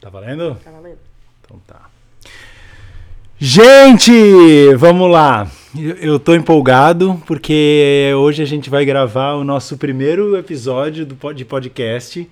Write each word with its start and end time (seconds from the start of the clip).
Tá 0.00 0.08
valendo? 0.08 0.56
Tá 0.64 0.70
valendo. 0.70 0.98
Então 1.44 1.60
tá. 1.66 1.88
Gente, 3.38 4.12
vamos 4.76 5.10
lá. 5.10 5.50
Eu- 5.76 6.18
tô 6.18 6.34
empolgado 6.34 7.20
porque 7.26 8.12
hoje 8.16 8.42
a 8.42 8.46
gente 8.46 8.68
vai 8.70 8.84
gravar 8.84 9.34
o 9.34 9.44
nosso 9.44 9.76
primeiro 9.76 10.36
episódio 10.36 11.06
do 11.06 11.34
de 11.34 11.44
podcast 11.44 12.28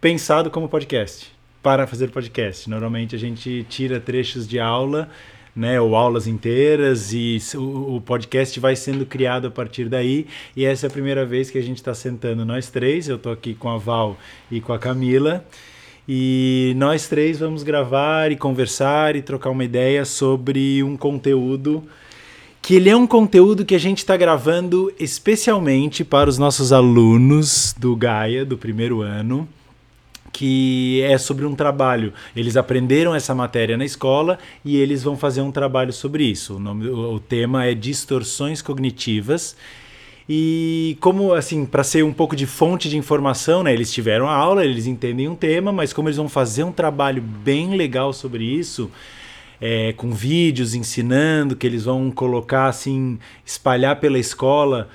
pensado 0.00 0.50
como 0.50 0.68
podcast, 0.68 1.32
para 1.62 1.86
fazer 1.86 2.10
podcast. 2.10 2.68
Normalmente 2.68 3.16
a 3.16 3.18
gente 3.18 3.64
tira 3.68 3.98
trechos 3.98 4.46
de 4.46 4.60
aula, 4.60 5.08
né, 5.56 5.80
ou 5.80 5.96
aulas 5.96 6.26
inteiras 6.26 7.12
e 7.12 7.38
o, 7.54 7.96
o 7.96 8.00
podcast 8.00 8.58
vai 8.60 8.76
sendo 8.76 9.06
criado 9.06 9.46
a 9.46 9.50
partir 9.50 9.88
daí. 9.88 10.26
E 10.54 10.64
essa 10.64 10.86
é 10.86 10.88
a 10.88 10.92
primeira 10.92 11.24
vez 11.24 11.50
que 11.50 11.58
a 11.58 11.62
gente 11.62 11.78
está 11.78 11.94
sentando 11.94 12.44
nós 12.44 12.70
três. 12.70 13.08
Eu 13.08 13.18
tô 13.18 13.30
aqui 13.30 13.54
com 13.54 13.70
a 13.70 13.78
Val 13.78 14.16
e 14.50 14.60
com 14.60 14.72
a 14.72 14.78
Camila. 14.78 15.44
E 16.08 16.74
nós 16.76 17.08
três 17.08 17.38
vamos 17.38 17.62
gravar 17.62 18.30
e 18.30 18.36
conversar 18.36 19.16
e 19.16 19.22
trocar 19.22 19.50
uma 19.50 19.64
ideia 19.64 20.04
sobre 20.04 20.82
um 20.82 20.96
conteúdo 20.96 21.82
que 22.64 22.76
ele 22.76 22.88
é 22.88 22.96
um 22.96 23.06
conteúdo 23.06 23.62
que 23.62 23.74
a 23.74 23.78
gente 23.78 23.98
está 23.98 24.16
gravando 24.16 24.90
especialmente 24.98 26.02
para 26.02 26.30
os 26.30 26.38
nossos 26.38 26.72
alunos 26.72 27.74
do 27.78 27.94
Gaia 27.94 28.42
do 28.42 28.56
primeiro 28.56 29.02
ano, 29.02 29.46
que 30.32 31.02
é 31.02 31.18
sobre 31.18 31.44
um 31.44 31.54
trabalho. 31.54 32.14
Eles 32.34 32.56
aprenderam 32.56 33.14
essa 33.14 33.34
matéria 33.34 33.76
na 33.76 33.84
escola 33.84 34.38
e 34.64 34.78
eles 34.78 35.02
vão 35.02 35.14
fazer 35.14 35.42
um 35.42 35.52
trabalho 35.52 35.92
sobre 35.92 36.24
isso. 36.24 36.56
O, 36.56 36.58
nome, 36.58 36.88
o, 36.88 37.20
tema 37.20 37.66
é 37.66 37.74
distorções 37.74 38.62
cognitivas. 38.62 39.54
E 40.28 40.96
como 41.00 41.34
assim, 41.34 41.66
para 41.66 41.84
ser 41.84 42.02
um 42.02 42.12
pouco 42.12 42.34
de 42.34 42.46
fonte 42.46 42.88
de 42.88 42.96
informação, 42.96 43.62
né? 43.62 43.72
Eles 43.72 43.92
tiveram 43.92 44.26
a 44.28 44.34
aula, 44.34 44.64
eles 44.64 44.86
entendem 44.86 45.28
um 45.28 45.34
tema, 45.34 45.70
mas 45.70 45.92
como 45.92 46.08
eles 46.08 46.16
vão 46.16 46.28
fazer 46.28 46.64
um 46.64 46.72
trabalho 46.72 47.20
bem 47.20 47.76
legal 47.76 48.12
sobre 48.12 48.42
isso, 48.42 48.90
é, 49.60 49.92
com 49.92 50.12
vídeos 50.12 50.74
ensinando, 50.74 51.54
que 51.54 51.66
eles 51.66 51.84
vão 51.84 52.10
colocar 52.10 52.66
assim, 52.66 53.18
espalhar 53.44 54.00
pela 54.00 54.18
escola, 54.18 54.88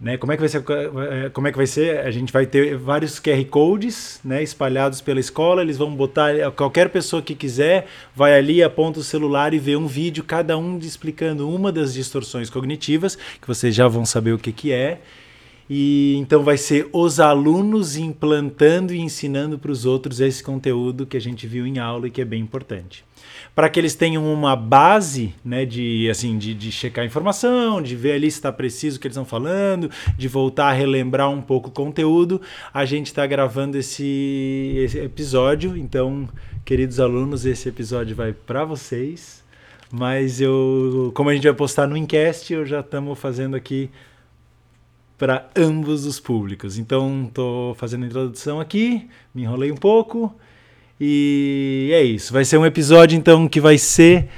né? 0.00 0.16
Como 0.16 0.32
é 0.32 0.36
que 0.36 0.40
vai 0.40 0.48
ser? 0.48 0.62
eh, 0.68 1.30
Como 1.30 1.48
é 1.48 1.50
que 1.50 1.56
vai 1.56 1.66
ser? 1.66 2.00
A 2.00 2.10
gente 2.10 2.32
vai 2.32 2.46
ter 2.46 2.76
vários 2.76 3.18
QR 3.18 3.44
codes, 3.46 4.20
né, 4.24 4.42
espalhados 4.42 5.00
pela 5.00 5.18
escola. 5.20 5.62
Eles 5.62 5.78
vão 5.78 5.94
botar 5.94 6.34
qualquer 6.52 6.90
pessoa 6.90 7.22
que 7.22 7.34
quiser 7.34 7.86
vai 8.14 8.36
ali, 8.38 8.62
aponta 8.62 9.00
o 9.00 9.02
celular 9.02 9.54
e 9.54 9.58
vê 9.58 9.76
um 9.76 9.86
vídeo, 9.86 10.22
cada 10.22 10.56
um 10.58 10.78
explicando 10.78 11.48
uma 11.48 11.72
das 11.72 11.94
distorções 11.94 12.50
cognitivas, 12.50 13.16
que 13.16 13.46
vocês 13.46 13.74
já 13.74 13.88
vão 13.88 14.04
saber 14.04 14.32
o 14.32 14.38
que 14.38 14.52
que 14.52 14.72
é. 14.72 15.00
E 15.68 16.14
então 16.16 16.44
vai 16.44 16.56
ser 16.56 16.88
os 16.92 17.18
alunos 17.18 17.96
implantando 17.96 18.94
e 18.94 19.00
ensinando 19.00 19.58
para 19.58 19.72
os 19.72 19.84
outros 19.84 20.20
esse 20.20 20.42
conteúdo 20.42 21.04
que 21.04 21.16
a 21.16 21.20
gente 21.20 21.46
viu 21.46 21.66
em 21.66 21.78
aula 21.78 22.06
e 22.06 22.10
que 22.10 22.20
é 22.20 22.24
bem 22.24 22.40
importante. 22.40 23.04
Para 23.56 23.70
que 23.70 23.80
eles 23.80 23.94
tenham 23.94 24.30
uma 24.30 24.54
base 24.54 25.34
né, 25.42 25.64
de, 25.64 26.08
assim, 26.10 26.36
de, 26.36 26.52
de 26.52 26.70
checar 26.70 27.06
informação, 27.06 27.80
de 27.80 27.96
ver 27.96 28.12
ali 28.12 28.30
se 28.30 28.36
está 28.36 28.52
preciso 28.52 28.98
o 28.98 29.00
que 29.00 29.08
eles 29.08 29.16
estão 29.16 29.24
falando, 29.24 29.90
de 30.16 30.28
voltar 30.28 30.66
a 30.66 30.72
relembrar 30.72 31.30
um 31.30 31.40
pouco 31.40 31.70
o 31.70 31.72
conteúdo, 31.72 32.40
a 32.72 32.84
gente 32.84 33.06
está 33.06 33.26
gravando 33.26 33.78
esse, 33.78 34.74
esse 34.76 34.98
episódio. 34.98 35.74
Então, 35.74 36.28
queridos 36.66 37.00
alunos, 37.00 37.46
esse 37.46 37.66
episódio 37.66 38.14
vai 38.14 38.34
para 38.34 38.62
vocês. 38.62 39.42
Mas 39.90 40.38
eu, 40.40 41.10
como 41.14 41.30
a 41.30 41.34
gente 41.34 41.44
vai 41.44 41.54
postar 41.54 41.86
no 41.86 41.96
Incast, 41.96 42.52
eu 42.52 42.66
já 42.66 42.80
estamos 42.80 43.18
fazendo 43.18 43.56
aqui 43.56 43.90
para 45.16 45.48
ambos 45.56 46.04
os 46.04 46.20
públicos. 46.20 46.76
Então, 46.76 47.24
estou 47.26 47.74
fazendo 47.74 48.04
a 48.04 48.06
introdução 48.06 48.60
aqui, 48.60 49.08
me 49.34 49.42
enrolei 49.44 49.72
um 49.72 49.76
pouco 49.76 50.34
e 51.00 51.90
é 51.92 52.02
isso. 52.02 52.32
Vai 52.32 52.44
ser 52.44 52.58
um 52.58 52.66
episódio 52.66 53.16
então 53.16 53.48
que 53.48 53.60
vai 53.60 53.78
ser 53.78 54.28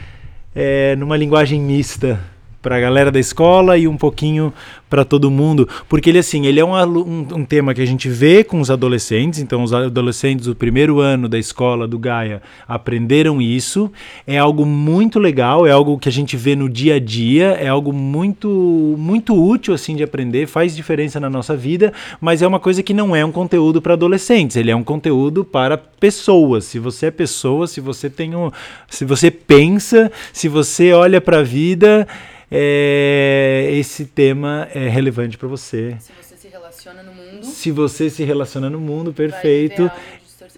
é, 0.54 0.96
numa 0.96 1.16
linguagem 1.16 1.60
mista 1.60 2.20
para 2.68 2.76
a 2.76 2.80
galera 2.80 3.10
da 3.10 3.18
escola 3.18 3.78
e 3.78 3.88
um 3.88 3.96
pouquinho 3.96 4.52
para 4.90 5.02
todo 5.02 5.30
mundo, 5.30 5.66
porque 5.88 6.10
ele 6.10 6.18
assim, 6.18 6.46
ele 6.46 6.60
é 6.60 6.64
um, 6.64 6.74
um, 6.74 7.26
um 7.36 7.44
tema 7.44 7.72
que 7.72 7.80
a 7.80 7.86
gente 7.86 8.10
vê 8.10 8.44
com 8.44 8.60
os 8.60 8.70
adolescentes, 8.70 9.40
então 9.40 9.62
os 9.62 9.72
adolescentes 9.72 10.46
do 10.46 10.54
primeiro 10.54 11.00
ano 11.00 11.28
da 11.28 11.38
escola 11.38 11.88
do 11.88 11.98
Gaia 11.98 12.42
aprenderam 12.66 13.40
isso, 13.40 13.90
é 14.26 14.36
algo 14.36 14.66
muito 14.66 15.18
legal, 15.18 15.66
é 15.66 15.70
algo 15.70 15.98
que 15.98 16.10
a 16.10 16.12
gente 16.12 16.36
vê 16.36 16.54
no 16.54 16.68
dia 16.68 16.96
a 16.96 16.98
dia, 16.98 17.52
é 17.52 17.68
algo 17.68 17.90
muito 17.90 18.94
muito 18.98 19.34
útil 19.34 19.72
assim 19.72 19.96
de 19.96 20.02
aprender, 20.02 20.46
faz 20.46 20.76
diferença 20.76 21.18
na 21.18 21.30
nossa 21.30 21.56
vida, 21.56 21.92
mas 22.20 22.42
é 22.42 22.46
uma 22.46 22.60
coisa 22.60 22.82
que 22.82 22.92
não 22.92 23.16
é 23.16 23.24
um 23.24 23.32
conteúdo 23.32 23.80
para 23.80 23.94
adolescentes, 23.94 24.56
ele 24.56 24.70
é 24.70 24.76
um 24.76 24.84
conteúdo 24.84 25.42
para 25.42 25.78
pessoas. 25.78 26.64
Se 26.64 26.78
você 26.78 27.06
é 27.06 27.10
pessoa, 27.10 27.66
se 27.66 27.80
você 27.80 28.10
tem 28.10 28.34
um, 28.34 28.50
se 28.88 29.06
você 29.06 29.30
pensa, 29.30 30.12
se 30.34 30.48
você 30.48 30.92
olha 30.92 31.20
para 31.20 31.38
a 31.38 31.42
vida, 31.42 32.06
é, 32.50 33.68
esse 33.72 34.06
tema 34.06 34.68
é 34.74 34.88
relevante 34.88 35.36
para 35.36 35.48
você. 35.48 35.96
Se 36.00 36.12
você 36.12 36.36
se 36.36 36.48
relaciona 36.48 37.02
no 37.02 37.12
mundo, 37.12 37.44
Se 37.46 37.70
você 37.70 38.10
se 38.10 38.24
relaciona 38.24 38.70
no 38.70 38.80
mundo, 38.80 39.12
perfeito. 39.12 39.90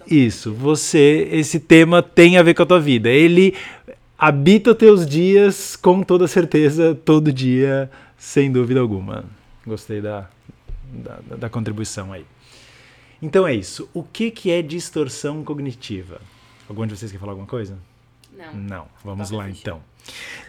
Isso, 0.07 0.53
você, 0.53 1.27
esse 1.31 1.59
tema 1.59 2.01
tem 2.01 2.37
a 2.37 2.43
ver 2.43 2.53
com 2.53 2.63
a 2.63 2.65
tua 2.65 2.79
vida. 2.79 3.09
Ele 3.09 3.55
habita 4.17 4.71
os 4.71 4.77
teus 4.77 5.05
dias 5.05 5.75
com 5.75 6.01
toda 6.01 6.27
certeza, 6.27 6.95
todo 6.95 7.31
dia, 7.31 7.89
sem 8.17 8.51
dúvida 8.51 8.79
alguma. 8.79 9.25
Gostei 9.65 10.01
da, 10.01 10.29
da, 10.91 11.35
da 11.37 11.49
contribuição 11.49 12.11
aí. 12.13 12.25
Então 13.21 13.47
é 13.47 13.53
isso. 13.53 13.89
O 13.93 14.01
que, 14.01 14.31
que 14.31 14.49
é 14.49 14.61
distorção 14.61 15.43
cognitiva? 15.43 16.19
Algum 16.67 16.87
de 16.87 16.95
vocês 16.97 17.11
quer 17.11 17.19
falar 17.19 17.33
alguma 17.33 17.47
coisa? 17.47 17.77
Não. 18.37 18.53
Não. 18.53 18.87
Vamos 19.03 19.29
Toca 19.29 19.41
lá 19.41 19.49
ficha. 19.49 19.59
então. 19.61 19.91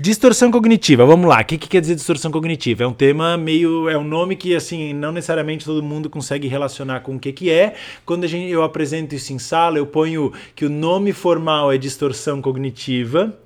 Distorção 0.01 0.51
cognitiva, 0.51 1.05
vamos 1.05 1.29
lá. 1.29 1.41
O 1.41 1.45
que, 1.45 1.59
que 1.59 1.69
quer 1.69 1.81
dizer 1.81 1.95
distorção 1.95 2.31
cognitiva? 2.31 2.85
É 2.85 2.87
um 2.87 2.93
tema 2.93 3.37
meio. 3.37 3.89
É 3.89 3.97
um 3.97 4.05
nome 4.05 4.35
que, 4.35 4.55
assim, 4.55 4.93
não 4.93 5.13
necessariamente 5.13 5.65
todo 5.65 5.83
mundo 5.83 6.09
consegue 6.09 6.49
relacionar 6.49 7.01
com 7.01 7.17
o 7.17 7.21
que, 7.21 7.33
que 7.33 7.51
é. 7.51 7.75
Quando 8.05 8.25
a 8.25 8.27
gente, 8.27 8.51
eu 8.51 8.63
apresento 8.63 9.15
isso 9.15 9.33
em 9.33 9.39
sala, 9.39 9.79
eu 9.79 9.87
ponho 9.87 10.33
que 10.57 10.65
o 10.65 10.71
nome 10.71 11.13
formal 11.13 11.71
é 11.71 11.79
distorção 11.79 12.41
cognitiva. 12.41 13.37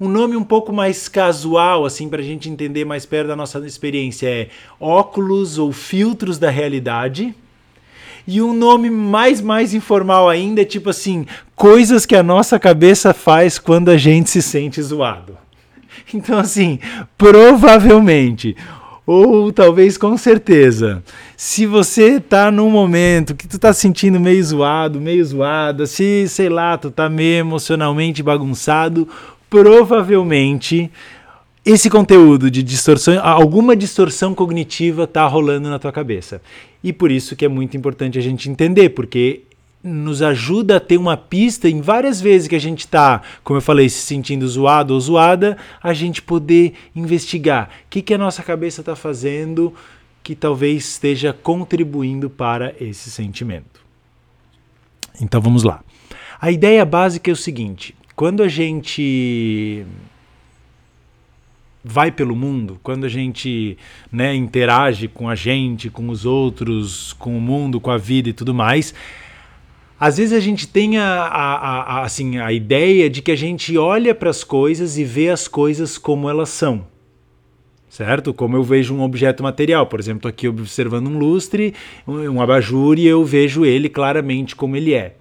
Um 0.00 0.08
nome 0.08 0.36
um 0.36 0.44
pouco 0.44 0.72
mais 0.72 1.08
casual, 1.08 1.84
assim, 1.86 2.08
para 2.08 2.20
a 2.20 2.24
gente 2.24 2.50
entender 2.50 2.84
mais 2.84 3.06
perto 3.06 3.28
da 3.28 3.36
nossa 3.36 3.58
experiência, 3.60 4.28
é 4.28 4.48
óculos 4.78 5.56
ou 5.56 5.72
filtros 5.72 6.36
da 6.36 6.50
realidade. 6.50 7.34
E 8.26 8.40
um 8.40 8.54
nome 8.54 8.90
mais 8.90 9.40
mais 9.40 9.74
informal 9.74 10.28
ainda 10.28 10.62
é 10.62 10.64
tipo 10.64 10.90
assim, 10.90 11.26
coisas 11.54 12.06
que 12.06 12.16
a 12.16 12.22
nossa 12.22 12.58
cabeça 12.58 13.12
faz 13.12 13.58
quando 13.58 13.90
a 13.90 13.96
gente 13.96 14.30
se 14.30 14.42
sente 14.42 14.80
zoado. 14.82 15.36
Então 16.12 16.38
assim, 16.38 16.78
provavelmente 17.16 18.54
ou 19.06 19.52
talvez 19.52 19.98
com 19.98 20.16
certeza, 20.16 21.02
se 21.36 21.66
você 21.66 22.18
tá 22.18 22.50
num 22.50 22.70
momento 22.70 23.34
que 23.34 23.46
tu 23.46 23.58
tá 23.58 23.72
se 23.72 23.82
sentindo 23.82 24.18
meio 24.18 24.42
zoado, 24.42 25.00
meio 25.00 25.24
zoada, 25.24 25.86
se 25.86 26.26
sei 26.28 26.48
lá, 26.48 26.78
tu 26.78 26.90
tá 26.90 27.08
meio 27.08 27.40
emocionalmente 27.40 28.22
bagunçado, 28.22 29.06
provavelmente 29.50 30.90
esse 31.64 31.90
conteúdo 31.90 32.50
de 32.50 32.62
distorção, 32.62 33.18
alguma 33.22 33.76
distorção 33.76 34.34
cognitiva 34.34 35.06
tá 35.06 35.26
rolando 35.26 35.68
na 35.68 35.78
tua 35.78 35.92
cabeça. 35.92 36.40
E 36.84 36.92
por 36.92 37.10
isso 37.10 37.34
que 37.34 37.46
é 37.46 37.48
muito 37.48 37.78
importante 37.78 38.18
a 38.18 38.20
gente 38.20 38.50
entender, 38.50 38.90
porque 38.90 39.40
nos 39.82 40.20
ajuda 40.20 40.76
a 40.76 40.80
ter 40.80 40.98
uma 40.98 41.16
pista 41.16 41.66
em 41.66 41.80
várias 41.80 42.20
vezes 42.20 42.46
que 42.46 42.54
a 42.54 42.60
gente 42.60 42.80
está, 42.80 43.22
como 43.42 43.56
eu 43.56 43.62
falei, 43.62 43.88
se 43.88 44.02
sentindo 44.02 44.46
zoado 44.46 44.92
ou 44.92 45.00
zoada, 45.00 45.56
a 45.82 45.94
gente 45.94 46.20
poder 46.20 46.74
investigar 46.94 47.70
o 47.86 47.88
que, 47.88 48.02
que 48.02 48.12
a 48.12 48.18
nossa 48.18 48.42
cabeça 48.42 48.82
está 48.82 48.94
fazendo 48.94 49.72
que 50.22 50.34
talvez 50.34 50.90
esteja 50.90 51.32
contribuindo 51.32 52.28
para 52.28 52.74
esse 52.78 53.10
sentimento. 53.10 53.80
Então 55.20 55.40
vamos 55.40 55.62
lá. 55.62 55.82
A 56.38 56.50
ideia 56.50 56.84
básica 56.84 57.30
é 57.30 57.32
o 57.32 57.36
seguinte: 57.36 57.94
quando 58.14 58.42
a 58.42 58.48
gente 58.48 59.86
vai 61.84 62.10
pelo 62.10 62.34
mundo, 62.34 62.80
quando 62.82 63.04
a 63.04 63.08
gente 63.08 63.76
né, 64.10 64.34
interage 64.34 65.06
com 65.06 65.28
a 65.28 65.34
gente, 65.34 65.90
com 65.90 66.08
os 66.08 66.24
outros, 66.24 67.12
com 67.12 67.36
o 67.36 67.40
mundo, 67.40 67.78
com 67.78 67.90
a 67.90 67.98
vida 67.98 68.30
e 68.30 68.32
tudo 68.32 68.54
mais, 68.54 68.94
às 70.00 70.16
vezes 70.16 70.32
a 70.32 70.40
gente 70.40 70.66
tem 70.66 70.96
a, 70.96 71.04
a, 71.04 71.54
a, 71.56 72.02
assim, 72.02 72.38
a 72.38 72.52
ideia 72.52 73.08
de 73.10 73.20
que 73.20 73.30
a 73.30 73.36
gente 73.36 73.76
olha 73.76 74.14
para 74.14 74.30
as 74.30 74.42
coisas 74.42 74.96
e 74.96 75.04
vê 75.04 75.28
as 75.28 75.46
coisas 75.46 75.98
como 75.98 76.28
elas 76.28 76.48
são. 76.48 76.86
Certo? 77.88 78.34
Como 78.34 78.56
eu 78.56 78.62
vejo 78.64 78.92
um 78.92 79.02
objeto 79.02 79.42
material. 79.42 79.86
Por 79.86 80.00
exemplo, 80.00 80.18
estou 80.18 80.28
aqui 80.28 80.48
observando 80.48 81.06
um 81.06 81.16
lustre, 81.16 81.74
um, 82.08 82.28
um 82.28 82.42
abajur, 82.42 82.98
e 82.98 83.06
eu 83.06 83.24
vejo 83.24 83.64
ele 83.64 83.88
claramente 83.88 84.56
como 84.56 84.74
ele 84.74 84.94
é. 84.94 85.14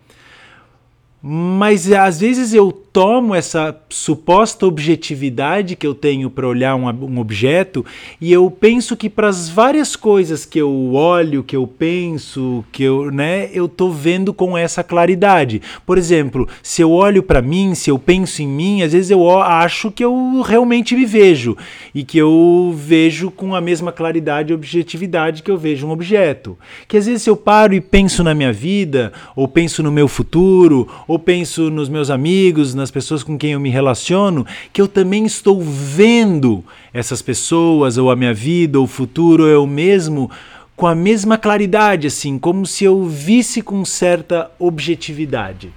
Mas 1.25 1.90
às 1.90 2.20
vezes 2.20 2.54
eu 2.54 2.70
tomo 2.94 3.34
essa 3.34 3.75
suposta 3.90 4.68
objetividade 4.68 5.75
que 5.75 5.88
eu 5.88 5.96
tenho 5.96 6.30
para 6.30 6.48
olhar 6.48 6.75
um, 6.75 6.86
um, 6.86 7.20
objeto 7.20 7.84
e 8.22 8.31
eu 8.31 8.52
penso 8.52 8.96
que 8.96 9.10
para 9.10 9.30
as 9.30 9.50
várias 9.50 9.96
coisas 9.96 10.46
que 10.46 10.60
eu 10.60 10.94
olho, 10.94 11.44
que 11.44 11.56
eu 11.56 11.66
penso, 11.66 12.64
que 12.72 12.84
eu, 12.84 13.10
né, 13.10 13.50
eu 13.52 13.68
tô 13.68 13.90
vendo 13.90 14.31
com 14.31 14.56
essa 14.56 14.84
claridade. 14.84 15.60
Por 15.86 15.98
exemplo, 15.98 16.48
se 16.62 16.84
eu 16.84 16.92
olho 16.92 17.24
para 17.24 17.42
mim, 17.42 17.74
se 17.74 17.90
eu 17.90 17.98
penso 17.98 18.44
em 18.44 18.48
mim, 18.48 18.84
às 18.84 18.92
vezes 18.92 19.10
eu 19.10 19.40
acho 19.40 19.90
que 19.90 20.04
eu 20.04 20.42
realmente 20.42 20.94
me 20.94 21.06
vejo 21.06 21.58
e 21.96 22.04
que 22.04 22.18
eu 22.18 22.76
vejo 22.78 23.31
com 23.31 23.56
a 23.56 23.62
mesma 23.62 23.92
claridade 23.92 24.52
e 24.52 24.56
objetividade 24.56 25.42
que 25.42 25.50
eu 25.50 25.58
vejo 25.58 25.88
um 25.88 25.92
objeto. 25.92 26.58
Que 26.88 26.98
às 26.98 27.08
vezes 27.08 27.26
eu 27.26 27.36
paro 27.36 27.74
e 27.74 27.81
penso 27.81 28.24
na 28.24 28.36
minha 28.36 28.54
vida, 28.54 29.12
ou 29.36 29.48
penso 29.48 29.81
no 29.81 29.92
meu 29.92 30.08
futuro, 30.08 30.88
ou 31.13 31.19
penso 31.19 31.69
nos 31.69 31.89
meus 31.89 32.10
amigos, 32.10 32.74
nas 32.74 32.89
pessoas 32.89 33.21
com 33.21 33.38
quem 33.38 33.51
eu 33.51 33.60
me 33.60 33.69
relaciono, 33.69 34.48
que 34.74 34.81
eu 34.81 34.88
também 34.88 35.25
estou 35.25 35.62
vendo 35.62 36.63
essas 36.92 37.21
pessoas, 37.21 38.00
ou 38.00 38.10
a 38.10 38.15
minha 38.15 38.33
vida, 38.33 38.80
ou 38.80 38.86
o 38.86 38.88
futuro, 38.88 39.44
ou 39.44 39.50
eu 39.50 39.68
mesmo, 39.68 40.31
com 40.75 40.88
a 40.88 40.95
mesma 40.95 41.38
claridade, 41.38 42.07
assim, 42.07 42.39
como 42.39 42.65
se 42.65 42.83
eu 42.83 43.06
visse 43.06 43.62
com 43.62 43.86
certa 43.86 44.50
objetividade. 44.57 45.71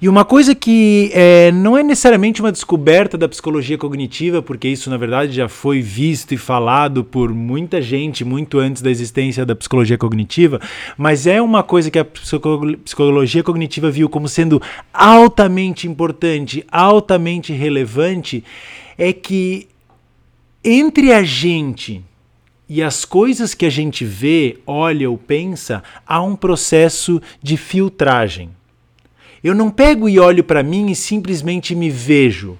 E 0.00 0.08
uma 0.08 0.24
coisa 0.24 0.54
que 0.54 1.10
é, 1.12 1.52
não 1.52 1.76
é 1.76 1.82
necessariamente 1.82 2.40
uma 2.40 2.50
descoberta 2.50 3.18
da 3.18 3.28
psicologia 3.28 3.76
cognitiva, 3.76 4.40
porque 4.40 4.68
isso 4.68 4.88
na 4.88 4.96
verdade 4.96 5.32
já 5.32 5.48
foi 5.48 5.80
visto 5.80 6.32
e 6.32 6.36
falado 6.36 7.04
por 7.04 7.34
muita 7.34 7.82
gente 7.82 8.24
muito 8.24 8.58
antes 8.58 8.82
da 8.82 8.90
existência 8.90 9.44
da 9.44 9.54
psicologia 9.54 9.98
cognitiva, 9.98 10.60
mas 10.96 11.26
é 11.26 11.40
uma 11.40 11.62
coisa 11.62 11.90
que 11.90 11.98
a 11.98 12.04
psicologia 12.04 13.42
cognitiva 13.42 13.90
viu 13.90 14.08
como 14.08 14.28
sendo 14.28 14.60
altamente 14.92 15.86
importante, 15.86 16.64
altamente 16.70 17.52
relevante, 17.52 18.44
é 18.96 19.12
que 19.12 19.68
entre 20.64 21.12
a 21.12 21.22
gente 21.22 22.02
e 22.68 22.82
as 22.82 23.04
coisas 23.04 23.52
que 23.52 23.66
a 23.66 23.70
gente 23.70 24.04
vê, 24.04 24.58
olha 24.64 25.10
ou 25.10 25.18
pensa, 25.18 25.82
há 26.06 26.22
um 26.22 26.36
processo 26.36 27.20
de 27.42 27.56
filtragem. 27.56 28.50
Eu 29.42 29.54
não 29.54 29.70
pego 29.70 30.08
e 30.08 30.18
olho 30.18 30.44
para 30.44 30.62
mim 30.62 30.90
e 30.90 30.94
simplesmente 30.94 31.74
me 31.74 31.88
vejo. 31.88 32.58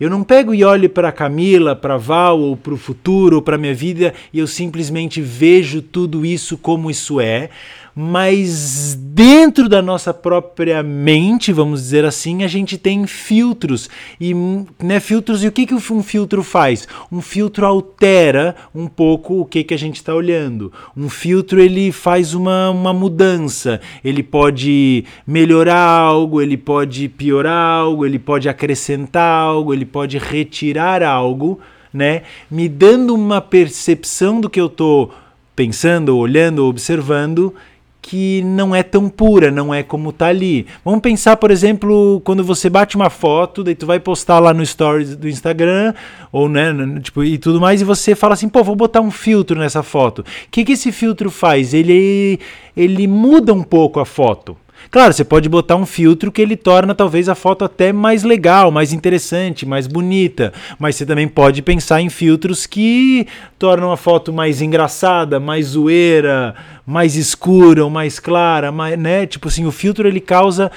Eu 0.00 0.08
não 0.08 0.24
pego 0.24 0.54
e 0.54 0.64
olho 0.64 0.88
para 0.88 1.12
Camila, 1.12 1.76
para 1.76 1.98
Val, 1.98 2.40
ou 2.40 2.56
para 2.56 2.72
o 2.72 2.78
futuro, 2.78 3.36
ou 3.36 3.42
para 3.42 3.58
minha 3.58 3.74
vida 3.74 4.14
e 4.32 4.38
eu 4.38 4.46
simplesmente 4.46 5.20
vejo 5.20 5.82
tudo 5.82 6.24
isso 6.24 6.56
como 6.56 6.90
isso 6.90 7.20
é, 7.20 7.50
mas 7.94 8.94
dentro 8.94 9.68
da 9.68 9.82
nossa 9.82 10.14
própria 10.14 10.82
mente, 10.82 11.52
vamos 11.52 11.82
dizer 11.82 12.04
assim, 12.04 12.42
a 12.42 12.48
gente 12.48 12.78
tem 12.78 13.06
filtros 13.06 13.90
e 14.20 14.34
né, 14.82 15.00
filtros 15.00 15.42
e 15.42 15.48
o 15.48 15.52
que, 15.52 15.66
que 15.66 15.74
um 15.74 16.02
filtro 16.02 16.42
faz? 16.42 16.86
Um 17.10 17.20
filtro 17.20 17.66
altera 17.66 18.54
um 18.74 18.86
pouco 18.86 19.40
o 19.40 19.44
que, 19.44 19.64
que 19.64 19.74
a 19.74 19.78
gente 19.78 19.96
está 19.96 20.14
olhando. 20.14 20.72
Um 20.96 21.08
filtro 21.08 21.60
ele 21.60 21.92
faz 21.92 22.34
uma, 22.34 22.70
uma 22.70 22.92
mudança, 22.92 23.80
ele 24.04 24.22
pode 24.22 25.04
melhorar 25.26 25.80
algo, 25.80 26.40
ele 26.40 26.56
pode 26.56 27.08
piorar 27.08 27.80
algo, 27.80 28.06
ele 28.06 28.18
pode 28.18 28.48
acrescentar 28.48 29.42
algo, 29.42 29.74
ele 29.74 29.84
pode 29.84 30.16
retirar 30.18 31.02
algo, 31.02 31.60
né? 31.92 32.22
Me 32.50 32.68
dando 32.68 33.14
uma 33.14 33.40
percepção 33.40 34.40
do 34.40 34.48
que 34.48 34.60
eu 34.60 34.66
estou 34.66 35.12
pensando, 35.54 36.16
olhando, 36.16 36.64
observando 36.64 37.54
que 38.02 38.42
não 38.42 38.74
é 38.74 38.82
tão 38.82 39.08
pura, 39.08 39.50
não 39.50 39.72
é 39.72 39.82
como 39.82 40.12
tá 40.12 40.26
ali. 40.26 40.66
Vamos 40.84 41.00
pensar, 41.00 41.36
por 41.36 41.50
exemplo, 41.50 42.20
quando 42.24 42.42
você 42.42 42.70
bate 42.70 42.96
uma 42.96 43.10
foto, 43.10 43.62
daí 43.62 43.74
tu 43.74 43.86
vai 43.86 44.00
postar 44.00 44.38
lá 44.38 44.54
no 44.54 44.64
stories 44.64 45.16
do 45.16 45.28
Instagram, 45.28 45.94
ou 46.32 46.48
né, 46.48 46.72
tipo, 47.02 47.22
e 47.22 47.38
tudo 47.38 47.60
mais, 47.60 47.80
e 47.80 47.84
você 47.84 48.14
fala 48.14 48.34
assim, 48.34 48.48
pô, 48.48 48.64
vou 48.64 48.76
botar 48.76 49.00
um 49.00 49.10
filtro 49.10 49.58
nessa 49.58 49.82
foto. 49.82 50.20
O 50.20 50.24
que, 50.50 50.64
que 50.64 50.72
esse 50.72 50.90
filtro 50.92 51.30
faz? 51.30 51.74
Ele, 51.74 52.40
ele 52.76 53.06
muda 53.06 53.52
um 53.52 53.62
pouco 53.62 54.00
a 54.00 54.06
foto. 54.06 54.56
Claro, 54.90 55.12
você 55.12 55.24
pode 55.24 55.48
botar 55.48 55.76
um 55.76 55.86
filtro 55.86 56.30
que 56.32 56.40
ele 56.40 56.56
torna 56.56 56.94
talvez 56.94 57.28
a 57.28 57.34
foto 57.34 57.64
até 57.64 57.92
mais 57.92 58.22
legal, 58.22 58.70
mais 58.70 58.92
interessante, 58.92 59.66
mais 59.66 59.86
bonita, 59.86 60.52
mas 60.78 60.96
você 60.96 61.06
também 61.06 61.28
pode 61.28 61.62
pensar 61.62 62.00
em 62.00 62.08
filtros 62.08 62.66
que 62.66 63.26
tornam 63.58 63.92
a 63.92 63.96
foto 63.96 64.32
mais 64.32 64.60
engraçada, 64.60 65.38
mais 65.38 65.66
zoeira, 65.66 66.54
mais 66.86 67.16
escura 67.16 67.84
ou 67.84 67.90
mais 67.90 68.18
clara, 68.18 68.72
mais, 68.72 68.98
né? 68.98 69.26
Tipo 69.26 69.48
assim, 69.48 69.64
o 69.64 69.72
filtro 69.72 70.08
ele 70.08 70.20
causa 70.20 70.70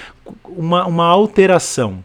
uma, 0.45 0.85
uma 0.85 1.05
alteração. 1.05 2.03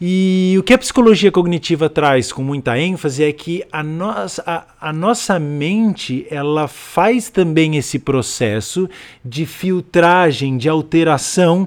E 0.00 0.54
o 0.58 0.62
que 0.62 0.74
a 0.74 0.78
psicologia 0.78 1.32
cognitiva 1.32 1.88
traz 1.88 2.30
com 2.30 2.42
muita 2.42 2.78
ênfase 2.78 3.24
é 3.24 3.32
que 3.32 3.64
a 3.72 3.82
nossa, 3.82 4.42
a, 4.46 4.88
a, 4.88 4.92
nossa 4.92 5.38
mente 5.38 6.26
ela 6.30 6.68
faz 6.68 7.30
também 7.30 7.76
esse 7.76 7.98
processo 7.98 8.90
de 9.24 9.46
filtragem, 9.46 10.58
de 10.58 10.68
alteração 10.68 11.66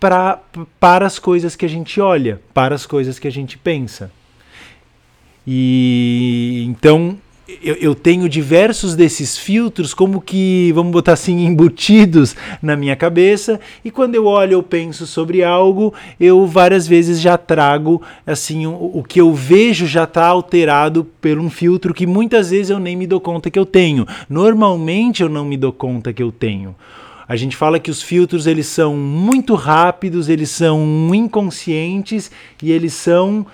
pra, 0.00 0.40
para 0.80 1.06
as 1.06 1.20
coisas 1.20 1.54
que 1.54 1.64
a 1.64 1.68
gente 1.68 2.00
olha, 2.00 2.40
para 2.52 2.74
as 2.74 2.84
coisas 2.84 3.16
que 3.18 3.28
a 3.28 3.32
gente 3.32 3.56
pensa. 3.56 4.10
E 5.46 6.64
então 6.66 7.16
eu, 7.62 7.74
eu, 7.76 7.94
tenho 7.94 8.28
diversos 8.28 8.94
desses 8.94 9.38
filtros, 9.38 9.94
como 9.94 10.20
que, 10.20 10.70
vamos 10.74 10.92
botar 10.92 11.14
assim, 11.14 11.40
embutidos 11.46 12.36
na 12.60 12.76
minha 12.76 12.94
cabeça, 12.94 13.58
e 13.82 13.90
quando 13.90 14.14
eu 14.14 14.26
olho, 14.26 14.52
eu 14.52 14.62
penso 14.62 15.06
sobre 15.06 15.42
algo, 15.42 15.94
eu 16.20 16.46
várias 16.46 16.86
vezes 16.86 17.20
já 17.20 17.38
trago, 17.38 18.02
assim, 18.26 18.66
o, 18.66 18.98
o 18.98 19.02
que 19.02 19.20
eu 19.20 19.32
vejo 19.32 19.86
já 19.86 20.04
está 20.04 20.26
alterado 20.26 21.06
por 21.20 21.38
um 21.38 21.48
filtro 21.48 21.94
que 21.94 22.06
muitas 22.06 22.50
vezes 22.50 22.68
eu 22.68 22.78
nem 22.78 22.94
me 22.94 23.06
dou 23.06 23.20
conta 23.20 23.50
que 23.50 23.58
eu 23.58 23.64
tenho. 23.66 24.06
Normalmente 24.28 25.22
eu 25.22 25.28
não 25.28 25.44
me 25.44 25.56
dou 25.56 25.72
conta 25.72 26.12
que 26.12 26.22
eu 26.22 26.30
tenho. 26.30 26.74
A 27.26 27.36
gente 27.36 27.56
fala 27.56 27.78
que 27.78 27.90
os 27.90 28.02
filtros 28.02 28.46
eles 28.46 28.66
são 28.66 28.96
muito 28.96 29.54
rápidos, 29.54 30.28
eles 30.28 30.50
são 30.50 31.14
inconscientes 31.14 32.30
e 32.62 32.72
eles 32.72 32.94
são 32.94 33.46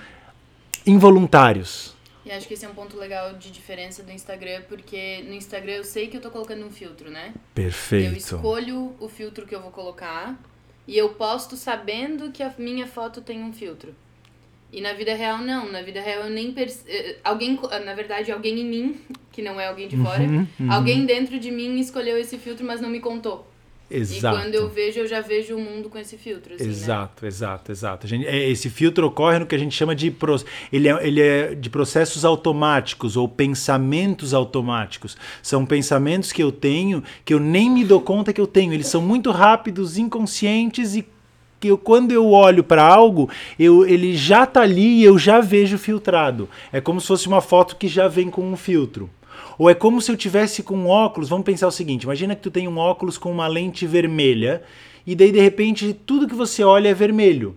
involuntários. 0.86 1.93
E 2.24 2.30
acho 2.30 2.48
que 2.48 2.54
esse 2.54 2.64
é 2.64 2.68
um 2.68 2.74
ponto 2.74 2.96
legal 2.96 3.34
de 3.34 3.50
diferença 3.50 4.02
do 4.02 4.10
Instagram, 4.10 4.62
porque 4.68 5.22
no 5.26 5.34
Instagram 5.34 5.74
eu 5.74 5.84
sei 5.84 6.08
que 6.08 6.16
eu 6.16 6.20
tô 6.20 6.30
colocando 6.30 6.64
um 6.64 6.70
filtro, 6.70 7.10
né? 7.10 7.34
Perfeito. 7.54 8.12
Eu 8.12 8.16
escolho 8.16 8.96
o 8.98 9.08
filtro 9.08 9.46
que 9.46 9.54
eu 9.54 9.60
vou 9.60 9.70
colocar 9.70 10.38
e 10.86 10.96
eu 10.96 11.10
posto 11.10 11.56
sabendo 11.56 12.32
que 12.32 12.42
a 12.42 12.52
minha 12.58 12.86
foto 12.86 13.20
tem 13.20 13.42
um 13.42 13.52
filtro. 13.52 13.94
E 14.72 14.80
na 14.80 14.92
vida 14.92 15.14
real 15.14 15.38
não, 15.38 15.70
na 15.70 15.82
vida 15.82 16.00
real 16.00 16.24
eu 16.24 16.30
nem 16.30 16.52
perce... 16.52 16.82
Eh, 16.88 17.18
alguém, 17.22 17.58
na 17.84 17.94
verdade, 17.94 18.32
alguém 18.32 18.58
em 18.58 18.64
mim, 18.64 19.00
que 19.30 19.40
não 19.42 19.60
é 19.60 19.68
alguém 19.68 19.86
de 19.86 19.96
fora, 19.96 20.22
uhum, 20.22 20.46
uhum. 20.58 20.72
alguém 20.72 21.06
dentro 21.06 21.38
de 21.38 21.50
mim 21.50 21.78
escolheu 21.78 22.18
esse 22.18 22.38
filtro, 22.38 22.66
mas 22.66 22.80
não 22.80 22.88
me 22.88 23.00
contou. 23.00 23.46
Exato. 23.96 24.36
E 24.36 24.42
quando 24.42 24.54
eu 24.54 24.68
vejo, 24.68 25.00
eu 25.00 25.06
já 25.06 25.20
vejo 25.20 25.56
o 25.56 25.60
mundo 25.60 25.88
com 25.88 25.98
esse 25.98 26.16
filtro. 26.16 26.54
Assim, 26.54 26.68
exato, 26.68 27.22
né? 27.22 27.28
exato, 27.28 27.72
exato. 27.72 28.06
Gente, 28.06 28.26
é, 28.26 28.50
esse 28.50 28.68
filtro 28.68 29.06
ocorre 29.06 29.38
no 29.38 29.46
que 29.46 29.54
a 29.54 29.58
gente 29.58 29.74
chama 29.74 29.94
de. 29.94 30.14
Ele 30.72 30.88
é, 30.88 31.06
ele 31.06 31.20
é 31.20 31.54
de 31.54 31.70
processos 31.70 32.24
automáticos 32.24 33.16
ou 33.16 33.28
pensamentos 33.28 34.34
automáticos. 34.34 35.16
São 35.42 35.64
pensamentos 35.64 36.32
que 36.32 36.42
eu 36.42 36.50
tenho 36.50 37.02
que 37.24 37.32
eu 37.32 37.40
nem 37.40 37.70
me 37.70 37.84
dou 37.84 38.00
conta 38.00 38.32
que 38.32 38.40
eu 38.40 38.46
tenho. 38.46 38.72
Eles 38.72 38.88
são 38.88 39.00
muito 39.00 39.30
rápidos, 39.30 39.96
inconscientes 39.96 40.96
e 40.96 41.06
que 41.60 41.68
eu, 41.68 41.78
quando 41.78 42.12
eu 42.12 42.30
olho 42.30 42.62
para 42.62 42.84
algo, 42.84 43.30
eu, 43.58 43.86
ele 43.86 44.14
já 44.14 44.44
está 44.44 44.60
ali 44.60 45.00
e 45.00 45.04
eu 45.04 45.18
já 45.18 45.40
vejo 45.40 45.78
filtrado. 45.78 46.48
É 46.70 46.80
como 46.80 47.00
se 47.00 47.06
fosse 47.06 47.26
uma 47.26 47.40
foto 47.40 47.76
que 47.76 47.88
já 47.88 48.06
vem 48.06 48.28
com 48.28 48.42
um 48.42 48.56
filtro. 48.56 49.08
Ou 49.58 49.70
é 49.70 49.74
como 49.74 50.00
se 50.00 50.10
eu 50.10 50.16
tivesse 50.16 50.62
com 50.62 50.76
um 50.76 50.88
óculos, 50.88 51.28
vamos 51.28 51.44
pensar 51.44 51.66
o 51.66 51.72
seguinte, 51.72 52.04
imagina 52.04 52.34
que 52.34 52.42
tu 52.42 52.50
tem 52.50 52.66
um 52.68 52.78
óculos 52.78 53.18
com 53.18 53.30
uma 53.30 53.46
lente 53.46 53.86
vermelha 53.86 54.62
e 55.06 55.14
daí 55.14 55.30
de 55.30 55.40
repente 55.40 55.92
tudo 56.06 56.28
que 56.28 56.34
você 56.34 56.62
olha 56.62 56.88
é 56.88 56.94
vermelho. 56.94 57.56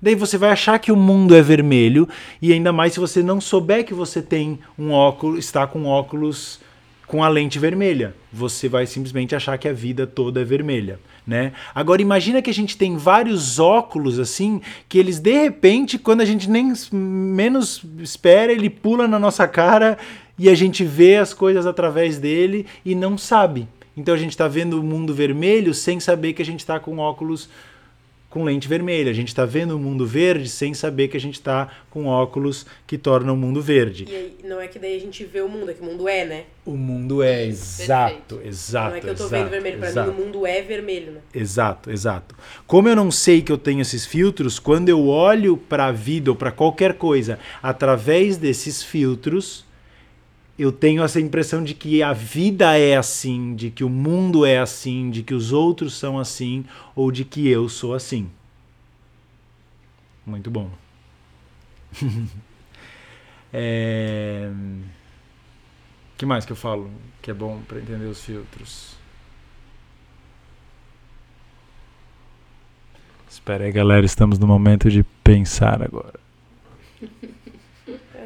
Daí 0.00 0.14
você 0.14 0.36
vai 0.36 0.50
achar 0.50 0.78
que 0.78 0.92
o 0.92 0.96
mundo 0.96 1.34
é 1.34 1.40
vermelho 1.40 2.08
e 2.40 2.52
ainda 2.52 2.72
mais 2.72 2.92
se 2.92 3.00
você 3.00 3.22
não 3.22 3.40
souber 3.40 3.84
que 3.84 3.94
você 3.94 4.20
tem 4.20 4.58
um 4.78 4.92
óculos, 4.92 5.38
está 5.38 5.66
com 5.66 5.86
óculos 5.86 6.60
com 7.06 7.22
a 7.22 7.28
lente 7.28 7.58
vermelha. 7.58 8.14
Você 8.32 8.68
vai 8.68 8.86
simplesmente 8.86 9.34
achar 9.34 9.56
que 9.56 9.68
a 9.68 9.72
vida 9.72 10.06
toda 10.06 10.40
é 10.40 10.44
vermelha, 10.44 10.98
né? 11.26 11.52
Agora 11.74 12.02
imagina 12.02 12.42
que 12.42 12.50
a 12.50 12.54
gente 12.54 12.76
tem 12.76 12.96
vários 12.96 13.58
óculos 13.58 14.18
assim, 14.18 14.60
que 14.88 14.98
eles 14.98 15.18
de 15.18 15.32
repente, 15.32 15.98
quando 15.98 16.20
a 16.20 16.24
gente 16.24 16.50
nem 16.50 16.72
menos 16.92 17.82
espera, 18.00 18.52
ele 18.52 18.68
pula 18.68 19.06
na 19.08 19.18
nossa 19.18 19.46
cara 19.46 19.96
e 20.38 20.48
a 20.48 20.54
gente 20.54 20.84
vê 20.84 21.16
as 21.16 21.32
coisas 21.32 21.66
através 21.66 22.18
dele 22.18 22.66
e 22.84 22.94
não 22.94 23.16
sabe. 23.16 23.68
Então 23.96 24.14
a 24.14 24.18
gente 24.18 24.30
está 24.30 24.46
vendo 24.46 24.78
o 24.78 24.82
mundo 24.82 25.14
vermelho 25.14 25.72
sem 25.72 25.98
saber 25.98 26.34
que 26.34 26.42
a 26.42 26.44
gente 26.44 26.60
está 26.60 26.78
com 26.78 26.98
óculos 26.98 27.48
com 28.36 28.44
lente 28.44 28.68
vermelha. 28.68 29.10
A 29.10 29.14
gente 29.14 29.28
está 29.28 29.46
vendo 29.46 29.74
o 29.74 29.78
mundo 29.78 30.06
verde 30.06 30.50
sem 30.50 30.74
saber 30.74 31.08
que 31.08 31.16
a 31.16 31.20
gente 31.20 31.36
está 31.36 31.70
com 31.88 32.04
óculos 32.04 32.66
que 32.86 32.98
tornam 32.98 33.32
o 33.32 33.36
mundo 33.36 33.62
verde. 33.62 34.04
E 34.06 34.14
aí, 34.14 34.36
não 34.44 34.60
é 34.60 34.68
que 34.68 34.78
daí 34.78 34.94
a 34.94 35.00
gente 35.00 35.24
vê 35.24 35.40
o 35.40 35.48
mundo, 35.48 35.70
é 35.70 35.74
que 35.74 35.80
o 35.80 35.84
mundo 35.84 36.06
é, 36.06 36.24
né? 36.26 36.44
O 36.66 36.76
mundo 36.76 37.22
é 37.22 37.46
exato, 37.46 38.38
exato. 38.44 38.90
Não 38.90 38.96
é 38.96 39.00
que 39.00 39.06
eu 39.06 39.14
tô 39.14 39.24
exato, 39.24 39.42
vendo 39.42 39.50
vermelho, 39.50 39.78
pra 39.78 39.88
exato. 39.88 40.12
mim 40.12 40.20
o 40.20 40.26
mundo 40.26 40.46
é 40.46 40.60
vermelho, 40.60 41.12
né? 41.12 41.20
Exato, 41.32 41.90
exato. 41.90 42.34
Como 42.66 42.88
eu 42.90 42.96
não 42.96 43.10
sei 43.10 43.40
que 43.40 43.50
eu 43.50 43.56
tenho 43.56 43.80
esses 43.80 44.04
filtros, 44.04 44.58
quando 44.58 44.90
eu 44.90 45.06
olho 45.06 45.56
para 45.56 45.86
a 45.86 45.92
vida 45.92 46.30
ou 46.30 46.36
para 46.36 46.52
qualquer 46.52 46.94
coisa 46.94 47.38
através 47.62 48.36
desses 48.36 48.82
filtros, 48.82 49.64
eu 50.58 50.72
tenho 50.72 51.02
essa 51.02 51.20
impressão 51.20 51.62
de 51.62 51.74
que 51.74 52.02
a 52.02 52.12
vida 52.12 52.78
é 52.78 52.96
assim, 52.96 53.54
de 53.54 53.70
que 53.70 53.84
o 53.84 53.90
mundo 53.90 54.46
é 54.46 54.58
assim, 54.58 55.10
de 55.10 55.22
que 55.22 55.34
os 55.34 55.52
outros 55.52 55.94
são 55.94 56.18
assim 56.18 56.64
ou 56.94 57.12
de 57.12 57.24
que 57.24 57.46
eu 57.46 57.68
sou 57.68 57.94
assim. 57.94 58.30
Muito 60.24 60.50
bom. 60.50 60.70
é... 63.52 64.50
que 66.16 66.24
mais 66.24 66.44
que 66.46 66.52
eu 66.52 66.56
falo 66.56 66.90
que 67.20 67.30
é 67.30 67.34
bom 67.34 67.60
para 67.68 67.78
entender 67.78 68.06
os 68.06 68.24
filtros? 68.24 68.96
Espera 73.28 73.64
aí, 73.64 73.72
galera, 73.72 74.06
estamos 74.06 74.38
no 74.38 74.46
momento 74.46 74.90
de 74.90 75.04
pensar 75.22 75.82
agora. 75.82 76.18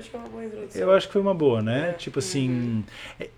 Eu 0.00 0.02
acho 0.02 0.10
que 0.10 0.16
é 0.16 0.18
uma 0.18 0.28
boa 0.28 0.44
introdução. 0.44 0.80
Eu 0.82 0.92
acho 0.92 1.06
que 1.06 1.12
foi 1.12 1.22
uma 1.22 1.34
boa, 1.34 1.62
né? 1.62 1.90
É. 1.90 1.92
Tipo 1.92 2.18
assim. 2.18 2.84
é- 3.18 3.28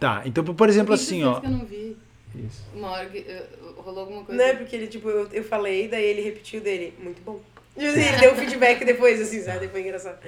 Tá, 0.00 0.22
então, 0.26 0.44
por 0.44 0.68
exemplo, 0.68 0.92
assim, 0.94 1.24
ó. 1.24 1.40
que 1.40 1.46
eu 1.46 1.50
não 1.50 1.64
vi. 1.64 1.96
Isso. 2.34 2.64
Uma 2.74 2.90
hora 2.90 3.08
que 3.08 3.18
eh, 3.18 3.46
rolou 3.76 4.00
alguma 4.00 4.24
coisa. 4.24 4.42
Não 4.42 4.48
é 4.50 4.54
porque 4.54 4.74
ele, 4.74 4.86
tipo, 4.88 5.08
eu, 5.08 5.28
eu 5.32 5.44
falei, 5.44 5.88
daí 5.88 6.04
ele 6.04 6.20
repetiu 6.20 6.60
dele. 6.60 6.92
Muito 7.00 7.22
bom. 7.22 7.40
Ele 7.76 8.16
deu 8.20 8.32
um 8.32 8.36
feedback 8.36 8.84
depois, 8.84 9.20
assim, 9.20 9.40
sabe? 9.42 9.66
Foi 9.68 9.80
engraçado. 9.80 10.18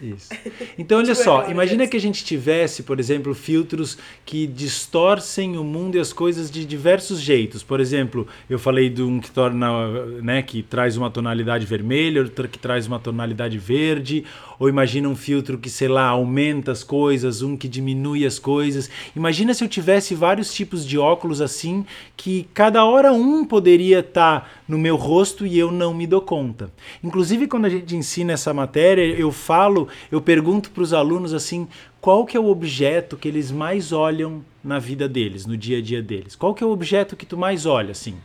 Isso. 0.00 0.28
Então, 0.76 0.98
olha 0.98 1.12
Tipo, 1.12 1.24
só, 1.24 1.36
aquela 1.38 1.52
imagina 1.52 1.78
vez. 1.78 1.90
que 1.90 1.96
a 1.96 2.00
gente 2.00 2.24
tivesse, 2.24 2.82
por 2.82 2.98
exemplo, 3.00 3.34
filtros 3.34 3.98
que 4.24 4.46
distorcem 4.46 5.56
o 5.56 5.64
mundo 5.64 5.96
e 5.96 6.00
as 6.00 6.12
coisas 6.12 6.50
de 6.50 6.64
diversos 6.64 7.20
jeitos. 7.20 7.62
Por 7.62 7.80
exemplo, 7.80 8.26
eu 8.50 8.58
falei 8.58 8.88
de 8.90 9.02
um 9.02 9.20
que 9.20 9.30
torna, 9.30 10.06
né, 10.22 10.42
que 10.42 10.62
traz 10.62 10.96
uma 10.96 11.10
tonalidade 11.10 11.66
vermelha, 11.66 12.22
outro 12.22 12.48
que 12.48 12.58
traz 12.58 12.86
uma 12.86 12.98
tonalidade 12.98 13.58
verde, 13.58 14.24
ou 14.58 14.68
imagina 14.68 15.08
um 15.08 15.16
filtro 15.16 15.56
que, 15.58 15.70
sei 15.70 15.88
lá, 15.88 16.04
aumenta 16.06 16.72
as 16.72 16.82
coisas, 16.82 17.42
um 17.42 17.56
que 17.56 17.68
diminui 17.68 18.26
as 18.26 18.38
coisas. 18.38 18.90
Imagina 19.14 19.54
se 19.54 19.62
eu 19.64 19.68
tivesse 19.68 20.14
vários 20.14 20.52
tipos 20.52 20.84
de 20.86 20.98
óculos 20.98 21.40
assim, 21.40 21.84
que 22.16 22.48
cada 22.54 22.84
hora 22.84 23.12
um 23.12 23.44
poderia 23.44 24.00
estar 24.00 24.57
no 24.68 24.78
meu 24.78 24.96
rosto 24.96 25.46
e 25.46 25.58
eu 25.58 25.72
não 25.72 25.94
me 25.94 26.06
dou 26.06 26.20
conta. 26.20 26.70
Inclusive, 27.02 27.48
quando 27.48 27.64
a 27.64 27.70
gente 27.70 27.96
ensina 27.96 28.34
essa 28.34 28.52
matéria, 28.52 29.02
eu 29.02 29.32
falo, 29.32 29.88
eu 30.12 30.20
pergunto 30.20 30.70
para 30.70 30.82
os 30.82 30.92
alunos 30.92 31.32
assim, 31.32 31.66
qual 32.00 32.26
que 32.26 32.36
é 32.36 32.40
o 32.40 32.48
objeto 32.48 33.16
que 33.16 33.26
eles 33.26 33.50
mais 33.50 33.92
olham 33.92 34.44
na 34.62 34.78
vida 34.78 35.08
deles, 35.08 35.46
no 35.46 35.56
dia 35.56 35.78
a 35.78 35.82
dia 35.82 36.02
deles? 36.02 36.36
Qual 36.36 36.54
que 36.54 36.62
é 36.62 36.66
o 36.66 36.70
objeto 36.70 37.16
que 37.16 37.24
tu 37.24 37.38
mais 37.38 37.64
olha, 37.64 37.92
assim? 37.92 38.16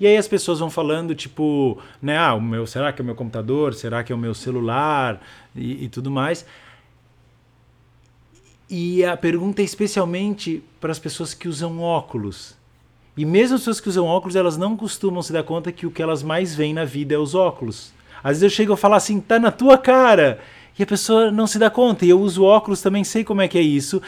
E 0.00 0.06
aí 0.06 0.16
as 0.16 0.28
pessoas 0.28 0.60
vão 0.60 0.70
falando, 0.70 1.12
tipo, 1.14 1.78
né, 2.00 2.16
ah, 2.16 2.34
o 2.34 2.40
meu, 2.40 2.66
será 2.66 2.92
que 2.92 3.00
é 3.00 3.02
o 3.02 3.06
meu 3.06 3.16
computador? 3.16 3.74
Será 3.74 4.04
que 4.04 4.12
é 4.12 4.14
o 4.14 4.18
meu 4.18 4.32
celular? 4.32 5.20
E, 5.56 5.84
e 5.84 5.88
tudo 5.88 6.08
mais. 6.08 6.46
E 8.70 9.04
a 9.04 9.16
pergunta 9.16 9.62
é 9.62 9.64
especialmente 9.64 10.62
para 10.80 10.92
as 10.92 10.98
pessoas 10.98 11.34
que 11.34 11.48
usam 11.48 11.80
óculos. 11.80 12.57
E 13.18 13.24
mesmo 13.24 13.56
as 13.56 13.62
pessoas 13.62 13.80
que 13.80 13.88
usam 13.88 14.06
óculos, 14.06 14.36
elas 14.36 14.56
não 14.56 14.76
costumam 14.76 15.20
se 15.22 15.32
dar 15.32 15.42
conta 15.42 15.72
que 15.72 15.84
o 15.84 15.90
que 15.90 16.00
elas 16.00 16.22
mais 16.22 16.54
veem 16.54 16.72
na 16.72 16.84
vida 16.84 17.16
é 17.16 17.18
os 17.18 17.34
óculos. 17.34 17.92
Às 18.22 18.38
vezes 18.38 18.42
eu 18.44 18.50
chego 18.50 18.72
a 18.74 18.76
falar 18.76 18.96
assim, 18.96 19.18
tá 19.18 19.40
na 19.40 19.50
tua 19.50 19.76
cara. 19.76 20.38
E 20.78 20.84
a 20.84 20.86
pessoa 20.86 21.28
não 21.28 21.44
se 21.44 21.58
dá 21.58 21.68
conta. 21.68 22.06
E 22.06 22.10
eu 22.10 22.20
uso 22.20 22.44
óculos 22.44 22.80
também, 22.80 23.02
sei 23.02 23.24
como 23.24 23.42
é 23.42 23.48
que 23.48 23.58
é 23.58 23.60
isso. 23.60 24.00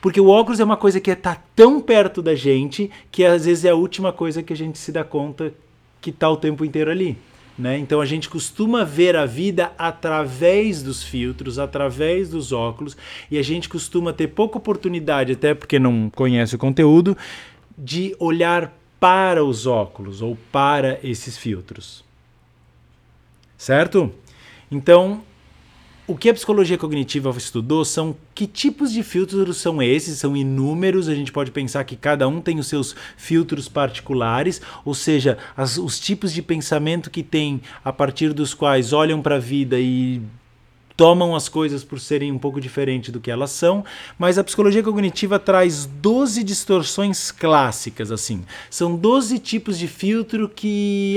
Porque 0.00 0.18
o 0.18 0.28
óculos 0.28 0.60
é 0.60 0.64
uma 0.64 0.78
coisa 0.78 0.98
que 0.98 1.10
está 1.10 1.36
tão 1.54 1.78
perto 1.78 2.22
da 2.22 2.34
gente 2.34 2.90
que 3.12 3.22
às 3.22 3.44
vezes 3.44 3.66
é 3.66 3.68
a 3.68 3.74
última 3.74 4.14
coisa 4.14 4.42
que 4.42 4.54
a 4.54 4.56
gente 4.56 4.78
se 4.78 4.90
dá 4.90 5.04
conta 5.04 5.52
que 6.00 6.08
está 6.08 6.30
o 6.30 6.36
tempo 6.36 6.64
inteiro 6.64 6.90
ali. 6.90 7.18
Né? 7.58 7.78
Então 7.78 8.00
a 8.00 8.06
gente 8.06 8.28
costuma 8.30 8.82
ver 8.82 9.14
a 9.14 9.26
vida 9.26 9.72
através 9.78 10.82
dos 10.82 11.02
filtros, 11.02 11.58
através 11.58 12.30
dos 12.30 12.50
óculos, 12.50 12.96
e 13.30 13.38
a 13.38 13.42
gente 13.42 13.68
costuma 13.68 14.12
ter 14.12 14.28
pouca 14.28 14.58
oportunidade, 14.58 15.32
até 15.32 15.54
porque 15.54 15.78
não 15.78 16.10
conhece 16.10 16.56
o 16.56 16.58
conteúdo, 16.58 17.16
de 17.76 18.14
olhar 18.18 18.72
para 19.00 19.44
os 19.44 19.66
óculos 19.66 20.22
ou 20.22 20.36
para 20.50 20.98
esses 21.02 21.36
filtros. 21.36 22.04
Certo? 23.56 24.12
Então, 24.70 25.22
o 26.06 26.14
que 26.14 26.28
a 26.28 26.34
psicologia 26.34 26.76
cognitiva 26.76 27.30
estudou 27.30 27.84
são 27.84 28.14
que 28.34 28.46
tipos 28.46 28.92
de 28.92 29.02
filtros 29.02 29.56
são 29.56 29.82
esses, 29.82 30.18
são 30.18 30.36
inúmeros, 30.36 31.08
a 31.08 31.14
gente 31.14 31.32
pode 31.32 31.50
pensar 31.50 31.82
que 31.84 31.96
cada 31.96 32.28
um 32.28 32.40
tem 32.40 32.58
os 32.58 32.66
seus 32.66 32.94
filtros 33.16 33.68
particulares, 33.68 34.60
ou 34.84 34.94
seja, 34.94 35.38
as- 35.56 35.78
os 35.78 35.98
tipos 35.98 36.32
de 36.32 36.42
pensamento 36.42 37.10
que 37.10 37.22
tem 37.22 37.62
a 37.82 37.92
partir 37.92 38.32
dos 38.34 38.52
quais 38.52 38.92
olham 38.92 39.22
para 39.22 39.36
a 39.36 39.40
vida 39.40 39.78
e 39.80 40.20
tomam 40.96 41.34
as 41.34 41.48
coisas 41.48 41.82
por 41.82 42.00
serem 42.00 42.30
um 42.30 42.38
pouco 42.38 42.60
diferentes 42.60 43.10
do 43.10 43.20
que 43.20 43.30
elas 43.30 43.50
são, 43.50 43.84
mas 44.18 44.38
a 44.38 44.44
psicologia 44.44 44.82
cognitiva 44.82 45.38
traz 45.38 45.86
12 45.86 46.42
distorções 46.44 47.30
clássicas 47.30 48.12
assim. 48.12 48.44
São 48.70 48.96
12 48.96 49.38
tipos 49.38 49.78
de 49.78 49.88
filtro 49.88 50.48
que 50.48 51.16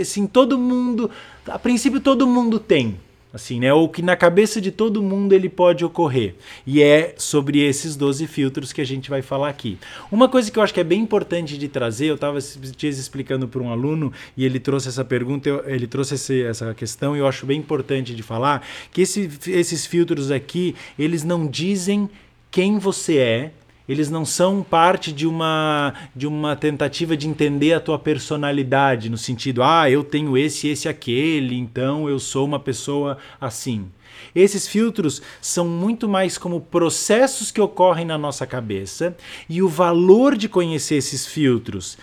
assim, 0.00 0.26
todo 0.26 0.58
mundo, 0.58 1.10
a 1.46 1.58
princípio 1.58 2.00
todo 2.00 2.26
mundo 2.26 2.58
tem. 2.58 2.98
Assim, 3.34 3.58
né? 3.58 3.74
Ou 3.74 3.88
que 3.88 4.00
na 4.00 4.14
cabeça 4.14 4.60
de 4.60 4.70
todo 4.70 5.02
mundo 5.02 5.32
ele 5.32 5.48
pode 5.48 5.84
ocorrer. 5.84 6.36
E 6.64 6.80
é 6.80 7.16
sobre 7.18 7.58
esses 7.60 7.96
12 7.96 8.28
filtros 8.28 8.72
que 8.72 8.80
a 8.80 8.86
gente 8.86 9.10
vai 9.10 9.22
falar 9.22 9.48
aqui. 9.48 9.76
Uma 10.08 10.28
coisa 10.28 10.52
que 10.52 10.56
eu 10.56 10.62
acho 10.62 10.72
que 10.72 10.78
é 10.78 10.84
bem 10.84 11.00
importante 11.00 11.58
de 11.58 11.66
trazer, 11.66 12.06
eu 12.06 12.14
estava 12.14 12.38
dias 12.76 12.96
explicando 12.96 13.48
para 13.48 13.60
um 13.60 13.70
aluno 13.72 14.12
e 14.36 14.44
ele 14.44 14.60
trouxe 14.60 14.86
essa 14.88 15.04
pergunta, 15.04 15.48
eu- 15.48 15.68
ele 15.68 15.88
trouxe 15.88 16.14
esse- 16.14 16.44
essa 16.44 16.72
questão 16.74 17.16
e 17.16 17.18
eu 17.18 17.26
acho 17.26 17.44
bem 17.44 17.58
importante 17.58 18.14
de 18.14 18.22
falar 18.22 18.64
que 18.92 19.02
esse- 19.02 19.28
esses 19.48 19.84
filtros 19.84 20.30
aqui, 20.30 20.76
eles 20.96 21.24
não 21.24 21.44
dizem 21.48 22.08
quem 22.52 22.78
você 22.78 23.18
é, 23.18 23.50
eles 23.88 24.10
não 24.10 24.24
são 24.24 24.62
parte 24.62 25.12
de 25.12 25.26
uma 25.26 25.94
de 26.14 26.26
uma 26.26 26.56
tentativa 26.56 27.16
de 27.16 27.28
entender 27.28 27.72
a 27.72 27.80
tua 27.80 27.98
personalidade 27.98 29.10
no 29.10 29.18
sentido, 29.18 29.62
ah, 29.62 29.90
eu 29.90 30.02
tenho 30.02 30.36
esse, 30.36 30.68
esse, 30.68 30.88
aquele, 30.88 31.56
então 31.56 32.08
eu 32.08 32.18
sou 32.18 32.44
uma 32.44 32.58
pessoa 32.58 33.18
assim. 33.40 33.86
Esses 34.34 34.66
filtros 34.66 35.20
são 35.40 35.66
muito 35.66 36.08
mais 36.08 36.38
como 36.38 36.60
processos 36.60 37.50
que 37.50 37.60
ocorrem 37.60 38.04
na 38.04 38.16
nossa 38.16 38.46
cabeça 38.46 39.16
e 39.48 39.62
o 39.62 39.68
valor 39.68 40.36
de 40.36 40.48
conhecer 40.48 40.96
esses 40.96 41.26
filtros 41.26 41.98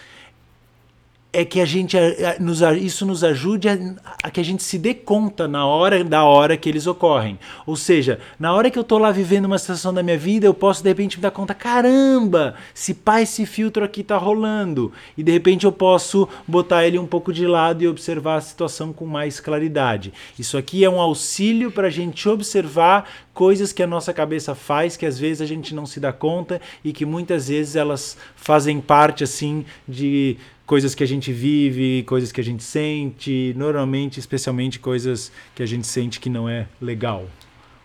é 1.33 1.45
que 1.45 1.61
a 1.61 1.65
gente 1.65 1.97
a- 1.97 2.01
a- 2.35 2.39
nos, 2.41 2.59
isso 2.81 3.05
nos 3.05 3.23
ajude 3.23 3.69
a, 3.69 3.77
a 4.21 4.29
que 4.29 4.41
a 4.41 4.43
gente 4.43 4.61
se 4.63 4.77
dê 4.77 4.93
conta 4.93 5.47
na 5.47 5.65
hora 5.65 6.03
da 6.03 6.25
hora 6.25 6.57
que 6.57 6.67
eles 6.67 6.87
ocorrem. 6.87 7.39
Ou 7.65 7.77
seja, 7.77 8.19
na 8.37 8.53
hora 8.53 8.69
que 8.69 8.77
eu 8.77 8.83
tô 8.83 8.97
lá 8.97 9.11
vivendo 9.11 9.45
uma 9.45 9.57
situação 9.57 9.93
da 9.93 10.03
minha 10.03 10.17
vida, 10.17 10.45
eu 10.45 10.53
posso 10.53 10.83
de 10.83 10.89
repente 10.89 11.17
me 11.17 11.21
dar 11.21 11.31
conta, 11.31 11.53
caramba, 11.53 12.55
se 12.73 12.93
pá, 12.93 13.21
esse 13.21 13.45
filtro 13.45 13.83
aqui 13.83 14.03
tá 14.03 14.17
rolando. 14.17 14.91
E 15.17 15.23
de 15.23 15.31
repente 15.31 15.65
eu 15.65 15.71
posso 15.71 16.27
botar 16.45 16.85
ele 16.85 16.99
um 16.99 17.05
pouco 17.07 17.31
de 17.31 17.47
lado 17.47 17.81
e 17.81 17.87
observar 17.87 18.35
a 18.35 18.41
situação 18.41 18.91
com 18.91 19.05
mais 19.05 19.39
claridade. 19.39 20.11
Isso 20.37 20.57
aqui 20.57 20.83
é 20.83 20.89
um 20.89 20.99
auxílio 20.99 21.71
para 21.71 21.87
a 21.87 21.91
gente 21.91 22.27
observar 22.27 23.09
coisas 23.33 23.71
que 23.71 23.81
a 23.81 23.87
nossa 23.87 24.11
cabeça 24.13 24.53
faz 24.53 24.97
que 24.97 25.05
às 25.05 25.17
vezes 25.17 25.41
a 25.41 25.45
gente 25.45 25.73
não 25.73 25.85
se 25.85 25.99
dá 25.99 26.11
conta 26.11 26.59
e 26.83 26.91
que 26.91 27.05
muitas 27.05 27.47
vezes 27.47 27.77
elas 27.77 28.17
fazem 28.35 28.81
parte 28.81 29.23
assim 29.23 29.65
de 29.87 30.35
coisas 30.71 30.95
que 30.95 31.03
a 31.03 31.07
gente 31.07 31.33
vive, 31.33 32.01
coisas 32.03 32.31
que 32.31 32.39
a 32.39 32.43
gente 32.43 32.63
sente, 32.63 33.53
normalmente, 33.57 34.21
especialmente 34.21 34.79
coisas 34.79 35.29
que 35.53 35.61
a 35.61 35.65
gente 35.65 35.85
sente 35.85 36.17
que 36.17 36.29
não 36.29 36.47
é 36.47 36.65
legal 36.81 37.25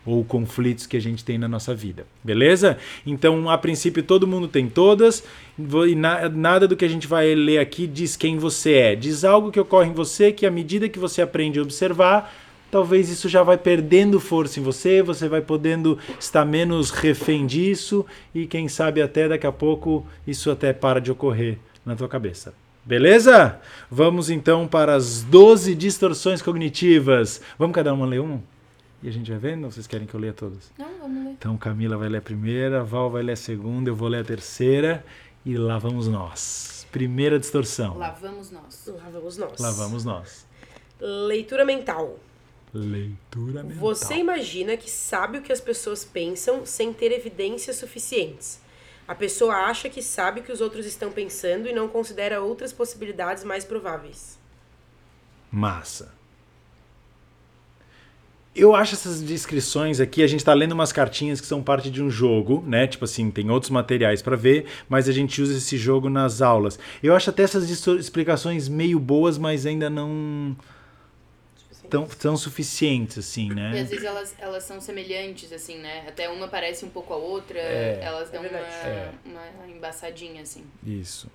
ou 0.05 0.23
conflitos 0.23 0.87
que 0.87 0.97
a 0.97 1.01
gente 1.01 1.25
tem 1.25 1.37
na 1.37 1.49
nossa 1.49 1.75
vida, 1.75 2.07
beleza? 2.23 2.79
Então, 3.05 3.51
a 3.51 3.59
princípio, 3.59 4.05
todo 4.05 4.25
mundo 4.25 4.47
tem 4.47 4.69
todas, 4.69 5.25
e 5.59 5.97
na- 5.97 6.29
nada 6.29 6.69
do 6.69 6.77
que 6.77 6.85
a 6.85 6.89
gente 6.89 7.09
vai 7.09 7.35
ler 7.35 7.59
aqui 7.59 7.89
diz 7.89 8.17
quem 8.17 8.39
você 8.39 8.75
é. 8.75 8.95
Diz 8.95 9.25
algo 9.25 9.51
que 9.51 9.59
ocorre 9.59 9.89
em 9.89 9.93
você 9.93 10.31
que, 10.31 10.47
à 10.47 10.51
medida 10.53 10.89
que 10.89 11.01
você 11.01 11.21
aprende 11.21 11.59
a 11.59 11.63
observar, 11.63 12.33
talvez 12.71 13.11
isso 13.11 13.29
já 13.29 13.43
vai 13.43 13.59
perdendo 13.59 14.21
força 14.21 14.61
em 14.61 14.63
você, 14.63 15.03
você 15.03 15.29
vai 15.29 15.41
podendo 15.41 15.99
estar 16.21 16.45
menos 16.45 16.93
refém 16.93 17.49
disso, 17.49 18.07
e 18.33 18.47
quem 18.47 18.69
sabe 18.69 19.03
até 19.03 19.27
daqui 19.27 19.45
a 19.45 19.51
pouco 19.51 20.07
isso 20.25 20.53
até 20.53 20.73
para 20.73 21.01
de 21.01 21.11
ocorrer 21.11 21.59
na 21.85 21.97
tua 21.97 22.09
cabeça. 22.09 22.55
Beleza? 22.87 23.61
Vamos 23.91 24.31
então 24.31 24.69
para 24.69 24.95
as 24.95 25.21
12 25.25 25.75
distorções 25.75 26.41
cognitivas. 26.41 27.41
Vamos 27.59 27.75
cada 27.75 27.93
uma 27.93 28.07
ler 28.07 28.21
uma? 28.21 28.41
E 29.03 29.09
a 29.09 29.13
gente 29.13 29.29
vai 29.29 29.41
vendo? 29.41 29.65
Ou 29.65 29.73
vocês 29.73 29.89
querem 29.89 30.07
que 30.07 30.15
eu 30.15 30.21
leia 30.21 30.33
todas? 30.33 30.71
Não, 30.79 30.89
vamos 31.01 31.25
ler. 31.25 31.33
Então 31.33 31.57
Camila 31.57 31.97
vai 31.97 32.09
ler 32.09 32.19
a 32.19 32.23
primeira, 32.23 32.85
Val 32.85 33.11
vai 33.11 33.25
ler 33.25 33.33
a 33.33 33.37
segunda, 33.37 33.91
eu 33.91 33.97
vou 33.97 34.07
ler 34.07 34.21
a 34.21 34.25
terceira 34.25 35.05
e 35.45 35.57
lá 35.57 35.79
vamos 35.79 36.07
nós. 36.07 36.87
Primeira 36.93 37.41
distorção. 37.41 37.99
Lá 37.99 38.13
vamos 38.13 38.53
nós. 38.53 38.87
Lá 38.87 39.11
vamos 39.11 39.37
nós. 39.37 39.61
Lá 39.61 39.71
vamos 39.73 40.05
nós. 40.05 40.47
Leitura 41.01 41.65
mental. 41.65 42.21
Leitura 42.73 43.65
mental. 43.65 43.81
Você 43.81 44.15
imagina 44.15 44.77
que 44.77 44.89
sabe 44.89 45.39
o 45.39 45.43
que 45.43 45.53
as 45.53 45.61
pessoas 45.61 46.05
pensam 46.05 46.65
sem 46.65 46.93
ter 46.93 47.11
evidências 47.11 47.75
suficientes. 47.75 48.61
A 49.07 49.15
pessoa 49.15 49.55
acha 49.55 49.89
que 49.89 50.03
sabe 50.03 50.41
o 50.41 50.43
que 50.43 50.53
os 50.53 50.61
outros 50.61 50.85
estão 50.85 51.13
pensando 51.13 51.69
e 51.69 51.73
não 51.73 51.89
considera 51.89 52.41
outras 52.41 52.73
possibilidades 52.73 53.45
mais 53.45 53.65
prováveis. 53.65 54.39
Massa. 55.51 56.15
Eu 58.55 58.75
acho 58.75 58.95
essas 58.95 59.21
descrições 59.21 60.01
aqui, 60.01 60.23
a 60.23 60.27
gente 60.27 60.41
está 60.41 60.55
lendo 60.55 60.73
umas 60.73 60.91
cartinhas 60.91 61.43
que 61.43 61.47
são 61.47 61.63
parte 61.63 61.91
de 61.91 62.03
um 62.03 62.11
jogo, 62.11 62.65
né? 62.67 62.87
Tipo 62.87 63.05
assim, 63.05 63.31
tem 63.31 63.51
outros 63.51 63.71
materiais 63.71 64.23
para 64.23 64.35
ver, 64.35 64.65
mas 64.89 65.11
a 65.11 65.13
gente 65.13 65.43
usa 65.43 65.59
esse 65.59 65.77
jogo 65.77 66.09
nas 66.09 66.41
aulas. 66.41 66.79
Eu 67.03 67.15
acho 67.15 67.29
até 67.29 67.43
essas 67.43 67.69
explicações 67.71 68.67
meio 68.67 68.99
boas, 68.99 69.37
mas 69.37 69.67
ainda 69.67 69.91
não 69.91 70.57
tão, 71.89 72.07
tão 72.07 72.37
suficientes, 72.37 73.19
assim, 73.19 73.49
né? 73.49 73.73
E 73.75 73.79
às 73.81 73.91
vezes 73.91 74.05
elas, 74.05 74.35
elas 74.39 74.65
são 74.65 74.81
semelhantes, 74.81 75.53
assim, 75.53 75.79
né? 75.79 76.05
Até 76.07 76.29
uma 76.29 76.49
parece 76.49 76.85
um 76.85 76.89
pouco 76.89 77.15
a 77.15 77.17
outra, 77.17 77.59
É, 77.59 78.01
elas 78.03 78.31
dão 78.31 78.45
é 78.45 78.49
uma. 78.49 78.59
É. 78.59 79.11
uma 79.25 79.71
embaçadinha, 79.71 80.43
assim. 80.43 80.65
Isso. 80.85 81.31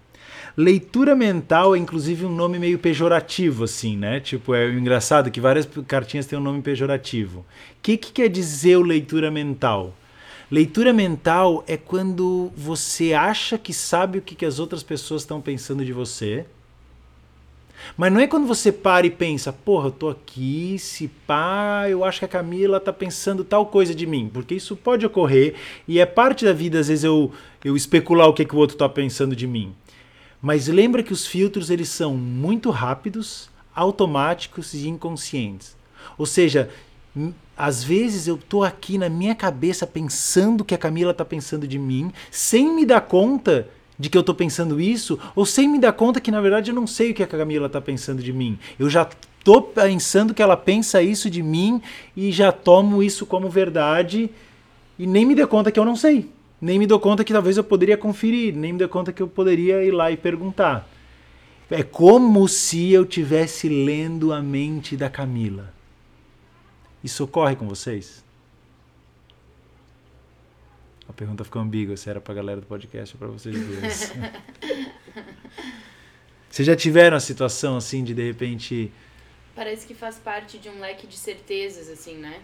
Leitura 0.56 1.16
mental 1.16 1.76
é 1.76 1.80
inclusive 1.80 2.26
um 2.26 2.34
nome 2.34 2.60
meio 2.60 2.78
pejorativo, 2.78 3.64
assim, 3.64 3.98
né? 3.98 4.20
Tipo, 4.20 4.54
é 4.54 4.70
engraçado 4.70 5.32
que 5.32 5.42
várias 5.42 5.68
cartinhas 5.88 6.26
têm 6.26 6.38
um 6.38 6.42
nome 6.42 6.62
pejorativo. 6.62 7.40
O 7.40 7.46
que, 7.82 7.98
que 7.98 8.12
quer 8.12 8.30
dizer 8.30 8.78
o 8.78 8.82
leitura 8.82 9.32
mental? 9.32 9.94
Leitura 10.50 10.92
mental 10.92 11.64
é 11.66 11.78
quando 11.78 12.52
você 12.56 13.14
acha 13.14 13.58
que 13.58 13.74
sabe 13.74 14.18
o 14.18 14.22
que, 14.22 14.36
que 14.36 14.46
as 14.46 14.60
outras 14.60 14.84
pessoas 14.84 15.22
estão 15.22 15.40
pensando 15.40 15.86
de 15.86 15.94
você. 15.94 16.46
Mas 17.98 18.12
não 18.12 18.20
é 18.20 18.28
quando 18.28 18.48
você 18.48 18.72
para 18.72 19.06
e 19.06 19.12
pensa, 19.12 19.52
porra, 19.52 19.88
eu 19.88 19.92
tô 19.92 20.10
aqui, 20.10 20.78
se 20.80 21.08
pá, 21.28 21.86
eu 21.90 22.04
acho 22.04 22.20
que 22.20 22.26
a 22.26 22.28
Camila 22.28 22.80
tá 22.80 22.94
pensando 22.94 23.44
tal 23.44 23.66
coisa 23.66 23.94
de 23.94 24.06
mim. 24.06 24.30
Porque 24.32 24.56
isso 24.56 24.76
pode 24.76 25.06
ocorrer 25.06 25.56
e 25.88 26.00
é 26.00 26.06
parte 26.06 26.46
da 26.46 26.54
vida, 26.54 26.80
às 26.80 26.88
vezes, 26.88 27.04
eu, 27.04 27.32
eu 27.64 27.76
especular 27.76 28.28
o 28.28 28.34
que, 28.34 28.46
que 28.46 28.56
o 28.56 28.60
outro 28.60 28.78
tá 28.78 28.88
pensando 28.88 29.36
de 29.36 29.48
mim. 29.48 29.74
Mas 30.42 30.68
lembra 30.68 31.04
que 31.04 31.14
os 31.14 31.28
filtros 31.28 31.70
eles 31.70 31.90
são 31.90 32.16
muito 32.16 32.72
rápidos, 32.72 33.50
automáticos 33.76 34.74
e 34.74 34.88
inconscientes. 34.88 35.76
Ou 36.18 36.26
seja, 36.26 36.70
às 37.56 37.84
vezes 37.84 38.28
eu 38.28 38.38
tô 38.38 38.64
aqui 38.64 38.98
na 38.98 39.10
minha 39.10 39.36
cabeça 39.36 39.86
pensando 39.86 40.66
que 40.66 40.74
a 40.74 40.78
Camila 40.78 41.14
tá 41.14 41.24
pensando 41.24 41.68
de 41.68 41.78
mim, 41.78 42.12
sem 42.32 42.74
me 42.74 42.86
dar 42.86 43.02
conta 43.02 43.68
de 44.02 44.10
que 44.10 44.18
eu 44.18 44.24
tô 44.24 44.34
pensando 44.34 44.82
isso, 44.82 45.20
ou 45.36 45.46
sem 45.46 45.68
me 45.68 45.78
dar 45.78 45.94
conta 45.94 46.20
que 46.20 46.32
na 46.32 46.42
verdade 46.42 46.72
eu 46.72 46.76
não 46.76 46.88
sei 46.88 47.12
o 47.12 47.14
que 47.14 47.22
a 47.22 47.28
Camila 47.28 47.70
tá 47.70 47.80
pensando 47.80 48.24
de 48.24 48.34
mim. 48.34 48.58
Eu 48.80 48.90
já 48.90 49.08
tô 49.44 49.62
pensando 49.62 50.34
que 50.34 50.42
ela 50.42 50.58
pensa 50.58 51.04
isso 51.04 51.30
de 51.30 51.44
mim 51.44 51.80
e 52.18 52.32
já 52.32 52.52
tomo 52.52 53.04
isso 53.04 53.28
como 53.28 53.48
verdade 53.48 54.28
e 54.98 55.06
nem 55.06 55.24
me 55.24 55.36
dou 55.36 55.48
conta 55.48 55.72
que 55.72 55.80
eu 55.80 55.86
não 55.86 55.96
sei. 55.96 56.28
Nem 56.60 56.80
me 56.80 56.88
dou 56.88 57.00
conta 57.00 57.24
que 57.24 57.32
talvez 57.32 57.58
eu 57.58 57.64
poderia 57.64 57.96
conferir, 57.96 58.56
nem 58.56 58.74
me 58.74 58.80
dou 58.80 58.90
conta 58.90 59.14
que 59.14 59.22
eu 59.22 59.28
poderia 59.28 59.84
ir 59.84 59.92
lá 59.92 60.12
e 60.12 60.18
perguntar. 60.18 60.90
É 61.70 61.84
como 61.84 62.48
se 62.48 62.92
eu 62.92 63.06
tivesse 63.06 63.70
lendo 63.70 64.34
a 64.34 64.42
mente 64.42 64.98
da 64.98 65.12
Camila. 65.12 65.72
Isso 67.04 67.24
ocorre 67.24 67.56
com 67.56 67.68
vocês? 67.68 68.24
A 71.12 71.14
pergunta 71.14 71.44
ficou 71.44 71.62
ambígua, 71.62 71.98
se 71.98 72.10
era 72.10 72.22
pra 72.22 72.34
galera 72.34 72.62
do 72.62 72.66
podcast 72.68 73.14
ou 73.16 73.20
pra 73.20 73.28
vocês 73.28 73.54
dois. 73.68 74.14
Vocês 76.50 76.66
já 76.66 76.76
tiveram 76.76 77.16
a 77.16 77.20
situação 77.20 77.78
assim 77.78 78.04
de 78.04 78.14
de 78.14 78.24
repente. 78.26 78.92
Parece 79.56 79.86
que 79.88 79.94
faz 79.94 80.18
parte 80.18 80.58
de 80.58 80.68
um 80.70 80.80
leque 80.80 81.06
de 81.08 81.16
certezas, 81.18 81.90
assim, 81.90 82.16
né? 82.18 82.40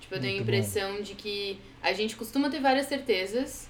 Tipo, 0.00 0.14
eu 0.16 0.20
tenho 0.20 0.32
a 0.34 0.36
Muito 0.36 0.46
bom. 0.46 0.52
impressão 0.56 1.02
de 1.02 1.14
que 1.14 1.58
a 1.82 1.92
gente 1.94 2.14
costuma 2.16 2.48
ter 2.50 2.60
várias 2.60 2.86
certezas 2.86 3.68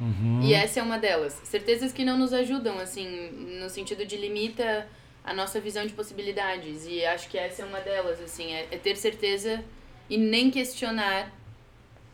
Uhum. 0.00 0.40
e 0.42 0.52
essa 0.54 0.80
é 0.80 0.82
uma 0.82 0.98
delas. 0.98 1.40
Certezas 1.44 1.90
que 1.92 2.04
não 2.04 2.18
nos 2.18 2.32
ajudam, 2.34 2.78
assim, 2.78 3.30
no 3.60 3.68
sentido 3.70 4.04
de 4.06 4.16
limita 4.16 4.86
a 5.24 5.32
nossa 5.34 5.58
visão 5.60 5.86
de 5.86 5.92
possibilidades. 5.92 6.86
E 6.86 7.04
acho 7.04 7.28
que 7.28 7.36
essa 7.38 7.62
é 7.62 7.64
uma 7.66 7.80
delas, 7.80 8.20
assim, 8.20 8.52
é, 8.52 8.66
é 8.70 8.76
ter 8.78 8.96
certeza 8.96 9.62
e 10.08 10.16
nem 10.18 10.50
questionar 10.50 11.30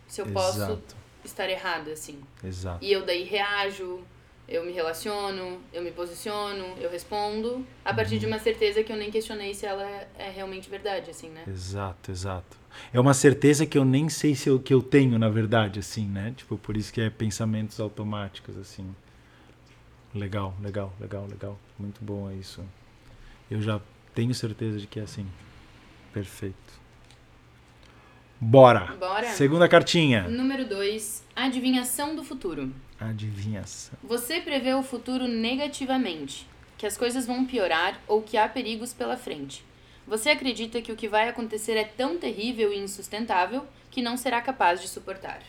se 0.09 0.21
eu 0.21 0.27
posso 0.27 0.57
Exato, 0.59 0.97
estar 1.25 1.49
errada, 1.51 1.93
assim. 1.93 2.21
exato. 2.45 2.85
E 2.85 2.93
eu 2.93 3.05
daí 3.05 3.25
reajo, 3.25 4.01
eu 4.49 4.65
me 4.65 4.73
relaciono, 4.73 5.61
eu 5.73 5.83
me 5.83 5.91
posiciono, 5.91 6.65
eu 6.79 6.89
respondo, 6.91 7.67
a 7.85 7.93
partir 7.93 8.15
Uhum. 8.15 8.21
de 8.21 8.27
uma 8.27 8.39
certeza 8.39 8.83
que 8.85 8.93
eu 8.93 8.97
nem 8.97 9.11
questionei 9.11 9.53
se 9.55 9.67
ela 9.67 9.83
é 10.19 10.31
realmente 10.35 10.71
verdade, 10.71 11.11
assim, 11.11 11.29
né? 11.31 11.43
Exato, 11.49 12.11
exato. 12.13 12.57
É 12.93 13.01
uma 13.01 13.15
certeza 13.15 13.65
que 13.67 13.77
eu 13.77 13.85
nem 13.85 14.09
sei 14.09 14.35
se 14.35 14.49
eu, 14.49 14.61
que 14.61 14.73
eu 14.73 14.83
tenho, 14.83 15.19
na 15.19 15.29
verdade, 15.29 15.81
assim, 15.81 16.07
né? 16.07 16.33
Tipo, 16.37 16.57
por 16.59 16.77
isso 16.77 16.93
que 16.93 17.01
é 17.01 17.11
pensamentos 17.11 17.81
automáticos, 17.81 18.57
assim. 18.57 18.95
Legal, 20.15 20.55
legal, 20.63 20.93
legal, 21.01 21.27
legal. 21.27 21.59
Muito 21.79 22.03
bom 22.05 22.31
é 22.31 22.35
isso. 22.35 22.65
Eu 23.51 23.61
já 23.61 23.81
tenho 24.15 24.35
certeza 24.35 24.79
de 24.79 24.87
que 24.87 24.99
é 25.01 25.03
assim. 25.03 25.27
Perfeito. 26.13 26.57
Bora! 28.41 28.95
Bora? 28.99 29.29
Segunda 29.31 29.69
cartinha. 29.69 30.29
Número 30.29 30.67
2, 30.67 31.25
adivinhação 31.35 32.15
do 32.15 32.23
futuro. 32.23 32.71
Adivinhação. 33.01 33.99
Você 34.03 34.41
prevê 34.41 34.75
o 34.75 34.83
futuro 34.83 35.27
negativamente, 35.27 36.47
que 36.77 36.87
as 36.87 36.97
coisas 36.97 37.27
vão 37.27 37.47
piorar 37.47 37.99
ou 38.07 38.23
que 38.23 38.37
há 38.37 38.47
perigos 38.49 38.93
pela 38.93 39.17
frente. 39.17 39.65
Você 40.07 40.29
acredita 40.29 40.83
que 40.83 40.93
o 40.93 40.97
que 40.97 41.09
vai 41.09 41.29
acontecer 41.29 41.73
é 41.73 41.85
tão 41.85 42.19
terrível 42.19 42.73
e 42.73 42.79
insustentável 42.79 43.67
que 43.91 44.03
não 44.03 44.17
será 44.17 44.41
capaz 44.43 44.81
de 44.83 44.89
suportar. 44.89 45.41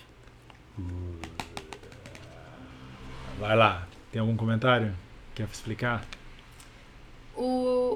Vai 3.38 3.56
lá. 3.56 3.88
Tem 4.12 4.22
algum 4.22 4.36
comentário? 4.36 4.96
Quer 5.36 5.48
explicar? 5.52 6.06
O, 7.36 7.44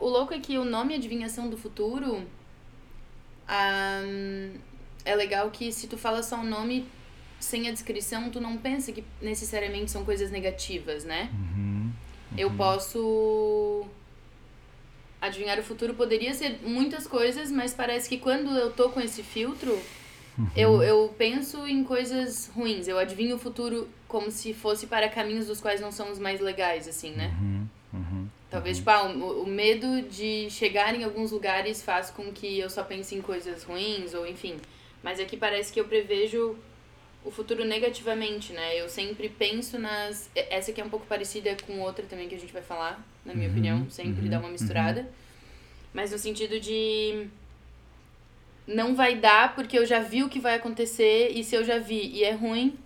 o 0.01 0.07
louco 0.09 0.33
é 0.33 0.39
que 0.39 0.57
o 0.57 0.65
nome 0.65 0.93
Adivinhação 0.93 1.49
do 1.49 1.57
Futuro 1.57 2.27
ahn, 3.47 4.53
é 5.03 5.15
legal 5.15 5.49
que 5.51 5.71
se 5.71 5.87
tu 5.87 5.97
fala 5.97 6.21
só 6.23 6.39
o 6.39 6.43
nome 6.43 6.85
sem 7.39 7.67
a 7.67 7.71
descrição, 7.71 8.29
tu 8.29 8.39
não 8.39 8.57
pensa 8.57 8.91
que 8.91 9.03
necessariamente 9.21 9.89
são 9.89 10.05
coisas 10.05 10.29
negativas, 10.29 11.03
né? 11.03 11.29
Uhum. 11.33 11.91
Eu 12.37 12.51
posso 12.51 13.85
adivinhar 15.19 15.59
o 15.59 15.63
futuro 15.63 15.93
poderia 15.93 16.33
ser 16.33 16.59
muitas 16.63 17.05
coisas, 17.05 17.51
mas 17.51 17.73
parece 17.73 18.09
que 18.09 18.17
quando 18.17 18.49
eu 18.57 18.71
tô 18.71 18.89
com 18.89 18.99
esse 18.99 19.21
filtro, 19.21 19.77
eu, 20.55 20.81
eu 20.81 21.13
penso 21.17 21.67
em 21.67 21.83
coisas 21.83 22.49
ruins. 22.55 22.87
Eu 22.87 22.97
adivinho 22.97 23.35
o 23.35 23.39
futuro 23.39 23.87
como 24.07 24.31
se 24.31 24.53
fosse 24.53 24.87
para 24.87 25.07
caminhos 25.09 25.47
dos 25.47 25.61
quais 25.61 25.79
não 25.79 25.91
são 25.91 26.11
os 26.11 26.17
mais 26.17 26.39
legais, 26.39 26.87
assim, 26.87 27.11
né? 27.11 27.33
Uhum. 27.39 27.67
Uhum. 27.93 28.27
Talvez, 28.49 28.77
tipo, 28.77 28.89
ah, 28.89 29.03
o, 29.03 29.43
o 29.43 29.47
medo 29.47 30.01
de 30.03 30.49
chegar 30.49 30.95
em 30.95 31.03
alguns 31.03 31.31
lugares 31.31 31.81
faz 31.81 32.09
com 32.09 32.31
que 32.31 32.59
eu 32.59 32.69
só 32.69 32.83
pense 32.83 33.13
em 33.15 33.21
coisas 33.21 33.63
ruins, 33.63 34.13
ou 34.13 34.25
enfim. 34.25 34.57
Mas 35.03 35.19
aqui 35.19 35.35
parece 35.37 35.71
que 35.73 35.79
eu 35.79 35.85
prevejo 35.85 36.57
o 37.23 37.31
futuro 37.31 37.63
negativamente, 37.63 38.51
né? 38.53 38.79
Eu 38.79 38.89
sempre 38.89 39.29
penso 39.29 39.77
nas. 39.79 40.29
Essa 40.35 40.71
aqui 40.71 40.81
é 40.81 40.83
um 40.83 40.89
pouco 40.89 41.05
parecida 41.05 41.55
com 41.65 41.79
outra 41.79 42.05
também 42.05 42.27
que 42.27 42.35
a 42.35 42.39
gente 42.39 42.53
vai 42.53 42.61
falar, 42.61 43.03
na 43.25 43.33
minha 43.33 43.47
Uhum, 43.47 43.51
opinião. 43.53 43.89
Sempre 43.89 44.23
uhum, 44.23 44.29
dá 44.29 44.39
uma 44.39 44.49
misturada. 44.49 45.07
Mas 45.93 46.11
no 46.11 46.17
sentido 46.17 46.59
de. 46.59 47.27
Não 48.67 48.95
vai 48.95 49.15
dar 49.17 49.55
porque 49.55 49.77
eu 49.77 49.85
já 49.85 49.99
vi 49.99 50.23
o 50.23 50.29
que 50.29 50.39
vai 50.39 50.55
acontecer, 50.55 51.31
e 51.35 51.43
se 51.43 51.55
eu 51.55 51.63
já 51.63 51.77
vi 51.79 52.07
e 52.13 52.23
é 52.23 52.31
ruim, 52.31 52.77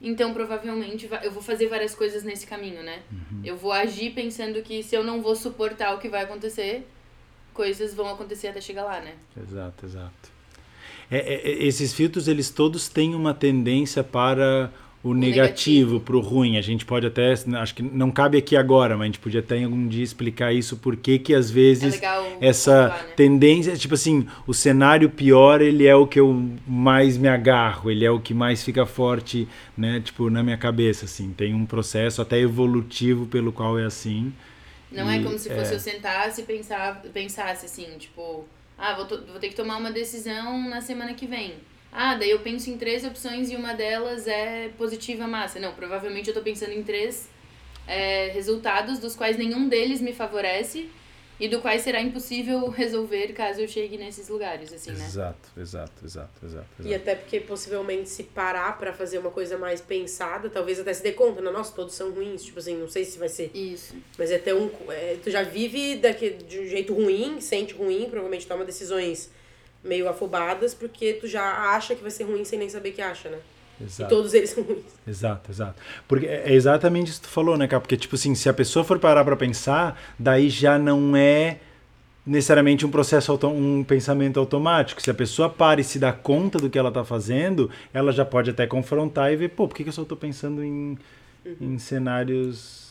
então 0.00 0.32
provavelmente 0.32 1.08
eu 1.22 1.30
vou 1.30 1.42
fazer 1.42 1.68
várias 1.68 1.94
coisas 1.94 2.24
nesse 2.24 2.46
caminho, 2.46 2.82
né? 2.82 3.02
Eu 3.44 3.56
vou 3.56 3.70
agir 3.72 4.10
pensando 4.14 4.62
que 4.62 4.82
se 4.82 4.96
eu 4.96 5.04
não 5.04 5.20
vou 5.22 5.36
suportar 5.36 5.94
o 5.94 5.98
que 5.98 6.08
vai 6.08 6.24
acontecer, 6.24 6.86
coisas 7.54 7.94
vão 7.94 8.08
acontecer 8.08 8.48
até 8.48 8.60
chegar 8.60 8.84
lá, 8.84 9.00
né? 9.00 9.16
Exato, 9.40 9.86
exato. 9.86 10.37
É, 11.10 11.16
é, 11.18 11.50
é, 11.50 11.64
esses 11.64 11.92
filtros, 11.92 12.28
eles 12.28 12.50
todos 12.50 12.88
têm 12.88 13.14
uma 13.14 13.32
tendência 13.32 14.04
para 14.04 14.70
o, 15.02 15.14
negativo, 15.14 16.00
para 16.00 16.16
o 16.16 16.20
ruim. 16.20 16.58
A 16.58 16.60
gente 16.60 16.84
pode 16.84 17.06
até, 17.06 17.32
acho 17.32 17.74
que 17.74 17.82
não 17.82 18.10
cabe 18.10 18.36
aqui 18.36 18.56
agora, 18.56 18.94
mas 18.96 19.02
a 19.02 19.06
gente 19.06 19.18
podia 19.18 19.40
até 19.40 19.62
algum 19.64 19.86
dia 19.88 20.04
explicar 20.04 20.52
isso, 20.52 20.76
porque 20.76 21.18
que 21.18 21.34
às 21.34 21.50
É 21.50 21.54
vezes 21.54 21.94
legal 21.94 22.26
essa 22.40 22.90
pontuar, 22.90 23.06
né? 23.06 23.12
tendência, 23.16 23.76
tipo 23.76 23.94
assim, 23.94 24.26
o 24.46 24.52
cenário 24.52 25.08
pior, 25.08 25.60
ele 25.62 25.86
é 25.86 25.94
o 25.94 26.06
que 26.06 26.20
eu 26.20 26.50
mais 26.66 27.16
me 27.16 27.28
agarro, 27.28 27.90
ele 27.90 28.04
é 28.04 28.10
o 28.10 28.20
que 28.20 28.34
mais 28.34 28.62
fica 28.62 28.84
forte, 28.84 29.48
né, 29.76 30.00
tipo, 30.00 30.28
na 30.30 30.42
minha 30.42 30.58
cabeça, 30.58 31.04
assim. 31.06 31.32
Tem 31.32 31.54
um 31.54 31.64
processo 31.64 32.20
até 32.20 32.38
evolutivo 32.38 33.26
pelo 33.26 33.52
qual 33.52 33.78
é 33.78 33.84
assim. 33.84 34.32
Não 34.90 35.08
é 35.08 35.18
E, 35.18 35.22
como 35.22 35.38
se 35.38 35.50
fosse 35.50 35.72
é. 35.72 35.76
eu 35.76 35.80
sentasse 35.80 36.42
e 36.42 37.08
pensasse 37.10 37.66
assim, 37.66 37.86
tipo, 37.98 38.44
ah, 38.78 38.94
vou, 38.94 39.06
vou 39.26 39.40
ter 39.40 39.48
que 39.48 39.56
tomar 39.56 39.76
uma 39.76 39.90
decisão 39.90 40.68
na 40.68 40.80
semana 40.80 41.12
que 41.14 41.26
vem. 41.26 41.54
Ah, 41.92 42.14
daí 42.14 42.30
eu 42.30 42.40
penso 42.40 42.70
em 42.70 42.78
três 42.78 43.04
opções 43.04 43.50
e 43.50 43.56
uma 43.56 43.74
delas 43.74 44.26
é 44.26 44.70
positiva 44.78 45.26
massa. 45.26 45.58
Não, 45.58 45.72
provavelmente 45.72 46.28
eu 46.28 46.34
tô 46.34 46.40
pensando 46.40 46.72
em 46.72 46.82
três 46.82 47.28
é, 47.86 48.28
resultados 48.28 48.98
dos 48.98 49.16
quais 49.16 49.36
nenhum 49.36 49.68
deles 49.68 50.00
me 50.00 50.12
favorece 50.12 50.88
e 51.40 51.48
do 51.48 51.60
quais 51.60 51.82
será 51.82 52.00
impossível 52.00 52.68
resolver 52.68 53.32
caso 53.32 53.60
eu 53.60 53.68
chegue 53.68 53.96
nesses 53.96 54.28
lugares, 54.28 54.72
assim, 54.72 54.90
né? 54.90 55.04
Exato, 55.04 55.48
exato, 55.56 55.92
exato, 56.04 56.30
exato. 56.44 56.66
exato. 56.78 56.88
E 56.88 56.94
até 56.94 57.14
porque 57.14 57.40
possivelmente 57.40 58.08
se 58.08 58.24
parar 58.24 58.76
pra 58.78 58.92
fazer 58.92 59.18
uma 59.18 59.30
coisa 59.30 59.56
mais 59.56 59.80
pensada, 59.80 60.50
talvez 60.50 60.80
até 60.80 60.92
se 60.92 61.02
dê 61.02 61.12
conta, 61.12 61.40
né? 61.40 61.50
Nossa, 61.50 61.72
todos 61.72 61.94
são 61.94 62.10
ruins, 62.10 62.42
tipo 62.42 62.58
assim, 62.58 62.76
não 62.76 62.88
sei 62.88 63.04
se 63.04 63.18
vai 63.18 63.28
ser. 63.28 63.50
Isso. 63.54 63.94
Mas 64.18 64.30
é 64.30 64.38
ter 64.38 64.54
um. 64.54 64.70
é, 64.88 65.16
tu 65.22 65.30
já 65.30 65.42
vive 65.42 65.96
daqui, 65.96 66.30
de 66.30 66.60
um 66.60 66.66
jeito 66.66 66.92
ruim, 66.92 67.40
sente 67.40 67.74
ruim, 67.74 68.06
provavelmente 68.10 68.46
toma 68.46 68.64
decisões 68.64 69.30
meio 69.84 70.08
afobadas, 70.08 70.74
porque 70.74 71.14
tu 71.14 71.28
já 71.28 71.72
acha 71.72 71.94
que 71.94 72.02
vai 72.02 72.10
ser 72.10 72.24
ruim 72.24 72.44
sem 72.44 72.58
nem 72.58 72.68
saber 72.68 72.92
que 72.92 73.00
acha, 73.00 73.28
né? 73.28 73.38
E 73.80 73.84
Exato. 73.84 74.14
todos 74.14 74.34
eles 74.34 74.50
são 74.50 74.62
ruins. 74.64 74.84
Exato, 75.06 75.50
exato. 75.50 75.74
Porque 76.06 76.26
é 76.26 76.52
exatamente 76.52 77.10
isso 77.10 77.20
que 77.20 77.28
tu 77.28 77.32
falou, 77.32 77.56
né, 77.56 77.68
cara? 77.68 77.80
Porque, 77.80 77.96
tipo 77.96 78.14
assim, 78.14 78.34
se 78.34 78.48
a 78.48 78.54
pessoa 78.54 78.84
for 78.84 78.98
parar 78.98 79.24
pra 79.24 79.36
pensar, 79.36 80.00
daí 80.18 80.48
já 80.48 80.78
não 80.78 81.16
é 81.16 81.58
necessariamente 82.26 82.84
um 82.84 82.90
processo, 82.90 83.32
um 83.46 83.82
pensamento 83.82 84.38
automático. 84.38 85.00
Se 85.00 85.10
a 85.10 85.14
pessoa 85.14 85.48
para 85.48 85.80
e 85.80 85.84
se 85.84 85.98
dá 85.98 86.12
conta 86.12 86.58
do 86.58 86.68
que 86.68 86.78
ela 86.78 86.92
tá 86.92 87.04
fazendo, 87.04 87.70
ela 87.92 88.12
já 88.12 88.24
pode 88.24 88.50
até 88.50 88.66
confrontar 88.66 89.32
e 89.32 89.36
ver, 89.36 89.48
pô, 89.50 89.66
por 89.66 89.74
que, 89.74 89.82
que 89.82 89.88
eu 89.88 89.92
só 89.94 90.04
tô 90.04 90.14
pensando 90.14 90.62
em, 90.62 90.98
em 91.60 91.78
cenários, 91.78 92.87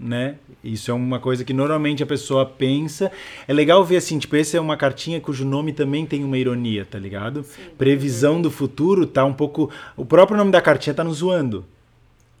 né? 0.00 0.36
Isso 0.64 0.90
é 0.90 0.94
uma 0.94 1.20
coisa 1.20 1.44
que 1.44 1.52
normalmente 1.52 2.02
a 2.02 2.06
pessoa 2.06 2.46
pensa. 2.46 3.12
É 3.46 3.52
legal 3.52 3.84
ver 3.84 3.98
assim, 3.98 4.18
tipo, 4.18 4.34
essa 4.34 4.56
é 4.56 4.60
uma 4.60 4.76
cartinha 4.76 5.20
cujo 5.20 5.44
nome 5.44 5.72
também 5.72 6.06
tem 6.06 6.24
uma 6.24 6.38
ironia, 6.38 6.86
tá 6.86 6.98
ligado? 6.98 7.44
Previsão 7.76 8.40
do 8.40 8.50
futuro 8.50 9.06
tá 9.06 9.24
um 9.24 9.34
pouco... 9.34 9.70
O 9.96 10.04
próprio 10.04 10.38
nome 10.38 10.50
da 10.50 10.60
cartinha 10.60 10.94
tá 10.94 11.04
nos 11.04 11.18
zoando. 11.18 11.66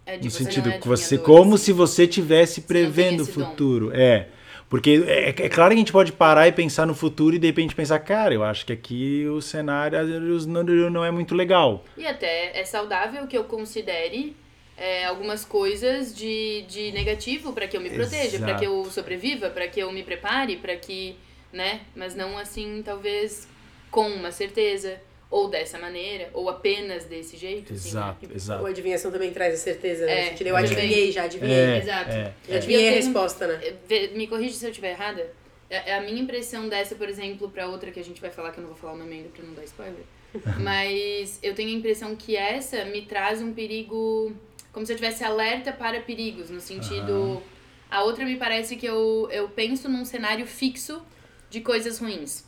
É 0.06 0.16
No 0.16 0.30
sentido 0.30 0.70
é 0.70 0.78
que 0.78 0.88
você, 0.88 1.18
como 1.18 1.54
assim. 1.54 1.64
se 1.64 1.72
você 1.72 2.06
tivesse 2.06 2.62
prevendo 2.62 3.20
o 3.20 3.22
esse 3.22 3.38
dom. 3.38 3.44
futuro. 3.44 3.90
É. 3.92 4.28
Porque 4.68 5.04
é, 5.06 5.28
é 5.28 5.48
claro 5.48 5.70
que 5.70 5.74
a 5.74 5.78
gente 5.78 5.92
pode 5.92 6.12
parar 6.12 6.46
e 6.48 6.52
pensar 6.52 6.86
no 6.86 6.94
futuro 6.94 7.34
e 7.36 7.38
de 7.38 7.46
repente 7.46 7.74
pensar, 7.74 7.98
cara, 7.98 8.32
eu 8.32 8.42
acho 8.42 8.64
que 8.64 8.72
aqui 8.72 9.26
o 9.26 9.40
cenário 9.42 9.98
não, 10.46 10.62
não 10.62 11.04
é 11.04 11.10
muito 11.10 11.34
legal. 11.34 11.84
E 11.96 12.06
até 12.06 12.58
é 12.58 12.64
saudável 12.64 13.26
que 13.26 13.36
eu 13.36 13.44
considere 13.44 14.34
é, 14.80 15.04
algumas 15.04 15.44
coisas 15.44 16.16
de, 16.16 16.62
de 16.66 16.90
negativo 16.92 17.52
para 17.52 17.68
que 17.68 17.76
eu 17.76 17.82
me 17.82 17.90
proteja, 17.90 18.38
para 18.38 18.54
que 18.54 18.64
eu 18.64 18.82
sobreviva, 18.86 19.50
para 19.50 19.68
que 19.68 19.78
eu 19.78 19.92
me 19.92 20.02
prepare, 20.02 20.56
para 20.56 20.74
que, 20.74 21.16
né? 21.52 21.82
Mas 21.94 22.14
não 22.14 22.38
assim, 22.38 22.80
talvez 22.82 23.46
com 23.90 24.08
uma 24.08 24.32
certeza, 24.32 24.98
ou 25.30 25.48
dessa 25.48 25.78
maneira, 25.78 26.30
ou 26.32 26.48
apenas 26.48 27.04
desse 27.04 27.36
jeito. 27.36 27.74
assim, 27.74 27.94
né? 27.94 28.00
Exato, 28.00 28.26
Ou 28.26 28.34
exato. 28.34 28.66
a 28.66 28.68
adivinhação 28.70 29.12
também 29.12 29.30
traz 29.32 29.52
a 29.54 29.58
certeza, 29.58 30.06
né? 30.06 30.30
É, 30.30 30.36
eu 30.40 30.56
é. 30.56 30.60
adivinhei, 30.60 31.12
já 31.12 31.24
adivinhei. 31.24 31.54
É, 31.54 31.76
exato. 31.76 32.10
é, 32.10 32.34
Já 32.48 32.54
é. 32.54 32.56
adivinhei 32.56 32.88
a 32.88 32.92
resposta, 32.92 33.46
né? 33.46 33.60
É, 33.90 34.06
Me 34.08 34.26
corrige 34.26 34.54
se 34.54 34.64
eu 34.64 34.70
estiver 34.70 34.92
errada. 34.92 35.30
É 35.68 35.94
a 35.94 36.00
minha 36.00 36.20
impressão 36.20 36.68
dessa, 36.68 36.96
por 36.96 37.08
exemplo, 37.08 37.48
pra 37.48 37.68
outra 37.68 37.92
que 37.92 38.00
a 38.00 38.02
gente 38.02 38.20
vai 38.20 38.30
falar, 38.30 38.50
que 38.50 38.58
eu 38.58 38.62
não 38.62 38.70
vou 38.70 38.76
falar 38.76 38.94
o 38.94 38.96
nome 38.96 39.12
ainda 39.14 39.28
pra 39.28 39.44
não 39.44 39.54
dar 39.54 39.62
spoiler. 39.62 40.02
Mas 40.58 41.38
eu 41.42 41.54
tenho 41.54 41.68
a 41.68 41.72
impressão 41.72 42.16
que 42.16 42.36
essa 42.36 42.84
me 42.86 43.02
traz 43.02 43.40
um 43.40 43.52
perigo. 43.52 44.34
Como 44.72 44.86
se 44.86 44.92
eu 44.92 44.96
tivesse 44.96 45.24
alerta 45.24 45.72
para 45.72 46.00
perigos, 46.00 46.48
no 46.50 46.60
sentido. 46.60 47.42
A 47.90 48.02
outra 48.04 48.24
me 48.24 48.36
parece 48.36 48.76
que 48.76 48.86
eu, 48.86 49.28
eu 49.32 49.48
penso 49.48 49.88
num 49.88 50.04
cenário 50.04 50.46
fixo 50.46 51.02
de 51.50 51.60
coisas 51.60 51.98
ruins. 51.98 52.44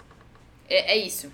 É, 0.69 0.93
é 0.93 0.97
isso. 0.97 1.33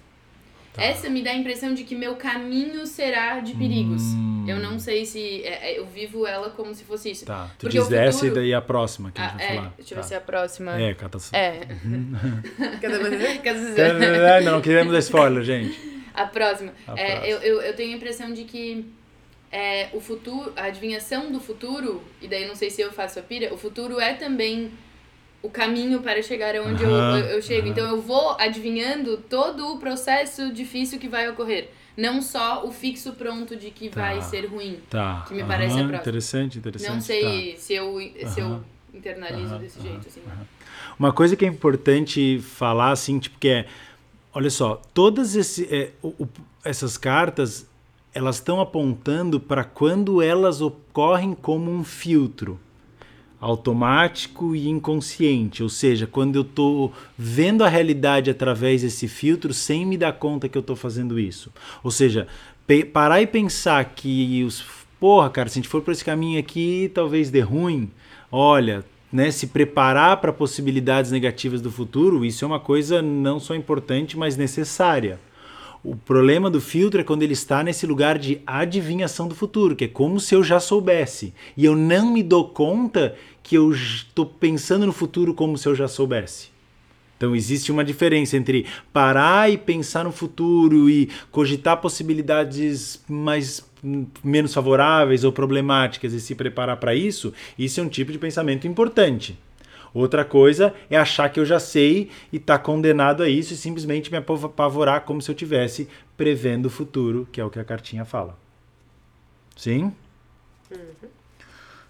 Tá. 0.73 0.83
Essa 0.83 1.11
me 1.11 1.23
dá 1.23 1.31
a 1.33 1.35
impressão 1.35 1.75
de 1.75 1.85
que 1.85 1.95
meu 1.95 2.17
caminho 2.17 2.87
será 2.87 3.41
de 3.41 3.53
perigos. 3.55 4.01
Hum. 4.03 4.45
Eu 4.49 4.59
não 4.61 4.79
sei 4.79 5.05
se. 5.05 5.43
é- 5.45 5.73
é- 5.73 5.79
eu 5.79 5.85
vivo 5.87 6.27
ela 6.27 6.49
como 6.51 6.75
se 6.75 6.85
fosse 6.85 7.11
isso. 7.11 7.27
Tá, 7.27 7.51
tu 7.59 7.63
Porque 7.67 7.79
diz 7.79 7.87
o 7.89 7.95
essa 7.95 8.19
futuro- 8.21 8.33
e 8.33 8.35
daí 8.45 8.55
a 8.55 8.63
próxima 8.63 9.11
que 9.11 9.21
a 9.21 9.25
Ah, 9.25 9.29
gente 9.29 9.39
vai 9.39 9.47
é, 9.47 9.55
falar. 9.57 9.75
deixa 9.77 9.93
eu 9.93 9.97
Tá. 9.97 10.03
ver 10.03 10.09
se 10.09 10.15
é 10.15 10.17
a 10.17 10.21
próxima. 10.23 10.81
É, 10.81 10.95
catástrofe. 10.95 11.37
É. 11.37 11.61
Quer 13.43 13.55
dizer, 13.55 13.81
Ainda 13.91 14.51
não 14.51 14.61
queremos 14.63 14.93
dar 14.93 14.99
spoiler, 15.01 15.43
gente. 15.43 15.79
a 16.15 16.27
próxima. 16.27 16.73
A 16.87 16.99
É, 16.99 17.07
próxima. 17.17 17.27
Eu, 17.27 17.39
eu, 17.41 17.63
eu 17.63 17.77
tenho 17.77 17.93
a 17.93 17.97
impressão 17.97 18.33
de 18.33 18.45
que 18.45 18.87
é, 19.51 19.89
o 19.93 20.01
futuro, 20.01 20.53
a 20.57 20.65
adivinhação 20.65 21.31
do 21.33 21.41
futuro, 21.41 22.03
e 22.21 22.29
daí 22.29 22.47
não 22.47 22.55
sei 22.55 22.71
se 22.71 22.81
eu 22.83 22.93
faço 22.93 23.19
a 23.19 23.23
pira, 23.23 23.53
o 23.53 23.57
futuro 23.59 23.99
é 24.01 24.15
também 24.15 24.71
o 25.43 25.49
caminho 25.49 26.01
para 26.01 26.21
chegar 26.23 26.55
aonde 26.57 26.83
eu, 26.83 26.91
Aham, 26.95 27.19
eu, 27.21 27.25
eu 27.37 27.43
chego. 27.43 27.63
aham. 27.63 27.71
Então 27.71 27.89
eu 27.89 28.01
vou 28.03 28.37
adivinhando 28.41 29.17
todo 29.19 29.75
o 29.75 29.79
processo 29.79 30.53
difícil 30.53 30.99
que 30.99 31.09
vai 31.09 31.29
ocorrer. 31.29 31.71
Não 31.97 32.21
só 32.23 32.65
o 32.67 32.71
fixo 32.73 33.13
pronto 33.15 33.57
de 33.57 33.71
que 33.71 33.89
Tá. 33.89 34.01
vai 34.03 34.21
ser 34.23 34.47
ruim. 34.47 34.79
Tá. 34.91 35.25
Que 35.27 35.35
me 35.35 35.45
parece 35.45 35.75
a 35.75 35.79
próxima. 35.79 35.97
Interessante, 35.97 36.59
interessante. 36.59 36.93
Não 36.93 37.01
sei 37.01 37.57
se 37.57 37.75
eu, 37.75 37.97
se 38.27 38.41
eu 38.41 38.65
internalizo 38.95 39.59
desse 39.59 39.81
jeito, 39.81 40.07
assim. 40.09 40.23
Uma 40.99 41.13
coisa 41.13 41.37
que 41.37 41.45
é 41.45 41.49
importante 41.49 42.39
falar, 42.41 42.91
assim, 42.93 43.19
tipo, 43.19 43.39
que 43.39 43.49
é. 43.49 43.67
Olha 44.33 44.51
só, 44.51 44.81
todas 44.93 45.35
esse, 45.37 45.65
é, 45.75 45.91
o- 46.03 46.09
o- 46.25 46.29
essas 46.65 46.97
cartas, 46.97 47.68
elas 48.19 48.37
estão 48.37 48.61
apontando 48.61 49.39
para 49.39 49.63
quando 49.63 50.21
elas 50.21 50.61
ocorrem 50.61 51.35
como 51.35 51.71
um 51.71 51.85
filtro 51.85 52.59
automático 53.41 54.57
e 54.57 54.69
inconsciente, 54.69 55.63
ou 55.63 55.69
seja, 55.69 56.09
quando 56.09 56.35
eu 56.35 56.43
estou 56.43 56.93
vendo 57.17 57.63
a 57.63 57.69
realidade 57.69 58.29
através 58.29 58.83
desse 58.83 59.07
filtro 59.07 59.55
sem 59.55 59.87
me 59.87 59.97
dar 59.97 60.15
conta 60.15 60.49
que 60.49 60.59
eu 60.59 60.61
estou 60.61 60.75
fazendo 60.75 61.21
isso. 61.21 61.53
Ou 61.85 61.93
seja, 61.93 62.27
parar 62.93 63.23
e 63.23 63.29
pensar 63.29 63.85
que 63.85 64.43
os 64.43 64.65
porra, 64.99 65.31
cara, 65.31 65.49
se 65.49 65.57
a 65.57 65.63
gente 65.63 65.69
for 65.69 65.81
por 65.81 65.93
esse 65.93 66.05
caminho 66.05 66.41
aqui, 66.41 66.91
talvez 66.93 67.31
dê 67.31 67.39
ruim. 67.39 67.89
Olha, 68.33 68.85
né, 69.13 69.31
se 69.31 69.47
preparar 69.47 70.17
para 70.17 70.33
possibilidades 70.33 71.13
negativas 71.13 71.61
do 71.61 71.71
futuro, 71.71 72.25
isso 72.25 72.45
é 72.45 72.49
uma 72.49 72.59
coisa 72.59 73.01
não 73.01 73.39
só 73.39 73.55
importante, 73.55 74.19
mas 74.19 74.37
necessária. 74.37 75.21
O 75.83 75.95
problema 75.95 76.51
do 76.51 76.61
filtro 76.61 77.01
é 77.01 77.05
quando 77.05 77.23
ele 77.23 77.33
está 77.33 77.63
nesse 77.63 77.87
lugar 77.87 78.19
de 78.19 78.41
adivinhação 78.47 79.29
do 79.29 79.35
futuro, 79.35 79.77
que 79.77 79.85
é 79.85 79.89
como 79.89 80.19
se 80.19 80.35
eu 80.35 80.43
já 80.43 80.59
soubesse. 80.59 81.33
E 81.57 81.65
eu 81.65 81.77
não 81.77 82.13
me 82.13 82.23
dou 82.23 82.49
conta 82.49 83.15
que 83.43 83.57
eu 83.57 83.71
estou 83.71 84.27
pensando 84.27 84.87
no 84.87 84.93
futuro 84.93 85.33
como 85.33 85.57
se 85.57 85.69
eu 85.69 85.75
já 85.75 85.87
soubesse. 85.87 86.49
Então 87.17 87.35
existe 87.35 87.73
uma 87.73 87.85
diferença 87.85 88.37
entre 88.37 88.67
parar 88.93 89.51
e 89.51 89.59
pensar 89.59 90.05
no 90.05 90.13
futuro 90.13 90.89
e 90.89 91.11
cogitar 91.33 91.77
possibilidades 91.79 93.03
mais 93.09 93.65
hum, 93.83 94.07
menos 94.23 94.55
favoráveis 94.55 95.25
ou 95.25 95.33
problemáticas 95.33 96.13
e 96.13 96.21
se 96.21 96.35
preparar 96.35 96.77
para 96.77 96.95
isso. 96.95 97.33
Isso 97.59 97.81
é 97.81 97.83
um 97.83 97.89
tipo 97.89 98.13
de 98.13 98.19
pensamento 98.19 98.69
importante. 98.69 99.37
Outra 99.93 100.25
coisa 100.25 100.75
é 100.91 100.97
achar 100.97 101.29
que 101.29 101.41
eu 101.41 101.45
já 101.45 101.59
sei 101.59 102.11
e 102.33 102.37
estar 102.37 102.59
condenado 102.59 103.23
a 103.23 103.29
isso 103.29 103.55
e 103.55 103.57
simplesmente 103.57 104.11
me 104.11 104.19
apavorar 104.19 105.03
como 105.03 105.23
se 105.23 105.31
eu 105.31 105.35
tivesse 105.35 105.89
prevendo 106.17 106.67
o 106.67 106.71
futuro, 106.71 107.27
que 107.31 107.41
é 107.41 107.45
o 107.45 107.51
que 107.51 107.59
a 107.59 107.65
cartinha 107.65 108.05
fala. 108.05 108.37
Sim? 109.57 109.93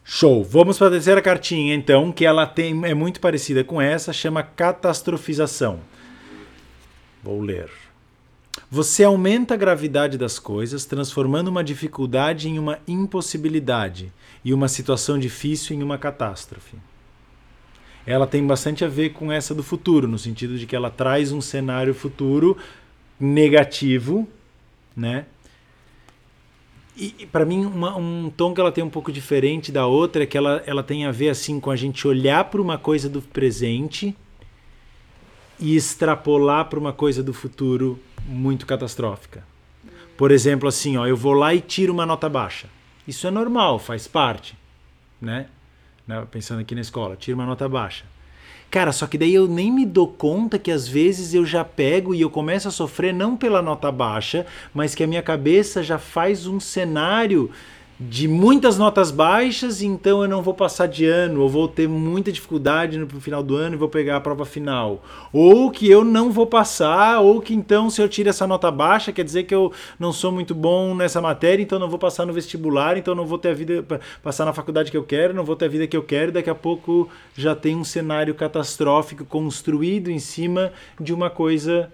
Show. 0.04 0.42
Vamos 0.42 0.78
para 0.78 0.86
a 0.86 0.90
terceira 0.92 1.20
cartinha, 1.20 1.74
então, 1.74 2.10
que 2.10 2.24
ela 2.24 2.46
tem 2.46 2.72
é 2.86 2.94
muito 2.94 3.20
parecida 3.20 3.62
com 3.62 3.80
essa, 3.80 4.12
chama 4.12 4.42
catastrofização. 4.42 5.80
Vou 7.22 7.40
ler. 7.40 7.70
Você 8.70 9.04
aumenta 9.04 9.54
a 9.54 9.56
gravidade 9.56 10.16
das 10.16 10.38
coisas, 10.38 10.84
transformando 10.84 11.48
uma 11.48 11.64
dificuldade 11.64 12.48
em 12.48 12.58
uma 12.58 12.78
impossibilidade 12.86 14.12
e 14.44 14.52
uma 14.54 14.68
situação 14.68 15.18
difícil 15.18 15.76
em 15.76 15.82
uma 15.82 15.98
catástrofe. 15.98 16.76
Ela 18.10 18.26
tem 18.26 18.46
bastante 18.46 18.86
a 18.86 18.88
ver 18.88 19.10
com 19.10 19.30
essa 19.30 19.54
do 19.54 19.62
futuro, 19.62 20.08
no 20.08 20.18
sentido 20.18 20.56
de 20.56 20.66
que 20.66 20.74
ela 20.74 20.88
traz 20.88 21.30
um 21.30 21.42
cenário 21.42 21.92
futuro 21.92 22.56
negativo, 23.20 24.26
né? 24.96 25.26
E, 26.96 27.28
para 27.30 27.44
mim, 27.44 27.66
uma- 27.66 27.94
um 27.98 28.32
tom 28.34 28.54
que 28.54 28.60
ela 28.62 28.72
tem 28.72 28.82
um 28.82 28.88
pouco 28.88 29.12
diferente 29.12 29.70
da 29.70 29.86
outra 29.86 30.22
é 30.22 30.26
que 30.26 30.38
ela, 30.38 30.62
ela 30.66 30.82
tem 30.82 31.04
a 31.04 31.12
ver 31.12 31.28
assim 31.28 31.60
com 31.60 31.70
a 31.70 31.76
gente 31.76 32.08
olhar 32.08 32.44
para 32.44 32.62
uma 32.62 32.78
coisa 32.78 33.10
do 33.10 33.20
presente 33.20 34.16
e 35.60 35.76
extrapolar 35.76 36.64
para 36.64 36.78
uma 36.78 36.94
coisa 36.94 37.22
do 37.22 37.34
futuro 37.34 38.00
muito 38.26 38.64
catastrófica. 38.64 39.44
Por 40.16 40.30
exemplo, 40.30 40.66
assim, 40.66 40.96
ó, 40.96 41.06
eu 41.06 41.16
vou 41.16 41.34
lá 41.34 41.54
e 41.54 41.60
tiro 41.60 41.92
uma 41.92 42.06
nota 42.06 42.26
baixa. 42.26 42.68
Isso 43.06 43.26
é 43.26 43.30
normal, 43.30 43.78
faz 43.78 44.08
parte, 44.08 44.56
né? 45.20 45.48
Né, 46.08 46.26
Pensando 46.30 46.60
aqui 46.60 46.74
na 46.74 46.80
escola, 46.80 47.14
tiro 47.14 47.36
uma 47.36 47.44
nota 47.44 47.68
baixa. 47.68 48.06
Cara, 48.70 48.92
só 48.92 49.06
que 49.06 49.16
daí 49.16 49.34
eu 49.34 49.46
nem 49.46 49.70
me 49.72 49.86
dou 49.86 50.08
conta 50.08 50.58
que 50.58 50.70
às 50.70 50.88
vezes 50.88 51.32
eu 51.32 51.44
já 51.44 51.64
pego 51.64 52.14
e 52.14 52.20
eu 52.20 52.28
começo 52.28 52.68
a 52.68 52.70
sofrer 52.70 53.14
não 53.14 53.36
pela 53.36 53.62
nota 53.62 53.90
baixa, 53.92 54.46
mas 54.74 54.94
que 54.94 55.04
a 55.04 55.06
minha 55.06 55.22
cabeça 55.22 55.82
já 55.82 55.98
faz 55.98 56.46
um 56.46 56.58
cenário 56.60 57.50
de 58.00 58.28
muitas 58.28 58.78
notas 58.78 59.10
baixas, 59.10 59.82
então 59.82 60.22
eu 60.22 60.28
não 60.28 60.40
vou 60.40 60.54
passar 60.54 60.86
de 60.86 61.04
ano, 61.04 61.42
ou 61.42 61.48
vou 61.48 61.66
ter 61.66 61.88
muita 61.88 62.30
dificuldade 62.30 62.96
no 62.96 63.08
final 63.20 63.42
do 63.42 63.56
ano 63.56 63.74
e 63.74 63.78
vou 63.78 63.88
pegar 63.88 64.16
a 64.16 64.20
prova 64.20 64.44
final. 64.44 65.04
Ou 65.32 65.68
que 65.68 65.90
eu 65.90 66.04
não 66.04 66.30
vou 66.30 66.46
passar, 66.46 67.20
ou 67.20 67.40
que 67.40 67.52
então 67.52 67.90
se 67.90 68.00
eu 68.00 68.08
tiro 68.08 68.28
essa 68.28 68.46
nota 68.46 68.70
baixa, 68.70 69.12
quer 69.12 69.24
dizer 69.24 69.44
que 69.44 69.54
eu 69.54 69.72
não 69.98 70.12
sou 70.12 70.30
muito 70.30 70.54
bom 70.54 70.94
nessa 70.94 71.20
matéria, 71.20 71.60
então 71.60 71.78
não 71.78 71.88
vou 71.88 71.98
passar 71.98 72.24
no 72.24 72.32
vestibular, 72.32 72.96
então 72.96 73.16
não 73.16 73.26
vou 73.26 73.36
ter 73.36 73.48
a 73.48 73.54
vida 73.54 73.84
passar 74.22 74.44
na 74.44 74.52
faculdade 74.52 74.92
que 74.92 74.96
eu 74.96 75.04
quero, 75.04 75.34
não 75.34 75.44
vou 75.44 75.56
ter 75.56 75.64
a 75.64 75.68
vida 75.68 75.86
que 75.88 75.96
eu 75.96 76.02
quero, 76.02 76.30
daqui 76.30 76.50
a 76.50 76.54
pouco 76.54 77.08
já 77.36 77.56
tem 77.56 77.74
um 77.74 77.84
cenário 77.84 78.32
catastrófico 78.32 79.24
construído 79.24 80.08
em 80.08 80.20
cima 80.20 80.72
de 81.00 81.12
uma 81.12 81.30
coisa 81.30 81.92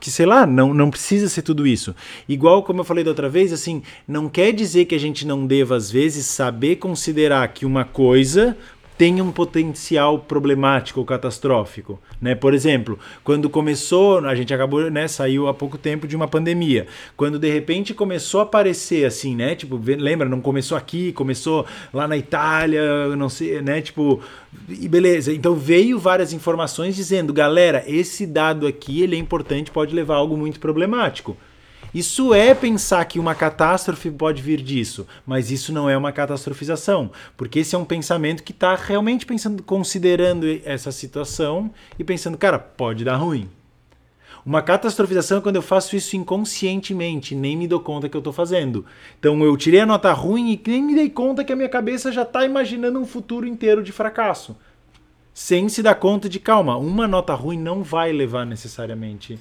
que 0.00 0.10
sei 0.10 0.26
lá, 0.26 0.46
não, 0.46 0.72
não 0.72 0.90
precisa 0.90 1.28
ser 1.28 1.42
tudo 1.42 1.66
isso. 1.66 1.94
Igual 2.28 2.62
como 2.62 2.80
eu 2.80 2.84
falei 2.84 3.04
da 3.04 3.10
outra 3.10 3.28
vez, 3.28 3.52
assim, 3.52 3.82
não 4.08 4.28
quer 4.28 4.52
dizer 4.52 4.86
que 4.86 4.94
a 4.94 4.98
gente 4.98 5.26
não 5.26 5.46
deva 5.46 5.76
às 5.76 5.90
vezes 5.90 6.26
saber 6.26 6.76
considerar 6.76 7.46
que 7.48 7.66
uma 7.66 7.84
coisa 7.84 8.56
tem 9.00 9.22
um 9.22 9.32
potencial 9.32 10.18
problemático 10.18 11.00
ou 11.00 11.06
catastrófico, 11.06 11.98
né? 12.20 12.34
Por 12.34 12.52
exemplo, 12.52 12.98
quando 13.24 13.48
começou, 13.48 14.18
a 14.18 14.34
gente 14.34 14.52
acabou, 14.52 14.90
né, 14.90 15.08
saiu 15.08 15.48
há 15.48 15.54
pouco 15.54 15.78
tempo 15.78 16.06
de 16.06 16.14
uma 16.14 16.28
pandemia. 16.28 16.86
Quando 17.16 17.38
de 17.38 17.50
repente 17.50 17.94
começou 17.94 18.40
a 18.40 18.42
aparecer 18.42 19.06
assim, 19.06 19.34
né? 19.34 19.54
Tipo, 19.54 19.80
lembra, 19.82 20.28
não 20.28 20.42
começou 20.42 20.76
aqui, 20.76 21.12
começou 21.12 21.64
lá 21.94 22.06
na 22.06 22.18
Itália, 22.18 23.16
não 23.16 23.30
sei, 23.30 23.62
né, 23.62 23.80
tipo, 23.80 24.20
e 24.68 24.86
beleza. 24.86 25.32
Então 25.32 25.54
veio 25.54 25.98
várias 25.98 26.34
informações 26.34 26.94
dizendo, 26.94 27.32
galera, 27.32 27.82
esse 27.86 28.26
dado 28.26 28.66
aqui, 28.66 29.02
ele 29.02 29.16
é 29.16 29.18
importante, 29.18 29.70
pode 29.70 29.94
levar 29.94 30.16
a 30.16 30.18
algo 30.18 30.36
muito 30.36 30.60
problemático. 30.60 31.38
Isso 31.92 32.32
é 32.32 32.54
pensar 32.54 33.04
que 33.04 33.18
uma 33.18 33.34
catástrofe 33.34 34.12
pode 34.12 34.40
vir 34.40 34.62
disso, 34.62 35.08
mas 35.26 35.50
isso 35.50 35.72
não 35.72 35.90
é 35.90 35.96
uma 35.96 36.12
catastrofização, 36.12 37.10
porque 37.36 37.58
esse 37.58 37.74
é 37.74 37.78
um 37.78 37.84
pensamento 37.84 38.44
que 38.44 38.52
está 38.52 38.76
realmente 38.76 39.26
pensando, 39.26 39.60
considerando 39.60 40.46
essa 40.64 40.92
situação 40.92 41.68
e 41.98 42.04
pensando, 42.04 42.38
cara, 42.38 42.60
pode 42.60 43.02
dar 43.02 43.16
ruim. 43.16 43.48
Uma 44.46 44.62
catastrofização 44.62 45.38
é 45.38 45.40
quando 45.40 45.56
eu 45.56 45.62
faço 45.62 45.96
isso 45.96 46.16
inconscientemente, 46.16 47.34
nem 47.34 47.56
me 47.56 47.66
dou 47.66 47.80
conta 47.80 48.08
que 48.08 48.16
eu 48.16 48.20
estou 48.20 48.32
fazendo. 48.32 48.86
Então 49.18 49.42
eu 49.42 49.56
tirei 49.56 49.80
a 49.80 49.86
nota 49.86 50.12
ruim 50.12 50.52
e 50.52 50.62
nem 50.70 50.82
me 50.82 50.94
dei 50.94 51.10
conta 51.10 51.42
que 51.42 51.52
a 51.52 51.56
minha 51.56 51.68
cabeça 51.68 52.12
já 52.12 52.22
está 52.22 52.44
imaginando 52.44 53.00
um 53.00 53.06
futuro 53.06 53.46
inteiro 53.46 53.82
de 53.82 53.90
fracasso. 53.90 54.56
Sem 55.34 55.68
se 55.68 55.82
dar 55.82 55.96
conta 55.96 56.28
de, 56.28 56.38
calma, 56.38 56.76
uma 56.76 57.08
nota 57.08 57.34
ruim 57.34 57.58
não 57.58 57.82
vai 57.82 58.12
levar 58.12 58.46
necessariamente 58.46 59.38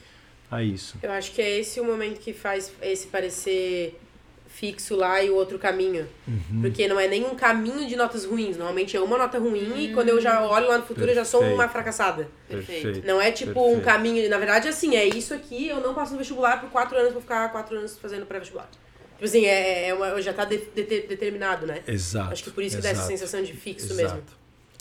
a 0.51 0.63
isso. 0.63 0.97
Eu 1.01 1.11
acho 1.11 1.31
que 1.31 1.41
é 1.41 1.59
esse 1.59 1.79
o 1.79 1.83
momento 1.83 2.19
que 2.19 2.33
faz 2.33 2.71
esse 2.81 3.07
parecer 3.07 3.99
fixo 4.47 4.95
lá 4.95 5.23
e 5.23 5.29
o 5.29 5.35
outro 5.35 5.57
caminho. 5.57 6.07
Uhum. 6.27 6.61
Porque 6.61 6.87
não 6.87 6.99
é 6.99 7.07
nem 7.07 7.23
um 7.23 7.35
caminho 7.35 7.87
de 7.87 7.95
notas 7.95 8.25
ruins. 8.25 8.57
Normalmente 8.57 8.97
é 8.97 8.99
uma 8.99 9.17
nota 9.17 9.39
ruim 9.39 9.69
uhum. 9.69 9.77
e 9.77 9.93
quando 9.93 10.09
eu 10.09 10.19
já 10.19 10.45
olho 10.45 10.67
lá 10.67 10.77
no 10.77 10.83
futuro 10.83 11.05
Perfeito. 11.07 11.19
eu 11.19 11.23
já 11.23 11.25
sou 11.25 11.43
uma 11.43 11.69
fracassada. 11.69 12.27
Perfeito. 12.47 13.05
Não 13.05 13.21
é 13.21 13.31
tipo 13.31 13.53
Perfeito. 13.53 13.77
um 13.77 13.81
caminho. 13.81 14.29
Na 14.29 14.37
verdade, 14.37 14.67
assim, 14.67 14.95
é 14.95 15.05
isso 15.05 15.33
aqui, 15.33 15.67
eu 15.67 15.79
não 15.79 15.93
passo 15.93 16.11
no 16.11 16.17
vestibular 16.17 16.59
por 16.59 16.69
quatro 16.69 16.97
anos, 16.97 17.13
vou 17.13 17.21
ficar 17.21 17.49
quatro 17.51 17.77
anos 17.77 17.97
fazendo 17.97 18.25
pré-vestibular. 18.25 18.69
Tipo 19.13 19.25
assim, 19.25 19.45
é, 19.45 19.89
é 19.89 19.93
uma, 19.93 20.21
já 20.21 20.33
tá 20.33 20.45
de, 20.45 20.57
de, 20.57 20.83
determinado, 20.83 21.65
né? 21.65 21.83
Exato. 21.87 22.31
Acho 22.31 22.43
que 22.43 22.51
por 22.51 22.63
isso 22.63 22.77
que 22.77 22.81
Exato. 22.81 22.95
dá 22.95 23.01
essa 23.01 23.07
sensação 23.07 23.43
de 23.43 23.53
fixo 23.53 23.93
Exato. 23.93 24.01
mesmo. 24.03 24.23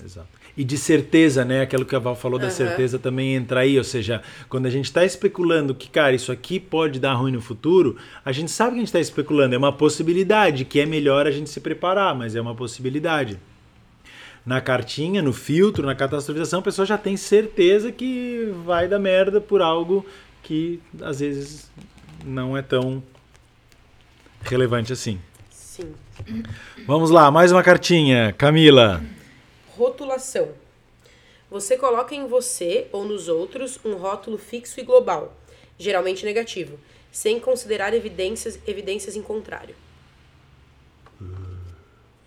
Exato 0.05 0.38
e 0.59 0.65
de 0.65 0.77
certeza, 0.77 1.45
né? 1.45 1.63
Aquilo 1.63 1.85
que 1.85 1.95
a 1.95 2.01
Val 2.01 2.17
falou 2.17 2.37
uhum. 2.37 2.45
da 2.45 2.51
certeza 2.51 2.99
também 2.99 3.37
entra 3.37 3.61
aí. 3.61 3.79
Ou 3.79 3.85
seja, 3.85 4.21
quando 4.49 4.67
a 4.67 4.71
gente 4.71 4.87
está 4.87 5.05
especulando 5.05 5.73
que, 5.73 5.89
cara, 5.89 6.17
isso 6.17 6.33
aqui 6.33 6.59
pode 6.59 6.99
dar 6.99 7.15
ruim 7.15 7.31
no 7.31 7.41
futuro, 7.41 7.97
a 8.25 8.33
gente 8.33 8.51
sabe 8.51 8.71
que 8.73 8.77
a 8.79 8.81
gente 8.81 8.89
está 8.89 8.99
especulando. 8.99 9.55
É 9.55 9.59
uma 9.59 9.73
possibilidade, 9.73 10.65
que 10.65 10.81
é 10.81 10.85
melhor 10.85 11.29
a 11.29 11.31
gente 11.31 11.49
se 11.49 11.61
preparar, 11.61 12.13
mas 12.13 12.35
é 12.35 12.41
uma 12.41 12.57
possibilidade. 12.57 13.39
Na 14.45 14.61
cartinha, 14.61 15.23
no 15.23 15.33
filtro, 15.33 15.87
na 15.87 15.95
catastrofização, 15.95 16.59
a 16.59 16.63
pessoa 16.63 16.85
já 16.85 16.99
tem 16.99 17.17
certeza 17.17 17.93
que 17.93 18.53
vai 18.65 18.89
dar 18.89 18.99
merda 18.99 19.41
por 19.41 19.63
algo 19.63 20.05
que 20.43 20.81
às 21.01 21.21
vezes 21.21 21.71
não 22.27 22.57
é 22.57 22.63
tão 22.63 23.01
relevante 24.43 24.93
assim. 24.93 25.21
Sim. 25.51 25.95
Vamos 26.85 27.11
lá, 27.11 27.31
mais 27.31 27.53
uma 27.53 27.63
cartinha. 27.63 28.35
Camila. 28.37 29.01
Rotulação. 29.79 30.49
Você 31.49 31.79
coloca 31.79 32.13
em 32.15 32.27
você 32.27 32.89
ou 32.91 33.05
nos 33.05 33.29
outros 33.29 33.79
um 33.85 33.95
rótulo 33.95 34.37
fixo 34.37 34.81
e 34.81 34.83
global, 34.83 35.33
geralmente 35.79 36.25
negativo, 36.25 36.79
sem 37.13 37.39
considerar 37.39 37.95
evidências, 37.95 38.59
evidências 38.67 39.15
em 39.15 39.23
contrário. 39.23 39.77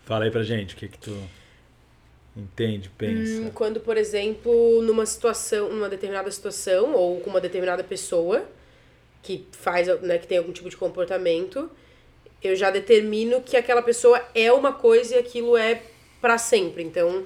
Fala 0.06 0.24
aí 0.24 0.32
pra 0.32 0.44
gente, 0.44 0.76
o 0.76 0.78
que 0.78 0.88
que 0.88 0.98
tu 0.98 1.16
entende, 2.38 2.90
pensa? 2.98 3.42
Hum, 3.42 3.52
quando, 3.54 3.82
por 3.82 3.98
exemplo, 3.98 4.82
numa 4.82 5.06
situação, 5.06 5.70
numa 5.70 5.90
determinada 5.90 6.32
situação 6.32 6.96
ou 6.96 7.20
com 7.20 7.30
uma 7.30 7.42
determinada 7.42 7.84
pessoa 7.84 8.46
que 9.22 9.46
faz, 9.52 9.88
né, 10.02 10.18
que 10.18 10.26
tem 10.26 10.38
algum 10.38 10.54
tipo 10.54 10.70
de 10.70 10.78
comportamento, 10.78 11.70
eu 12.42 12.56
já 12.56 12.72
determino 12.72 13.42
que 13.42 13.58
aquela 13.58 13.82
pessoa 13.82 14.26
é 14.34 14.52
uma 14.52 14.74
coisa 14.74 15.16
e 15.16 15.20
aquilo 15.20 15.56
é 15.58 15.84
para 16.22 16.38
sempre. 16.38 16.82
Então, 16.82 17.26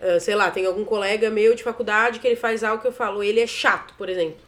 Uh, 0.00 0.18
sei 0.18 0.34
lá, 0.34 0.50
tem 0.50 0.64
algum 0.64 0.84
colega 0.84 1.28
meu 1.28 1.54
de 1.54 1.62
faculdade 1.62 2.20
que 2.20 2.26
ele 2.26 2.36
faz 2.36 2.64
algo 2.64 2.80
que 2.80 2.88
eu 2.88 2.92
falo, 2.92 3.22
ele 3.22 3.38
é 3.38 3.46
chato, 3.46 3.94
por 3.98 4.08
exemplo. 4.08 4.40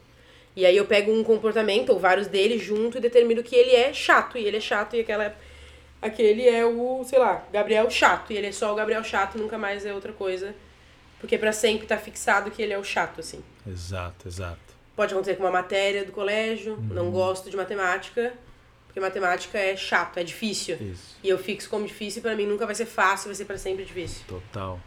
E 0.56 0.66
aí 0.66 0.76
eu 0.76 0.84
pego 0.84 1.12
um 1.12 1.22
comportamento, 1.22 1.90
ou 1.90 1.98
vários 1.98 2.26
deles, 2.26 2.62
junto 2.62 2.98
e 2.98 3.00
determino 3.00 3.42
que 3.42 3.54
ele 3.54 3.74
é 3.74 3.92
chato, 3.92 4.38
e 4.38 4.44
ele 4.44 4.56
é 4.56 4.60
chato, 4.60 4.96
e 4.96 5.00
aquela. 5.00 5.34
Aquele 6.00 6.48
é 6.48 6.64
o, 6.66 7.04
sei 7.04 7.18
lá, 7.18 7.46
Gabriel 7.52 7.88
chato, 7.88 8.32
e 8.32 8.36
ele 8.36 8.48
é 8.48 8.52
só 8.52 8.72
o 8.72 8.74
Gabriel 8.74 9.04
chato, 9.04 9.38
nunca 9.38 9.56
mais 9.56 9.86
é 9.86 9.94
outra 9.94 10.12
coisa. 10.12 10.54
Porque 11.20 11.38
para 11.38 11.52
sempre 11.52 11.86
tá 11.86 11.96
fixado 11.96 12.50
que 12.50 12.60
ele 12.60 12.72
é 12.72 12.78
o 12.78 12.82
chato, 12.82 13.20
assim. 13.20 13.42
Exato, 13.64 14.26
exato. 14.26 14.58
Pode 14.96 15.14
acontecer 15.14 15.36
com 15.36 15.44
uma 15.44 15.52
matéria 15.52 16.04
do 16.04 16.10
colégio, 16.10 16.74
uhum. 16.74 16.94
não 16.94 17.10
gosto 17.12 17.48
de 17.48 17.56
matemática, 17.56 18.32
porque 18.86 18.98
matemática 18.98 19.56
é 19.56 19.76
chato, 19.76 20.18
é 20.18 20.24
difícil. 20.24 20.76
Isso. 20.80 21.16
E 21.22 21.28
eu 21.28 21.38
fixo 21.38 21.70
como 21.70 21.86
difícil 21.86 22.18
e 22.18 22.22
para 22.22 22.34
mim 22.34 22.46
nunca 22.46 22.66
vai 22.66 22.74
ser 22.74 22.86
fácil, 22.86 23.28
vai 23.28 23.36
ser 23.36 23.44
para 23.44 23.56
sempre 23.56 23.84
difícil. 23.84 24.24
Total. 24.26 24.80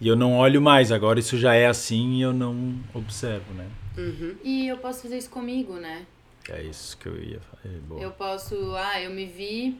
E 0.00 0.06
eu 0.06 0.14
não 0.14 0.36
olho 0.36 0.62
mais, 0.62 0.92
agora 0.92 1.18
isso 1.18 1.36
já 1.36 1.54
é 1.54 1.66
assim 1.66 2.14
e 2.14 2.22
eu 2.22 2.32
não 2.32 2.78
observo, 2.94 3.52
né? 3.54 3.68
Uhum. 3.96 4.36
E 4.44 4.68
eu 4.68 4.78
posso 4.78 5.02
fazer 5.02 5.18
isso 5.18 5.30
comigo, 5.30 5.74
né? 5.74 6.06
É 6.48 6.62
isso 6.62 6.96
que 6.96 7.06
eu 7.06 7.20
ia 7.20 7.40
falar. 7.40 7.62
É 7.64 7.78
boa. 7.80 8.00
Eu 8.00 8.10
posso, 8.12 8.74
ah, 8.76 9.00
eu 9.00 9.10
me 9.10 9.26
vi 9.26 9.76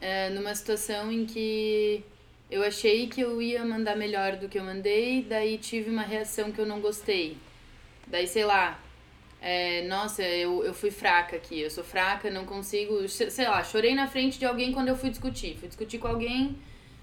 é, 0.00 0.28
numa 0.30 0.54
situação 0.54 1.10
em 1.10 1.24
que 1.24 2.04
eu 2.50 2.62
achei 2.62 3.06
que 3.06 3.22
eu 3.22 3.40
ia 3.40 3.64
mandar 3.64 3.96
melhor 3.96 4.36
do 4.36 4.48
que 4.48 4.58
eu 4.58 4.64
mandei, 4.64 5.22
daí 5.22 5.56
tive 5.56 5.90
uma 5.90 6.02
reação 6.02 6.52
que 6.52 6.60
eu 6.60 6.66
não 6.66 6.80
gostei. 6.80 7.38
Daí, 8.06 8.26
sei 8.26 8.44
lá, 8.44 8.78
é, 9.40 9.86
nossa, 9.88 10.22
eu, 10.22 10.62
eu 10.62 10.74
fui 10.74 10.90
fraca 10.90 11.36
aqui, 11.36 11.60
eu 11.60 11.70
sou 11.70 11.82
fraca, 11.82 12.30
não 12.30 12.44
consigo, 12.44 13.08
sei 13.08 13.48
lá, 13.48 13.64
chorei 13.64 13.94
na 13.94 14.06
frente 14.06 14.38
de 14.38 14.44
alguém 14.44 14.72
quando 14.72 14.88
eu 14.88 14.96
fui 14.96 15.08
discutir. 15.08 15.56
Fui 15.58 15.68
discutir 15.68 15.98
com 15.98 16.08
alguém 16.08 16.54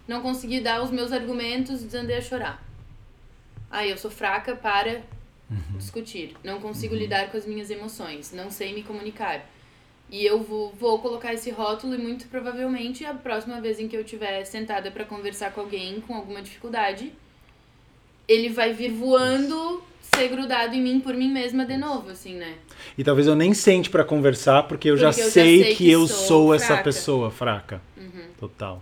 não 0.07 0.21
consegui 0.21 0.59
dar 0.59 0.81
os 0.83 0.91
meus 0.91 1.11
argumentos, 1.11 1.83
desandei 1.83 2.17
a 2.17 2.21
chorar. 2.21 2.63
Aí 3.69 3.89
eu 3.89 3.97
sou 3.97 4.11
fraca 4.11 4.55
para 4.55 5.01
uhum. 5.49 5.77
discutir. 5.77 6.35
Não 6.43 6.59
consigo 6.59 6.93
uhum. 6.93 6.99
lidar 6.99 7.31
com 7.31 7.37
as 7.37 7.45
minhas 7.45 7.69
emoções. 7.69 8.31
Não 8.33 8.49
sei 8.49 8.73
me 8.73 8.83
comunicar. 8.83 9.45
E 10.09 10.25
eu 10.25 10.43
vou, 10.43 10.73
vou 10.77 10.99
colocar 10.99 11.33
esse 11.33 11.49
rótulo 11.51 11.95
e 11.95 11.97
muito 11.97 12.27
provavelmente 12.27 13.05
a 13.05 13.13
próxima 13.13 13.61
vez 13.61 13.79
em 13.79 13.87
que 13.87 13.95
eu 13.95 14.01
estiver 14.01 14.43
sentada 14.43 14.91
para 14.91 15.05
conversar 15.05 15.53
com 15.53 15.61
alguém 15.61 16.01
com 16.01 16.13
alguma 16.13 16.41
dificuldade, 16.41 17.13
ele 18.27 18.49
vai 18.49 18.73
vir 18.73 18.91
voando, 18.91 19.81
ser 20.13 20.27
grudado 20.27 20.75
em 20.75 20.81
mim 20.81 20.99
por 20.99 21.13
mim 21.13 21.31
mesma 21.31 21.65
de 21.65 21.77
novo, 21.77 22.09
assim, 22.09 22.35
né? 22.35 22.55
E 22.97 23.05
talvez 23.05 23.25
eu 23.25 23.35
nem 23.35 23.53
sente 23.53 23.89
para 23.89 24.03
conversar 24.03 24.63
porque 24.63 24.89
eu, 24.89 24.95
porque 24.97 25.13
já, 25.13 25.23
eu 25.23 25.31
sei 25.31 25.59
já 25.59 25.63
sei 25.63 25.75
que, 25.75 25.77
que 25.77 25.91
eu 25.91 26.05
sou, 26.07 26.53
essa 26.53 26.75
pessoa 26.83 27.31
fraca. 27.31 27.81
Uhum. 27.95 28.25
Total. 28.37 28.81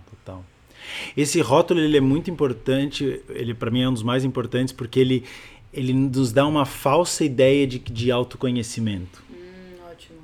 Esse 1.16 1.40
rótulo 1.40 1.80
ele 1.80 1.96
é 1.96 2.00
muito 2.00 2.30
importante, 2.30 3.20
ele 3.30 3.54
para 3.54 3.70
mim 3.70 3.82
é 3.82 3.88
um 3.88 3.92
dos 3.92 4.02
mais 4.02 4.24
importantes 4.24 4.72
porque 4.72 5.00
ele, 5.00 5.24
ele 5.72 5.92
nos 5.92 6.32
dá 6.32 6.46
uma 6.46 6.64
falsa 6.64 7.24
ideia 7.24 7.66
de, 7.66 7.78
de 7.78 8.10
autoconhecimento. 8.10 9.22
Hum, 9.30 9.90
ótimo. 9.90 10.18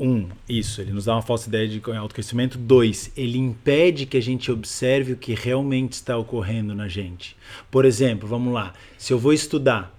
Um, 0.00 0.28
isso, 0.48 0.80
ele 0.80 0.92
nos 0.92 1.06
dá 1.06 1.14
uma 1.14 1.22
falsa 1.22 1.48
ideia 1.48 1.68
de 1.68 1.82
autoconhecimento. 1.96 2.56
Dois, 2.58 3.10
ele 3.16 3.38
impede 3.38 4.06
que 4.06 4.16
a 4.16 4.22
gente 4.22 4.50
observe 4.50 5.12
o 5.12 5.16
que 5.16 5.34
realmente 5.34 5.92
está 5.92 6.16
ocorrendo 6.16 6.74
na 6.74 6.88
gente. 6.88 7.36
Por 7.70 7.84
exemplo, 7.84 8.28
vamos 8.28 8.52
lá, 8.52 8.74
se 8.96 9.12
eu 9.12 9.18
vou 9.18 9.32
estudar 9.32 9.96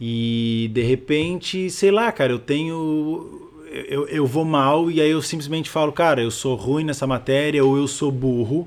e 0.00 0.70
de 0.72 0.82
repente, 0.82 1.70
sei 1.70 1.90
lá, 1.90 2.12
cara, 2.12 2.32
eu 2.32 2.38
tenho 2.38 3.45
eu, 3.70 4.08
eu 4.08 4.26
vou 4.26 4.44
mal 4.44 4.90
e 4.90 5.00
aí 5.00 5.10
eu 5.10 5.22
simplesmente 5.22 5.68
falo, 5.68 5.92
cara, 5.92 6.22
eu 6.22 6.30
sou 6.30 6.54
ruim 6.54 6.84
nessa 6.84 7.06
matéria 7.06 7.64
ou 7.64 7.76
eu 7.76 7.86
sou 7.88 8.10
burro. 8.10 8.66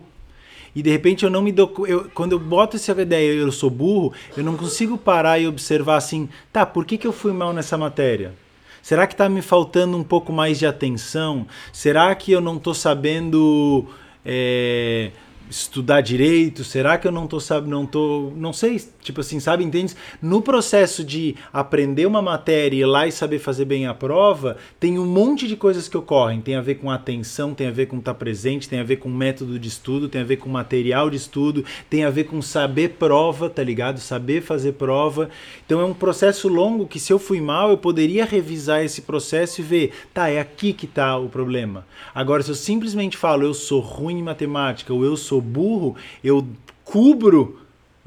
E 0.76 0.82
de 0.82 0.90
repente 0.90 1.24
eu 1.24 1.30
não 1.30 1.42
me 1.42 1.52
dou. 1.52 1.74
Eu, 1.88 2.10
quando 2.14 2.34
eu 2.34 2.40
boto 2.40 2.76
essa 2.76 2.92
ideia, 2.92 3.34
eu 3.34 3.52
sou 3.52 3.70
burro, 3.70 4.14
eu 4.38 4.44
não 4.44 4.56
consigo 4.56 4.98
parar 4.98 5.40
e 5.40 5.48
observar 5.48 5.98
assim, 5.98 6.30
tá, 6.54 6.66
por 6.66 6.86
que, 6.86 6.98
que 6.98 7.08
eu 7.08 7.14
fui 7.14 7.34
mal 7.34 7.54
nessa 7.54 7.78
matéria? 7.78 8.34
Será 8.82 9.06
que 9.06 9.14
está 9.14 9.28
me 9.28 9.42
faltando 9.42 9.98
um 9.98 10.04
pouco 10.04 10.32
mais 10.32 10.58
de 10.58 10.66
atenção? 10.66 11.46
Será 11.74 12.14
que 12.16 12.32
eu 12.32 12.40
não 12.40 12.58
estou 12.58 12.74
sabendo 12.74 13.86
é, 14.26 15.12
estudar 15.50 16.02
direito? 16.02 16.64
Será 16.64 16.98
que 16.98 17.08
eu 17.08 17.12
não 17.12 17.28
tô 17.28 17.40
sabe, 17.40 17.70
não 17.70 17.86
tô, 17.86 18.32
não 18.36 18.54
sei, 18.54 18.82
tipo 19.02 19.22
assim, 19.22 19.40
sabe, 19.40 19.64
entende? 19.64 19.96
No 20.22 20.42
processo 20.42 21.04
de 21.04 21.36
aprender 21.52 22.06
uma 22.06 22.22
matéria 22.22 22.78
e 22.78 22.82
ir 22.82 22.86
lá 22.86 23.08
e 23.08 23.12
saber 23.12 23.40
fazer 23.40 23.66
bem 23.66 23.88
a 23.88 23.94
prova, 23.94 24.58
tem 24.80 25.00
um 25.00 25.06
monte 25.06 25.48
de 25.48 25.56
coisas 25.56 25.88
que 25.88 25.98
ocorrem, 25.98 26.42
tem 26.42 26.56
a 26.56 26.62
ver 26.62 26.76
com 26.76 26.92
atenção, 26.92 27.54
tem 27.54 27.68
a 27.68 27.72
ver 27.72 27.88
com 27.88 27.98
estar 27.98 28.14
tá 28.14 28.20
presente, 28.20 28.70
tem 28.70 28.80
a 28.80 28.84
ver 28.84 28.98
com 28.98 29.10
método 29.10 29.58
de 29.58 29.68
estudo, 29.68 30.08
tem 30.08 30.22
a 30.22 30.26
ver 30.26 30.38
com 30.38 30.50
material 30.50 31.10
de 31.10 31.18
estudo, 31.18 31.66
tem 31.90 32.04
a 32.04 32.10
ver 32.10 32.26
com 32.26 32.42
saber 32.42 32.90
prova, 33.00 33.50
tá 33.50 33.64
ligado? 33.64 34.00
Saber 34.00 34.42
fazer 34.42 34.74
prova. 34.74 35.30
Então 35.66 35.80
é 35.80 35.86
um 35.86 35.94
processo 35.94 36.48
longo 36.48 36.88
que 36.88 37.00
se 37.00 37.12
eu 37.12 37.20
fui 37.20 37.42
mal, 37.42 37.70
eu 37.70 37.78
poderia 37.78 38.26
revisar 38.26 38.84
esse 38.84 39.02
processo 39.02 39.62
e 39.62 39.64
ver, 39.64 39.94
tá, 40.14 40.30
é 40.30 40.40
aqui 40.40 40.74
que 40.74 40.86
tá 40.86 41.18
o 41.18 41.30
problema. 41.30 41.86
Agora 42.14 42.44
se 42.44 42.52
eu 42.52 42.56
simplesmente 42.56 43.18
falo 43.18 43.44
eu 43.44 43.54
sou 43.54 43.80
ruim 43.80 44.20
em 44.20 44.24
matemática 44.24 44.94
ou 44.94 45.04
eu 45.04 45.18
sou 45.18 45.39
sou 45.40 45.42
burro, 45.42 45.96
eu 46.24 46.46
cubro 46.84 47.60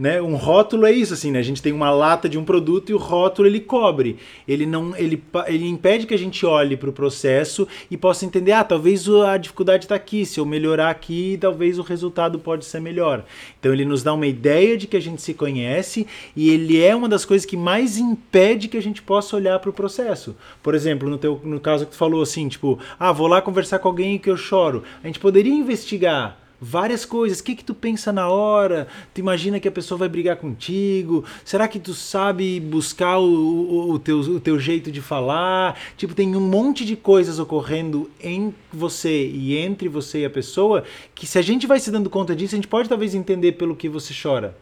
né? 0.02 0.20
Um 0.20 0.34
rótulo 0.34 0.84
é 0.84 0.90
isso 0.90 1.14
assim, 1.14 1.30
né? 1.30 1.38
A 1.38 1.44
gente 1.44 1.62
tem 1.62 1.72
uma 1.72 1.88
lata 1.88 2.28
de 2.28 2.36
um 2.36 2.44
produto 2.44 2.90
e 2.90 2.94
o 2.94 2.98
rótulo 2.98 3.46
ele 3.46 3.60
cobre. 3.60 4.16
Ele 4.48 4.66
não 4.66 4.96
ele, 4.96 5.22
ele 5.46 5.68
impede 5.68 6.08
que 6.08 6.14
a 6.14 6.18
gente 6.18 6.44
olhe 6.44 6.76
para 6.76 6.90
o 6.90 6.92
processo 6.92 7.68
e 7.88 7.96
possa 7.96 8.26
entender, 8.26 8.50
ah, 8.50 8.64
talvez 8.64 9.08
a 9.08 9.36
dificuldade 9.36 9.84
está 9.84 9.94
aqui, 9.94 10.26
se 10.26 10.40
eu 10.40 10.44
melhorar 10.44 10.90
aqui, 10.90 11.38
talvez 11.40 11.78
o 11.78 11.82
resultado 11.82 12.38
pode 12.38 12.64
ser 12.64 12.80
melhor. 12.80 13.24
Então 13.60 13.72
ele 13.72 13.84
nos 13.84 14.02
dá 14.02 14.12
uma 14.12 14.26
ideia 14.26 14.76
de 14.76 14.88
que 14.88 14.96
a 14.96 15.00
gente 15.00 15.22
se 15.22 15.34
conhece 15.34 16.04
e 16.34 16.50
ele 16.50 16.82
é 16.82 16.96
uma 16.96 17.08
das 17.08 17.24
coisas 17.24 17.46
que 17.46 17.56
mais 17.56 17.96
impede 17.96 18.66
que 18.66 18.76
a 18.76 18.82
gente 18.82 19.02
possa 19.02 19.36
olhar 19.36 19.60
para 19.60 19.70
o 19.70 19.74
processo. 19.74 20.34
Por 20.62 20.74
exemplo, 20.74 21.08
no 21.08 21.16
teu 21.16 21.40
no 21.44 21.60
caso 21.60 21.84
que 21.84 21.92
tu 21.92 21.96
falou 21.96 22.22
assim, 22.22 22.48
tipo, 22.48 22.76
ah, 22.98 23.12
vou 23.12 23.28
lá 23.28 23.40
conversar 23.40 23.78
com 23.78 23.86
alguém 23.86 24.18
que 24.18 24.28
eu 24.30 24.36
choro. 24.36 24.82
A 25.04 25.06
gente 25.06 25.20
poderia 25.20 25.54
investigar 25.54 26.41
várias 26.62 27.04
coisas. 27.04 27.40
O 27.40 27.44
que 27.44 27.56
que 27.56 27.64
tu 27.64 27.74
pensa 27.74 28.12
na 28.12 28.28
hora? 28.28 28.86
Tu 29.12 29.18
imagina 29.18 29.58
que 29.58 29.66
a 29.66 29.72
pessoa 29.72 29.98
vai 29.98 30.08
brigar 30.08 30.36
contigo? 30.36 31.24
Será 31.44 31.66
que 31.66 31.80
tu 31.80 31.92
sabe 31.92 32.60
buscar 32.60 33.18
o, 33.18 33.24
o, 33.24 33.90
o, 33.90 33.98
teu, 33.98 34.20
o 34.20 34.40
teu 34.40 34.60
jeito 34.60 34.92
de 34.92 35.00
falar? 35.00 35.76
Tipo, 35.96 36.14
tem 36.14 36.36
um 36.36 36.40
monte 36.40 36.84
de 36.84 36.94
coisas 36.94 37.40
ocorrendo 37.40 38.08
em 38.22 38.54
você 38.72 39.26
e 39.26 39.58
entre 39.58 39.88
você 39.88 40.20
e 40.20 40.24
a 40.24 40.30
pessoa 40.30 40.84
que 41.14 41.26
se 41.26 41.36
a 41.36 41.42
gente 41.42 41.66
vai 41.66 41.80
se 41.80 41.90
dando 41.90 42.08
conta 42.08 42.36
disso, 42.36 42.54
a 42.54 42.58
gente 42.58 42.68
pode 42.68 42.88
talvez 42.88 43.12
entender 43.12 43.52
pelo 43.52 43.74
que 43.74 43.88
você 43.88 44.14
chora. 44.14 44.56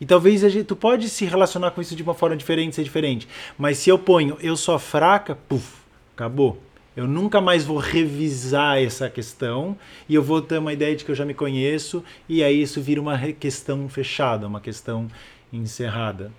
E 0.00 0.06
talvez 0.06 0.40
gente, 0.40 0.64
tu 0.64 0.74
pode 0.74 1.10
se 1.10 1.26
relacionar 1.26 1.72
com 1.72 1.82
isso 1.82 1.94
de 1.94 2.02
uma 2.02 2.14
forma 2.14 2.34
diferente, 2.34 2.74
ser 2.74 2.84
diferente. 2.84 3.28
Mas 3.58 3.76
se 3.76 3.90
eu 3.90 3.98
ponho 3.98 4.38
eu 4.40 4.56
sou 4.56 4.78
fraca, 4.78 5.36
puf, 5.46 5.74
acabou. 6.16 6.69
Eu 7.00 7.06
nunca 7.06 7.40
mais 7.40 7.64
vou 7.64 7.78
revisar 7.78 8.76
essa 8.76 9.08
questão 9.08 9.74
e 10.06 10.14
eu 10.14 10.22
vou 10.22 10.42
ter 10.42 10.58
uma 10.58 10.70
ideia 10.70 10.94
de 10.94 11.02
que 11.02 11.10
eu 11.10 11.14
já 11.14 11.24
me 11.24 11.32
conheço 11.32 12.04
e 12.28 12.44
aí 12.44 12.60
isso 12.60 12.78
vira 12.78 13.00
uma 13.00 13.18
questão 13.32 13.88
fechada, 13.88 14.46
uma 14.46 14.60
questão 14.60 15.08
encerrada. 15.50 16.30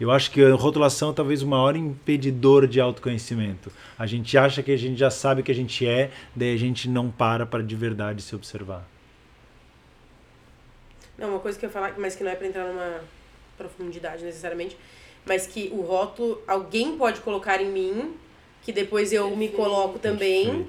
Eu 0.00 0.10
acho 0.10 0.30
que 0.30 0.42
a 0.42 0.54
rotulação 0.54 1.10
é 1.10 1.12
talvez 1.12 1.42
o 1.42 1.46
maior 1.46 1.76
impedidor 1.76 2.66
de 2.66 2.80
autoconhecimento. 2.80 3.70
A 3.98 4.06
gente 4.06 4.38
acha 4.38 4.62
que 4.62 4.72
a 4.72 4.76
gente 4.78 4.98
já 4.98 5.10
sabe 5.10 5.42
o 5.42 5.44
que 5.44 5.52
a 5.52 5.54
gente 5.54 5.86
é, 5.86 6.12
daí 6.34 6.54
a 6.54 6.58
gente 6.58 6.88
não 6.88 7.10
para 7.10 7.44
para 7.44 7.62
de 7.62 7.76
verdade 7.76 8.22
se 8.22 8.34
observar. 8.34 8.88
Não, 11.18 11.28
uma 11.28 11.40
coisa 11.40 11.58
que 11.58 11.66
eu 11.66 11.70
falar, 11.70 11.92
mas 11.98 12.16
que 12.16 12.24
não 12.24 12.30
é 12.30 12.36
para 12.36 12.46
entrar 12.46 12.64
numa 12.64 13.00
profundidade 13.58 14.24
necessariamente, 14.24 14.78
mas 15.26 15.46
que 15.46 15.68
o 15.74 15.82
rótulo 15.82 16.40
alguém 16.48 16.96
pode 16.96 17.20
colocar 17.20 17.60
em 17.60 17.70
mim 17.70 18.14
que 18.68 18.72
depois 18.72 19.14
eu 19.14 19.34
me 19.34 19.48
coloco 19.48 19.98
também, 19.98 20.68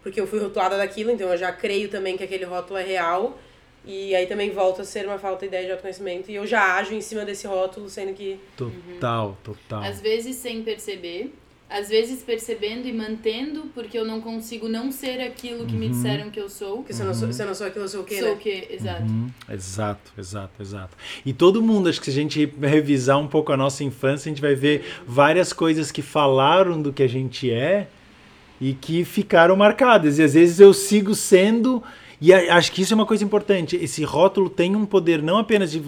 porque 0.00 0.20
eu 0.20 0.28
fui 0.28 0.38
rotulada 0.38 0.76
daquilo, 0.76 1.10
então 1.10 1.28
eu 1.28 1.36
já 1.36 1.50
creio 1.50 1.88
também 1.88 2.16
que 2.16 2.22
aquele 2.22 2.44
rótulo 2.44 2.78
é 2.78 2.84
real. 2.84 3.36
E 3.84 4.14
aí 4.14 4.26
também 4.26 4.52
volta 4.52 4.82
a 4.82 4.84
ser 4.84 5.06
uma 5.06 5.18
falta 5.18 5.40
de 5.40 5.46
ideia 5.46 5.66
de 5.66 5.72
autoconhecimento 5.72 6.30
e 6.30 6.36
eu 6.36 6.46
já 6.46 6.76
ajo 6.76 6.94
em 6.94 7.00
cima 7.00 7.24
desse 7.24 7.48
rótulo, 7.48 7.88
sendo 7.88 8.14
que. 8.14 8.38
Total, 8.56 9.36
total. 9.42 9.82
Às 9.82 10.00
vezes 10.00 10.36
sem 10.36 10.62
perceber, 10.62 11.34
às 11.72 11.88
vezes 11.88 12.22
percebendo 12.22 12.86
e 12.86 12.92
mantendo, 12.92 13.62
porque 13.74 13.98
eu 13.98 14.04
não 14.04 14.20
consigo 14.20 14.68
não 14.68 14.92
ser 14.92 15.20
aquilo 15.20 15.64
que 15.64 15.72
uhum. 15.72 15.80
me 15.80 15.88
disseram 15.88 16.30
que 16.30 16.38
eu 16.38 16.48
sou. 16.48 16.78
Porque 16.78 16.92
se, 16.92 17.00
eu 17.00 17.06
não 17.06 17.14
sou, 17.14 17.32
se 17.32 17.42
eu 17.42 17.46
não 17.46 17.54
sou 17.54 17.66
aquilo, 17.66 17.84
eu 17.84 17.88
sou 17.88 18.02
o 18.02 18.04
quê, 18.04 18.18
Sou 18.18 18.28
né? 18.28 18.34
o 18.34 18.36
quê, 18.36 18.68
exato. 18.70 19.02
Uhum. 19.02 19.30
Exato, 19.50 20.12
exato, 20.18 20.62
exato. 20.62 20.96
E 21.24 21.32
todo 21.32 21.62
mundo, 21.62 21.88
acho 21.88 21.98
que 21.98 22.06
se 22.06 22.10
a 22.10 22.14
gente 22.14 22.52
revisar 22.60 23.18
um 23.18 23.26
pouco 23.26 23.52
a 23.52 23.56
nossa 23.56 23.82
infância, 23.82 24.28
a 24.28 24.32
gente 24.32 24.42
vai 24.42 24.54
ver 24.54 24.84
várias 25.06 25.52
coisas 25.52 25.90
que 25.90 26.02
falaram 26.02 26.80
do 26.80 26.92
que 26.92 27.02
a 27.02 27.08
gente 27.08 27.50
é 27.50 27.88
e 28.60 28.74
que 28.74 29.04
ficaram 29.04 29.56
marcadas. 29.56 30.18
E 30.18 30.22
às 30.22 30.34
vezes 30.34 30.60
eu 30.60 30.74
sigo 30.74 31.14
sendo... 31.14 31.82
E 32.20 32.32
acho 32.32 32.70
que 32.70 32.82
isso 32.82 32.94
é 32.94 32.96
uma 32.96 33.06
coisa 33.06 33.24
importante. 33.24 33.74
Esse 33.76 34.04
rótulo 34.04 34.48
tem 34.48 34.76
um 34.76 34.86
poder 34.86 35.20
não 35.20 35.38
apenas 35.38 35.72
de 35.72 35.82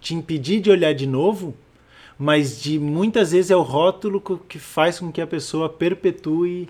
te 0.00 0.12
impedir 0.12 0.60
de 0.60 0.68
olhar 0.68 0.92
de 0.92 1.06
novo, 1.06 1.54
mas 2.22 2.62
de 2.62 2.78
muitas 2.78 3.32
vezes 3.32 3.50
é 3.50 3.56
o 3.56 3.62
rótulo 3.62 4.20
que 4.48 4.56
faz 4.56 5.00
com 5.00 5.10
que 5.10 5.20
a 5.20 5.26
pessoa 5.26 5.68
perpetue 5.68 6.68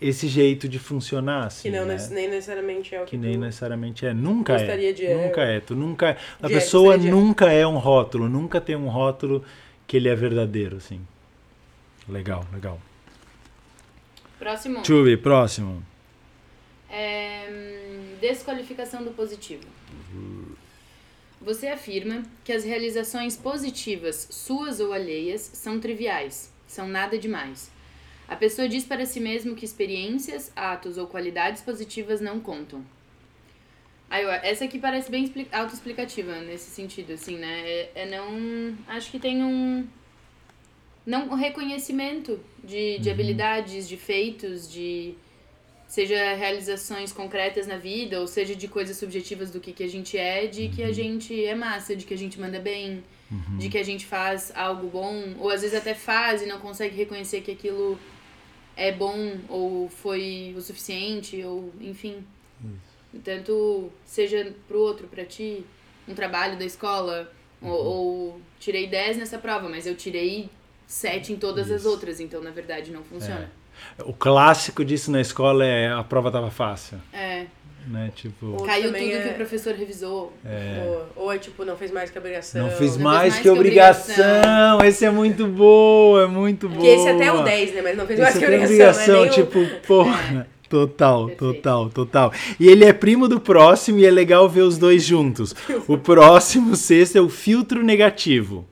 esse 0.00 0.28
jeito 0.28 0.68
de 0.68 0.78
funcionar. 0.78 1.48
Assim, 1.48 1.68
que 1.68 1.76
não, 1.76 1.84
né? 1.84 1.96
nem 2.12 2.28
necessariamente 2.30 2.94
é 2.94 3.02
o 3.02 3.04
que, 3.04 3.10
que 3.10 3.16
nem 3.16 3.36
necessariamente 3.36 4.06
é. 4.06 4.14
Nunca 4.14 4.52
é. 4.52 4.92
De 4.92 5.12
nunca 5.12 5.42
é. 5.42 5.58
Tu 5.58 5.74
nunca 5.74 6.10
é. 6.10 6.16
A 6.40 6.46
de 6.46 6.54
pessoa 6.54 6.96
nunca 6.96 7.50
é 7.50 7.66
um 7.66 7.78
rótulo, 7.78 8.28
nunca 8.28 8.60
tem 8.60 8.76
um 8.76 8.88
rótulo 8.88 9.44
que 9.88 9.96
ele 9.96 10.08
é 10.08 10.14
verdadeiro, 10.14 10.76
assim. 10.76 11.00
Legal, 12.08 12.46
legal. 12.52 12.80
Próximo. 14.38 14.84
Chubi, 14.86 15.16
próximo. 15.16 15.82
É, 16.88 17.48
hum, 17.50 18.18
desqualificação 18.20 19.02
do 19.02 19.10
positivo. 19.10 19.64
Uhum. 20.14 20.41
Você 21.44 21.66
afirma 21.66 22.22
que 22.44 22.52
as 22.52 22.64
realizações 22.64 23.36
positivas, 23.36 24.28
suas 24.30 24.78
ou 24.78 24.92
alheias, 24.92 25.40
são 25.40 25.80
triviais, 25.80 26.52
são 26.68 26.86
nada 26.86 27.18
demais. 27.18 27.68
A 28.28 28.36
pessoa 28.36 28.68
diz 28.68 28.84
para 28.84 29.04
si 29.04 29.18
mesmo 29.18 29.56
que 29.56 29.64
experiências, 29.64 30.52
atos 30.54 30.96
ou 30.96 31.08
qualidades 31.08 31.60
positivas 31.60 32.20
não 32.20 32.38
contam. 32.38 32.86
Aí, 34.08 34.24
essa 34.44 34.66
aqui 34.66 34.78
parece 34.78 35.10
bem 35.10 35.32
autoexplicativa 35.50 36.40
nesse 36.42 36.70
sentido, 36.70 37.14
assim, 37.14 37.36
né? 37.36 37.62
É, 37.68 37.90
é, 37.94 38.06
não. 38.06 38.76
Acho 38.86 39.10
que 39.10 39.18
tem 39.18 39.42
um. 39.42 39.86
Não 41.04 41.30
um 41.30 41.34
reconhecimento 41.34 42.38
de, 42.62 42.98
de 43.00 43.08
uhum. 43.08 43.14
habilidades, 43.14 43.88
de 43.88 43.96
feitos, 43.96 44.70
de 44.70 45.14
seja 45.92 46.32
realizações 46.32 47.12
concretas 47.12 47.66
na 47.66 47.76
vida, 47.76 48.18
ou 48.18 48.26
seja 48.26 48.56
de 48.56 48.66
coisas 48.66 48.96
subjetivas 48.96 49.50
do 49.50 49.60
que, 49.60 49.74
que 49.74 49.84
a 49.84 49.86
gente 49.86 50.16
é, 50.16 50.46
de 50.46 50.70
que 50.70 50.82
a 50.82 50.86
uhum. 50.86 50.92
gente 50.94 51.44
é 51.44 51.54
massa, 51.54 51.94
de 51.94 52.06
que 52.06 52.14
a 52.14 52.16
gente 52.16 52.40
manda 52.40 52.58
bem, 52.58 53.04
uhum. 53.30 53.58
de 53.58 53.68
que 53.68 53.76
a 53.76 53.82
gente 53.82 54.06
faz 54.06 54.50
algo 54.54 54.88
bom, 54.88 55.34
ou 55.38 55.50
às 55.50 55.60
vezes 55.60 55.76
até 55.76 55.94
faz 55.94 56.40
e 56.40 56.46
não 56.46 56.58
consegue 56.60 56.96
reconhecer 56.96 57.42
que 57.42 57.50
aquilo 57.50 57.98
é 58.74 58.90
bom 58.90 59.36
ou 59.50 59.86
foi 59.90 60.54
o 60.56 60.62
suficiente, 60.62 61.44
ou 61.44 61.70
enfim. 61.78 62.24
Isso. 62.64 63.20
Tanto 63.22 63.92
seja 64.06 64.50
pro 64.66 64.78
outro, 64.78 65.06
para 65.08 65.26
ti, 65.26 65.62
um 66.08 66.14
trabalho 66.14 66.58
da 66.58 66.64
escola, 66.64 67.30
uhum. 67.60 67.68
ou, 67.68 67.84
ou, 67.84 68.40
tirei 68.58 68.86
10 68.86 69.18
nessa 69.18 69.36
prova, 69.36 69.68
mas 69.68 69.86
eu 69.86 69.94
tirei 69.94 70.48
7 70.86 71.34
em 71.34 71.36
todas 71.36 71.66
Isso. 71.66 71.74
as 71.74 71.84
outras, 71.84 72.18
então 72.18 72.40
na 72.40 72.50
verdade 72.50 72.90
não 72.90 73.04
funciona. 73.04 73.52
É. 73.58 73.61
O 74.04 74.12
clássico 74.12 74.84
disso 74.84 75.10
na 75.10 75.20
escola 75.20 75.64
é 75.64 75.92
a 75.92 76.02
prova 76.02 76.30
tava 76.30 76.50
fácil. 76.50 76.98
É. 77.12 77.46
Né? 77.86 78.12
Tipo, 78.14 78.62
Caiu 78.62 78.92
tudo 78.92 78.96
é... 78.96 79.22
que 79.22 79.28
o 79.30 79.34
professor 79.34 79.74
revisou. 79.74 80.32
É. 80.44 80.82
Ou, 80.86 81.24
ou 81.24 81.32
é 81.32 81.38
tipo, 81.38 81.64
não 81.64 81.76
fez 81.76 81.90
mais 81.90 82.10
que 82.10 82.18
obrigação. 82.18 82.62
Não 82.62 82.70
fez, 82.70 82.96
não 82.96 83.04
mais, 83.04 83.18
mais, 83.18 83.36
que, 83.36 83.42
que 83.42 83.50
obrigação. 83.50 84.14
obrigação. 84.14 84.84
Esse 84.84 85.04
é 85.04 85.10
muito 85.10 85.46
bom, 85.46 86.20
é 86.20 86.26
muito 86.26 86.68
bom. 86.68 86.76
Porque 86.76 86.88
esse 86.88 87.08
é 87.08 87.12
até 87.12 87.32
o 87.32 87.42
10, 87.42 87.74
né? 87.74 87.82
Mas 87.82 87.96
não 87.96 88.06
fez 88.06 88.20
esse 88.20 88.22
mais 88.22 88.38
que 88.38 88.44
obrigação. 88.44 89.20
obrigação, 89.20 89.28
tipo, 89.28 89.86
porra. 89.86 90.46
É. 90.48 90.52
Total, 90.72 91.26
Perfeito. 91.26 91.54
total, 91.54 91.90
total. 91.90 92.32
E 92.58 92.66
ele 92.66 92.86
é 92.86 92.94
primo 92.94 93.28
do 93.28 93.38
próximo 93.38 93.98
e 93.98 94.06
é 94.06 94.10
legal 94.10 94.48
ver 94.48 94.62
os 94.62 94.78
dois 94.78 95.04
juntos. 95.04 95.54
O 95.86 95.98
próximo, 95.98 96.74
sexto, 96.74 97.16
é 97.16 97.20
o 97.20 97.28
filtro 97.28 97.82
negativo. 97.82 98.66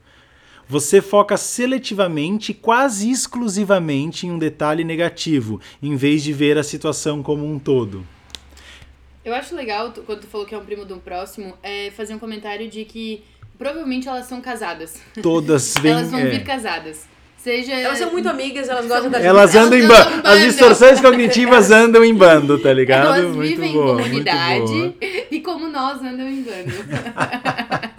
Você 0.71 1.03
foca 1.03 1.37
seletivamente, 1.37 2.55
quase 2.55 3.11
exclusivamente, 3.11 4.29
em 4.29 4.31
um 4.31 4.39
detalhe 4.39 4.85
negativo, 4.85 5.61
em 5.83 5.97
vez 5.97 6.23
de 6.23 6.33
ver 6.33 6.57
a 6.57 6.63
situação 6.63 7.25
como 7.25 7.45
um 7.45 7.59
todo. 7.59 8.07
Eu 9.25 9.35
acho 9.35 9.53
legal, 9.57 9.93
quando 10.07 10.21
tu 10.21 10.29
falou 10.29 10.47
que 10.47 10.55
é 10.55 10.59
um 10.59 10.65
primo 10.65 10.85
do 10.85 10.99
próximo, 10.99 11.55
é 11.61 11.91
fazer 11.91 12.15
um 12.15 12.21
comentário 12.21 12.71
de 12.71 12.85
que 12.85 13.25
provavelmente 13.59 14.07
elas 14.07 14.27
são 14.27 14.41
casadas. 14.41 14.95
Todas 15.21 15.75
vêm. 15.83 15.91
elas 15.91 16.11
vão 16.13 16.21
é. 16.21 16.27
vir 16.27 16.45
casadas. 16.45 17.05
Seja... 17.37 17.73
Elas 17.73 17.99
são 17.99 18.13
muito 18.13 18.29
amigas, 18.29 18.69
elas 18.69 18.87
gostam 18.87 19.11
da 19.11 19.19
Elas 19.19 19.57
andam 19.57 19.77
em 19.77 19.89
bando. 19.89 20.23
As 20.25 20.41
distorções 20.41 21.01
cognitivas 21.01 21.71
andam 21.73 22.05
em 22.05 22.15
bando, 22.15 22.61
tá 22.61 22.73
ligado? 22.73 23.07
Elas 23.07 23.35
muito 23.35 23.41
vivem 23.41 23.73
boa, 23.73 24.01
em 24.01 24.05
comunidade 24.05 24.95
e 25.33 25.41
como 25.41 25.69
nós 25.69 26.01
andam 26.01 26.29
em 26.29 26.43
bando. 26.43 27.90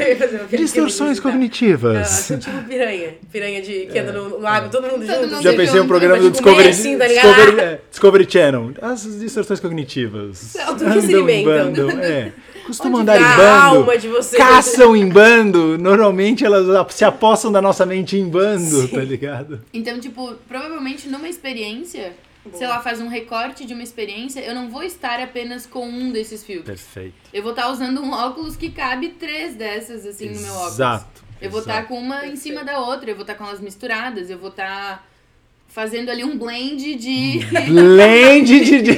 Distorções 0.56 1.20
cognitivas. 1.20 2.30
Ah, 2.30 2.38
tipo 2.38 2.62
piranha. 2.64 3.14
Piranha 3.32 3.62
de, 3.62 3.86
que 3.86 3.98
anda 3.98 4.12
no 4.12 4.38
lago, 4.38 4.68
todo 4.70 4.82
mundo 4.86 5.06
Todo 5.06 5.14
junto. 5.14 5.30
mundo 5.34 5.42
Já 5.42 5.50
Não, 5.50 5.58
pensei 5.58 5.76
um 5.76 5.82
não, 5.82 5.88
programa 5.88 6.16
do 6.16 6.22
comer 6.22 6.32
Discovery, 6.32 6.68
assim, 6.68 6.98
tá? 6.98 7.06
Discovery, 7.06 7.60
é, 7.60 7.80
Discovery 7.90 8.26
Channel. 8.30 8.72
As 8.82 9.02
distorções 9.18 9.60
cognitivas. 9.60 10.54
Não, 10.54 10.76
do 10.76 10.84
que 10.84 11.02
se 11.02 11.14
alimentam? 11.14 11.72
bandam, 11.72 11.90
é. 12.00 12.32
Costumam 12.66 13.00
Onde 13.00 13.10
andar 13.10 13.20
em 13.20 13.24
a 13.24 13.36
bando. 13.36 13.78
alma 13.78 13.98
de 13.98 14.08
vocês? 14.08 14.40
Caçam 14.42 14.94
em 14.94 15.08
bando. 15.08 15.76
Normalmente 15.78 16.44
elas 16.44 16.92
se 16.92 17.04
apossam 17.04 17.50
da 17.50 17.60
nossa 17.60 17.84
mente 17.84 18.16
em 18.16 18.28
bando, 18.28 18.86
tá 18.88 19.00
ligado? 19.00 19.60
Então, 19.74 19.98
tipo, 19.98 20.34
provavelmente 20.48 21.08
numa 21.08 21.28
experiência, 21.28 22.12
se 22.52 22.64
ela 22.64 22.80
faz 22.80 23.00
um 23.00 23.08
recorte 23.08 23.66
de 23.66 23.74
uma 23.74 23.82
experiência, 23.82 24.40
eu 24.40 24.54
não 24.54 24.70
vou 24.70 24.82
estar 24.82 25.20
apenas 25.20 25.66
com 25.66 25.86
um 25.86 26.10
desses 26.10 26.42
filtros. 26.42 26.80
Perfeito. 26.80 27.14
Eu 27.32 27.42
vou 27.42 27.52
estar 27.52 27.68
usando 27.70 28.00
um 28.00 28.12
óculos 28.12 28.56
que 28.56 28.70
cabe 28.70 29.10
três 29.10 29.54
dessas, 29.54 30.06
assim, 30.06 30.30
no 30.30 30.40
meu 30.40 30.52
óculos. 30.54 30.74
Exato. 30.74 31.24
Eu 31.40 31.50
vou 31.50 31.60
estar 31.60 31.78
exato. 31.78 31.88
com 31.88 31.98
uma 31.98 32.26
em 32.26 32.36
cima 32.36 32.64
da 32.64 32.78
outra, 32.80 33.10
eu 33.10 33.14
vou 33.14 33.22
estar 33.22 33.34
com 33.34 33.44
elas 33.44 33.60
misturadas, 33.60 34.30
eu 34.30 34.38
vou 34.38 34.50
estar 34.50 35.09
fazendo 35.72 36.10
ali 36.10 36.24
um 36.24 36.36
blend 36.36 36.96
de, 36.96 37.40
Blend 37.68 38.44
de... 38.44 38.64
de- 38.64 38.82
de 38.82 38.90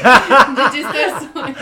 distorções. 0.72 1.56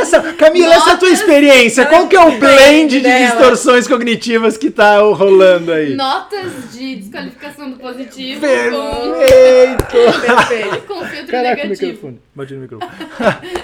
Essa, 0.00 0.20
Camila, 0.34 0.74
essa 0.74 0.90
é 0.90 0.92
a 0.94 0.96
tua 0.96 1.10
experiência. 1.10 1.86
Qual 1.86 2.08
que 2.08 2.16
é 2.16 2.20
o 2.24 2.38
blend 2.38 2.88
de 2.88 3.00
dela. 3.00 3.26
distorções 3.26 3.86
cognitivas 3.86 4.56
que 4.56 4.70
tá 4.70 4.98
rolando 5.00 5.70
aí? 5.72 5.94
Notas 5.94 6.72
de 6.72 6.96
desqualificação 6.96 7.70
do 7.70 7.76
positivo 7.78 8.40
Perfeito! 8.40 10.20
Perfeito. 10.22 10.82
com, 10.88 10.94
com 10.94 11.04
filtro 11.06 11.30
Caraca, 11.30 11.52
o 11.52 11.56
negativo. 11.68 11.86
microfone. 11.92 12.20
Bate 12.34 12.54
no 12.54 12.60
microfone. 12.62 12.90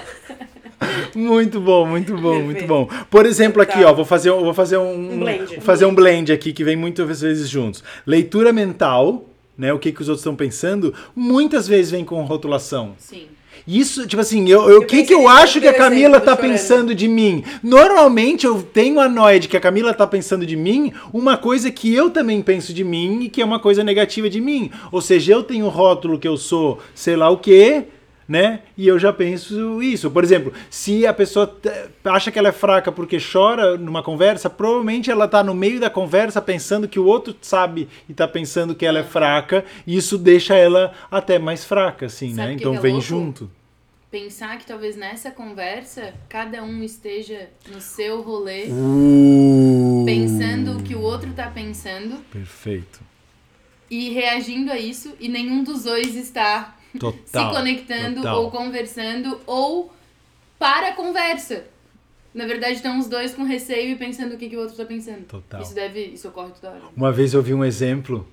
muito 1.15 1.59
bom, 1.59 1.85
muito 1.85 2.15
bom, 2.17 2.35
muito 2.41 2.65
Perfeito. 2.65 2.67
bom. 2.67 2.89
Por 3.09 3.25
exemplo, 3.25 3.61
aqui, 3.61 3.81
Tá. 3.81 3.89
ó, 3.89 3.93
vou 3.93 4.05
fazer, 4.05 4.29
vou 4.31 4.53
fazer 4.53 4.77
um, 4.77 5.13
Um 5.13 5.19
blend. 5.19 5.45
vou 5.55 5.61
fazer 5.61 5.85
um 5.85 5.93
blend 5.95 6.31
aqui 6.31 6.53
que 6.53 6.63
vem 6.63 6.75
muitas 6.75 7.21
vezes 7.21 7.49
juntos. 7.49 7.83
Leitura 8.05 8.51
mental, 8.53 9.27
né? 9.61 9.71
O 9.71 9.77
que, 9.77 9.91
que 9.91 10.01
os 10.01 10.09
outros 10.09 10.21
estão 10.21 10.35
pensando, 10.35 10.91
muitas 11.15 11.67
vezes 11.67 11.91
vem 11.91 12.03
com 12.03 12.19
rotulação. 12.23 12.95
Sim. 12.97 13.27
Isso, 13.67 14.07
tipo 14.07 14.19
assim, 14.19 14.49
eu, 14.49 14.79
o 14.79 14.85
que, 14.87 15.03
que 15.03 15.13
eu 15.13 15.27
acho 15.27 15.61
que 15.61 15.67
a 15.67 15.73
Camila 15.73 16.19
tá 16.19 16.35
chorando. 16.35 16.51
pensando 16.51 16.95
de 16.95 17.07
mim? 17.07 17.43
Normalmente 17.61 18.43
eu 18.43 18.63
tenho 18.63 18.99
a 18.99 19.07
noia 19.07 19.39
de 19.39 19.47
que 19.47 19.55
a 19.55 19.59
Camila 19.59 19.93
tá 19.93 20.07
pensando 20.07 20.47
de 20.47 20.55
mim 20.55 20.91
uma 21.13 21.37
coisa 21.37 21.69
que 21.69 21.93
eu 21.93 22.09
também 22.09 22.41
penso 22.41 22.73
de 22.73 22.83
mim 22.83 23.21
e 23.21 23.29
que 23.29 23.39
é 23.39 23.45
uma 23.45 23.59
coisa 23.59 23.83
negativa 23.83 24.27
de 24.27 24.41
mim. 24.41 24.71
Ou 24.91 24.99
seja, 24.99 25.33
eu 25.33 25.43
tenho 25.43 25.67
o 25.67 25.69
rótulo 25.69 26.17
que 26.17 26.27
eu 26.27 26.37
sou 26.37 26.79
sei 26.95 27.15
lá 27.15 27.29
o 27.29 27.37
quê, 27.37 27.85
né? 28.31 28.61
E 28.77 28.87
eu 28.87 28.97
já 28.97 29.11
penso 29.11 29.83
isso. 29.83 30.09
Por 30.09 30.23
exemplo, 30.23 30.53
se 30.69 31.05
a 31.05 31.13
pessoa 31.13 31.53
acha 32.05 32.31
que 32.31 32.39
ela 32.39 32.47
é 32.47 32.53
fraca 32.53 32.89
porque 32.89 33.17
chora 33.19 33.77
numa 33.77 34.01
conversa, 34.01 34.49
provavelmente 34.49 35.11
ela 35.11 35.27
tá 35.27 35.43
no 35.43 35.53
meio 35.53 35.81
da 35.81 35.89
conversa 35.89 36.41
pensando 36.41 36.87
que 36.87 36.97
o 36.97 37.05
outro 37.05 37.35
sabe 37.41 37.89
e 38.07 38.13
tá 38.13 38.25
pensando 38.25 38.73
que 38.73 38.85
ela 38.85 38.99
é 38.99 39.03
fraca, 39.03 39.65
e 39.85 39.97
isso 39.97 40.17
deixa 40.17 40.55
ela 40.55 40.93
até 41.11 41.37
mais 41.37 41.65
fraca, 41.65 42.05
assim, 42.05 42.33
Sabe 42.33 42.47
né? 42.47 42.53
Então 42.53 42.73
é 42.73 42.79
vem 42.79 42.93
louco? 42.93 43.05
junto. 43.05 43.51
Pensar 44.09 44.57
que 44.57 44.65
talvez 44.65 44.95
nessa 44.95 45.29
conversa, 45.31 46.13
cada 46.29 46.63
um 46.63 46.81
esteja 46.83 47.49
no 47.69 47.81
seu 47.81 48.21
rolê, 48.21 48.67
Uh, 48.69 50.03
pensando 50.05 50.77
o 50.77 50.83
que 50.83 50.95
o 50.95 51.01
outro 51.01 51.31
tá 51.33 51.47
pensando 51.47 52.17
Perfeito. 52.31 53.01
e 53.89 54.09
reagindo 54.09 54.71
a 54.71 54.77
isso, 54.77 55.13
e 55.19 55.27
nenhum 55.27 55.63
dos 55.63 55.83
dois 55.83 56.15
está 56.15 56.75
Total. 56.99 57.49
se 57.53 57.57
conectando 57.57 58.15
total. 58.17 58.43
ou 58.43 58.51
conversando 58.51 59.39
ou 59.45 59.93
para 60.59 60.89
a 60.89 60.93
conversa. 60.93 61.63
Na 62.33 62.45
verdade, 62.45 62.75
estão 62.75 62.97
os 62.99 63.07
dois 63.07 63.33
com 63.33 63.43
receio 63.43 63.91
e 63.91 63.95
pensando 63.95 64.35
o 64.35 64.37
que, 64.37 64.47
que 64.49 64.55
o 64.55 64.59
outro 64.61 64.75
tá 64.75 64.85
pensando. 64.85 65.25
Total. 65.25 65.61
Isso 65.61 65.73
deve. 65.75 65.99
Isso 66.05 66.27
ocorre 66.29 66.51
toda 66.59 66.73
hora. 66.73 66.81
Uma 66.95 67.11
vez 67.11 67.33
eu 67.33 67.41
vi 67.41 67.53
um 67.53 67.63
exemplo 67.65 68.25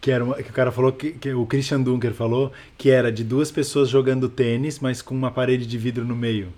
que 0.00 0.10
era 0.10 0.24
uma- 0.24 0.34
que 0.42 0.50
o 0.50 0.52
cara 0.52 0.72
falou 0.72 0.92
que, 0.92 1.12
que 1.12 1.32
o 1.32 1.46
Christian 1.46 1.80
Dunker 1.80 2.12
falou 2.12 2.52
que 2.76 2.90
era 2.90 3.12
de 3.12 3.22
duas 3.22 3.50
pessoas 3.52 3.88
jogando 3.88 4.28
tênis, 4.28 4.78
mas 4.80 5.00
com 5.00 5.14
uma 5.14 5.30
parede 5.30 5.66
de 5.66 5.78
vidro 5.78 6.04
no 6.04 6.16
meio. 6.16 6.52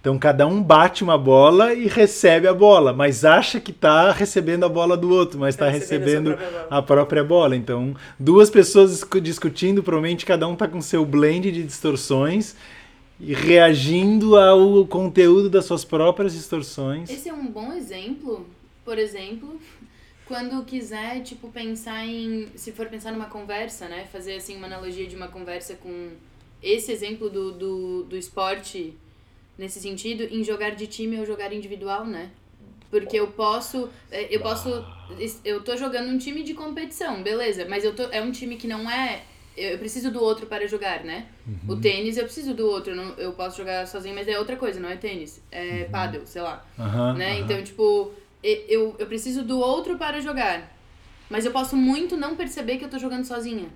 Então 0.00 0.18
cada 0.18 0.46
um 0.46 0.62
bate 0.62 1.04
uma 1.04 1.18
bola 1.18 1.74
e 1.74 1.86
recebe 1.86 2.48
a 2.48 2.54
bola, 2.54 2.92
mas 2.92 3.22
acha 3.24 3.60
que 3.60 3.70
tá 3.72 4.10
recebendo 4.12 4.64
a 4.64 4.68
bola 4.68 4.96
do 4.96 5.10
outro, 5.10 5.38
mas 5.38 5.54
Tá 5.56 5.66
está 5.66 5.78
recebendo 5.78 6.28
a 6.32 6.36
recebendo 6.36 6.36
sua 6.36 6.36
própria 6.36 6.60
bola. 6.68 6.78
a 6.78 6.82
própria 6.82 7.24
bola. 7.24 7.56
Então, 7.56 7.94
duas 8.18 8.48
pessoas 8.48 8.92
discu- 8.92 9.20
discutindo, 9.20 9.82
provavelmente 9.82 10.24
cada 10.24 10.48
um 10.48 10.56
tá 10.56 10.66
com 10.66 10.80
seu 10.80 11.04
blend 11.04 11.52
de 11.52 11.62
distorções 11.62 12.56
e 13.20 13.34
reagindo 13.34 14.38
ao 14.38 14.86
conteúdo 14.86 15.50
das 15.50 15.66
suas 15.66 15.84
próprias 15.84 16.32
distorções. 16.32 17.10
Esse 17.10 17.28
é 17.28 17.34
um 17.34 17.46
bom 17.48 17.70
exemplo, 17.74 18.46
por 18.82 18.96
exemplo, 18.98 19.60
quando 20.24 20.64
quiser, 20.64 21.20
tipo, 21.22 21.48
pensar 21.48 22.06
em. 22.06 22.48
Se 22.54 22.72
for 22.72 22.86
pensar 22.86 23.12
numa 23.12 23.26
conversa, 23.26 23.86
né? 23.86 24.06
Fazer 24.10 24.36
assim 24.36 24.56
uma 24.56 24.66
analogia 24.66 25.06
de 25.06 25.14
uma 25.14 25.28
conversa 25.28 25.74
com 25.74 26.08
esse 26.62 26.90
exemplo 26.90 27.28
do, 27.28 27.52
do, 27.52 28.02
do 28.04 28.16
esporte 28.16 28.94
nesse 29.60 29.78
sentido, 29.78 30.24
em 30.24 30.42
jogar 30.42 30.70
de 30.70 30.86
time 30.86 31.20
ou 31.20 31.26
jogar 31.26 31.52
individual, 31.52 32.06
né? 32.06 32.30
Porque 32.90 33.20
eu 33.20 33.28
posso. 33.28 33.88
é, 34.10 34.34
Eu 34.34 34.40
posso. 34.40 34.84
Eu 35.44 35.62
tô 35.62 35.76
jogando 35.76 36.08
um 36.08 36.18
time 36.18 36.42
de 36.42 36.54
competição, 36.54 37.22
beleza, 37.22 37.66
mas 37.68 37.84
eu 37.84 37.94
tô, 37.94 38.04
é 38.04 38.20
um 38.22 38.32
time 38.32 38.56
que 38.56 38.66
não 38.66 38.90
é. 38.90 39.22
Eu 39.56 39.78
preciso 39.78 40.10
do 40.10 40.22
outro 40.22 40.46
para 40.46 40.66
jogar, 40.66 41.04
né? 41.04 41.26
O 41.68 41.76
tênis 41.76 42.16
eu 42.16 42.24
preciso 42.24 42.54
do 42.54 42.66
outro. 42.66 42.92
Eu, 42.92 42.96
não, 42.96 43.14
eu 43.16 43.32
posso 43.32 43.58
jogar 43.58 43.86
sozinho, 43.86 44.14
mas 44.14 44.26
é 44.26 44.38
outra 44.38 44.56
coisa, 44.56 44.80
não 44.80 44.88
é 44.88 44.96
tênis. 44.96 45.40
É 45.52 45.84
paddle, 45.84 46.26
sei 46.26 46.40
lá 46.42 46.64
Aham, 46.78 47.14
né? 47.14 47.32
aham. 47.32 47.40
Então, 47.40 47.62
tipo, 47.62 48.12
eu, 48.42 48.96
eu 48.98 49.06
preciso 49.06 49.42
do 49.42 49.58
outro 49.60 49.98
para 49.98 50.20
jogar. 50.20 50.72
Mas 51.28 51.44
eu 51.44 51.52
posso 51.52 51.76
muito 51.76 52.16
não 52.16 52.34
perceber 52.34 52.78
que 52.78 52.84
eu 52.84 52.88
tô 52.88 52.98
jogando 52.98 53.24
sozinha. 53.24 53.68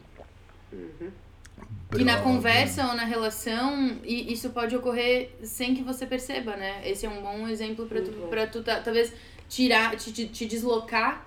E 2.01 2.05
na 2.05 2.21
conversa 2.21 2.87
ou 2.89 2.95
na 2.95 3.05
relação, 3.05 3.97
e 4.05 4.33
isso 4.33 4.51
pode 4.51 4.75
ocorrer 4.77 5.31
sem 5.43 5.75
que 5.75 5.83
você 5.83 6.07
perceba, 6.07 6.57
né? 6.57 6.81
Esse 6.85 7.07
é 7.07 7.09
um 7.09 7.21
bom 7.23 7.47
exemplo 7.49 7.87
pra 7.87 8.01
tu, 8.01 8.11
bom. 8.11 8.27
pra 8.29 8.47
tu 8.47 8.63
ta- 8.63 8.81
talvez 8.81 9.13
tirar, 9.49 9.95
te, 9.97 10.13
te, 10.13 10.27
te 10.27 10.47
deslocar, 10.47 11.27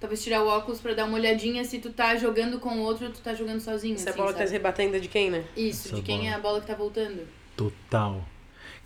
talvez 0.00 0.22
tirar 0.22 0.42
o 0.42 0.46
óculos 0.48 0.80
pra 0.80 0.92
dar 0.94 1.04
uma 1.06 1.14
olhadinha 1.16 1.64
se 1.64 1.78
tu 1.78 1.90
tá 1.90 2.16
jogando 2.16 2.58
com 2.58 2.70
o 2.78 2.80
outro 2.82 3.06
ou 3.06 3.12
tu 3.12 3.20
tá 3.20 3.34
jogando 3.34 3.60
sozinho. 3.60 3.94
Essa 3.94 4.10
assim, 4.10 4.18
bola 4.18 4.28
que 4.32 4.34
tá 4.34 4.38
sabe? 4.40 4.48
se 4.48 4.52
rebatendo 4.54 5.00
de 5.00 5.08
quem, 5.08 5.30
né? 5.30 5.44
Isso, 5.56 5.88
Essa 5.88 5.96
de 5.96 6.02
quem 6.02 6.18
bola. 6.18 6.30
é 6.30 6.34
a 6.34 6.38
bola 6.38 6.60
que 6.60 6.66
tá 6.66 6.74
voltando. 6.74 7.20
Total. 7.56 8.22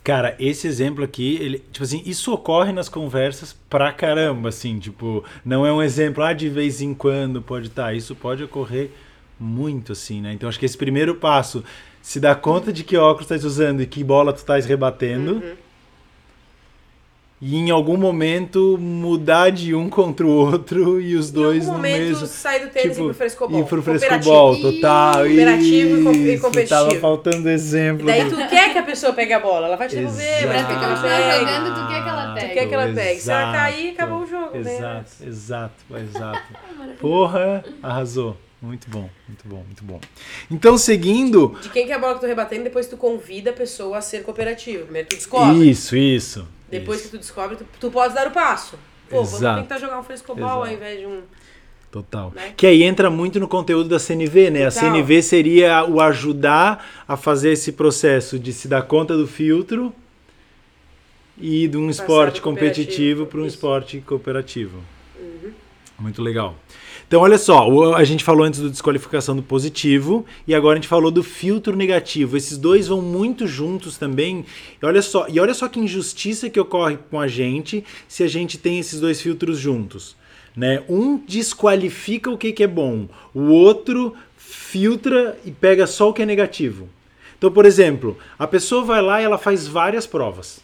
Cara, 0.03 0.35
esse 0.39 0.67
exemplo 0.67 1.03
aqui, 1.03 1.35
ele, 1.39 1.59
tipo 1.59 1.83
assim, 1.83 2.01
isso 2.05 2.33
ocorre 2.33 2.71
nas 2.71 2.89
conversas 2.89 3.53
pra 3.69 3.91
caramba, 3.93 4.49
assim, 4.49 4.79
tipo, 4.79 5.23
não 5.45 5.63
é 5.63 5.71
um 5.71 5.79
exemplo, 5.81 6.23
ah, 6.23 6.33
de 6.33 6.49
vez 6.49 6.81
em 6.81 6.91
quando 6.93 7.39
pode 7.39 7.67
estar, 7.67 7.93
isso 7.93 8.15
pode 8.15 8.43
ocorrer 8.43 8.89
muito, 9.41 9.91
assim, 9.93 10.21
né? 10.21 10.31
Então 10.33 10.47
acho 10.47 10.59
que 10.59 10.65
esse 10.65 10.77
primeiro 10.77 11.15
passo, 11.15 11.63
se 12.01 12.19
dá 12.19 12.35
conta 12.35 12.71
de 12.71 12.83
que 12.83 12.95
óculos 12.95 13.27
tu 13.27 13.33
estás 13.33 13.43
usando 13.43 13.81
e 13.81 13.85
que 13.87 14.03
bola 14.03 14.31
tu 14.31 14.37
estás 14.37 14.65
rebatendo, 14.65 15.33
Uhum. 15.33 15.53
e 17.41 17.55
em 17.57 17.71
algum 17.71 17.97
momento 17.97 18.77
mudar 18.79 19.49
de 19.49 19.73
um 19.73 19.89
contra 19.89 20.25
o 20.27 20.29
outro 20.29 21.01
e 21.01 21.15
os 21.15 21.31
dois 21.31 21.63
em 21.65 21.67
algum 21.69 21.71
no 21.81 21.87
momento 21.89 22.07
mesmo. 22.09 22.27
sai 22.27 22.59
do 22.59 22.69
tênis 22.71 22.95
e 22.97 23.01
ir 23.01 23.03
pro 23.05 23.13
frescobol. 23.15 23.59
Ir 23.59 23.65
pro 23.65 23.81
frescobol, 23.81 24.61
total. 24.61 25.13
Cooperativo 25.25 25.97
e 25.99 26.03
com- 26.03 26.11
e 26.11 26.33
isso, 26.35 26.41
competitivo. 26.43 26.79
Tava 26.89 26.99
faltando 26.99 27.49
exemplo. 27.49 28.05
Daí 28.05 28.25
do- 28.25 28.29
tu 28.29 28.47
quer 28.47 28.71
que 28.71 28.77
a 28.77 28.83
pessoa 28.83 29.11
pegue 29.13 29.33
a 29.33 29.39
bola, 29.39 29.65
ela 29.65 29.75
vai 29.75 29.87
te 29.87 29.95
devolver, 29.95 30.23
Exato. 30.23 30.47
vai 30.47 30.65
Pra 30.65 30.75
que 30.77 30.83
ela 30.85 31.01
pegue. 31.01 31.39
jogando, 31.39 31.73
tu 31.81 31.87
quer 31.87 32.03
que 32.03 32.09
ela 32.09 32.33
pegue. 32.35 32.47
Tu 32.47 32.53
quer 32.53 32.67
que 32.67 32.73
ela 32.75 32.93
pegue. 32.93 33.19
Se 33.19 33.31
ela 33.31 33.41
Exato. 33.41 33.57
cair, 33.57 33.89
acabou 33.89 34.19
o 34.21 34.27
jogo, 34.27 34.57
né? 34.59 34.75
Exato, 34.77 35.11
exato, 35.27 35.83
exato. 35.97 36.41
Porra, 37.01 37.65
arrasou. 37.81 38.37
Muito 38.61 38.87
bom, 38.91 39.09
muito 39.27 39.47
bom, 39.47 39.63
muito 39.63 39.83
bom. 39.83 39.99
Então, 40.49 40.77
seguindo. 40.77 41.57
De 41.61 41.69
quem 41.69 41.87
que 41.87 41.91
é 41.91 41.95
a 41.95 41.99
bola 41.99 42.13
que 42.13 42.19
tu 42.19 42.27
rebatendo, 42.27 42.63
depois 42.63 42.85
tu 42.85 42.95
convida 42.95 43.49
a 43.49 43.53
pessoa 43.53 43.97
a 43.97 44.01
ser 44.01 44.21
cooperativa. 44.21 44.83
Primeiro 44.83 45.07
tu 45.09 45.15
descobre. 45.15 45.67
Isso, 45.67 45.95
isso. 45.95 46.47
Depois 46.69 46.99
isso, 46.99 47.09
que 47.09 47.17
tu 47.17 47.19
descobre, 47.19 47.57
tu, 47.57 47.65
tu 47.79 47.89
pode 47.89 48.13
dar 48.13 48.27
o 48.27 48.31
passo. 48.31 48.77
Pô, 49.09 49.17
vamos 49.17 49.33
Exato. 49.33 49.61
tentar 49.61 49.79
jogar 49.79 49.99
um 49.99 50.03
frescobol 50.03 50.47
ao 50.63 50.67
invés 50.71 50.99
de 50.99 51.07
um. 51.07 51.21
Total. 51.91 52.31
né? 52.33 52.53
Que 52.55 52.67
aí 52.67 52.83
entra 52.83 53.09
muito 53.09 53.39
no 53.39 53.47
conteúdo 53.47 53.89
da 53.89 53.99
CNV, 53.99 54.51
né? 54.51 54.65
A 54.65 54.71
Total. 54.71 54.91
CNV 54.91 55.21
seria 55.23 55.83
o 55.83 55.99
ajudar 55.99 57.03
a 57.07 57.17
fazer 57.17 57.51
esse 57.51 57.71
processo 57.73 58.39
de 58.39 58.53
se 58.53 58.67
dar 58.67 58.83
conta 58.83 59.17
do 59.17 59.27
filtro 59.27 59.93
e 61.37 61.67
de 61.67 61.77
um 61.77 61.87
Passar 61.87 62.03
esporte 62.03 62.41
competitivo 62.41 63.25
para 63.25 63.41
um 63.41 63.45
esporte 63.45 63.99
cooperativo. 64.01 64.81
Muito 65.99 66.21
legal. 66.21 66.55
Então, 67.11 67.19
olha 67.19 67.37
só, 67.37 67.93
a 67.93 68.05
gente 68.05 68.23
falou 68.23 68.45
antes 68.45 68.61
do 68.61 68.69
desqualificação 68.69 69.35
do 69.35 69.43
positivo 69.43 70.25
e 70.47 70.55
agora 70.55 70.75
a 70.75 70.81
gente 70.81 70.87
falou 70.87 71.11
do 71.11 71.21
filtro 71.21 71.75
negativo. 71.75 72.37
Esses 72.37 72.57
dois 72.57 72.87
vão 72.87 73.01
muito 73.01 73.45
juntos 73.45 73.97
também. 73.97 74.45
E 74.81 74.85
olha 74.85 75.01
só, 75.01 75.27
e 75.27 75.37
olha 75.37 75.53
só 75.53 75.67
que 75.67 75.77
injustiça 75.77 76.49
que 76.49 76.57
ocorre 76.57 76.97
com 77.09 77.19
a 77.19 77.27
gente 77.27 77.83
se 78.07 78.23
a 78.23 78.29
gente 78.29 78.57
tem 78.57 78.79
esses 78.79 79.01
dois 79.01 79.19
filtros 79.19 79.59
juntos. 79.59 80.15
Né? 80.55 80.83
Um 80.87 81.17
desqualifica 81.17 82.31
o 82.31 82.37
que, 82.37 82.53
que 82.53 82.63
é 82.63 82.67
bom, 82.67 83.09
o 83.33 83.47
outro 83.49 84.15
filtra 84.37 85.37
e 85.43 85.51
pega 85.51 85.85
só 85.87 86.07
o 86.07 86.13
que 86.13 86.21
é 86.21 86.25
negativo. 86.25 86.87
Então, 87.37 87.51
por 87.51 87.65
exemplo, 87.65 88.17
a 88.39 88.47
pessoa 88.47 88.85
vai 88.85 89.01
lá 89.01 89.21
e 89.21 89.25
ela 89.25 89.37
faz 89.37 89.67
várias 89.67 90.07
provas 90.07 90.61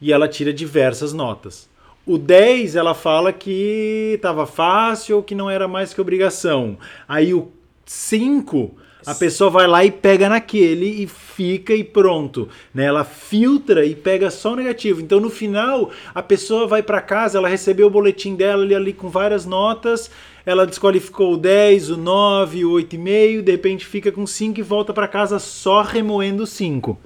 e 0.00 0.12
ela 0.12 0.26
tira 0.26 0.52
diversas 0.52 1.12
notas. 1.12 1.72
O 2.06 2.18
10, 2.18 2.76
ela 2.76 2.92
fala 2.92 3.32
que 3.32 4.18
tava 4.20 4.46
fácil 4.46 5.16
ou 5.16 5.22
que 5.22 5.34
não 5.34 5.48
era 5.48 5.66
mais 5.66 5.94
que 5.94 6.00
obrigação. 6.02 6.76
Aí 7.08 7.32
o 7.32 7.50
5, 7.86 8.76
a 9.06 9.14
pessoa 9.14 9.48
vai 9.48 9.66
lá 9.66 9.82
e 9.86 9.90
pega 9.90 10.28
naquele 10.28 11.02
e 11.02 11.06
fica 11.06 11.74
e 11.74 11.82
pronto. 11.82 12.46
Né? 12.74 12.84
Ela 12.84 13.04
filtra 13.04 13.86
e 13.86 13.94
pega 13.94 14.30
só 14.30 14.52
o 14.52 14.56
negativo. 14.56 15.00
Então 15.00 15.18
no 15.18 15.30
final, 15.30 15.90
a 16.14 16.22
pessoa 16.22 16.66
vai 16.66 16.82
para 16.82 17.00
casa, 17.00 17.38
ela 17.38 17.48
recebeu 17.48 17.86
o 17.86 17.90
boletim 17.90 18.34
dela 18.34 18.64
ali, 18.64 18.74
ali 18.74 18.92
com 18.92 19.08
várias 19.08 19.46
notas, 19.46 20.10
ela 20.44 20.66
desqualificou 20.66 21.32
o 21.32 21.38
10, 21.38 21.88
o 21.88 21.96
9, 21.96 22.66
o 22.66 22.72
8,5, 22.72 23.40
de 23.40 23.50
repente 23.50 23.86
fica 23.86 24.12
com 24.12 24.26
5 24.26 24.60
e 24.60 24.62
volta 24.62 24.92
para 24.92 25.08
casa 25.08 25.38
só 25.38 25.80
remoendo 25.80 26.42
o 26.42 26.46
5 26.46 26.98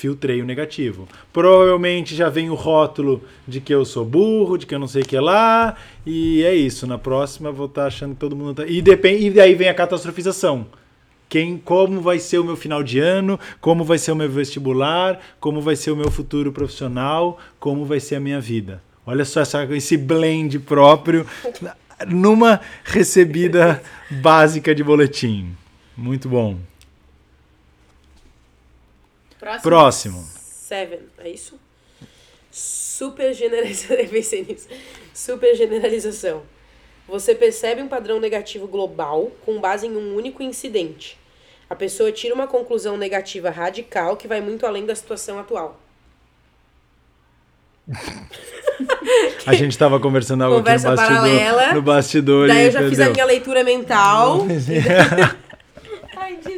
filtrei 0.00 0.40
o 0.40 0.46
negativo. 0.46 1.06
Provavelmente 1.30 2.16
já 2.16 2.30
vem 2.30 2.48
o 2.48 2.54
rótulo 2.54 3.22
de 3.46 3.60
que 3.60 3.74
eu 3.74 3.84
sou 3.84 4.02
burro, 4.02 4.56
de 4.56 4.64
que 4.64 4.74
eu 4.74 4.78
não 4.78 4.88
sei 4.88 5.02
o 5.02 5.06
que 5.06 5.20
lá, 5.20 5.76
e 6.06 6.42
é 6.42 6.54
isso. 6.54 6.86
Na 6.86 6.96
próxima 6.96 7.52
vou 7.52 7.66
estar 7.66 7.82
tá 7.82 7.86
achando 7.88 8.14
que 8.14 8.20
todo 8.20 8.34
mundo 8.34 8.54
tá... 8.54 8.66
E, 8.66 8.80
depende, 8.80 9.26
e 9.26 9.30
daí 9.30 9.54
vem 9.54 9.68
a 9.68 9.74
catastrofização. 9.74 10.66
Quem, 11.28 11.58
como 11.58 12.00
vai 12.00 12.18
ser 12.18 12.38
o 12.38 12.44
meu 12.44 12.56
final 12.56 12.82
de 12.82 12.98
ano, 12.98 13.38
como 13.60 13.84
vai 13.84 13.98
ser 13.98 14.12
o 14.12 14.16
meu 14.16 14.28
vestibular, 14.28 15.20
como 15.38 15.60
vai 15.60 15.76
ser 15.76 15.90
o 15.90 15.96
meu 15.96 16.10
futuro 16.10 16.50
profissional, 16.50 17.38
como 17.58 17.84
vai 17.84 18.00
ser 18.00 18.16
a 18.16 18.20
minha 18.20 18.40
vida. 18.40 18.82
Olha 19.04 19.24
só 19.26 19.42
essa, 19.42 19.64
esse 19.76 19.98
blend 19.98 20.58
próprio 20.60 21.26
numa 22.08 22.58
recebida 22.84 23.82
básica 24.10 24.74
de 24.74 24.82
boletim. 24.82 25.54
Muito 25.94 26.26
bom. 26.26 26.56
Próximo. 29.40 29.62
Próximo. 29.62 30.28
Seven, 30.36 31.00
é 31.18 31.30
isso? 31.30 31.58
Super 32.50 33.32
generalização. 33.32 33.96
Super 35.14 35.56
generalização. 35.56 36.42
Você 37.08 37.34
percebe 37.34 37.80
um 37.80 37.88
padrão 37.88 38.20
negativo 38.20 38.68
global 38.68 39.32
com 39.44 39.58
base 39.58 39.86
em 39.86 39.96
um 39.96 40.14
único 40.14 40.42
incidente. 40.42 41.18
A 41.68 41.74
pessoa 41.74 42.12
tira 42.12 42.34
uma 42.34 42.46
conclusão 42.46 42.96
negativa 42.96 43.48
radical 43.48 44.16
que 44.16 44.28
vai 44.28 44.40
muito 44.40 44.66
além 44.66 44.84
da 44.84 44.94
situação 44.94 45.38
atual. 45.38 45.80
A 49.46 49.54
gente 49.54 49.72
estava 49.72 49.98
conversando 49.98 50.44
algo 50.44 50.58
Conversa 50.58 50.92
aqui 50.92 51.02
no 51.02 51.08
bastidor. 51.08 51.38
paralela. 51.38 51.74
No 51.74 51.82
bastidor 51.82 52.48
Daí 52.48 52.58
e 52.58 52.66
eu 52.66 52.70
já 52.70 52.88
fiz 52.88 53.00
a 53.00 53.10
minha 53.10 53.24
leitura 53.24 53.64
mental. 53.64 54.46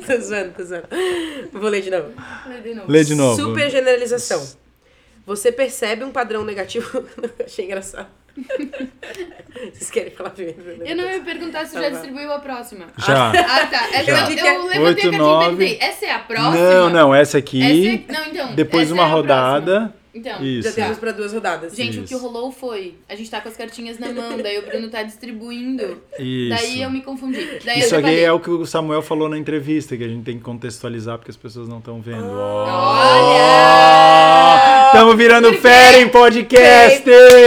Tô 0.07 0.20
zoando, 0.20 0.53
tô 0.57 0.64
zoando. 0.64 0.86
Vou 1.53 1.68
ler 1.70 1.82
de 1.82 1.90
novo. 1.90 2.12
Lê 2.49 2.61
de 2.61 2.74
novo. 2.74 2.90
Lê 2.93 3.05
de 3.05 3.14
novo. 3.14 3.36
Super 3.43 3.70
generalização. 3.70 4.47
Você 5.26 5.53
percebe 5.53 6.03
um 6.05 6.11
padrão 6.11 6.45
negativo. 6.45 7.05
Achei 7.45 7.64
engraçado. 7.66 8.09
Vocês 9.72 9.90
querem 9.90 10.11
falar 10.11 10.30
primeiro? 10.30 10.82
Eu 10.84 10.97
não 10.97 11.05
ia 11.05 11.20
perguntar 11.20 11.66
se 11.66 11.74
Tá 11.74 11.82
já 11.82 11.88
bom. 11.90 11.93
distribuiu 11.97 12.32
a 12.32 12.38
próxima. 12.40 12.86
Já. 12.99 13.30
Ah, 13.30 13.66
tá. 13.66 13.88
É, 13.93 14.05
Já. 14.05 14.24
não, 14.24 14.30
eu 14.30 14.66
levantei 14.66 14.78
a 14.78 14.80
Oito, 14.80 14.95
cartinha 15.03 15.18
nove. 15.18 15.45
e 15.45 15.57
perguntei. 15.68 15.88
Essa 15.88 16.07
é 16.07 16.11
a 16.12 16.18
próxima? 16.18 16.55
Não, 16.57 16.90
não, 16.90 17.14
essa 17.14 17.38
aqui. 17.38 17.62
Essa 17.62 18.12
é... 18.12 18.12
Não, 18.18 18.26
então. 18.26 18.55
Depois 18.55 18.84
essa 18.84 18.95
uma 18.95 19.03
é 19.03 19.07
a 19.07 19.09
rodada. 19.09 19.72
próxima. 19.80 20.01
Então, 20.14 20.44
Isso. 20.44 20.68
Já 20.68 20.74
temos 20.74 20.98
pra 20.98 21.10
duas 21.10 21.32
rodadas. 21.32 21.74
Gente, 21.74 21.98
o 21.98 22.02
que 22.02 22.12
Isso. 22.12 22.22
rolou 22.22 22.52
foi, 22.52 22.96
a 23.08 23.14
gente 23.14 23.30
tá 23.30 23.40
com 23.40 23.48
as 23.48 23.56
cartinhas 23.56 23.98
na 23.98 24.12
mão, 24.12 24.36
daí 24.36 24.58
o 24.58 24.62
Bruno 24.62 24.90
tá 24.90 25.02
distribuindo. 25.02 26.02
Isso. 26.18 26.54
Daí 26.54 26.82
eu 26.82 26.90
me 26.90 27.00
confundi. 27.00 27.58
Daí 27.64 27.80
Isso 27.80 27.96
aqui 27.96 28.20
é 28.20 28.30
o 28.30 28.38
que 28.38 28.50
o 28.50 28.66
Samuel 28.66 29.00
falou 29.00 29.26
na 29.28 29.38
entrevista, 29.38 29.96
que 29.96 30.04
a 30.04 30.08
gente 30.08 30.22
tem 30.24 30.36
que 30.36 30.44
contextualizar 30.44 31.16
porque 31.16 31.30
as 31.30 31.36
pessoas 31.36 31.66
não 31.66 31.78
estão 31.78 32.02
vendo. 32.02 32.28
Olha! 32.30 33.62
Estamos 34.86 35.16
virando 35.16 35.50
fera 35.54 35.98
em 35.98 36.08
podcast! 36.08 37.02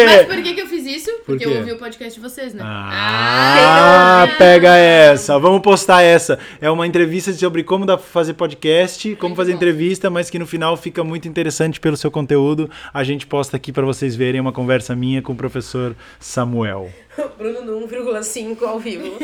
Mas 0.06 0.26
por 0.26 0.42
que, 0.42 0.56
que 0.56 0.62
eu 0.62 0.68
fiz 0.68 0.75
isso? 0.86 1.12
Porque 1.26 1.44
quê? 1.46 1.52
eu 1.52 1.58
ouvi 1.58 1.72
o 1.72 1.78
podcast 1.78 2.14
de 2.14 2.20
vocês, 2.20 2.54
né? 2.54 2.62
Ah, 2.64 4.28
pega 4.38 4.76
essa. 4.76 5.38
Vamos 5.40 5.62
postar 5.62 6.02
essa. 6.02 6.40
É 6.62 6.70
uma 6.70 6.88
entrevista 6.88 7.34
sobre 7.34 7.64
como 7.64 7.86
dá 7.86 7.98
pra 7.98 8.06
fazer 8.06 8.34
podcast, 8.34 9.16
como 9.16 9.30
Muito 9.30 9.38
fazer 9.38 9.52
bom. 9.52 9.58
entrevista, 9.58 10.10
mas 10.10 10.30
que 10.30 10.40
no 10.40 10.46
final 10.46 10.76
fica 10.78 11.04
muito 11.04 11.28
interessante 11.28 11.80
pelo 11.80 11.98
seu 11.98 12.12
conteúdo. 12.12 12.70
A 12.94 13.04
gente 13.04 13.26
posta 13.28 13.58
aqui 13.58 13.72
pra 13.72 13.86
vocês 13.86 14.16
verem 14.16 14.40
uma 14.42 14.52
conversa 14.52 14.96
minha 14.96 15.22
com 15.22 15.34
o 15.34 15.36
professor 15.36 15.96
Samuel. 16.20 16.90
Bruno 17.38 17.62
no 17.62 17.88
1,5 17.88 18.64
ao 18.64 18.80
vivo. 18.80 19.18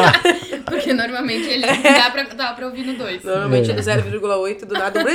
Porque 0.66 0.92
normalmente 0.92 1.48
ele 1.48 1.66
dá 1.66 2.10
pra, 2.10 2.22
dá 2.24 2.52
pra 2.52 2.66
ouvir 2.66 2.84
no 2.84 2.94
2. 2.94 3.24
Normalmente 3.24 3.70
é 3.70 3.74
0,8 3.74 4.64
do 4.64 4.74
nada. 4.74 5.02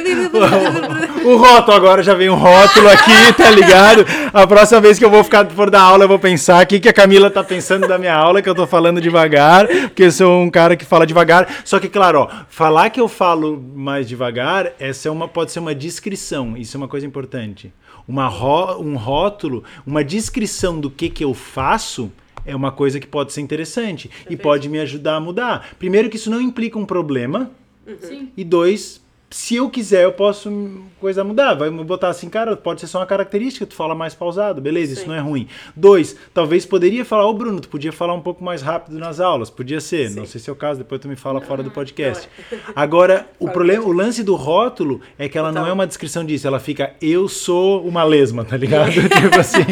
O 1.23 1.35
rótulo 1.37 1.75
agora 1.77 2.03
já 2.03 2.13
vem 2.13 2.29
um 2.29 2.35
rótulo 2.35 2.87
aqui, 2.89 3.33
tá 3.33 3.49
ligado? 3.49 4.05
A 4.33 4.47
próxima 4.47 4.79
vez 4.79 4.97
que 4.97 5.05
eu 5.05 5.09
vou 5.09 5.23
ficar 5.23 5.45
por 5.45 5.69
dar 5.69 5.81
aula, 5.81 6.05
eu 6.05 6.07
vou 6.07 6.19
pensar 6.19 6.63
o 6.63 6.67
que, 6.67 6.79
que 6.79 6.89
a 6.89 6.93
Camila 6.93 7.29
tá 7.29 7.43
pensando 7.43 7.87
da 7.87 7.97
minha 7.97 8.13
aula, 8.13 8.41
que 8.41 8.49
eu 8.49 8.55
tô 8.55 8.65
falando 8.65 9.01
devagar, 9.01 9.67
porque 9.67 10.03
eu 10.03 10.11
sou 10.11 10.41
um 10.41 10.49
cara 10.49 10.75
que 10.75 10.85
fala 10.85 11.05
devagar. 11.05 11.47
Só 11.65 11.79
que, 11.79 11.89
claro, 11.89 12.19
ó, 12.19 12.29
falar 12.49 12.89
que 12.89 13.01
eu 13.01 13.07
falo 13.07 13.61
mais 13.75 14.07
devagar, 14.07 14.73
essa 14.79 15.07
é 15.07 15.11
uma, 15.11 15.27
pode 15.27 15.51
ser 15.51 15.59
uma 15.59 15.75
descrição, 15.75 16.55
isso 16.55 16.77
é 16.77 16.79
uma 16.79 16.87
coisa 16.87 17.05
importante. 17.05 17.73
Uma 18.07 18.27
ró, 18.27 18.79
um 18.79 18.95
rótulo, 18.95 19.63
uma 19.85 20.03
descrição 20.03 20.79
do 20.79 20.89
que, 20.89 21.09
que 21.09 21.23
eu 21.23 21.33
faço. 21.33 22.11
É 22.45 22.55
uma 22.55 22.71
coisa 22.71 22.99
que 22.99 23.07
pode 23.07 23.33
ser 23.33 23.41
interessante 23.41 24.09
e 24.29 24.37
pode 24.37 24.69
me 24.69 24.79
ajudar 24.79 25.15
a 25.15 25.19
mudar. 25.19 25.75
Primeiro, 25.77 26.09
que 26.09 26.15
isso 26.15 26.29
não 26.29 26.39
implica 26.39 26.79
um 26.79 26.85
problema, 26.85 27.51
Sim. 27.99 28.29
e 28.37 28.43
dois, 28.43 29.01
se 29.29 29.55
eu 29.55 29.69
quiser, 29.69 30.03
eu 30.03 30.13
posso 30.13 30.49
hum, 30.49 30.85
coisa 30.99 31.23
mudar. 31.23 31.53
Vai 31.53 31.69
me 31.69 31.83
botar 31.83 32.09
assim, 32.09 32.29
cara, 32.29 32.55
pode 32.55 32.79
ser 32.81 32.87
só 32.87 32.99
uma 32.99 33.05
característica, 33.05 33.65
tu 33.65 33.75
fala 33.75 33.93
mais 33.93 34.15
pausado, 34.15 34.61
beleza, 34.61 34.93
isso 34.93 35.01
Sim. 35.01 35.09
não 35.09 35.15
é 35.15 35.19
ruim. 35.19 35.47
Dois, 35.75 36.15
talvez 36.33 36.65
poderia 36.65 37.03
falar, 37.03 37.25
ô 37.25 37.33
Bruno, 37.33 37.59
tu 37.59 37.67
podia 37.67 37.91
falar 37.91 38.13
um 38.13 38.21
pouco 38.21 38.43
mais 38.43 38.61
rápido 38.61 38.97
nas 38.97 39.19
aulas, 39.19 39.49
podia 39.49 39.81
ser, 39.81 40.09
não 40.11 40.25
Sim. 40.25 40.31
sei 40.31 40.41
se 40.41 40.49
é 40.49 40.53
o 40.53 40.55
caso, 40.55 40.79
depois 40.79 41.01
tu 41.01 41.07
me 41.07 41.15
fala 41.15 41.41
fora 41.41 41.61
do 41.61 41.69
podcast. 41.71 42.29
Agora, 42.75 43.27
o 43.37 43.49
problema, 43.49 43.83
o 43.85 43.91
lance 43.91 44.23
do 44.23 44.35
rótulo 44.35 45.01
é 45.19 45.27
que 45.27 45.37
ela 45.37 45.49
não 45.49 45.61
Total. 45.61 45.69
é 45.69 45.73
uma 45.73 45.87
descrição 45.87 46.25
disso, 46.25 46.47
ela 46.47 46.59
fica, 46.59 46.95
eu 47.01 47.27
sou 47.27 47.85
uma 47.85 48.03
lesma, 48.03 48.45
tá 48.45 48.55
ligado? 48.55 48.91
tipo 48.95 49.39
assim. 49.39 49.59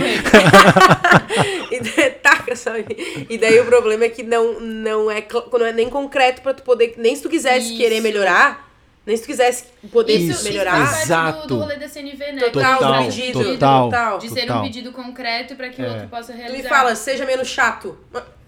E 1.71 1.79
daí- 1.79 2.11
taca, 2.11 2.55
sabe? 2.55 3.25
E 3.29 3.37
daí 3.37 3.59
o 3.59 3.65
problema 3.65 4.05
é 4.05 4.09
que 4.09 4.23
não, 4.23 4.59
não, 4.59 5.11
é, 5.11 5.25
não 5.51 5.65
é 5.65 5.73
nem 5.73 5.89
concreto 5.89 6.41
pra 6.41 6.53
tu 6.53 6.63
poder. 6.63 6.93
Nem 6.97 7.15
se 7.15 7.21
tu 7.23 7.29
quisesse 7.29 7.69
Isso. 7.69 7.77
querer 7.77 8.01
melhorar, 8.01 8.64
nem 9.05 9.15
se 9.15 9.23
tu 9.23 9.27
quisesse 9.27 9.65
poder 9.91 10.17
Isso, 10.17 10.43
melhorar. 10.43 10.77
Isso 10.83 10.85
faz 10.85 10.91
parte 10.95 11.03
Exato. 11.05 11.41
do, 11.47 11.47
do 11.55 11.59
rolê 11.61 11.75
da 11.77 11.87
CNV, 11.87 12.31
né? 12.31 12.41
Total, 12.49 12.77
Total, 12.77 13.03
do 13.03 13.05
pedido. 13.09 13.43
total. 13.43 13.83
total. 13.89 14.17
De 14.19 14.29
ser 14.29 14.41
total. 14.41 14.59
um 14.59 14.63
pedido 14.65 14.91
concreto 14.91 15.55
pra 15.55 15.69
que 15.69 15.81
o 15.81 15.85
É. 15.85 15.89
outro 15.91 16.07
possa 16.07 16.33
realizar. 16.33 16.59
Ele 16.59 16.67
fala, 16.67 16.95
seja 16.95 17.25
menos 17.25 17.47
chato. 17.47 17.97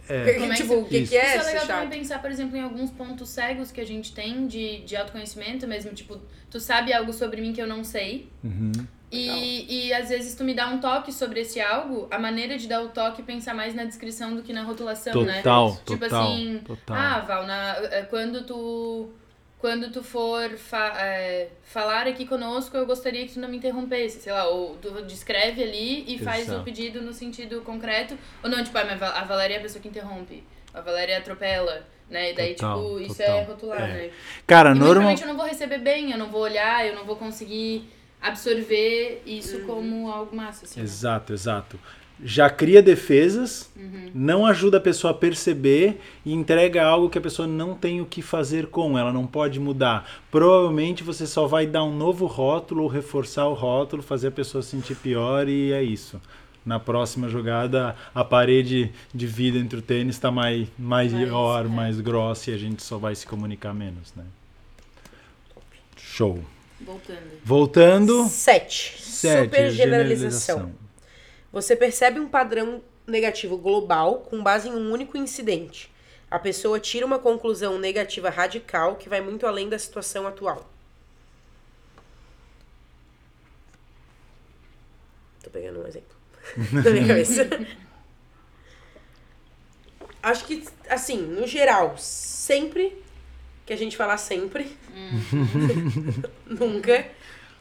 É. 0.09 0.33
Como 0.39 0.45
é 0.45 0.55
que 0.55 0.61
tipo, 0.61 0.73
o 0.75 0.85
que, 0.85 0.97
Isso. 0.99 1.11
que 1.11 1.17
é 1.17 1.37
Isso 1.37 1.43
é 1.49 1.51
legal 1.51 1.67
também 1.67 1.83
chato? 1.83 1.89
pensar, 1.99 2.19
por 2.21 2.31
exemplo, 2.31 2.55
em 2.57 2.61
alguns 2.61 2.89
pontos 2.91 3.29
cegos 3.29 3.71
que 3.71 3.81
a 3.81 3.85
gente 3.85 4.13
tem 4.13 4.47
de, 4.47 4.79
de 4.79 4.95
autoconhecimento 4.95 5.67
mesmo. 5.67 5.91
Tipo, 5.93 6.17
tu 6.49 6.59
sabe 6.59 6.91
algo 6.93 7.11
sobre 7.13 7.39
mim 7.41 7.53
que 7.53 7.61
eu 7.61 7.67
não 7.67 7.83
sei. 7.83 8.29
Uhum. 8.43 8.71
E, 9.11 9.87
e 9.87 9.93
às 9.93 10.09
vezes 10.09 10.35
tu 10.35 10.43
me 10.43 10.53
dá 10.53 10.67
um 10.67 10.79
toque 10.79 11.13
sobre 11.13 11.39
esse 11.39 11.61
algo, 11.61 12.07
a 12.11 12.19
maneira 12.19 12.57
de 12.57 12.67
dar 12.67 12.81
o 12.81 12.89
toque 12.89 13.21
é 13.21 13.23
pensar 13.23 13.53
mais 13.53 13.73
na 13.73 13.85
descrição 13.85 14.35
do 14.35 14.41
que 14.43 14.51
na 14.51 14.63
rotulação, 14.63 15.23
né? 15.23 15.37
Total, 15.37 15.71
Tipo 15.85 15.99
total, 15.99 16.23
assim, 16.33 16.61
total. 16.65 16.97
ah, 16.97 17.19
Val, 17.21 17.47
na, 17.47 17.77
eh, 17.89 18.05
quando 18.09 18.43
tu 18.43 19.09
quando 19.59 19.91
tu 19.91 20.03
for 20.03 20.51
fa- 20.57 20.93
eh, 20.99 21.49
falar 21.63 22.05
aqui 22.07 22.25
conosco, 22.27 22.77
eu 22.77 22.85
gostaria 22.85 23.25
que 23.25 23.33
tu 23.33 23.39
não 23.39 23.49
me 23.49 23.57
interrompesse, 23.57 24.21
sei 24.21 24.31
lá, 24.31 24.47
ou 24.47 24.75
tu 24.77 24.91
descreve 25.03 25.63
ali 25.63 26.03
e 26.13 26.19
faz 26.19 26.47
o 26.51 26.63
pedido 26.63 27.01
no 27.01 27.11
sentido 27.11 27.61
concreto, 27.61 28.17
ou 28.43 28.49
não, 28.49 28.63
tipo, 28.63 28.77
ah, 28.77 28.81
a 29.19 29.23
Valéria 29.23 29.55
é 29.55 29.57
a 29.57 29.61
pessoa 29.61 29.81
que 29.81 29.87
interrompe, 29.87 30.43
a 30.73 30.79
Valéria 30.81 31.17
atropela, 31.17 31.87
né? 32.09 32.31
E 32.31 32.35
daí, 32.35 32.53
Total, 32.53 32.77
tipo, 32.83 32.99
isso 32.99 33.17
total. 33.17 33.37
é 33.37 33.43
rotular, 33.43 33.81
É. 33.81 33.87
né? 33.93 34.11
Cara, 34.45 34.69
E 34.69 34.71
muito 34.73 34.79
normal. 34.85 34.93
provavelmente 35.15 35.21
eu 35.23 35.27
não 35.27 35.37
vou 35.37 35.45
receber 35.47 35.79
bem, 35.79 36.11
eu 36.11 36.17
não 36.17 36.29
vou 36.29 36.41
olhar, 36.41 36.85
eu 36.85 36.93
não 36.95 37.03
vou 37.05 37.15
conseguir 37.15 37.89
absorver 38.21 39.23
isso 39.25 39.61
como 39.61 40.09
algo 40.11 40.35
massa, 40.35 40.65
assim. 40.65 40.79
né? 40.79 40.85
Exato, 40.85 41.33
exato. 41.33 41.79
Já 42.23 42.49
cria 42.49 42.81
defesas, 42.81 43.69
Uhum. 43.75 44.11
não 44.13 44.45
ajuda 44.45 44.77
a 44.77 44.81
pessoa 44.81 45.11
a 45.11 45.13
perceber 45.13 45.99
e 46.25 46.33
entrega 46.33 46.83
algo 46.83 47.09
que 47.09 47.17
a 47.17 47.21
pessoa 47.21 47.47
não 47.47 47.75
tem 47.75 48.01
o 48.01 48.05
que 48.05 48.21
fazer 48.21 48.67
com, 48.67 48.97
ela 48.97 49.13
não 49.13 49.27
pode 49.27 49.59
mudar. 49.59 50.09
Provavelmente 50.31 51.03
você 51.03 51.27
só 51.27 51.45
vai 51.45 51.67
dar 51.67 51.83
um 51.83 51.95
novo 51.95 52.25
rótulo 52.25 52.83
ou 52.83 52.89
reforçar 52.89 53.47
o 53.47 53.53
rótulo, 53.53 54.01
fazer 54.01 54.29
a 54.29 54.31
pessoa 54.31 54.61
se 54.61 54.69
sentir 54.71 54.95
pior 54.95 55.47
e 55.47 55.71
é 55.71 55.83
isso. 55.83 56.19
Na 56.65 56.79
próxima 56.79 57.29
jogada, 57.29 57.95
a 58.13 58.25
parede 58.25 58.91
de 59.13 59.25
vida 59.25 59.57
entre 59.57 59.79
o 59.79 59.81
tênis 59.81 60.15
está 60.15 60.29
mais, 60.29 60.67
maior, 60.77 61.65
é. 61.65 61.69
mais 61.69 62.01
grossa 62.01 62.51
e 62.51 62.53
a 62.53 62.57
gente 62.57 62.83
só 62.83 62.97
vai 62.97 63.15
se 63.15 63.25
comunicar 63.25 63.73
menos, 63.73 64.13
né? 64.15 64.25
Show. 65.95 66.43
Voltando. 66.81 67.19
Voltando. 67.43 68.27
Sete. 68.27 69.01
Sete, 69.01 69.43
Super 69.45 69.71
generalização. 69.71 70.71
Você 71.57 71.75
percebe 71.75 72.19
um 72.19 72.29
padrão 72.29 72.83
negativo 73.07 73.57
global 73.57 74.19
com 74.19 74.43
base 74.43 74.69
em 74.69 74.73
um 74.73 74.91
único 74.91 75.17
incidente. 75.17 75.91
A 76.29 76.37
pessoa 76.37 76.79
tira 76.79 77.03
uma 77.03 77.17
conclusão 77.17 77.79
negativa 77.79 78.29
radical 78.29 78.95
que 78.95 79.09
vai 79.09 79.21
muito 79.21 79.47
além 79.47 79.67
da 79.67 79.79
situação 79.79 80.27
atual. 80.27 80.69
Tô 85.41 85.49
pegando 85.49 85.81
um 85.81 85.87
exemplo. 85.87 86.15
na 86.71 86.91
minha 86.91 87.07
cabeça. 87.07 87.49
Acho 90.21 90.45
que, 90.45 90.63
assim, 90.87 91.17
no 91.17 91.47
geral, 91.47 91.97
sempre 91.97 93.03
que 93.65 93.73
a 93.73 93.77
gente 93.77 93.97
falar 93.97 94.17
sempre, 94.17 94.77
nunca, 96.45 97.09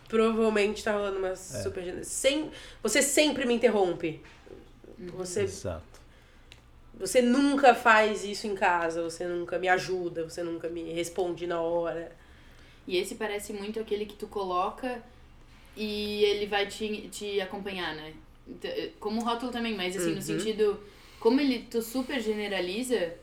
provavelmente 0.09 0.82
tá 0.82 0.92
rolando 0.92 1.18
uma 1.18 1.36
super... 1.36 2.04
Sem, 2.04 2.50
você 2.82 3.02
sempre 3.02 3.44
me 3.44 3.54
interrompe. 3.54 4.20
Você, 5.14 5.42
Exato. 5.42 5.84
você 6.94 7.20
nunca 7.20 7.74
faz 7.74 8.24
isso 8.24 8.46
em 8.46 8.54
casa, 8.54 9.02
você 9.02 9.26
nunca 9.26 9.59
me 9.59 9.68
ajuda, 9.68 10.24
você 10.24 10.42
nunca 10.42 10.68
me 10.68 10.92
responde 10.92 11.46
na 11.46 11.61
hora. 11.61 12.11
E 12.86 12.96
esse 12.96 13.16
parece 13.16 13.52
muito 13.52 13.78
aquele 13.78 14.07
que 14.07 14.14
tu 14.14 14.26
coloca 14.26 15.02
e 15.76 16.24
ele 16.24 16.46
vai 16.46 16.66
te, 16.66 17.09
te 17.09 17.40
acompanhar, 17.40 17.94
né? 17.94 18.14
Então, 18.48 18.70
eh, 18.70 18.90
Como 18.98 19.22
rótulo 19.22 19.52
também, 19.52 19.74
mas 19.74 19.96
assim, 19.96 20.14
no 20.14 20.22
sentido. 20.22 20.80
Como 21.18 21.40
ele 21.40 21.66
tu 21.70 21.82
super 21.82 22.20
generaliza, 22.20 23.14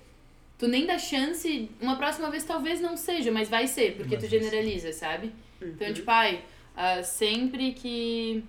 tu 0.57 0.67
nem 0.67 0.86
dá 0.86 0.99
chance. 0.99 1.69
Uma 1.79 1.95
próxima 1.95 2.29
vez 2.29 2.43
talvez 2.43 2.81
não 2.81 2.97
seja, 2.97 3.31
mas 3.31 3.49
vai 3.49 3.67
ser, 3.67 3.95
porque 3.95 4.17
tu 4.17 4.27
generaliza, 4.27 4.91
sabe? 4.91 5.31
Então, 5.61 5.93
tipo, 5.93 6.11
ai, 6.11 6.43
ah, 6.76 7.01
sempre 7.03 7.74
que 7.74 8.43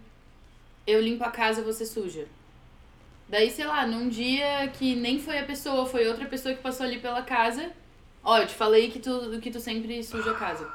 eu 0.87 1.01
limpo 1.01 1.25
a 1.25 1.31
casa, 1.31 1.63
você 1.63 1.85
suja. 1.87 2.27
Daí, 3.29 3.51
sei 3.51 3.67
lá, 3.67 3.87
num 3.87 4.09
dia 4.09 4.69
que 4.69 4.95
nem 4.95 5.19
foi 5.19 5.39
a 5.39 5.45
pessoa, 5.45 5.87
foi 5.87 6.07
outra 6.07 6.27
pessoa 6.27 6.55
que 6.55 6.63
passou 6.63 6.85
ali 6.87 6.99
pela 6.99 7.23
casa. 7.23 7.71
Ó, 8.23 8.39
eu 8.39 8.47
te 8.47 8.55
falei 8.55 8.91
que 8.91 8.99
tu, 8.99 9.39
que 9.41 9.51
tu 9.51 9.61
sempre 9.61 10.03
suja 10.03 10.31
a 10.31 10.35
casa. 10.35 10.71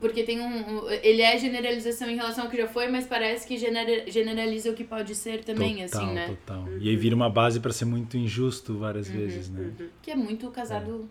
Porque 0.00 0.22
tem 0.22 0.40
um, 0.40 0.84
um- 0.84 0.90
Ele 0.90 1.22
é 1.22 1.36
generalização 1.38 2.10
em 2.10 2.14
relação 2.16 2.44
ao 2.44 2.50
que 2.50 2.56
já 2.56 2.68
foi, 2.68 2.88
mas 2.88 3.06
parece 3.06 3.46
que 3.46 3.56
genera- 3.56 4.08
generaliza 4.10 4.70
o 4.70 4.74
que 4.74 4.84
pode 4.84 5.14
ser 5.14 5.42
também, 5.42 5.76
total, 5.86 6.02
assim, 6.04 6.14
né? 6.14 6.26
total. 6.26 6.68
E 6.78 6.88
aí 6.90 6.96
vira 6.96 7.16
uma 7.16 7.30
base 7.30 7.58
pra 7.58 7.72
ser 7.72 7.86
muito 7.86 8.16
injusto 8.16 8.74
Uhum, 8.74 8.78
várias 8.80 9.08
vezes, 9.08 9.48
né? 9.48 9.72
Que 10.02 10.10
é 10.10 10.16
muito 10.16 10.50
casado 10.50 11.08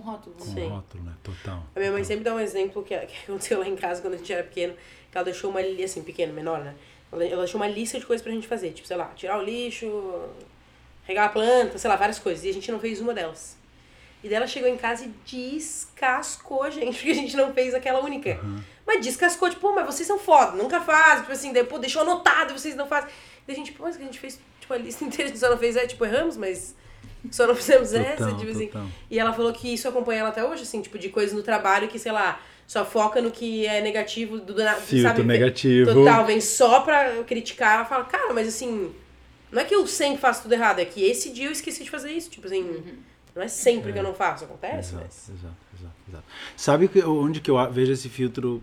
com 0.00 0.10
rótulo. 0.10 0.36
Com 0.36 0.44
né? 0.46 0.52
Sim. 0.54 0.68
rótulo, 0.68 1.04
né? 1.04 1.12
Total. 1.22 1.62
A 1.74 1.78
minha 1.78 1.92
mãe 1.92 2.02
total. 2.02 2.04
sempre 2.04 2.24
dá 2.24 2.34
um 2.34 2.40
exemplo 2.40 2.82
que, 2.82 2.96
que 2.98 3.14
aconteceu 3.24 3.58
lá 3.58 3.66
em 3.68 3.76
casa 3.76 4.00
quando 4.02 4.14
a 4.14 4.16
gente 4.16 4.32
era 4.32 4.42
pequeno, 4.42 4.74
que 5.10 5.16
ela 5.16 5.24
deixou 5.24 5.50
uma 5.50 5.60
li- 5.60 5.84
assim, 5.84 6.02
pequeno, 6.02 6.32
menor, 6.32 6.60
né? 6.64 6.74
Ela, 7.12 7.24
ela 7.24 7.42
deixou 7.42 7.60
uma 7.60 7.68
lista 7.68 7.98
de 7.98 8.06
coisas 8.06 8.22
pra 8.22 8.32
gente 8.32 8.46
fazer, 8.48 8.72
tipo, 8.72 8.86
sei 8.86 8.96
lá, 8.96 9.06
tirar 9.14 9.38
o 9.38 9.42
lixo, 9.42 9.86
regar 11.04 11.26
a 11.26 11.28
planta, 11.28 11.78
sei 11.78 11.88
lá, 11.88 11.96
várias 11.96 12.18
coisas. 12.18 12.44
E 12.44 12.48
a 12.50 12.52
gente 12.52 12.70
não 12.72 12.80
fez 12.80 13.00
uma 13.00 13.14
delas. 13.14 13.56
E 14.24 14.28
daí 14.28 14.36
ela 14.36 14.46
chegou 14.46 14.68
em 14.68 14.76
casa 14.76 15.04
e 15.04 15.08
descascou 15.24 16.62
a 16.62 16.70
gente, 16.70 16.96
porque 16.98 17.10
a 17.10 17.14
gente 17.14 17.36
não 17.36 17.52
fez 17.52 17.74
aquela 17.74 18.00
única. 18.00 18.40
Mas 18.86 19.04
descascou, 19.04 19.48
tipo, 19.48 19.60
pô, 19.62 19.72
mas 19.74 19.86
vocês 19.86 20.06
são 20.06 20.18
foda, 20.18 20.52
nunca 20.56 20.80
fazem, 20.80 21.20
tipo 21.22 21.32
assim, 21.32 21.52
daí, 21.52 21.64
pô, 21.64 21.78
deixou 21.78 22.02
anotado 22.02 22.52
e 22.52 22.58
vocês 22.58 22.74
não 22.76 22.86
fazem. 22.86 23.10
E 23.46 23.52
a 23.52 23.54
gente, 23.54 23.72
pô, 23.72 23.84
mas 23.84 23.96
que 23.96 24.02
a 24.02 24.06
gente 24.06 24.18
fez, 24.18 24.40
tipo, 24.60 24.72
a 24.72 24.76
lista 24.76 25.02
inteira, 25.04 25.24
a 25.24 25.28
gente 25.28 25.38
só 25.40 25.50
não 25.50 25.58
fez, 25.58 25.76
é, 25.76 25.86
tipo, 25.86 26.04
erramos, 26.04 26.36
mas 26.36 26.74
só 27.30 27.46
não 27.46 27.54
fizemos 27.54 27.92
essa, 27.94 28.24
Total, 28.24 28.38
tipo 28.38 28.50
assim. 28.50 28.66
total. 28.66 28.86
E 29.10 29.18
ela 29.18 29.32
falou 29.32 29.52
que 29.52 29.72
isso 29.72 29.88
acompanha 29.88 30.20
ela 30.20 30.28
até 30.30 30.44
hoje, 30.44 30.62
assim, 30.62 30.80
tipo, 30.82 30.98
de 30.98 31.08
coisas 31.08 31.34
no 31.34 31.42
trabalho 31.42 31.88
que, 31.88 31.98
sei 31.98 32.12
lá, 32.12 32.40
só 32.66 32.84
foca 32.84 33.20
no 33.22 33.30
que 33.30 33.66
é 33.66 33.80
negativo 33.80 34.38
do 34.38 34.54
nada. 34.56 34.80
Filtro 34.80 35.08
sabe? 35.08 35.22
negativo. 35.22 35.92
Total, 35.94 36.24
vem 36.26 36.40
só 36.40 36.80
pra 36.80 37.22
criticar. 37.24 37.76
Ela 37.76 37.84
fala, 37.84 38.04
cara, 38.04 38.32
mas 38.34 38.48
assim, 38.48 38.92
não 39.52 39.60
é 39.60 39.64
que 39.64 39.74
eu 39.74 39.86
sempre 39.86 40.18
faço 40.18 40.42
tudo 40.42 40.52
errado, 40.54 40.80
é 40.80 40.84
que 40.84 41.02
esse 41.04 41.30
dia 41.30 41.46
eu 41.46 41.52
esqueci 41.52 41.84
de 41.84 41.90
fazer 41.90 42.10
isso. 42.12 42.28
Tipo 42.30 42.46
assim, 42.46 42.82
não 43.34 43.42
é 43.42 43.48
sempre 43.48 43.92
que 43.92 43.98
eu 43.98 44.02
não 44.02 44.14
faço, 44.14 44.44
acontece, 44.44 44.90
Exato, 44.94 45.04
mas. 45.04 45.28
exato, 45.28 45.54
exato, 45.78 45.94
exato. 46.08 46.24
Sabe 46.56 46.88
que- 46.88 47.02
onde 47.04 47.40
que 47.40 47.50
eu 47.50 47.70
vejo 47.72 47.92
esse 47.92 48.08
filtro 48.08 48.62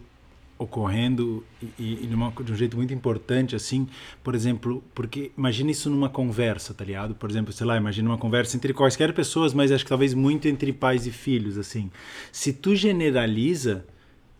ocorrendo 0.64 1.44
e, 1.80 2.00
e, 2.04 2.08
de 2.08 2.52
um 2.52 2.56
jeito 2.56 2.78
muito 2.78 2.94
importante, 2.94 3.56
assim, 3.56 3.88
por 4.24 4.36
exemplo, 4.36 4.84
porque 4.94 5.32
imagina 5.38 5.72
isso 5.72 5.90
numa 5.90 6.10
conversa, 6.10 6.74
tá 6.74 6.84
ligado? 6.84 7.16
Por 7.16 7.30
exemplo, 7.30 7.54
sei 7.54 7.66
lá, 7.66 7.78
imagina 7.78 8.10
uma 8.10 8.18
conversa 8.18 8.56
entre 8.56 8.74
quaisquer 8.74 9.14
pessoas, 9.14 9.54
mas 9.54 9.72
acho 9.72 9.84
que 9.84 9.90
talvez 9.90 10.14
muito 10.14 10.48
entre 10.48 10.74
pais 10.74 11.06
e 11.06 11.12
filhos, 11.12 11.58
assim. 11.58 11.92
Se 12.32 12.54
tu 12.54 12.76
generaliza, 12.76 13.86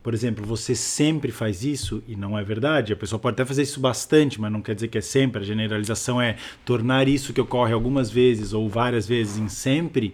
por 0.02 0.14
exemplo, 0.14 0.46
você 0.46 0.76
sempre 0.76 1.32
faz 1.32 1.64
isso, 1.64 2.04
e 2.08 2.16
não 2.16 2.38
é 2.38 2.44
verdade, 2.44 2.92
a 2.94 2.96
pessoa 2.96 3.20
pode 3.20 3.36
até 3.36 3.46
fazer 3.46 3.64
isso 3.64 3.80
bastante, 3.80 4.40
mas 4.40 4.52
não 4.52 4.62
quer 4.62 4.76
dizer 4.76 4.90
que 4.90 4.98
é 4.98 5.02
sempre. 5.02 5.42
A 5.42 5.46
generalização 5.46 6.22
é 6.22 6.36
tornar 6.66 7.08
isso 7.08 7.34
que 7.34 7.40
ocorre 7.40 7.74
algumas 7.74 8.12
vezes 8.12 8.54
ou 8.54 8.68
várias 8.68 9.08
vezes 9.08 9.38
em 9.38 9.48
sempre, 9.48 10.14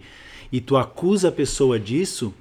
e 0.52 0.60
tu 0.60 0.76
acusa 0.76 1.28
a 1.28 1.32
pessoa 1.32 1.78
disso, 1.78 2.34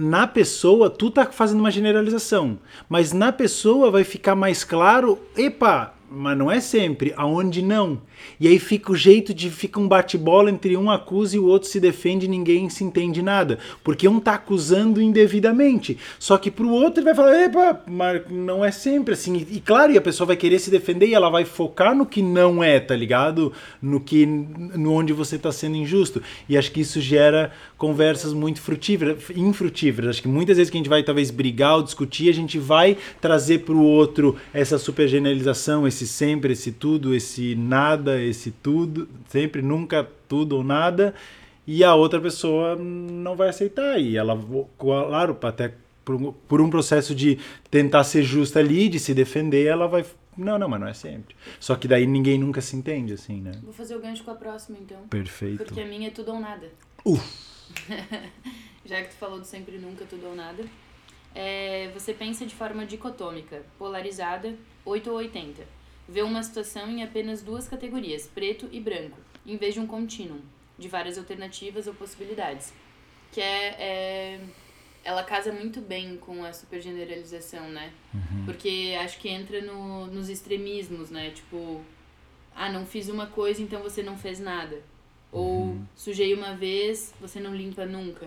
na 0.00 0.26
pessoa 0.26 0.88
tu 0.88 1.10
tá 1.10 1.26
fazendo 1.26 1.60
uma 1.60 1.70
generalização, 1.70 2.58
mas 2.88 3.12
na 3.12 3.30
pessoa 3.30 3.90
vai 3.90 4.02
ficar 4.02 4.34
mais 4.34 4.64
claro, 4.64 5.18
epa, 5.36 5.94
mas 6.10 6.36
não 6.36 6.50
é 6.50 6.60
sempre, 6.60 7.14
aonde 7.16 7.62
não. 7.62 8.00
E 8.38 8.48
aí 8.48 8.58
fica 8.58 8.90
o 8.90 8.96
jeito 8.96 9.32
de 9.32 9.48
fica 9.48 9.78
um 9.78 9.86
bate-bola 9.86 10.50
entre 10.50 10.76
um 10.76 10.90
acusa 10.90 11.36
e 11.36 11.38
o 11.38 11.46
outro 11.46 11.68
se 11.68 11.78
defende 11.78 12.26
e 12.26 12.28
ninguém 12.28 12.68
se 12.68 12.82
entende 12.82 13.22
nada, 13.22 13.58
porque 13.84 14.08
um 14.08 14.18
tá 14.18 14.34
acusando 14.34 15.00
indevidamente. 15.00 15.96
Só 16.18 16.36
que 16.36 16.50
pro 16.50 16.68
outro 16.68 17.00
ele 17.00 17.06
vai 17.06 17.14
falar, 17.14 17.44
epa, 17.44 17.80
mas 17.86 18.22
não 18.28 18.64
é 18.64 18.70
sempre 18.70 19.14
assim. 19.14 19.36
E, 19.36 19.56
e 19.56 19.60
claro, 19.60 19.92
e 19.92 19.98
a 19.98 20.02
pessoa 20.02 20.26
vai 20.26 20.36
querer 20.36 20.58
se 20.58 20.70
defender 20.70 21.06
e 21.06 21.14
ela 21.14 21.30
vai 21.30 21.44
focar 21.44 21.94
no 21.94 22.04
que 22.04 22.22
não 22.22 22.62
é, 22.62 22.80
tá 22.80 22.96
ligado? 22.96 23.52
No 23.80 24.00
que 24.00 24.26
no 24.26 24.92
onde 24.92 25.12
você 25.12 25.38
tá 25.38 25.52
sendo 25.52 25.76
injusto. 25.76 26.22
E 26.48 26.58
acho 26.58 26.72
que 26.72 26.80
isso 26.80 27.00
gera 27.00 27.52
conversas 27.78 28.32
muito 28.32 28.60
frutíferas, 28.60 29.18
infrutíferas. 29.34 30.10
Acho 30.10 30.22
que 30.22 30.28
muitas 30.28 30.56
vezes 30.56 30.70
que 30.70 30.76
a 30.76 30.80
gente 30.80 30.88
vai 30.90 31.02
talvez 31.02 31.30
brigar 31.30 31.76
ou 31.76 31.82
discutir, 31.82 32.28
a 32.28 32.34
gente 32.34 32.58
vai 32.58 32.96
trazer 33.20 33.60
pro 33.60 33.80
outro 33.80 34.36
essa 34.52 34.78
super 34.78 35.08
generalização, 35.08 35.86
esse 36.00 36.06
sempre, 36.06 36.54
esse 36.54 36.72
tudo, 36.72 37.14
esse 37.14 37.54
nada, 37.54 38.22
esse 38.22 38.50
tudo, 38.50 39.06
sempre, 39.28 39.60
nunca, 39.60 40.08
tudo 40.28 40.56
ou 40.56 40.64
nada, 40.64 41.14
e 41.66 41.84
a 41.84 41.94
outra 41.94 42.18
pessoa 42.20 42.74
não 42.76 43.36
vai 43.36 43.50
aceitar. 43.50 44.00
E 44.00 44.16
ela, 44.16 44.38
claro, 44.78 45.36
até 45.42 45.74
por 46.04 46.60
um, 46.60 46.70
processo 46.70 47.14
de 47.14 47.38
tentar 47.70 48.04
ser 48.04 48.22
justa 48.22 48.58
ali, 48.58 48.88
de 48.88 48.98
se 48.98 49.12
defender, 49.12 49.66
ela 49.66 49.86
vai. 49.86 50.04
Não, 50.36 50.58
não, 50.58 50.68
mas 50.68 50.80
não 50.80 50.88
é 50.88 50.94
sempre. 50.94 51.36
Só 51.58 51.76
que 51.76 51.86
daí 51.86 52.06
ninguém 52.06 52.38
nunca 52.38 52.60
se 52.62 52.74
entende, 52.74 53.12
assim, 53.12 53.40
né? 53.40 53.52
Vou 53.62 53.74
fazer 53.74 53.94
o 53.94 54.00
gancho 54.00 54.24
com 54.24 54.30
a 54.30 54.34
próxima, 54.34 54.78
então. 54.80 55.02
Perfeito. 55.08 55.64
Porque 55.64 55.80
a 55.80 55.86
minha 55.86 56.08
é 56.08 56.10
tudo 56.10 56.32
ou 56.32 56.40
nada. 56.40 56.66
Já 58.86 59.02
que 59.02 59.10
tu 59.10 59.16
falou 59.16 59.38
do 59.38 59.44
sempre 59.44 59.76
nunca, 59.76 60.04
tudo 60.06 60.28
ou 60.28 60.34
nada. 60.34 60.64
É, 61.34 61.90
você 61.92 62.14
pensa 62.14 62.46
de 62.46 62.54
forma 62.54 62.86
dicotômica, 62.86 63.62
polarizada, 63.78 64.54
8 64.84 65.10
ou 65.10 65.16
80. 65.18 65.79
Vê 66.10 66.22
uma 66.22 66.42
situação 66.42 66.88
em 66.90 67.02
apenas 67.04 67.40
duas 67.42 67.68
categorias, 67.68 68.26
preto 68.34 68.68
e 68.72 68.80
branco, 68.80 69.16
em 69.46 69.56
vez 69.56 69.74
de 69.74 69.80
um 69.80 69.86
contínuo, 69.86 70.40
de 70.78 70.88
várias 70.88 71.16
alternativas 71.16 71.86
ou 71.86 71.94
possibilidades. 71.94 72.72
Que 73.32 73.40
é, 73.40 73.66
é- 73.78 74.40
ela 75.04 75.22
casa 75.22 75.52
muito 75.52 75.80
bem 75.80 76.16
com 76.16 76.44
a 76.44 76.52
supergeneralização, 76.52 77.68
né? 77.70 77.92
Porque 78.44 78.96
acho 79.00 79.18
que 79.20 79.28
entra 79.28 79.60
no, 79.62 80.06
nos 80.08 80.28
extremismos, 80.28 81.10
né? 81.10 81.30
Tipo, 81.30 81.80
ah, 82.56 82.68
não 82.70 82.84
fiz 82.84 83.08
uma 83.08 83.26
coisa, 83.26 83.62
então 83.62 83.80
você 83.82 84.02
não 84.02 84.18
fez 84.18 84.40
nada. 84.40 84.82
Ou 85.32 85.76
sujei 85.94 86.34
uma 86.34 86.56
vez, 86.56 87.14
você 87.20 87.38
não 87.38 87.54
limpa 87.54 87.86
nunca. 87.86 88.26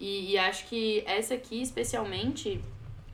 E, 0.00 0.32
e 0.32 0.38
acho 0.38 0.66
que 0.66 1.04
essa 1.06 1.34
aqui, 1.34 1.62
especialmente, 1.62 2.60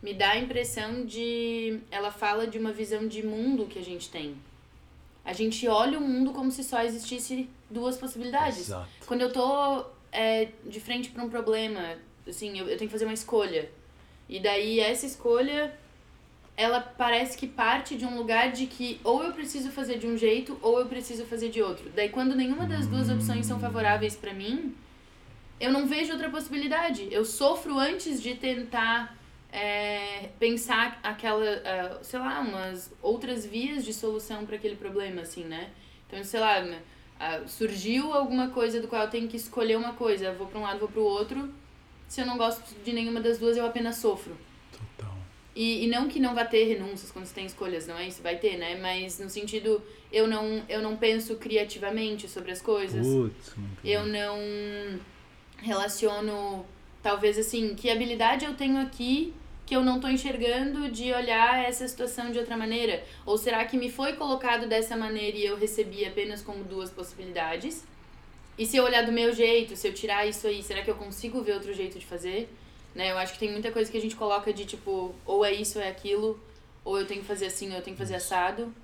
me 0.02 0.14
dá 0.14 0.30
a 0.32 0.38
impressão 0.38 1.04
de. 1.04 1.80
Ela 1.90 2.10
fala 2.10 2.46
de 2.46 2.58
uma 2.58 2.72
visão 2.72 3.06
de 3.06 3.24
mundo 3.24 3.66
que 3.66 3.78
a 3.78 3.84
gente 3.84 4.08
tem. 4.10 4.34
A 5.24 5.32
gente 5.32 5.68
olha 5.68 5.98
o 5.98 6.00
mundo 6.00 6.32
como 6.32 6.50
se 6.50 6.64
só 6.64 6.82
existisse 6.82 7.48
duas 7.68 7.96
possibilidades. 7.96 8.60
Exato. 8.60 8.88
Quando 9.06 9.20
eu 9.20 9.32
tô 9.32 9.84
é, 10.10 10.48
de 10.66 10.80
frente 10.80 11.10
para 11.10 11.22
um 11.22 11.28
problema, 11.28 11.98
assim, 12.26 12.58
eu, 12.58 12.66
eu 12.66 12.78
tenho 12.78 12.88
que 12.88 12.92
fazer 12.92 13.04
uma 13.04 13.14
escolha. 13.14 13.70
E 14.28 14.40
daí 14.40 14.80
essa 14.80 15.04
escolha, 15.04 15.76
ela 16.56 16.80
parece 16.80 17.36
que 17.36 17.46
parte 17.46 17.96
de 17.96 18.06
um 18.06 18.16
lugar 18.16 18.52
de 18.52 18.66
que 18.66 19.00
ou 19.04 19.22
eu 19.22 19.32
preciso 19.32 19.70
fazer 19.70 19.98
de 19.98 20.06
um 20.06 20.16
jeito 20.16 20.58
ou 20.62 20.80
eu 20.80 20.86
preciso 20.86 21.26
fazer 21.26 21.50
de 21.50 21.60
outro. 21.62 21.90
Daí 21.94 22.08
quando 22.08 22.34
nenhuma 22.34 22.66
das 22.66 22.86
duas 22.86 23.10
opções 23.10 23.44
são 23.44 23.60
favoráveis 23.60 24.16
para 24.16 24.32
mim, 24.32 24.74
eu 25.60 25.70
não 25.70 25.86
vejo 25.86 26.12
outra 26.12 26.30
possibilidade. 26.30 27.06
Eu 27.10 27.24
sofro 27.24 27.78
antes 27.78 28.22
de 28.22 28.34
tentar 28.34 29.19
é, 29.52 30.28
pensar 30.38 31.00
aquela, 31.02 31.44
ah, 31.64 31.98
sei 32.02 32.18
lá, 32.18 32.40
umas 32.40 32.92
outras 33.02 33.44
vias 33.44 33.84
de 33.84 33.92
solução 33.92 34.46
para 34.46 34.56
aquele 34.56 34.76
problema, 34.76 35.22
assim, 35.22 35.44
né? 35.44 35.70
Então, 36.06 36.22
sei 36.22 36.40
lá, 36.40 36.64
ah, 37.18 37.42
surgiu 37.46 38.12
alguma 38.12 38.48
coisa 38.50 38.80
do 38.80 38.88
qual 38.88 39.02
eu 39.02 39.10
tenho 39.10 39.28
que 39.28 39.36
escolher 39.36 39.76
uma 39.76 39.92
coisa, 39.94 40.32
vou 40.32 40.46
para 40.46 40.58
um 40.58 40.62
lado, 40.62 40.78
vou 40.78 40.88
para 40.88 41.00
o 41.00 41.04
outro. 41.04 41.52
Se 42.08 42.20
eu 42.20 42.26
não 42.26 42.36
gosto 42.36 42.62
de 42.84 42.92
nenhuma 42.92 43.20
das 43.20 43.38
duas, 43.38 43.56
eu 43.56 43.66
apenas 43.66 43.96
sofro. 43.96 44.36
Total. 44.72 45.16
E, 45.54 45.84
e 45.84 45.86
não 45.88 46.08
que 46.08 46.20
não 46.20 46.34
vá 46.34 46.44
ter 46.44 46.64
renúncias 46.64 47.10
quando 47.10 47.26
você 47.26 47.34
tem 47.34 47.46
escolhas, 47.46 47.86
não 47.86 47.98
é 47.98 48.06
isso? 48.06 48.22
Vai 48.22 48.36
ter, 48.36 48.56
né? 48.56 48.78
Mas 48.80 49.18
no 49.18 49.28
sentido, 49.28 49.82
eu 50.12 50.26
não, 50.26 50.62
eu 50.68 50.80
não 50.80 50.96
penso 50.96 51.36
criativamente 51.36 52.28
sobre 52.28 52.52
as 52.52 52.62
coisas. 52.62 53.06
Putz, 53.06 53.54
Eu 53.84 54.06
não 54.06 55.00
relaciono, 55.58 56.64
talvez 57.02 57.36
assim, 57.36 57.74
que 57.74 57.90
habilidade 57.90 58.44
eu 58.44 58.54
tenho 58.54 58.78
aqui 58.78 59.34
que 59.70 59.76
eu 59.76 59.84
não 59.84 60.00
tô 60.00 60.08
enxergando 60.08 60.90
de 60.90 61.12
olhar 61.12 61.64
essa 61.64 61.86
situação 61.86 62.32
de 62.32 62.40
outra 62.40 62.56
maneira? 62.56 63.04
Ou 63.24 63.38
será 63.38 63.64
que 63.64 63.78
me 63.78 63.88
foi 63.88 64.14
colocado 64.14 64.66
dessa 64.66 64.96
maneira 64.96 65.36
e 65.36 65.46
eu 65.46 65.56
recebi 65.56 66.04
apenas 66.04 66.42
como 66.42 66.64
duas 66.64 66.90
possibilidades? 66.90 67.84
E 68.58 68.66
se 68.66 68.76
eu 68.76 68.82
olhar 68.82 69.06
do 69.06 69.12
meu 69.12 69.32
jeito, 69.32 69.76
se 69.76 69.86
eu 69.86 69.94
tirar 69.94 70.26
isso 70.26 70.48
aí, 70.48 70.60
será 70.60 70.82
que 70.82 70.90
eu 70.90 70.96
consigo 70.96 71.40
ver 71.40 71.52
outro 71.52 71.72
jeito 71.72 72.00
de 72.00 72.04
fazer? 72.04 72.52
Né? 72.96 73.12
Eu 73.12 73.18
acho 73.18 73.34
que 73.34 73.38
tem 73.38 73.52
muita 73.52 73.70
coisa 73.70 73.88
que 73.88 73.96
a 73.96 74.00
gente 74.00 74.16
coloca 74.16 74.52
de 74.52 74.64
tipo, 74.64 75.14
ou 75.24 75.44
é 75.44 75.52
isso 75.52 75.78
ou 75.78 75.84
é 75.84 75.88
aquilo, 75.88 76.36
ou 76.84 76.98
eu 76.98 77.06
tenho 77.06 77.20
que 77.20 77.28
fazer 77.28 77.46
assim, 77.46 77.70
ou 77.70 77.76
eu 77.76 77.82
tenho 77.82 77.94
que 77.96 78.02
fazer 78.02 78.16
assado. 78.16 78.74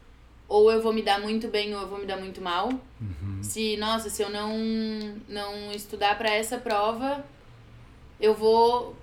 Ou 0.48 0.70
eu 0.70 0.80
vou 0.80 0.92
me 0.92 1.02
dar 1.02 1.20
muito 1.20 1.48
bem 1.48 1.74
ou 1.74 1.80
eu 1.82 1.88
vou 1.88 1.98
me 1.98 2.06
dar 2.06 2.16
muito 2.16 2.40
mal. 2.40 2.68
Uhum. 3.00 3.42
Se, 3.42 3.76
nossa, 3.76 4.08
se 4.08 4.22
eu 4.22 4.30
não, 4.30 4.56
não 5.28 5.72
estudar 5.72 6.16
para 6.16 6.32
essa 6.32 6.58
prova, 6.58 7.26
eu 8.20 8.32
vou 8.32 8.94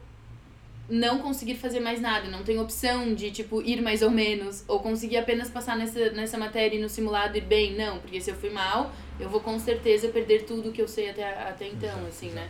não 0.94 1.18
conseguir 1.18 1.56
fazer 1.56 1.80
mais 1.80 2.00
nada, 2.00 2.30
não 2.30 2.44
tem 2.44 2.60
opção 2.60 3.16
de, 3.16 3.32
tipo, 3.32 3.64
ir 3.64 3.82
mais 3.82 4.04
ou 4.04 4.12
menos, 4.12 4.64
ou 4.68 4.80
conseguir 4.80 5.18
apenas 5.18 5.50
passar 5.50 5.76
nessa, 5.76 6.12
nessa 6.12 6.38
matéria 6.38 6.78
e 6.78 6.80
no 6.80 6.88
simulado 6.88 7.36
ir 7.36 7.42
bem, 7.42 7.76
não, 7.76 7.98
porque 7.98 8.22
se 8.22 8.30
eu 8.30 8.36
fui 8.36 8.52
mal, 8.52 8.94
eu 9.20 9.28
vou 9.28 9.40
com 9.40 9.58
certeza 9.58 10.08
perder 10.10 10.44
tudo 10.44 10.72
que 10.72 10.80
eu 10.80 10.88
sei 10.88 11.10
até, 11.10 11.28
até 11.50 11.68
então, 11.68 11.90
Exato, 11.90 12.08
assim, 12.08 12.30
né? 12.30 12.48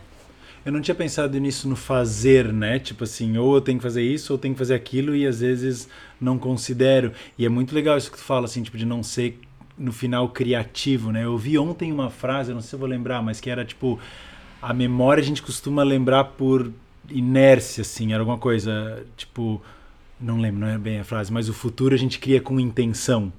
Eu 0.62 0.72
não 0.72 0.82
tinha 0.82 0.94
pensado 0.94 1.38
nisso 1.38 1.66
no 1.66 1.74
fazer, 1.74 2.52
né? 2.52 2.78
Tipo 2.78 3.04
assim, 3.04 3.36
ou 3.38 3.54
eu 3.54 3.60
tenho 3.62 3.78
que 3.78 3.82
fazer 3.82 4.02
isso, 4.02 4.32
ou 4.32 4.36
eu 4.36 4.40
tenho 4.40 4.54
que 4.54 4.58
fazer 4.58 4.74
aquilo, 4.74 5.16
e 5.16 5.26
às 5.26 5.40
vezes 5.40 5.88
não 6.20 6.38
considero. 6.38 7.12
E 7.38 7.46
é 7.46 7.48
muito 7.48 7.74
legal 7.74 7.96
isso 7.96 8.10
que 8.10 8.18
tu 8.18 8.24
fala, 8.24 8.44
assim, 8.44 8.62
tipo, 8.62 8.76
de 8.76 8.84
não 8.84 9.02
ser 9.02 9.38
no 9.78 9.92
final 9.92 10.28
criativo, 10.28 11.10
né? 11.10 11.24
Eu 11.24 11.36
vi 11.38 11.58
ontem 11.58 11.90
uma 11.92 12.10
frase, 12.10 12.50
eu 12.50 12.54
não 12.54 12.60
sei 12.60 12.70
se 12.70 12.74
eu 12.74 12.78
vou 12.78 12.88
lembrar, 12.88 13.22
mas 13.22 13.40
que 13.40 13.48
era 13.48 13.64
tipo: 13.64 13.98
a 14.60 14.72
memória 14.72 15.22
a 15.22 15.24
gente 15.24 15.42
costuma 15.42 15.82
lembrar 15.82 16.24
por 16.24 16.70
inércia, 17.10 17.82
assim, 17.82 18.12
era 18.12 18.22
alguma 18.22 18.38
coisa, 18.38 19.04
tipo, 19.16 19.62
não 20.20 20.40
lembro, 20.40 20.60
não 20.60 20.68
é 20.68 20.78
bem 20.78 21.00
a 21.00 21.04
frase, 21.04 21.32
mas 21.32 21.48
o 21.48 21.54
futuro 21.54 21.94
a 21.94 21.98
gente 21.98 22.18
cria 22.18 22.40
com 22.40 22.58
intenção. 22.58 23.32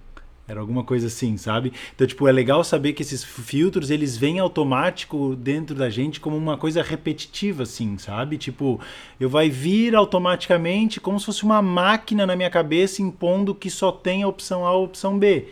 Era 0.47 0.59
alguma 0.59 0.84
coisa 0.84 1.07
assim, 1.07 1.38
sabe? 1.38 1.74
Então, 1.95 2.05
tipo, 2.05 2.28
é 2.28 2.32
legal 2.32 2.63
saber 2.63 2.93
que 2.93 3.01
esses 3.01 3.24
filtros, 3.24 3.89
eles 3.89 4.16
vêm 4.16 4.38
automático 4.38 5.36
dentro 5.36 5.76
da 5.76 5.89
gente 5.89 6.20
como 6.20 6.38
uma 6.38 6.55
coisa 6.55 6.84
repetitiva, 6.84 7.63
assim, 7.63 7.97
sabe? 7.97 8.38
Tipo, 8.38 8.80
eu 9.20 9.28
vai 9.28 9.49
vir 9.49 9.95
automaticamente 9.95 10.99
como 10.99 11.20
se 11.20 11.26
fosse 11.26 11.43
uma 11.43 11.63
máquina 11.63 12.28
na 12.28 12.36
minha 12.36 12.49
cabeça 12.49 13.01
impondo 13.01 13.55
que 13.55 13.72
só 13.72 13.91
tem 13.91 14.22
a 14.22 14.28
opção 14.28 14.63
A 14.63 14.72
ou 14.72 14.82
a 14.82 14.86
opção 14.86 15.18
B. 15.18 15.47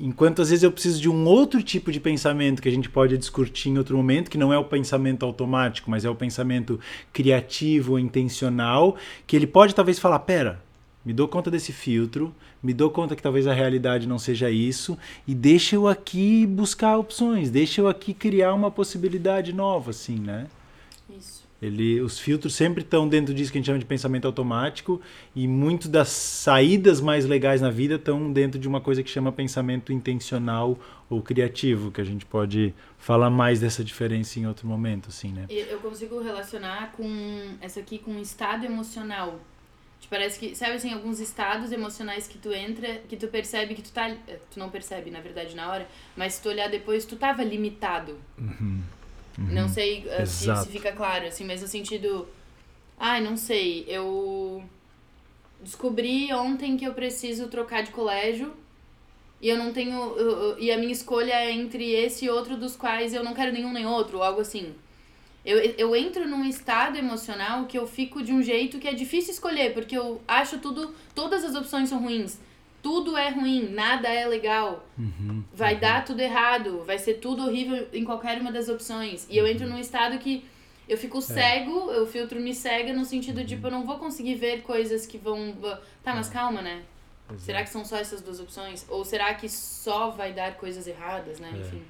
Enquanto 0.00 0.40
às 0.40 0.50
vezes 0.50 0.62
eu 0.62 0.70
preciso 0.70 1.00
de 1.00 1.08
um 1.08 1.24
outro 1.24 1.62
tipo 1.62 1.90
de 1.90 1.98
pensamento 1.98 2.62
que 2.62 2.68
a 2.68 2.72
gente 2.72 2.88
pode 2.88 3.18
discutir 3.18 3.70
em 3.70 3.78
outro 3.78 3.96
momento, 3.96 4.30
que 4.30 4.38
não 4.38 4.52
é 4.52 4.58
o 4.58 4.64
pensamento 4.64 5.26
automático, 5.26 5.90
mas 5.90 6.04
é 6.04 6.10
o 6.10 6.14
pensamento 6.14 6.78
criativo, 7.12 7.98
intencional, 7.98 8.96
que 9.26 9.34
ele 9.34 9.46
pode 9.46 9.74
talvez 9.74 9.98
falar, 9.98 10.20
pera, 10.20 10.62
me 11.04 11.12
dou 11.12 11.26
conta 11.26 11.50
desse 11.50 11.72
filtro, 11.72 12.34
me 12.62 12.72
dou 12.72 12.90
conta 12.90 13.16
que 13.16 13.22
talvez 13.22 13.46
a 13.46 13.52
realidade 13.52 14.06
não 14.06 14.18
seja 14.18 14.50
isso, 14.50 14.96
e 15.26 15.34
deixa 15.34 15.74
eu 15.74 15.88
aqui 15.88 16.46
buscar 16.46 16.96
opções, 16.96 17.50
deixa 17.50 17.80
eu 17.80 17.88
aqui 17.88 18.14
criar 18.14 18.54
uma 18.54 18.70
possibilidade 18.70 19.52
nova, 19.52 19.90
assim, 19.90 20.18
né? 20.18 20.46
Ele, 21.60 22.00
os 22.00 22.20
filtros 22.20 22.54
sempre 22.54 22.82
estão 22.82 23.08
dentro 23.08 23.34
disso 23.34 23.50
que 23.50 23.58
a 23.58 23.60
gente 23.60 23.66
chama 23.66 23.80
de 23.80 23.84
pensamento 23.84 24.26
automático 24.26 25.00
e 25.34 25.48
muito 25.48 25.88
das 25.88 26.08
saídas 26.08 27.00
mais 27.00 27.26
legais 27.26 27.60
na 27.60 27.68
vida 27.70 27.96
estão 27.96 28.32
dentro 28.32 28.60
de 28.60 28.68
uma 28.68 28.80
coisa 28.80 29.02
que 29.02 29.10
chama 29.10 29.32
pensamento 29.32 29.92
intencional 29.92 30.78
ou 31.10 31.20
criativo, 31.20 31.90
que 31.90 32.00
a 32.00 32.04
gente 32.04 32.24
pode 32.24 32.72
falar 32.96 33.28
mais 33.28 33.58
dessa 33.58 33.82
diferença 33.82 34.38
em 34.38 34.46
outro 34.46 34.68
momento, 34.68 35.08
assim, 35.08 35.32
né? 35.32 35.46
Eu 35.48 35.78
consigo 35.80 36.22
relacionar 36.22 36.92
com 36.92 37.56
essa 37.60 37.80
aqui 37.80 37.98
com 37.98 38.20
estado 38.20 38.64
emocional. 38.64 39.40
Tipo, 39.98 40.10
parece 40.10 40.38
que, 40.38 40.54
sabe 40.54 40.74
assim, 40.74 40.92
alguns 40.92 41.18
estados 41.18 41.72
emocionais 41.72 42.28
que 42.28 42.38
tu 42.38 42.52
entra, 42.52 43.00
que 43.08 43.16
tu 43.16 43.26
percebe 43.26 43.74
que 43.74 43.82
tu 43.82 43.90
tá. 43.90 44.08
eh, 44.08 44.38
Tu 44.48 44.58
não 44.60 44.70
percebe, 44.70 45.10
na 45.10 45.20
verdade, 45.20 45.56
na 45.56 45.68
hora, 45.72 45.88
mas 46.16 46.34
se 46.34 46.42
tu 46.42 46.48
olhar 46.48 46.68
depois, 46.70 47.04
tu 47.04 47.16
tava 47.16 47.42
limitado. 47.42 48.16
Uhum. 48.38 48.80
Não 49.38 49.68
sei 49.68 50.04
eh, 50.08 50.26
se, 50.26 50.44
se 50.64 50.68
fica 50.68 50.92
claro, 50.92 51.26
assim, 51.26 51.44
mas 51.44 51.62
no 51.62 51.68
sentido. 51.68 52.26
Ai, 52.98 53.20
não 53.20 53.36
sei. 53.36 53.84
Eu 53.86 54.62
descobri 55.62 56.32
ontem 56.32 56.76
que 56.76 56.84
eu 56.84 56.94
preciso 56.94 57.48
trocar 57.48 57.82
de 57.82 57.90
colégio 57.90 58.52
e 59.40 59.48
eu 59.48 59.56
não 59.56 59.72
tenho. 59.72 59.94
eu- 60.16 60.42
eu- 60.42 60.58
e 60.58 60.70
a 60.72 60.76
minha 60.78 60.92
escolha 60.92 61.32
é 61.34 61.52
entre 61.52 61.90
esse 61.92 62.24
e 62.24 62.30
outro 62.30 62.56
dos 62.56 62.74
quais 62.76 63.14
eu 63.14 63.22
não 63.22 63.34
quero 63.34 63.52
nenhum 63.52 63.72
nem 63.72 63.86
outro, 63.86 64.18
ou 64.18 64.22
algo 64.24 64.40
assim. 64.40 64.74
Eu, 65.44 65.58
eu 65.78 65.96
entro 65.96 66.28
num 66.28 66.44
estado 66.44 66.98
emocional 66.98 67.64
que 67.66 67.78
eu 67.78 67.86
fico 67.86 68.22
de 68.22 68.32
um 68.32 68.42
jeito 68.42 68.78
que 68.78 68.88
é 68.88 68.92
difícil 68.92 69.32
escolher, 69.32 69.72
porque 69.72 69.96
eu 69.96 70.20
acho 70.26 70.58
tudo. 70.58 70.92
Todas 71.14 71.44
as 71.44 71.54
opções 71.54 71.88
são 71.88 72.02
ruins. 72.02 72.38
Tudo 72.82 73.16
é 73.16 73.28
ruim, 73.30 73.70
nada 73.70 74.08
é 74.08 74.26
legal. 74.26 74.86
Uhum. 74.96 75.42
Vai 75.52 75.76
dar 75.76 76.04
tudo 76.04 76.20
errado, 76.20 76.84
vai 76.84 76.98
ser 76.98 77.14
tudo 77.14 77.44
horrível 77.44 77.88
em 77.92 78.04
qualquer 78.04 78.40
uma 78.40 78.52
das 78.52 78.68
opções. 78.68 79.26
E 79.28 79.36
eu 79.36 79.46
entro 79.46 79.66
num 79.66 79.78
estado 79.78 80.18
que 80.18 80.44
eu 80.88 80.96
fico 80.96 81.20
cego, 81.20 81.90
o 82.02 82.06
filtro 82.06 82.40
me 82.40 82.54
cega 82.54 82.92
no 82.94 83.04
sentido 83.04 83.42
de, 83.42 83.56
tipo, 83.56 83.66
eu 83.66 83.70
não 83.70 83.84
vou 83.84 83.98
conseguir 83.98 84.36
ver 84.36 84.62
coisas 84.62 85.06
que 85.06 85.18
vão. 85.18 85.54
Tá, 86.02 86.14
mas 86.14 86.28
calma, 86.28 86.62
né? 86.62 86.82
Será 87.36 87.62
que 87.62 87.70
são 87.70 87.84
só 87.84 87.96
essas 87.96 88.22
duas 88.22 88.40
opções? 88.40 88.86
Ou 88.88 89.04
será 89.04 89.34
que 89.34 89.48
só 89.48 90.10
vai 90.10 90.32
dar 90.32 90.54
coisas 90.54 90.86
erradas, 90.86 91.38
né? 91.38 91.50
Enfim. 91.54 91.82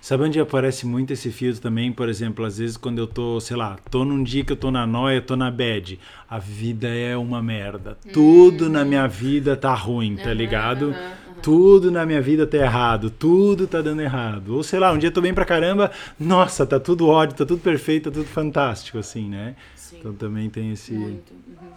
Sabe 0.00 0.22
onde 0.22 0.38
aparece 0.38 0.86
muito 0.86 1.12
esse 1.12 1.32
filtro 1.32 1.60
também? 1.60 1.92
Por 1.92 2.08
exemplo, 2.08 2.44
às 2.44 2.58
vezes 2.58 2.76
quando 2.76 2.98
eu 2.98 3.06
tô, 3.06 3.40
sei 3.40 3.56
lá, 3.56 3.76
tô 3.90 4.04
num 4.04 4.22
dia 4.22 4.44
que 4.44 4.52
eu 4.52 4.56
tô 4.56 4.70
na 4.70 4.86
noia, 4.86 5.20
tô 5.20 5.34
na 5.34 5.50
bad. 5.50 5.98
A 6.28 6.38
vida 6.38 6.88
é 6.88 7.16
uma 7.16 7.42
merda. 7.42 7.98
Tudo 8.12 8.68
na 8.70 8.84
minha 8.84 9.08
vida 9.08 9.56
tá 9.56 9.74
ruim, 9.74 10.16
tá 10.16 10.24
Aham, 10.24 10.34
ligado? 10.34 10.90
aham. 10.90 11.24
Tudo 11.42 11.90
na 11.90 12.06
minha 12.06 12.22
vida 12.22 12.46
tá 12.46 12.56
errado, 12.56 13.10
tudo 13.10 13.66
tá 13.66 13.82
dando 13.82 14.00
errado. 14.00 14.54
Ou 14.54 14.62
sei 14.62 14.78
lá, 14.78 14.92
um 14.92 14.98
dia 14.98 15.08
eu 15.08 15.12
tô 15.12 15.20
bem 15.20 15.34
pra 15.34 15.44
caramba, 15.44 15.90
nossa, 16.18 16.64
tá 16.64 16.80
tudo 16.80 17.08
ódio, 17.08 17.36
tá 17.36 17.44
tudo 17.44 17.60
perfeito, 17.60 18.10
tá 18.10 18.14
tudo 18.14 18.26
fantástico, 18.26 18.96
assim, 18.96 19.28
né? 19.28 19.54
Sim. 19.74 19.98
Então 19.98 20.14
também 20.14 20.48
tem 20.48 20.72
esse. 20.72 20.94
Muito. 20.94 21.32
uhum. 21.32 21.68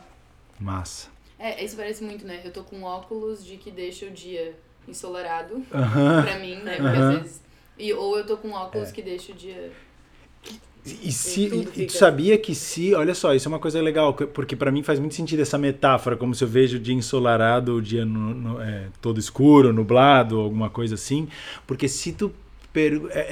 Massa. 0.59 1.16
É, 1.39 1.63
isso 1.63 1.75
parece 1.75 2.03
muito, 2.03 2.25
né? 2.25 2.41
Eu 2.43 2.51
tô 2.51 2.63
com 2.63 2.83
óculos 2.83 3.45
de 3.45 3.57
que 3.57 3.69
deixa 3.71 4.05
o 4.05 4.09
dia 4.11 4.55
ensolarado 4.87 5.61
Aham. 5.73 6.23
pra 6.23 6.39
mim, 6.39 6.55
né? 6.55 6.77
Porque 6.77 6.97
às 6.97 7.17
vezes. 7.21 7.41
E, 7.77 7.93
ou 7.93 8.17
eu 8.17 8.25
tô 8.25 8.37
com 8.37 8.51
óculos 8.51 8.89
É. 8.89 8.91
que 8.91 9.01
deixa 9.01 9.31
o 9.31 9.35
dia. 9.35 9.71
E, 11.03 11.11
se, 11.11 11.41
e- 11.47 11.81
e 11.83 11.85
tu 11.85 11.91
sabia 11.91 12.37
que 12.37 12.55
se, 12.55 12.95
olha 12.95 13.13
só, 13.13 13.35
isso 13.35 13.47
é 13.47 13.49
uma 13.49 13.59
coisa 13.59 13.81
legal, 13.81 14.13
que- 14.13 14.25
porque 14.25 14.55
pra 14.55 14.71
mim 14.71 14.81
faz 14.81 14.99
muito 14.99 15.13
sentido 15.15 15.41
essa 15.41 15.57
metáfora, 15.57 16.15
como 16.15 16.33
se 16.33 16.43
eu 16.43 16.47
vejo 16.47 16.77
o 16.77 16.79
dia 16.79 16.93
ensolarado, 16.95 17.75
o 17.75 17.81
dia 17.81 18.05
no- 18.05 18.33
no- 18.33 18.61
é, 18.61 18.87
todo 19.01 19.19
escuro, 19.19 19.73
nublado, 19.73 20.39
alguma 20.39 20.69
coisa 20.69 20.95
assim, 20.95 21.27
porque 21.67 21.89
se 21.89 22.13
tu 22.13 22.31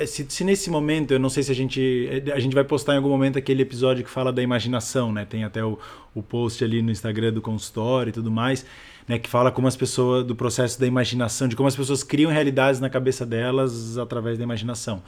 se, 0.07 0.25
se 0.29 0.43
nesse 0.43 0.69
momento, 0.69 1.11
eu 1.11 1.19
não 1.19 1.29
sei 1.29 1.43
se 1.43 1.51
a 1.51 1.55
gente 1.55 2.09
é, 2.27 2.31
a 2.31 2.39
gente 2.39 2.53
vai 2.53 2.63
postar 2.63 2.93
em 2.93 2.97
algum 2.97 3.09
momento 3.09 3.37
aquele 3.37 3.61
episódio 3.61 4.03
que 4.03 4.09
fala 4.09 4.31
da 4.33 4.41
imaginação, 4.41 5.11
né? 5.11 5.25
Tem 5.25 5.43
até 5.43 5.63
o, 5.63 5.77
o 6.13 6.21
post 6.23 6.63
ali 6.63 6.81
no 6.81 6.91
Instagram 6.91 7.31
do 7.33 7.41
consultório 7.41 8.09
e 8.09 8.13
tudo 8.13 8.31
mais, 8.31 8.65
né? 9.07 9.19
Que 9.19 9.29
fala 9.29 9.51
como 9.51 9.67
as 9.67 9.75
pessoas 9.75 10.25
do 10.25 10.35
processo 10.35 10.79
da 10.79 10.87
imaginação, 10.87 11.47
de 11.47 11.55
como 11.55 11.67
as 11.67 11.75
pessoas 11.75 12.03
criam 12.03 12.31
realidades 12.31 12.79
na 12.79 12.89
cabeça 12.89 13.25
delas 13.25 13.97
através 13.97 14.37
da 14.37 14.43
imaginação. 14.43 15.01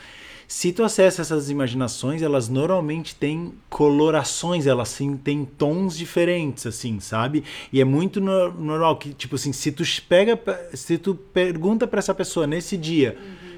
Se 0.48 0.72
tu 0.72 0.82
acessa 0.82 1.22
essas 1.22 1.50
imaginações, 1.50 2.22
elas 2.22 2.48
normalmente 2.48 3.14
têm 3.14 3.54
colorações, 3.70 4.66
elas 4.66 4.88
sim 4.88 5.18
têm 5.18 5.44
tons 5.44 5.98
diferentes, 5.98 6.66
assim, 6.66 7.02
sabe? 7.02 7.44
E 7.72 7.82
é 7.82 7.84
muito 7.84 8.22
no- 8.22 8.54
normal 8.54 8.96
que, 8.96 9.14
tipo 9.14 9.36
assim, 9.36 9.52
se 9.52 9.74
tu 9.74 9.84
pega, 10.08 10.40
se 10.74 10.98
tu 10.98 11.16
pergunta 11.16 11.86
pra 11.86 12.00
essa 12.00 12.16
pessoa 12.16 12.48
nesse 12.48 12.78
dia, 12.78 13.18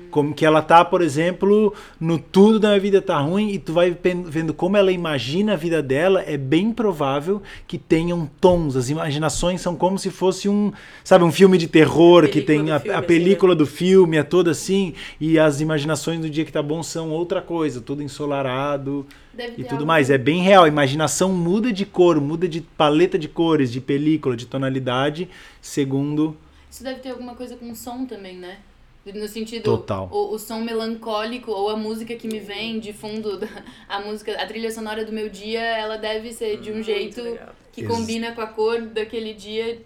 como 0.10 0.34
que 0.34 0.46
ela 0.46 0.62
tá, 0.62 0.84
por 0.84 1.02
exemplo, 1.02 1.74
no 2.00 2.18
tudo 2.18 2.60
da 2.60 2.70
minha 2.70 2.80
vida 2.80 3.02
tá 3.02 3.20
ruim 3.20 3.50
e 3.52 3.60
tu 3.60 3.72
vai 3.74 3.96
vendo 4.26 4.54
como 4.54 4.76
ela 4.76 4.92
imagina 4.92 5.54
a 5.54 5.56
vida 5.56 5.82
dela, 5.82 6.24
é 6.26 6.38
bem 6.38 6.72
provável 6.72 7.42
que 7.68 7.78
tenham 7.78 8.30
tons. 8.42 8.76
As 8.76 8.90
imaginações 8.90 9.62
são 9.62 9.76
como 9.76 9.98
se 10.00 10.10
fosse 10.10 10.50
um, 10.50 10.72
sabe, 11.04 11.24
um 11.24 11.32
filme 11.32 11.58
de 11.58 11.68
terror 11.68 12.28
que 12.28 12.42
tem 12.42 12.72
a, 12.72 12.80
filme, 12.80 12.96
a 12.96 13.00
assim, 13.00 13.08
película 13.08 13.56
do 13.56 13.66
filme, 13.66 14.18
é 14.18 14.24
toda 14.24 14.52
assim, 14.52 14.94
e 15.20 15.38
as 15.40 15.62
imaginações 15.62 16.20
do 16.20 16.30
dia 16.30 16.44
que 16.46 16.52
tá 16.52 16.62
bom 16.62 16.82
são 16.84 17.10
outra 17.12 17.42
coisa, 17.42 17.80
tudo 17.82 18.02
ensolarado 18.04 19.06
Deve 19.34 19.54
e 19.62 19.64
tudo 19.64 19.74
algo- 19.74 19.86
mais. 19.88 20.10
É 20.10 20.18
bem 20.18 20.42
real, 20.42 20.64
a 20.64 20.68
imaginação 20.68 21.32
muda 21.32 21.72
de 21.72 21.86
cor, 21.86 22.20
muda 22.20 22.48
de 22.48 22.62
paleta 22.62 23.18
de 23.18 23.28
cores, 23.28 23.72
de 23.72 23.80
película, 23.80 24.36
de 24.36 24.46
tonalidade, 24.46 25.30
segundo 25.62 26.36
Isso 26.70 26.84
deve 26.84 27.00
ter 27.00 27.10
alguma 27.12 27.36
coisa 27.36 27.56
com 27.56 27.74
som 27.74 28.06
também, 28.06 28.38
né? 28.38 28.58
No 29.06 29.28
sentido, 29.28 29.64
Total. 29.64 30.08
O, 30.12 30.36
o 30.36 30.38
som 30.40 30.60
melancólico 30.62 31.52
ou 31.52 31.70
a 31.70 31.76
música 31.76 32.16
que 32.16 32.28
me 32.28 32.40
vem 32.40 32.80
de 32.80 32.94
fundo, 32.94 33.38
da- 33.38 33.48
a 33.88 34.02
música, 34.02 34.34
a 34.34 34.46
trilha 34.46 34.70
sonora 34.72 35.04
do 35.06 35.12
meu 35.12 35.30
dia, 35.30 35.62
ela 35.62 35.98
deve 35.98 36.32
ser 36.34 36.58
de 36.58 36.70
um 36.70 36.76
Muito 36.76 36.86
jeito 36.86 37.24
legal. 37.24 37.56
que 37.72 37.82
Ex- 37.82 37.88
combina 37.90 38.34
com 38.34 38.42
a 38.42 38.48
cor 38.48 38.82
daquele 38.82 39.34
dia 39.34 39.80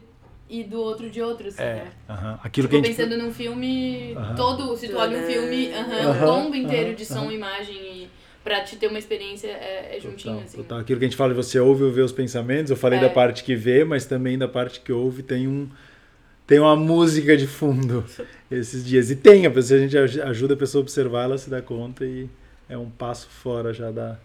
e 0.50 0.64
do 0.64 0.80
outro 0.82 1.10
de 1.10 1.22
outro, 1.22 1.48
assim, 1.48 1.62
é, 1.64 1.76
né? 1.76 1.92
aham, 2.10 2.40
aquilo 2.44 2.68
Tipo, 2.68 2.70
que 2.70 2.76
a 2.76 2.90
gente 2.90 2.98
pensando 2.98 3.18
num 3.18 3.32
filme 3.32 4.14
Aham. 4.16 4.36
todo, 4.36 4.76
se 4.76 4.90
tu 4.90 4.98
olha 4.98 5.18
um 5.18 5.24
filme, 5.24 5.72
aham, 5.72 6.02
um 6.02 6.10
Aham, 6.10 6.26
combo 6.44 6.56
inteiro 6.56 6.96
de 6.96 7.06
som, 7.06 7.32
imagem 7.32 7.76
e... 7.76 8.10
pra 8.44 8.62
te 8.62 8.76
ter 8.76 8.88
uma 8.88 9.00
experiência 9.00 9.48
é, 9.48 9.96
é 9.96 10.00
juntinho, 10.02 10.34
Total, 10.34 10.44
assim. 10.44 10.58
total. 10.58 10.80
Aquilo 10.80 11.00
que 11.00 11.06
a 11.06 11.08
gente 11.08 11.18
fala, 11.18 11.34
você 11.34 11.60
ouve 11.60 11.84
ou 11.84 11.92
vê 11.92 12.02
os 12.02 12.12
pensamentos. 12.12 12.72
Eu 12.72 12.78
falei 12.78 13.00
É. 13.00 13.02
da 13.04 13.10
parte 13.10 13.44
que 13.44 13.56
vê, 13.56 13.86
mas 13.86 14.06
também 14.06 14.38
da 14.38 14.48
parte 14.48 14.82
que 14.82 14.92
ouve 14.92 15.24
tem 15.24 15.48
um 15.48 15.70
tem 16.46 16.60
uma 16.60 16.76
música 16.76 17.36
de 17.38 17.48
fundo 17.48 18.04
esses 18.52 18.86
dias. 18.86 19.10
E 19.10 19.16
tem, 19.16 19.46
a 19.46 19.52
pessoa, 19.52 19.80
a 19.80 19.82
gente 19.84 19.98
aj- 19.98 20.22
ajuda 20.22 20.54
a 20.54 20.58
pessoa 20.58 20.82
a 20.82 20.84
observar, 20.84 21.24
ela 21.24 21.38
se 21.38 21.50
dá 21.50 21.62
conta 21.62 22.06
e 22.06 22.28
é 22.70 22.78
um 22.78 22.90
passo 22.90 23.28
fora 23.30 23.74
já 23.74 23.92
da, 23.92 24.18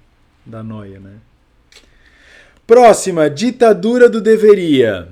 da 0.45 0.63
noia, 0.63 1.01
né? 1.01 1.15
Próxima, 2.67 3.31
ditadura 3.31 4.09
do 4.09 4.21
deveria. 4.21 5.09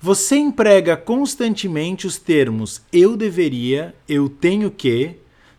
Você 0.00 0.36
emprega 0.36 0.96
constantemente 0.96 2.06
os 2.06 2.18
termos 2.18 2.80
eu 2.92 3.16
deveria, 3.16 3.94
eu 4.08 4.28
tenho 4.28 4.70
que, 4.70 5.16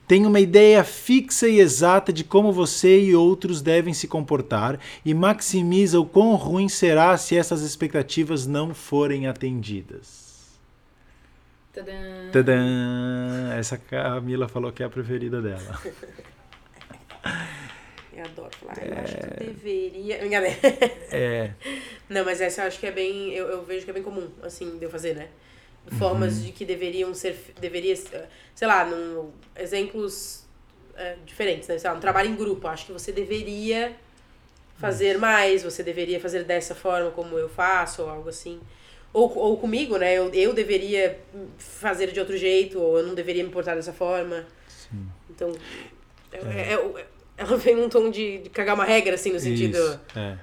tem 0.07 0.25
uma 0.25 0.39
ideia 0.39 0.83
fixa 0.83 1.47
e 1.49 1.59
exata 1.59 2.13
de 2.13 2.23
como 2.23 2.51
você 2.53 3.01
e 3.03 3.15
outros 3.15 3.61
devem 3.61 3.93
se 3.93 4.07
comportar 4.07 4.79
e 5.03 5.13
maximiza 5.13 5.99
o 5.99 6.05
quão 6.05 6.35
ruim 6.35 6.69
será 6.69 7.17
se 7.17 7.35
essas 7.35 7.61
expectativas 7.61 8.47
não 8.47 8.73
forem 8.73 9.27
atendidas. 9.27 10.26
Tadã. 11.78 12.32
Tadã! 12.32 13.53
Essa 13.55 13.78
Camila 13.78 14.47
falou 14.47 14.71
que 14.71 14.82
é 14.82 14.86
a 14.88 14.89
preferida 14.89 15.41
dela. 15.41 15.80
Eu 18.11 18.23
adoro 18.25 18.49
falar. 18.57 18.84
Eu 18.84 18.97
acho 18.97 19.15
que 19.15 19.43
deveria. 19.43 20.17
Brincadeira. 20.17 20.57
É, 21.11 21.51
Não, 22.09 22.25
mas 22.25 22.41
essa 22.41 22.63
eu 22.63 22.67
acho 22.67 22.80
que 22.80 22.88
é 22.88 22.91
bem. 22.91 23.32
Eu, 23.32 23.45
eu 23.47 23.63
vejo 23.63 23.86
que 23.86 23.91
é 23.91 23.93
bem 23.93 24.01
comum, 24.01 24.28
assim, 24.41 24.80
de 24.80 24.86
eu 24.86 24.89
fazer, 24.89 25.13
né? 25.15 25.28
Formas 25.99 26.43
de 26.43 26.51
que 26.51 26.65
deveriam 26.65 27.13
ser. 27.13 27.53
Deveria. 27.61 27.95
Sei 27.95 28.67
lá, 28.67 28.84
num, 28.84 29.32
exemplos 29.55 30.47
é, 30.95 31.15
diferentes, 31.28 31.67
né? 31.67 31.78
Sei 31.78 31.88
lá, 31.88 31.95
um 31.95 31.99
trabalho 31.99 32.32
em 32.32 32.36
grupo. 32.36 32.67
Acho 32.67 32.88
que 32.88 32.91
você 32.91 33.11
deveria 33.11 33.95
fazer 34.80 35.19
mais, 35.19 35.61
você 35.61 35.84
deveria 35.84 36.19
fazer 36.19 36.43
dessa 36.43 36.73
forma 36.73 37.11
como 37.11 37.38
eu 37.38 37.47
faço, 37.47 38.01
ou 38.01 38.09
algo 38.09 38.30
assim. 38.30 38.59
Ou, 39.13 39.35
ou 39.37 39.57
comigo, 39.57 39.97
né? 39.97 40.13
Eu, 40.17 40.31
eu 40.33 40.53
deveria 40.53 41.19
fazer 41.57 42.11
de 42.11 42.19
outro 42.19 42.37
jeito, 42.37 42.79
ou 42.79 42.99
eu 42.99 43.07
não 43.07 43.15
deveria 43.15 43.43
me 43.43 43.49
portar 43.49 43.75
dessa 43.75 43.93
forma. 43.93 44.45
sim. 44.67 45.05
Então. 45.29 45.51
É, 46.31 46.37
é- 46.37 46.73
é- 46.73 47.05
ela 47.37 47.55
vem 47.55 47.75
num 47.75 47.87
tom 47.87 48.09
de, 48.09 48.39
de 48.39 48.49
cagar 48.49 48.73
uma 48.75 48.83
regra, 48.83 49.13
assim, 49.15 49.31
no 49.31 49.39
sentido. 49.39 49.77
Isso, 49.77 49.99
é. 50.15 50.37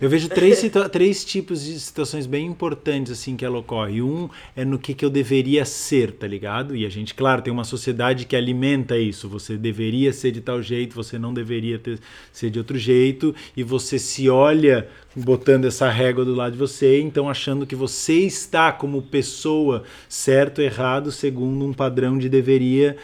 Eu 0.00 0.08
vejo 0.08 0.28
três, 0.28 0.62
três 0.90 1.24
tipos 1.24 1.64
de 1.64 1.78
situações 1.78 2.26
bem 2.26 2.46
importantes 2.46 3.12
assim 3.12 3.36
que 3.36 3.44
ela 3.44 3.58
ocorre. 3.58 4.02
Um 4.02 4.28
é 4.56 4.64
no 4.64 4.78
que, 4.78 4.94
que 4.94 5.04
eu 5.04 5.10
deveria 5.10 5.64
ser, 5.64 6.12
tá 6.12 6.26
ligado? 6.26 6.76
E 6.76 6.84
a 6.84 6.88
gente, 6.88 7.14
claro, 7.14 7.42
tem 7.42 7.52
uma 7.52 7.64
sociedade 7.64 8.24
que 8.24 8.36
alimenta 8.36 8.96
isso. 8.96 9.28
Você 9.28 9.56
deveria 9.56 10.12
ser 10.12 10.32
de 10.32 10.40
tal 10.40 10.62
jeito, 10.62 10.94
você 10.94 11.18
não 11.18 11.32
deveria 11.32 11.78
ter, 11.78 11.98
ser 12.32 12.50
de 12.50 12.58
outro 12.58 12.78
jeito. 12.78 13.34
E 13.56 13.62
você 13.62 13.98
se 13.98 14.28
olha 14.28 14.88
botando 15.14 15.64
essa 15.64 15.90
régua 15.90 16.24
do 16.24 16.34
lado 16.34 16.52
de 16.52 16.58
você, 16.58 17.00
então 17.00 17.28
achando 17.28 17.66
que 17.66 17.74
você 17.74 18.14
está 18.20 18.70
como 18.70 19.02
pessoa 19.02 19.82
certo 20.08 20.60
errado 20.60 21.10
segundo 21.10 21.64
um 21.64 21.72
padrão 21.72 22.18
de 22.18 22.28
deveria 22.28 22.96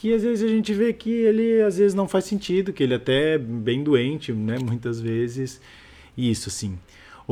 que 0.00 0.14
às 0.14 0.22
vezes 0.22 0.42
a 0.42 0.48
gente 0.48 0.72
vê 0.72 0.94
que 0.94 1.10
ele 1.10 1.60
às 1.60 1.76
vezes 1.76 1.92
não 1.92 2.08
faz 2.08 2.24
sentido, 2.24 2.72
que 2.72 2.82
ele 2.82 2.94
até 2.94 3.34
é 3.34 3.38
bem 3.38 3.82
doente, 3.82 4.32
né, 4.32 4.56
muitas 4.58 4.98
vezes. 4.98 5.60
Isso, 6.16 6.50
sim. 6.50 6.78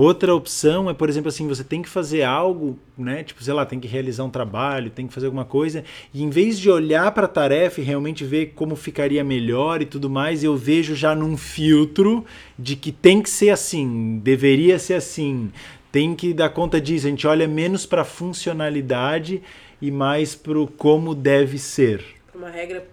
Outra 0.00 0.32
opção 0.32 0.88
é, 0.88 0.94
por 0.94 1.08
exemplo, 1.08 1.28
assim, 1.28 1.48
você 1.48 1.64
tem 1.64 1.82
que 1.82 1.88
fazer 1.88 2.22
algo, 2.22 2.78
né? 2.96 3.24
Tipo, 3.24 3.42
sei 3.42 3.52
lá, 3.52 3.66
tem 3.66 3.80
que 3.80 3.88
realizar 3.88 4.22
um 4.22 4.30
trabalho, 4.30 4.90
tem 4.90 5.08
que 5.08 5.12
fazer 5.12 5.26
alguma 5.26 5.44
coisa, 5.44 5.82
e 6.14 6.22
em 6.22 6.30
vez 6.30 6.56
de 6.56 6.70
olhar 6.70 7.10
para 7.10 7.24
a 7.24 7.28
tarefa 7.28 7.80
e 7.80 7.84
realmente 7.84 8.24
ver 8.24 8.52
como 8.54 8.76
ficaria 8.76 9.24
melhor 9.24 9.82
e 9.82 9.84
tudo 9.84 10.08
mais, 10.08 10.44
eu 10.44 10.56
vejo 10.56 10.94
já 10.94 11.16
num 11.16 11.36
filtro 11.36 12.24
de 12.56 12.76
que 12.76 12.92
tem 12.92 13.20
que 13.20 13.28
ser 13.28 13.50
assim, 13.50 14.20
deveria 14.22 14.78
ser 14.78 14.94
assim, 14.94 15.50
tem 15.90 16.14
que 16.14 16.32
dar 16.32 16.50
conta 16.50 16.80
disso. 16.80 17.08
A 17.08 17.10
gente 17.10 17.26
olha 17.26 17.48
menos 17.48 17.84
para 17.84 18.04
funcionalidade 18.04 19.42
e 19.82 19.90
mais 19.90 20.32
para 20.32 20.64
como 20.76 21.12
deve 21.12 21.58
ser 21.58 22.04
Uma 22.32 22.50
regra 22.50 22.86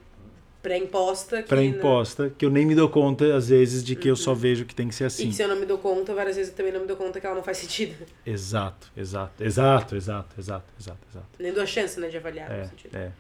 pré-imposta. 0.70 1.44
que 1.44 1.50
pré-imposta, 1.50 2.34
que 2.38 2.46
eu 2.46 2.50
nem 2.50 2.66
me 2.66 2.74
dou 2.76 2.90
conta, 2.90 3.36
às 3.36 3.50
vezes, 3.50 3.84
de 3.84 3.96
que 3.96 4.08
eu 4.10 4.16
só 4.16 4.34
vejo 4.34 4.66
que 4.66 4.74
tem 4.74 4.88
que 4.88 4.96
ser 4.96 5.06
assim. 5.06 5.26
E 5.26 5.28
que 5.28 5.34
se 5.36 5.44
eu 5.44 5.48
não 5.48 5.60
me 5.60 5.66
dou 5.66 5.78
conta, 5.78 6.14
várias 6.14 6.36
vezes 6.36 6.52
eu 6.52 6.58
também 6.58 6.74
não 6.74 6.82
me 6.82 6.88
dou 6.88 6.98
conta 6.98 7.20
que 7.20 7.26
ela 7.26 7.36
não 7.36 7.44
faz 7.44 7.58
sentido. 7.60 7.96
Exato, 8.26 8.92
exato, 8.98 9.44
exato, 9.44 9.96
exato, 9.96 10.36
exato, 10.40 10.66
exato, 10.80 11.00
exato. 11.12 11.28
Nem 11.40 11.54
dou 11.54 11.64
a 11.64 11.66
chance, 11.66 12.00
né, 12.00 12.08
de 12.10 12.18
avaliar 12.18 12.52
É, 12.52 12.66
sentido. 12.68 12.96
é. 12.96 13.12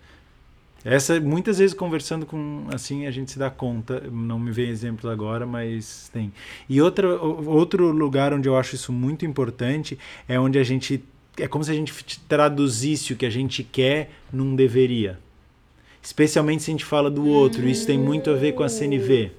Essa, 0.84 1.20
muitas 1.20 1.58
vezes 1.58 1.74
conversando 1.74 2.28
com, 2.28 2.68
assim, 2.72 3.08
a 3.08 3.12
gente 3.12 3.32
se 3.32 3.40
dá 3.40 3.50
conta, 3.50 4.02
não 4.12 4.38
me 4.38 4.52
vem 4.52 4.70
exemplos 4.70 5.12
agora, 5.12 5.44
mas 5.44 6.10
tem. 6.14 6.32
E 6.70 6.80
outra, 6.80 7.08
outro 7.20 7.90
lugar 7.90 8.32
onde 8.34 8.48
eu 8.48 8.56
acho 8.56 8.76
isso 8.76 8.94
muito 8.94 9.26
importante 9.26 9.98
é 10.28 10.40
onde 10.40 10.60
a 10.60 10.64
gente, 10.64 11.04
é 11.40 11.48
como 11.48 11.64
se 11.64 11.72
a 11.72 11.74
gente 11.74 11.92
traduzisse 12.28 13.14
o 13.14 13.16
que 13.16 13.26
a 13.26 13.32
gente 13.32 13.64
quer 13.64 14.12
num 14.32 14.56
deveria. 14.56 15.18
Especialmente 16.06 16.62
se 16.62 16.70
a 16.70 16.74
gente 16.74 16.86
fala 16.86 17.10
do 17.10 17.26
outro, 17.28 17.68
isso 17.68 17.88
tem 17.88 17.98
muito 17.98 18.30
a 18.30 18.34
ver 18.36 18.52
com 18.54 18.62
a 18.64 18.70
CNV. 18.70 19.32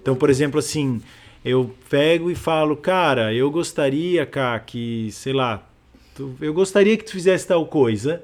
Então, 0.00 0.14
por 0.14 0.30
exemplo, 0.30 0.60
assim, 0.60 1.02
eu 1.44 1.68
pego 1.90 2.30
e 2.30 2.34
falo, 2.36 2.76
cara, 2.76 3.34
eu 3.34 3.50
gostaria, 3.50 4.24
cá, 4.24 4.56
que, 4.60 5.08
sei 5.10 5.32
lá, 5.32 5.66
tu- 6.14 6.34
eu 6.40 6.54
gostaria 6.54 6.96
que 6.96 7.04
tu 7.04 7.10
fizesse 7.12 7.46
tal 7.48 7.66
coisa. 7.66 8.22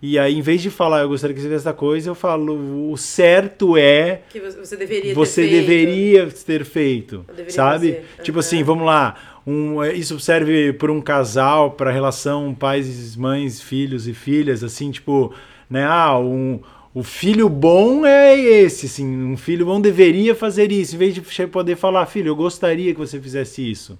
E 0.00 0.18
aí, 0.18 0.38
em 0.38 0.40
vez 0.40 0.62
de 0.62 0.70
falar, 0.70 1.00
eu 1.02 1.08
gostaria 1.08 1.34
que 1.34 1.40
você 1.40 1.46
fizesse 1.48 1.64
tal 1.64 1.74
coisa, 1.74 2.08
eu 2.10 2.14
falo, 2.14 2.90
o 2.90 2.96
certo 2.96 3.76
é 3.76 4.22
Que 4.30 4.40
você 4.40 4.74
deveria 4.76 5.14
você 5.14 5.42
ter 5.42 5.48
feito. 5.50 5.66
deveria 5.66 6.26
ter 6.28 6.64
feito, 6.64 7.24
deveria 7.28 7.50
sabe? 7.50 7.92
fazer. 7.92 8.06
Tipo 8.22 8.38
Aham. 8.38 8.40
assim, 8.40 8.62
vamos 8.62 8.86
lá. 8.86 9.16
Um, 9.46 9.82
é, 9.84 9.92
isso 9.92 10.18
serve 10.18 10.72
para 10.72 10.90
um 10.90 11.00
casal, 11.02 11.72
para 11.72 11.90
relação 11.90 12.54
pais, 12.54 13.14
mães, 13.16 13.60
filhos 13.60 14.08
e 14.08 14.14
filhas, 14.14 14.64
assim, 14.64 14.90
tipo, 14.90 15.34
né? 15.68 15.84
Ah, 15.84 16.18
um, 16.18 16.60
o 16.94 17.02
filho 17.02 17.48
bom 17.48 18.06
é 18.06 18.38
esse, 18.38 18.86
assim, 18.86 19.04
um 19.24 19.36
filho 19.36 19.66
bom 19.66 19.80
deveria 19.80 20.32
fazer 20.32 20.70
isso, 20.70 20.94
em 20.94 20.98
vez 20.98 21.12
de 21.14 21.46
poder 21.48 21.74
falar, 21.76 22.06
filho, 22.06 22.28
eu 22.28 22.36
gostaria 22.36 22.92
que 22.94 23.00
você 23.00 23.20
fizesse 23.20 23.68
isso. 23.68 23.98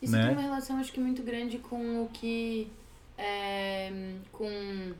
Isso 0.00 0.12
né? 0.12 0.22
tem 0.26 0.32
uma 0.32 0.42
relação, 0.42 0.78
acho 0.78 0.92
que, 0.92 1.00
muito 1.00 1.22
grande 1.22 1.58
com 1.58 2.04
o 2.04 2.08
que. 2.12 2.68
é, 3.18 3.90
com. 4.30 4.94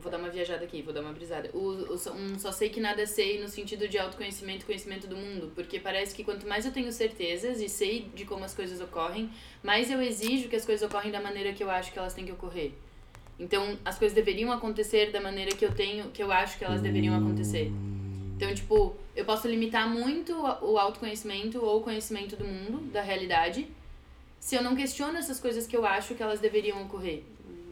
Vou 0.00 0.10
dar 0.10 0.18
uma 0.18 0.30
viajada 0.30 0.64
aqui, 0.64 0.82
vou 0.82 0.92
dar 0.92 1.00
uma 1.00 1.12
brisada. 1.12 1.50
O, 1.52 1.92
o 1.92 1.98
só- 1.98 2.12
um 2.12 2.38
só 2.38 2.52
sei 2.52 2.68
que 2.68 2.80
nada 2.80 3.04
sei 3.06 3.40
no 3.40 3.48
sentido 3.48 3.88
de 3.88 3.98
autoconhecimento 3.98 4.62
e 4.62 4.66
conhecimento 4.66 5.06
do 5.08 5.16
mundo. 5.16 5.50
Porque 5.54 5.78
parece 5.80 6.14
que 6.14 6.22
quanto 6.22 6.46
mais 6.46 6.64
eu 6.64 6.72
tenho 6.72 6.90
certezas 6.92 7.60
e 7.60 7.68
sei 7.68 8.08
de 8.14 8.24
como 8.24 8.44
as 8.44 8.54
coisas 8.54 8.80
ocorrem, 8.80 9.28
mais 9.62 9.90
eu 9.90 10.00
exijo 10.00 10.48
que 10.48 10.54
as 10.56 10.64
coisas 10.64 10.88
ocorrem 10.88 11.10
da 11.10 11.20
maneira 11.20 11.52
que 11.52 11.62
eu 11.62 11.70
acho 11.70 11.92
que 11.92 11.98
elas 11.98 12.14
têm 12.14 12.24
que 12.24 12.32
ocorrer. 12.32 12.72
Então, 13.38 13.78
as 13.84 13.98
coisas 13.98 14.14
deveriam 14.14 14.50
acontecer 14.50 15.12
da 15.12 15.20
maneira 15.20 15.52
que 15.52 15.64
eu 15.64 15.72
tenho, 15.72 16.10
que 16.10 16.22
eu 16.22 16.32
acho 16.32 16.58
que 16.58 16.64
elas 16.64 16.82
deveriam 16.82 17.16
acontecer. 17.16 17.70
Então, 18.36 18.52
tipo, 18.54 18.96
eu 19.14 19.24
posso 19.24 19.48
limitar 19.48 19.88
muito 19.88 20.32
o 20.62 20.78
autoconhecimento 20.78 21.64
ou 21.64 21.78
o 21.78 21.80
conhecimento 21.82 22.36
do 22.36 22.44
mundo, 22.44 22.80
da 22.92 23.02
realidade, 23.02 23.66
se 24.40 24.54
eu 24.54 24.62
não 24.62 24.76
questiono 24.76 25.18
essas 25.18 25.40
coisas 25.40 25.66
que 25.66 25.76
eu 25.76 25.84
acho 25.84 26.14
que 26.14 26.22
elas 26.22 26.40
deveriam 26.40 26.82
ocorrer. 26.82 27.22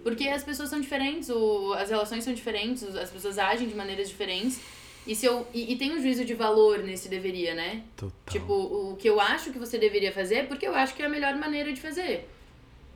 Porque 0.03 0.29
as 0.29 0.45
pessoas 0.45 0.69
são 0.69 0.81
diferentes, 0.81 1.29
o, 1.29 1.73
as 1.73 1.91
relações 1.91 2.23
são 2.23 2.33
diferentes, 2.33 2.83
as 2.97 3.11
pessoas 3.11 3.39
agem 3.39 3.69
de 3.69 3.75
maneiras 3.75 4.09
diferentes. 4.09 4.61
E, 5.07 5.14
se 5.14 5.27
eu, 5.27 5.47
e, 5.55 5.73
e 5.73 5.77
tem 5.77 5.93
um 5.93 6.01
juízo 6.01 6.25
de 6.25 6.35
valor 6.35 6.81
nesse 6.81 7.09
deveria, 7.09 7.55
né? 7.55 7.83
Total. 7.97 8.12
Tipo, 8.29 8.53
o 8.53 8.97
que 8.97 9.09
eu 9.09 9.21
acho 9.21 9.53
que 9.53 9.59
você 9.59 9.79
deveria 9.79 10.12
fazer, 10.12 10.35
é 10.37 10.43
porque 10.43 10.67
eu 10.67 10.75
acho 10.75 10.95
que 10.95 11.03
é 11.03 11.07
a 11.07 11.09
melhor 11.09 11.37
maneira 11.37 11.73
de 11.73 11.81
fazer. 11.81 12.29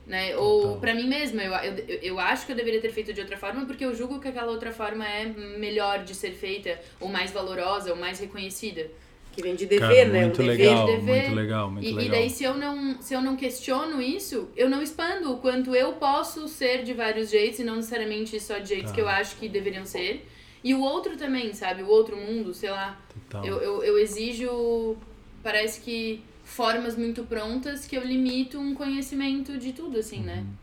Né? 0.07 0.35
Ou 0.35 0.77
pra 0.77 0.93
mim 0.95 1.07
mesma, 1.07 1.43
eu, 1.43 1.53
eu, 1.53 1.99
eu 2.01 2.19
acho 2.19 2.45
que 2.45 2.51
eu 2.51 2.55
deveria 2.55 2.81
ter 2.81 2.89
feito 2.91 3.13
de 3.13 3.21
outra 3.21 3.37
forma 3.37 3.65
porque 3.65 3.85
eu 3.85 3.95
julgo 3.95 4.19
que 4.19 4.27
aquela 4.27 4.51
outra 4.51 4.71
forma 4.71 5.07
é 5.07 5.25
melhor 5.25 6.03
de 6.03 6.15
ser 6.15 6.31
feita, 6.31 6.79
ou 6.99 7.07
mais 7.07 7.31
valorosa, 7.31 7.91
ou 7.91 7.95
mais 7.95 8.19
reconhecida. 8.19 8.89
Que 9.31 9.41
vem 9.41 9.55
de 9.55 9.65
Cara, 9.67 9.87
dever, 9.87 10.09
né? 10.09 10.21
muito 10.25 10.41
um 10.41 10.45
dever. 10.47 10.67
legal, 10.67 10.85
dever. 10.87 11.21
muito 11.21 11.35
legal, 11.35 11.71
muito 11.71 11.85
E, 11.85 11.89
e 11.91 11.93
legal. 11.93 12.11
daí, 12.11 12.29
se 12.29 12.43
eu, 12.43 12.53
não, 12.55 13.01
se 13.01 13.13
eu 13.13 13.21
não 13.21 13.37
questiono 13.37 14.01
isso, 14.01 14.49
eu 14.57 14.69
não 14.69 14.81
expando 14.83 15.31
o 15.31 15.37
quanto 15.37 15.73
eu 15.73 15.93
posso 15.93 16.47
ser 16.49 16.83
de 16.83 16.93
vários 16.93 17.29
jeitos 17.29 17.59
e 17.59 17.63
não 17.63 17.77
necessariamente 17.77 18.37
só 18.41 18.57
de 18.57 18.67
jeitos 18.67 18.89
Tá. 18.91 18.95
que 18.95 19.01
eu 19.01 19.07
acho 19.07 19.37
que 19.37 19.47
deveriam 19.47 19.85
ser. 19.85 20.27
E 20.63 20.73
o 20.73 20.81
outro 20.81 21.15
também, 21.15 21.53
sabe? 21.53 21.81
O 21.83 21.87
outro 21.87 22.17
mundo, 22.17 22.53
sei 22.53 22.71
lá. 22.71 22.99
Total. 23.29 23.45
Eu, 23.45 23.61
eu, 23.61 23.83
eu 23.83 23.97
exijo, 23.99 24.97
parece 25.41 25.79
que, 25.79 26.21
formas 26.51 26.97
muito 26.97 27.23
prontas 27.23 27.85
que 27.85 27.95
eu 27.95 28.03
limito 28.03 28.59
um 28.59 28.73
conhecimento 28.73 29.57
de 29.57 29.71
tudo, 29.73 29.97
assim, 29.97 30.21
né? 30.21 30.37
Uhum. 30.37 30.61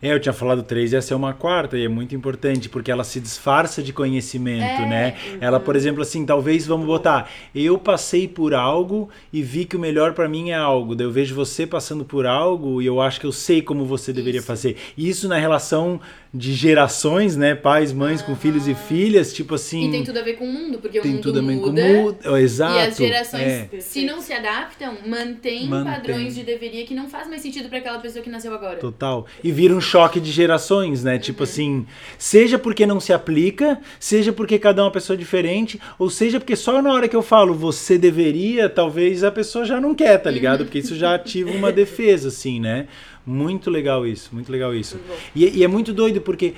É, 0.00 0.12
eu 0.12 0.20
tinha 0.20 0.32
falado 0.32 0.62
três, 0.62 0.92
essa 0.92 1.12
é 1.12 1.16
uma 1.16 1.32
quarta, 1.32 1.76
e 1.76 1.84
é 1.84 1.88
muito 1.88 2.14
importante, 2.14 2.68
porque 2.68 2.88
ela 2.90 3.02
se 3.02 3.18
disfarça 3.18 3.82
de 3.82 3.92
conhecimento, 3.92 4.82
É, 4.82 4.86
né? 4.86 5.16
Ela, 5.40 5.58
por 5.58 5.74
exemplo, 5.74 6.02
assim, 6.02 6.24
talvez, 6.24 6.66
vamos 6.66 6.86
botar, 6.86 7.28
eu 7.52 7.76
passei 7.76 8.28
por 8.28 8.54
algo 8.54 9.08
e 9.32 9.42
vi 9.42 9.64
que 9.64 9.76
o 9.76 9.80
melhor 9.80 10.14
pra 10.14 10.28
mim 10.28 10.50
é 10.50 10.54
algo, 10.54 10.94
daí 10.94 11.04
eu 11.04 11.10
vejo 11.10 11.34
você 11.34 11.66
passando 11.66 12.04
por 12.04 12.26
algo 12.26 12.80
e 12.80 12.86
eu 12.86 13.00
acho 13.00 13.18
que 13.18 13.26
eu 13.26 13.32
sei 13.32 13.60
como 13.60 13.84
você 13.84 14.12
deveria 14.12 14.38
Isso. 14.38 14.46
fazer. 14.46 14.76
Isso 14.96 15.26
na 15.26 15.36
relação 15.36 16.00
de 16.32 16.52
gerações, 16.52 17.36
né? 17.36 17.54
Pais, 17.54 17.92
mães 17.92 18.20
com 18.20 18.36
filhos 18.36 18.68
e 18.68 18.74
filhas, 18.74 19.32
tipo 19.32 19.54
assim. 19.54 19.88
E 19.88 19.90
tem 19.90 20.04
tudo 20.04 20.18
a 20.18 20.22
ver 20.22 20.34
com 20.34 20.44
o 20.44 20.52
mundo, 20.52 20.78
porque 20.78 20.98
o 20.98 21.02
tem 21.02 21.12
mundo 21.12 21.22
tudo 21.22 21.38
a 21.38 21.42
ver 21.42 21.58
com 21.58 21.66
muda. 21.66 21.82
o 21.82 21.86
mundo. 21.86 22.36
Exato. 22.36 22.76
E 22.76 22.80
as 22.80 22.96
gerações, 22.96 23.42
é. 23.42 23.68
se 23.80 24.04
não 24.04 24.20
se 24.20 24.32
adaptam, 24.32 24.98
mantém, 25.06 25.66
Mantém. 25.66 25.92
padrões 25.92 26.34
de 26.34 26.42
deveria 26.42 26.84
que 26.84 26.94
não 26.94 27.08
faz 27.08 27.28
mais 27.28 27.40
sentido 27.40 27.68
pra 27.68 27.78
aquela 27.78 27.98
pessoa 27.98 28.22
que 28.22 28.28
nasceu 28.28 28.52
agora. 28.52 28.76
Total. 28.76 29.26
E 29.42 29.50
vira 29.50 29.74
um 29.74 29.80
choque 29.80 30.20
de 30.20 30.30
gerações, 30.30 31.02
né? 31.02 31.18
Tipo 31.18 31.44
assim, 31.44 31.86
seja 32.18 32.58
porque 32.58 32.86
não 32.86 33.00
se 33.00 33.12
aplica, 33.12 33.80
seja 33.98 34.32
porque 34.32 34.58
cada 34.58 34.82
um 34.82 34.84
é 34.84 34.86
uma 34.88 34.92
pessoa 34.92 35.16
diferente, 35.16 35.80
ou 35.98 36.10
seja 36.10 36.38
porque 36.38 36.56
só 36.56 36.82
na 36.82 36.92
hora 36.92 37.08
que 37.08 37.16
eu 37.16 37.22
falo 37.22 37.54
você 37.54 37.96
deveria, 37.96 38.68
talvez 38.68 39.24
a 39.24 39.30
pessoa 39.30 39.64
já 39.64 39.80
não 39.80 39.94
quer, 39.94 40.18
tá 40.18 40.30
ligado? 40.30 40.64
Porque 40.64 40.78
isso 40.78 40.94
já 40.94 41.14
ativa 41.14 41.50
uma 41.50 41.72
defesa, 41.72 42.28
assim, 42.28 42.60
né? 42.60 42.86
Muito 43.28 43.70
legal 43.70 44.06
isso, 44.06 44.30
muito 44.32 44.50
legal 44.50 44.74
isso. 44.74 44.96
Muito 44.96 45.08
bom. 45.08 45.16
E, 45.36 45.58
e 45.58 45.62
é 45.62 45.68
muito 45.68 45.92
doido 45.92 46.18
porque 46.22 46.54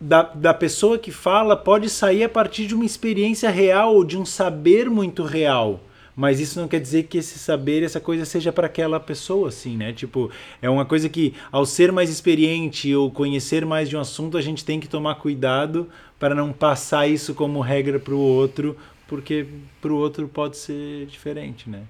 da, 0.00 0.22
da 0.22 0.52
pessoa 0.52 0.98
que 0.98 1.12
fala 1.12 1.56
pode 1.56 1.88
sair 1.88 2.24
a 2.24 2.28
partir 2.28 2.66
de 2.66 2.74
uma 2.74 2.84
experiência 2.84 3.48
real 3.50 3.94
ou 3.94 4.02
de 4.02 4.18
um 4.18 4.24
saber 4.24 4.90
muito 4.90 5.22
real. 5.22 5.80
Mas 6.16 6.40
isso 6.40 6.58
não 6.58 6.66
quer 6.66 6.80
dizer 6.80 7.04
que 7.04 7.18
esse 7.18 7.38
saber, 7.38 7.84
essa 7.84 8.00
coisa 8.00 8.24
seja 8.24 8.50
para 8.52 8.66
aquela 8.66 8.98
pessoa, 8.98 9.50
assim, 9.50 9.76
né? 9.76 9.92
Tipo, 9.92 10.28
é 10.60 10.68
uma 10.68 10.84
coisa 10.84 11.08
que, 11.08 11.32
ao 11.52 11.64
ser 11.64 11.92
mais 11.92 12.10
experiente 12.10 12.92
ou 12.92 13.08
conhecer 13.12 13.64
mais 13.64 13.88
de 13.88 13.96
um 13.96 14.00
assunto, 14.00 14.36
a 14.36 14.40
gente 14.40 14.64
tem 14.64 14.80
que 14.80 14.88
tomar 14.88 15.14
cuidado 15.14 15.88
para 16.18 16.34
não 16.34 16.52
passar 16.52 17.06
isso 17.06 17.32
como 17.32 17.60
regra 17.60 18.00
para 18.00 18.14
o 18.14 18.18
outro, 18.18 18.76
porque 19.06 19.46
para 19.80 19.92
o 19.92 19.96
outro 19.96 20.26
pode 20.26 20.56
ser 20.56 21.06
diferente, 21.06 21.70
né? 21.70 21.84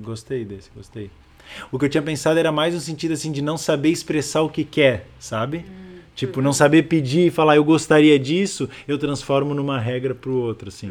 Gostei 0.00 0.44
desse, 0.44 0.70
gostei. 0.72 1.10
O 1.70 1.78
que 1.78 1.84
eu 1.84 1.88
tinha 1.88 2.02
pensado 2.02 2.38
era 2.38 2.50
mais 2.50 2.74
no 2.74 2.80
sentido 2.80 3.12
assim 3.12 3.32
de 3.32 3.42
não 3.42 3.56
saber 3.56 3.90
expressar 3.90 4.42
o 4.42 4.48
que 4.48 4.64
quer, 4.64 5.06
sabe? 5.18 5.58
Uhum. 5.58 5.98
Tipo, 6.14 6.40
não 6.40 6.52
saber 6.52 6.84
pedir 6.84 7.26
e 7.26 7.30
falar 7.30 7.56
eu 7.56 7.64
gostaria 7.64 8.18
disso, 8.18 8.68
eu 8.86 8.98
transformo 8.98 9.54
numa 9.54 9.78
regra 9.78 10.14
pro 10.14 10.34
outro, 10.34 10.68
assim. 10.68 10.90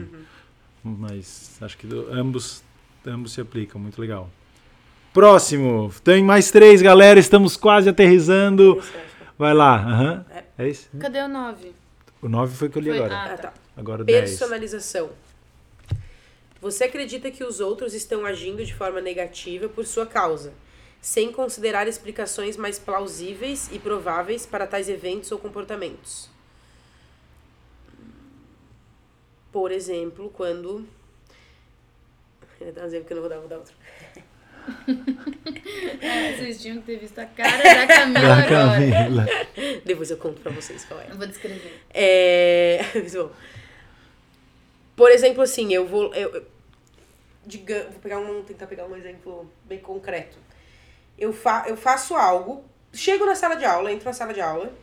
Uhum. 0.84 0.96
Mas 1.00 1.58
acho 1.62 1.78
que 1.78 1.88
do, 1.88 2.12
ambos, 2.12 2.64
ambos 3.06 3.32
se 3.32 3.40
aplicam, 3.40 3.80
muito 3.80 4.00
legal. 4.02 4.30
Próximo, 5.14 5.94
tem 6.04 6.24
mais 6.24 6.52
três, 6.52 6.82
galera, 6.82 7.20
estamos 7.20 7.56
quase 7.56 7.88
aterrizando. 7.88 8.82
Vai 9.38 9.54
lá, 9.54 9.86
uhum. 9.86 10.42
é 10.58 10.70
isso? 10.70 10.90
Cadê 11.00 11.22
o 11.22 11.28
nove? 11.28 11.72
O 12.22 12.28
nove 12.28 12.56
foi 12.56 12.70
que 12.70 12.78
eu 12.78 12.82
li 12.82 12.90
foi, 12.90 12.98
agora. 13.00 13.16
Ah, 13.16 13.38
tá. 13.38 13.54
Agora 13.76 14.04
Personalização. 14.06 15.08
10. 15.08 15.33
Você 16.64 16.86
acredita 16.86 17.30
que 17.30 17.44
os 17.44 17.60
outros 17.60 17.94
estão 17.94 18.26
agindo 18.26 18.64
de 18.64 18.74
forma 18.74 19.02
negativa 19.02 19.68
por 19.68 19.86
sua 19.86 20.06
causa, 20.06 20.54
sem 21.02 21.30
considerar 21.30 21.90
explicações 21.90 22.56
mais 22.56 22.80
plausíveis 22.80 23.70
e 23.70 23.78
prováveis 23.78 24.46
para 24.46 24.66
tais 24.66 24.88
eventos 24.88 25.30
ou 25.34 25.38
comportamentos. 25.38 26.30
Por 29.52 29.74
exemplo, 29.74 30.30
quando. 30.30 30.88
Eu 32.62 32.72
dar 32.72 32.84
um 32.84 32.86
exemplo 32.86 33.08
que 33.08 33.12
eu 33.12 33.16
não 33.16 33.24
vou 33.24 33.30
dar, 33.30 33.40
vou 33.40 33.50
dar 33.50 33.58
outro. 33.58 33.76
É, 36.02 36.38
vocês 36.38 36.62
tinham 36.62 36.78
que 36.78 36.84
ter 36.86 36.98
visto 36.98 37.20
a 37.20 37.26
cara 37.26 37.62
da 37.62 37.86
Camila 37.86 38.22
Da 38.22 38.34
agora. 38.36 38.48
Camila. 38.48 39.26
Depois 39.84 40.10
eu 40.10 40.16
conto 40.18 40.40
pra 40.40 40.54
vocês 40.54 40.86
qual 40.86 41.02
é. 41.02 41.08
Eu 41.10 41.18
vou 41.18 41.28
descrever. 41.28 41.82
É. 41.94 42.80
Por 44.96 45.12
exemplo, 45.12 45.44
assim, 45.44 45.74
eu 45.74 45.86
vou. 45.86 46.14
Eu, 46.14 46.46
eu- 47.44 47.50
diga, 47.50 47.88
vou 47.92 48.00
pegar 48.00 48.20
um, 48.20 48.44
tentar 48.44 48.68
pegar 48.68 48.86
um 48.86 48.96
exemplo 48.96 49.50
bem 49.66 49.80
concreto. 49.80 50.38
Eu, 51.18 51.32
fa, 51.34 51.66
eu 51.68 51.78
faço 51.78 52.16
algo, 52.16 52.64
chego 52.94 53.26
na 53.26 53.36
sala 53.36 53.56
de 53.56 53.66
aula, 53.66 53.92
entro 53.92 54.06
na 54.06 54.14
sala 54.14 54.34
de 54.34 54.42
aula 54.42 54.74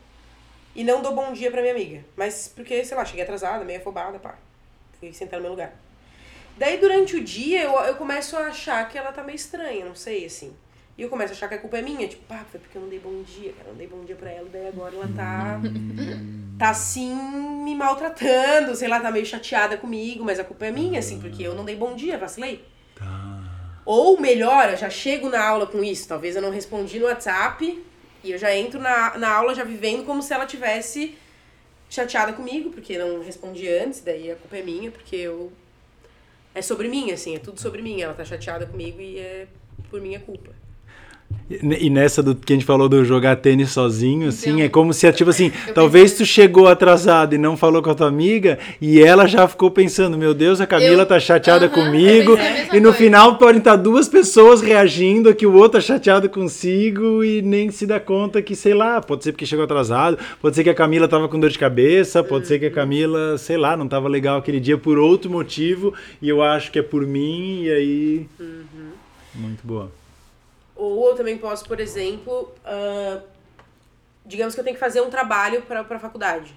e 0.74 0.84
não 0.84 1.02
dou 1.02 1.14
bom 1.14 1.32
dia 1.32 1.50
pra 1.50 1.60
minha 1.60 1.74
amiga. 1.74 2.04
Mas 2.16 2.48
porque, 2.54 2.84
sei 2.84 2.96
lá, 2.96 3.04
cheguei 3.04 3.22
atrasada, 3.24 3.64
meio 3.64 3.80
afobada, 3.80 4.18
pá. 4.18 4.36
Fui 4.98 5.12
sentar 5.12 5.38
no 5.38 5.42
meu 5.42 5.52
lugar. 5.52 5.72
Daí 6.56 6.76
durante 6.78 7.16
o 7.16 7.24
dia 7.24 7.62
eu, 7.64 7.72
eu 7.80 7.94
começo 7.96 8.36
a 8.36 8.46
achar 8.46 8.88
que 8.88 8.98
ela 8.98 9.12
tá 9.12 9.22
meio 9.22 9.36
estranha, 9.36 9.84
não 9.84 9.94
sei, 9.94 10.26
assim. 10.26 10.54
E 11.00 11.02
eu 11.02 11.08
começo 11.08 11.32
a 11.32 11.34
achar 11.34 11.48
que 11.48 11.54
a 11.54 11.58
culpa 11.58 11.78
é 11.78 11.80
minha, 11.80 12.06
tipo, 12.06 12.22
pá, 12.26 12.44
foi 12.50 12.60
porque 12.60 12.76
eu 12.76 12.82
não 12.82 12.88
dei 12.90 12.98
bom 12.98 13.22
dia, 13.22 13.54
cara, 13.54 13.68
eu 13.68 13.72
não 13.72 13.78
dei 13.78 13.86
bom 13.86 14.04
dia 14.04 14.14
pra 14.14 14.30
ela, 14.30 14.46
daí 14.52 14.68
agora 14.68 14.94
ela 14.94 15.08
tá 15.16 15.58
tá 16.58 16.68
assim 16.68 17.14
me 17.64 17.74
maltratando, 17.74 18.76
sei 18.76 18.86
lá, 18.86 19.00
tá 19.00 19.10
meio 19.10 19.24
chateada 19.24 19.78
comigo, 19.78 20.22
mas 20.22 20.38
a 20.38 20.44
culpa 20.44 20.66
é 20.66 20.70
minha, 20.70 20.98
assim, 20.98 21.18
porque 21.18 21.42
eu 21.42 21.54
não 21.54 21.64
dei 21.64 21.74
bom 21.74 21.96
dia, 21.96 22.18
vacilei. 22.18 22.62
Tá. 22.94 23.80
Ou 23.86 24.20
melhor, 24.20 24.68
eu 24.68 24.76
já 24.76 24.90
chego 24.90 25.30
na 25.30 25.42
aula 25.42 25.66
com 25.66 25.82
isso, 25.82 26.06
talvez 26.06 26.36
eu 26.36 26.42
não 26.42 26.50
respondi 26.50 26.98
no 26.98 27.06
WhatsApp 27.06 27.82
e 28.22 28.30
eu 28.30 28.36
já 28.36 28.54
entro 28.54 28.78
na, 28.78 29.16
na 29.16 29.32
aula 29.32 29.54
já 29.54 29.64
vivendo 29.64 30.04
como 30.04 30.22
se 30.22 30.34
ela 30.34 30.44
tivesse 30.44 31.16
chateada 31.88 32.34
comigo, 32.34 32.68
porque 32.68 32.98
não 32.98 33.24
respondi 33.24 33.66
antes, 33.66 34.02
daí 34.02 34.30
a 34.30 34.36
culpa 34.36 34.58
é 34.58 34.62
minha, 34.62 34.90
porque 34.90 35.16
eu. 35.16 35.50
É 36.54 36.60
sobre 36.60 36.88
mim, 36.88 37.10
assim, 37.10 37.36
é 37.36 37.38
tudo 37.38 37.58
sobre 37.58 37.80
mim. 37.80 38.02
Ela 38.02 38.12
tá 38.12 38.22
chateada 38.22 38.66
comigo 38.66 39.00
e 39.00 39.18
é 39.18 39.46
por 39.88 39.98
minha 39.98 40.20
culpa. 40.20 40.59
E 41.50 41.90
nessa 41.90 42.22
do 42.22 42.32
que 42.36 42.52
a 42.52 42.56
gente 42.56 42.64
falou 42.64 42.88
do 42.88 43.04
jogar 43.04 43.34
tênis 43.34 43.70
sozinho, 43.70 44.28
assim, 44.28 44.50
Então, 44.50 44.62
é 44.62 44.68
como 44.68 44.92
se, 44.94 45.10
tipo 45.12 45.30
assim, 45.30 45.50
talvez 45.74 46.12
pensei- 46.12 46.24
tu 46.24 46.28
chegou 46.28 46.68
atrasado 46.68 47.34
e 47.34 47.38
não 47.38 47.56
falou 47.56 47.82
com 47.82 47.90
a 47.90 47.94
tua 47.94 48.06
amiga, 48.06 48.56
e 48.80 49.02
ela 49.02 49.26
já 49.26 49.48
ficou 49.48 49.68
pensando, 49.68 50.16
meu 50.16 50.32
Deus, 50.32 50.60
a 50.60 50.66
Camila 50.66 51.02
Eu- 51.02 51.06
tá 51.06 51.18
chateada 51.18 51.68
comigo, 51.68 52.36
e 52.72 52.76
no 52.78 52.82
coisa. 52.90 52.92
final 52.92 53.36
podem 53.36 53.58
estar 53.58 53.74
duas 53.74 54.08
pessoas 54.08 54.60
reagindo 54.60 55.34
que 55.34 55.44
o 55.44 55.52
outro 55.54 55.80
tá 55.80 55.80
chateado 55.80 56.28
consigo 56.28 57.24
e 57.24 57.42
nem 57.42 57.68
se 57.72 57.84
dá 57.84 57.98
conta 57.98 58.40
que, 58.40 58.54
sei 58.54 58.72
lá, 58.74 59.00
pode 59.00 59.24
ser 59.24 59.32
porque 59.32 59.44
chegou 59.46 59.64
atrasado, 59.64 60.18
pode 60.40 60.54
ser 60.54 60.62
que 60.62 60.70
a 60.70 60.74
Camila 60.74 61.08
tava 61.08 61.28
com 61.28 61.40
dor 61.40 61.50
de 61.50 61.58
cabeça, 61.58 62.22
pode 62.22 62.46
ser 62.46 62.60
que 62.60 62.66
Uhum. 62.66 62.70
a 62.72 62.74
Camila, 62.76 63.38
sei 63.38 63.56
lá, 63.56 63.76
não 63.76 63.88
tava 63.88 64.08
legal 64.08 64.38
aquele 64.38 64.60
dia 64.60 64.78
por 64.78 64.98
outro 64.98 65.28
motivo, 65.28 65.92
e 66.22 66.28
eu 66.28 66.42
acho 66.42 66.70
que 66.70 66.78
é 66.78 66.82
por 66.82 67.04
mim, 67.04 67.64
e 67.64 67.70
aí... 67.72 68.26
Uhum. 68.38 68.90
Muito 69.34 69.60
boa. 69.66 69.90
Ou 70.80 71.10
eu 71.10 71.14
também 71.14 71.36
posso, 71.36 71.66
por 71.66 71.78
exemplo, 71.78 72.50
ah, 72.64 73.20
digamos 74.24 74.54
que 74.54 74.60
eu 74.60 74.64
tenho 74.64 74.76
que 74.76 74.80
fazer 74.80 75.00
um 75.02 75.10
trabalho 75.10 75.62
para 75.62 75.80
a 75.80 75.98
faculdade. 75.98 76.54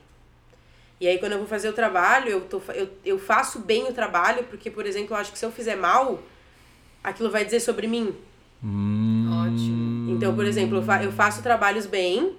E 0.99 1.07
aí, 1.07 1.17
quando 1.17 1.33
eu 1.33 1.39
vou 1.39 1.47
fazer 1.47 1.67
o 1.67 1.73
trabalho, 1.73 2.29
eu, 2.29 2.41
tô, 2.41 2.61
eu, 2.73 2.87
eu 3.03 3.19
faço 3.19 3.59
bem 3.59 3.83
o 3.89 3.93
trabalho, 3.93 4.45
porque, 4.45 4.71
por 4.71 4.85
exemplo, 4.85 5.13
eu 5.13 5.19
acho 5.19 5.31
que 5.33 5.37
se 5.39 5.45
eu 5.45 5.51
fizer 5.51 5.75
mal, 5.75 6.19
aquilo 7.03 7.29
vai 7.29 7.43
dizer 7.43 7.59
sobre 7.59 7.87
mim. 7.87 8.15
Hum, 8.63 9.29
Ótimo. 9.43 10.11
Então, 10.15 10.33
por 10.33 10.45
exemplo, 10.45 10.77
eu, 10.77 10.83
fa 10.83 11.03
eu 11.03 11.11
faço 11.11 11.41
trabalhos 11.43 11.85
bem, 11.85 12.37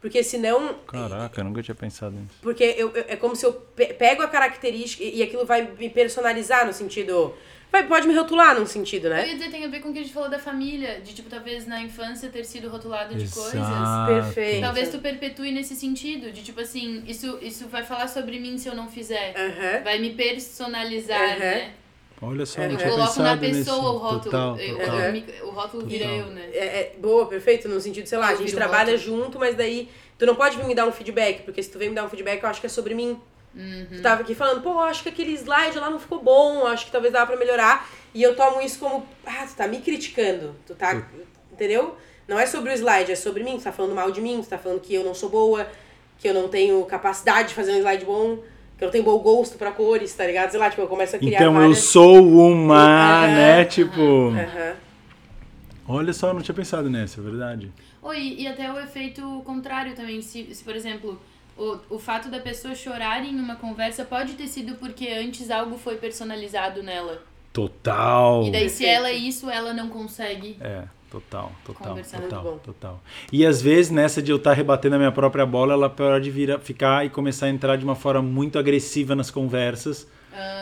porque 0.00 0.22
senão. 0.22 0.76
Caraca, 0.86 1.40
eu 1.40 1.44
nunca 1.44 1.62
tinha 1.62 1.74
pensado 1.74 2.16
nisso. 2.16 2.36
Porque 2.40 2.64
eu, 2.64 2.90
eu- 2.92 3.04
é 3.08 3.16
como 3.16 3.36
se 3.36 3.44
eu 3.44 3.52
pe- 3.52 3.92
pego 3.92 4.22
a 4.22 4.28
característica 4.28 5.04
e 5.04 5.18
e 5.18 5.22
aquilo 5.22 5.44
vai 5.44 5.70
me 5.78 5.90
personalizar 5.90 6.64
no 6.64 6.72
sentido. 6.72 7.34
Vai, 7.72 7.86
pode 7.86 8.08
me 8.08 8.14
rotular 8.16 8.58
num 8.58 8.66
sentido, 8.66 9.06
Eu 9.06 9.10
né? 9.10 9.28
ia 9.28 9.34
dizer, 9.36 9.50
tem 9.50 9.64
a 9.64 9.68
ver 9.68 9.80
com 9.80 9.90
o 9.90 9.92
que 9.92 10.00
a 10.00 10.02
gente 10.02 10.12
falou 10.12 10.28
da 10.28 10.38
família, 10.40 11.00
de 11.00 11.14
tipo, 11.14 11.30
talvez 11.30 11.66
na 11.68 11.80
infância 11.80 12.28
ter 12.28 12.44
sido 12.44 12.68
rotulado 12.68 13.14
de 13.14 13.28
coisas. 13.28 13.54
Exato. 13.54 14.12
Perfeito. 14.12 14.60
Talvez 14.62 14.88
tu 14.88 14.98
perpetue 14.98 15.52
nesse 15.52 15.76
sentido, 15.76 16.32
de 16.32 16.42
tipo 16.42 16.60
assim, 16.60 17.04
isso, 17.06 17.38
isso 17.40 17.68
vai 17.68 17.84
falar 17.84 18.08
sobre 18.08 18.40
mim 18.40 18.58
se 18.58 18.68
eu 18.68 18.74
não 18.74 18.88
fizer. 18.88 19.34
Aham. 19.36 19.84
Vai 19.84 19.98
me 20.00 20.10
personalizar, 20.14 21.20
Aham. 21.30 21.38
né? 21.38 21.72
Olha 22.22 22.44
só, 22.44 22.60
Eu 22.62 22.72
Eu 22.72 22.78
coloco 22.90 23.22
na 23.22 23.36
pessoa 23.36 23.48
nesse. 23.48 23.70
o 23.70 23.96
rótulo. 23.98 24.20
Total, 24.24 24.58
Eu- 24.58 24.78
total. 24.78 24.98
eu 25.00 25.12
me- 25.12 25.24
o 25.42 25.50
rótulo 25.50 25.86
vira 25.86 26.04
Total. 26.04 26.18
eu, 26.20 26.26
né? 26.26 26.42
É, 26.52 26.64
é, 26.66 26.92
boa, 26.98 27.26
perfeito, 27.26 27.66
no 27.68 27.80
sentido, 27.80 28.06
sei 28.06 28.18
lá, 28.18 28.28
a 28.28 28.32
Eu 28.32 28.38
gente 28.38 28.52
trabalha 28.54 28.96
junto, 28.98 29.38
mas 29.38 29.54
daí 29.54 29.88
tu 30.18 30.26
não 30.26 30.34
pode 30.34 30.56
vir 30.58 30.66
me 30.66 30.74
dar 30.74 30.86
um 30.86 30.92
feedback, 30.92 31.42
porque 31.44 31.62
se 31.62 31.70
tu 31.70 31.78
vem 31.78 31.88
me 31.88 31.94
dar 31.94 32.04
um 32.04 32.10
feedback, 32.10 32.42
eu 32.42 32.48
acho 32.50 32.60
que 32.60 32.66
é 32.66 32.70
sobre 32.70 32.94
mim. 32.94 33.18
Uhum. 33.54 33.86
Tu 33.90 34.02
tava 34.02 34.22
aqui 34.22 34.34
falando, 34.34 34.62
pô, 34.62 34.78
acho 34.80 35.02
que 35.02 35.08
aquele 35.08 35.32
slide 35.34 35.78
lá 35.78 35.90
não 35.90 35.98
ficou 35.98 36.22
bom, 36.22 36.66
acho 36.66 36.86
que 36.86 36.92
talvez 36.92 37.12
dava 37.12 37.26
pra 37.26 37.36
melhorar. 37.36 37.88
E 38.14 38.22
eu 38.22 38.34
tomo 38.34 38.60
isso 38.60 38.78
como, 38.78 39.06
ah, 39.26 39.46
tu 39.46 39.54
tá 39.56 39.66
me 39.66 39.80
criticando, 39.80 40.54
tu 40.66 40.74
tá, 40.74 41.02
entendeu? 41.52 41.96
Não 42.26 42.38
é 42.38 42.46
sobre 42.46 42.70
o 42.70 42.74
slide, 42.74 43.10
é 43.10 43.16
sobre 43.16 43.42
mim, 43.42 43.58
tu 43.58 43.64
tá 43.64 43.72
falando 43.72 43.94
mal 43.94 44.10
de 44.10 44.20
mim, 44.20 44.40
tu 44.42 44.48
tá 44.48 44.58
falando 44.58 44.80
que 44.80 44.94
eu 44.94 45.04
não 45.04 45.14
sou 45.14 45.28
boa, 45.28 45.66
que 46.18 46.28
eu 46.28 46.34
não 46.34 46.48
tenho 46.48 46.84
capacidade 46.84 47.48
de 47.48 47.54
fazer 47.54 47.72
um 47.72 47.78
slide 47.78 48.04
bom, 48.04 48.38
que 48.78 48.84
eu 48.84 48.86
não 48.86 48.92
tenho 48.92 49.04
bom 49.04 49.18
gosto 49.18 49.58
pra 49.58 49.72
cores, 49.72 50.14
tá 50.14 50.26
ligado? 50.26 50.50
Sei 50.50 50.60
lá, 50.60 50.70
tipo, 50.70 50.82
eu 50.82 50.88
começo 50.88 51.16
a 51.16 51.18
criar 51.18 51.38
Então 51.38 51.54
eu 51.54 51.60
várias... 51.60 51.78
sou 51.78 52.24
uma, 52.24 53.24
Aham, 53.24 53.26
né? 53.26 53.64
Tipo. 53.64 54.28
Aham. 54.30 54.74
Olha 55.88 56.12
só, 56.12 56.28
eu 56.28 56.34
não 56.34 56.40
tinha 56.40 56.54
pensado 56.54 56.88
nessa, 56.88 57.20
é 57.20 57.22
verdade. 57.24 57.72
Oi, 58.00 58.36
e 58.38 58.46
até 58.46 58.72
o 58.72 58.78
efeito 58.78 59.42
contrário 59.44 59.94
também. 59.94 60.22
Se, 60.22 60.54
se 60.54 60.62
por 60.62 60.76
exemplo, 60.76 61.20
o, 61.60 61.96
o 61.96 61.98
fato 61.98 62.30
da 62.30 62.40
pessoa 62.40 62.74
chorar 62.74 63.24
em 63.24 63.38
uma 63.38 63.56
conversa 63.56 64.04
pode 64.04 64.32
ter 64.32 64.46
sido 64.46 64.76
porque 64.76 65.08
antes 65.08 65.50
algo 65.50 65.76
foi 65.76 65.96
personalizado 65.96 66.82
nela. 66.82 67.22
Total. 67.52 68.44
E 68.46 68.50
daí, 68.50 68.70
se 68.70 68.86
ela 68.86 69.08
é 69.08 69.14
isso, 69.14 69.50
ela 69.50 69.74
não 69.74 69.88
consegue. 69.88 70.56
É, 70.60 70.84
total, 71.10 71.52
total, 71.64 71.88
Conversar. 71.88 72.20
total, 72.22 72.42
Muito 72.42 72.54
bom. 72.54 72.58
total. 72.64 73.02
E 73.32 73.44
às 73.44 73.60
vezes, 73.60 73.90
nessa 73.90 74.22
de 74.22 74.30
eu 74.30 74.36
estar 74.36 74.52
rebatendo 74.52 74.94
a 74.94 74.98
minha 74.98 75.12
própria 75.12 75.44
bola, 75.44 75.74
ela 75.74 75.90
pode 75.90 76.30
vir 76.30 76.52
a 76.52 76.58
ficar 76.58 77.04
e 77.04 77.10
começar 77.10 77.46
a 77.46 77.50
entrar 77.50 77.76
de 77.76 77.84
uma 77.84 77.96
forma 77.96 78.22
muito 78.22 78.58
agressiva 78.58 79.14
nas 79.14 79.30
conversas, 79.30 80.06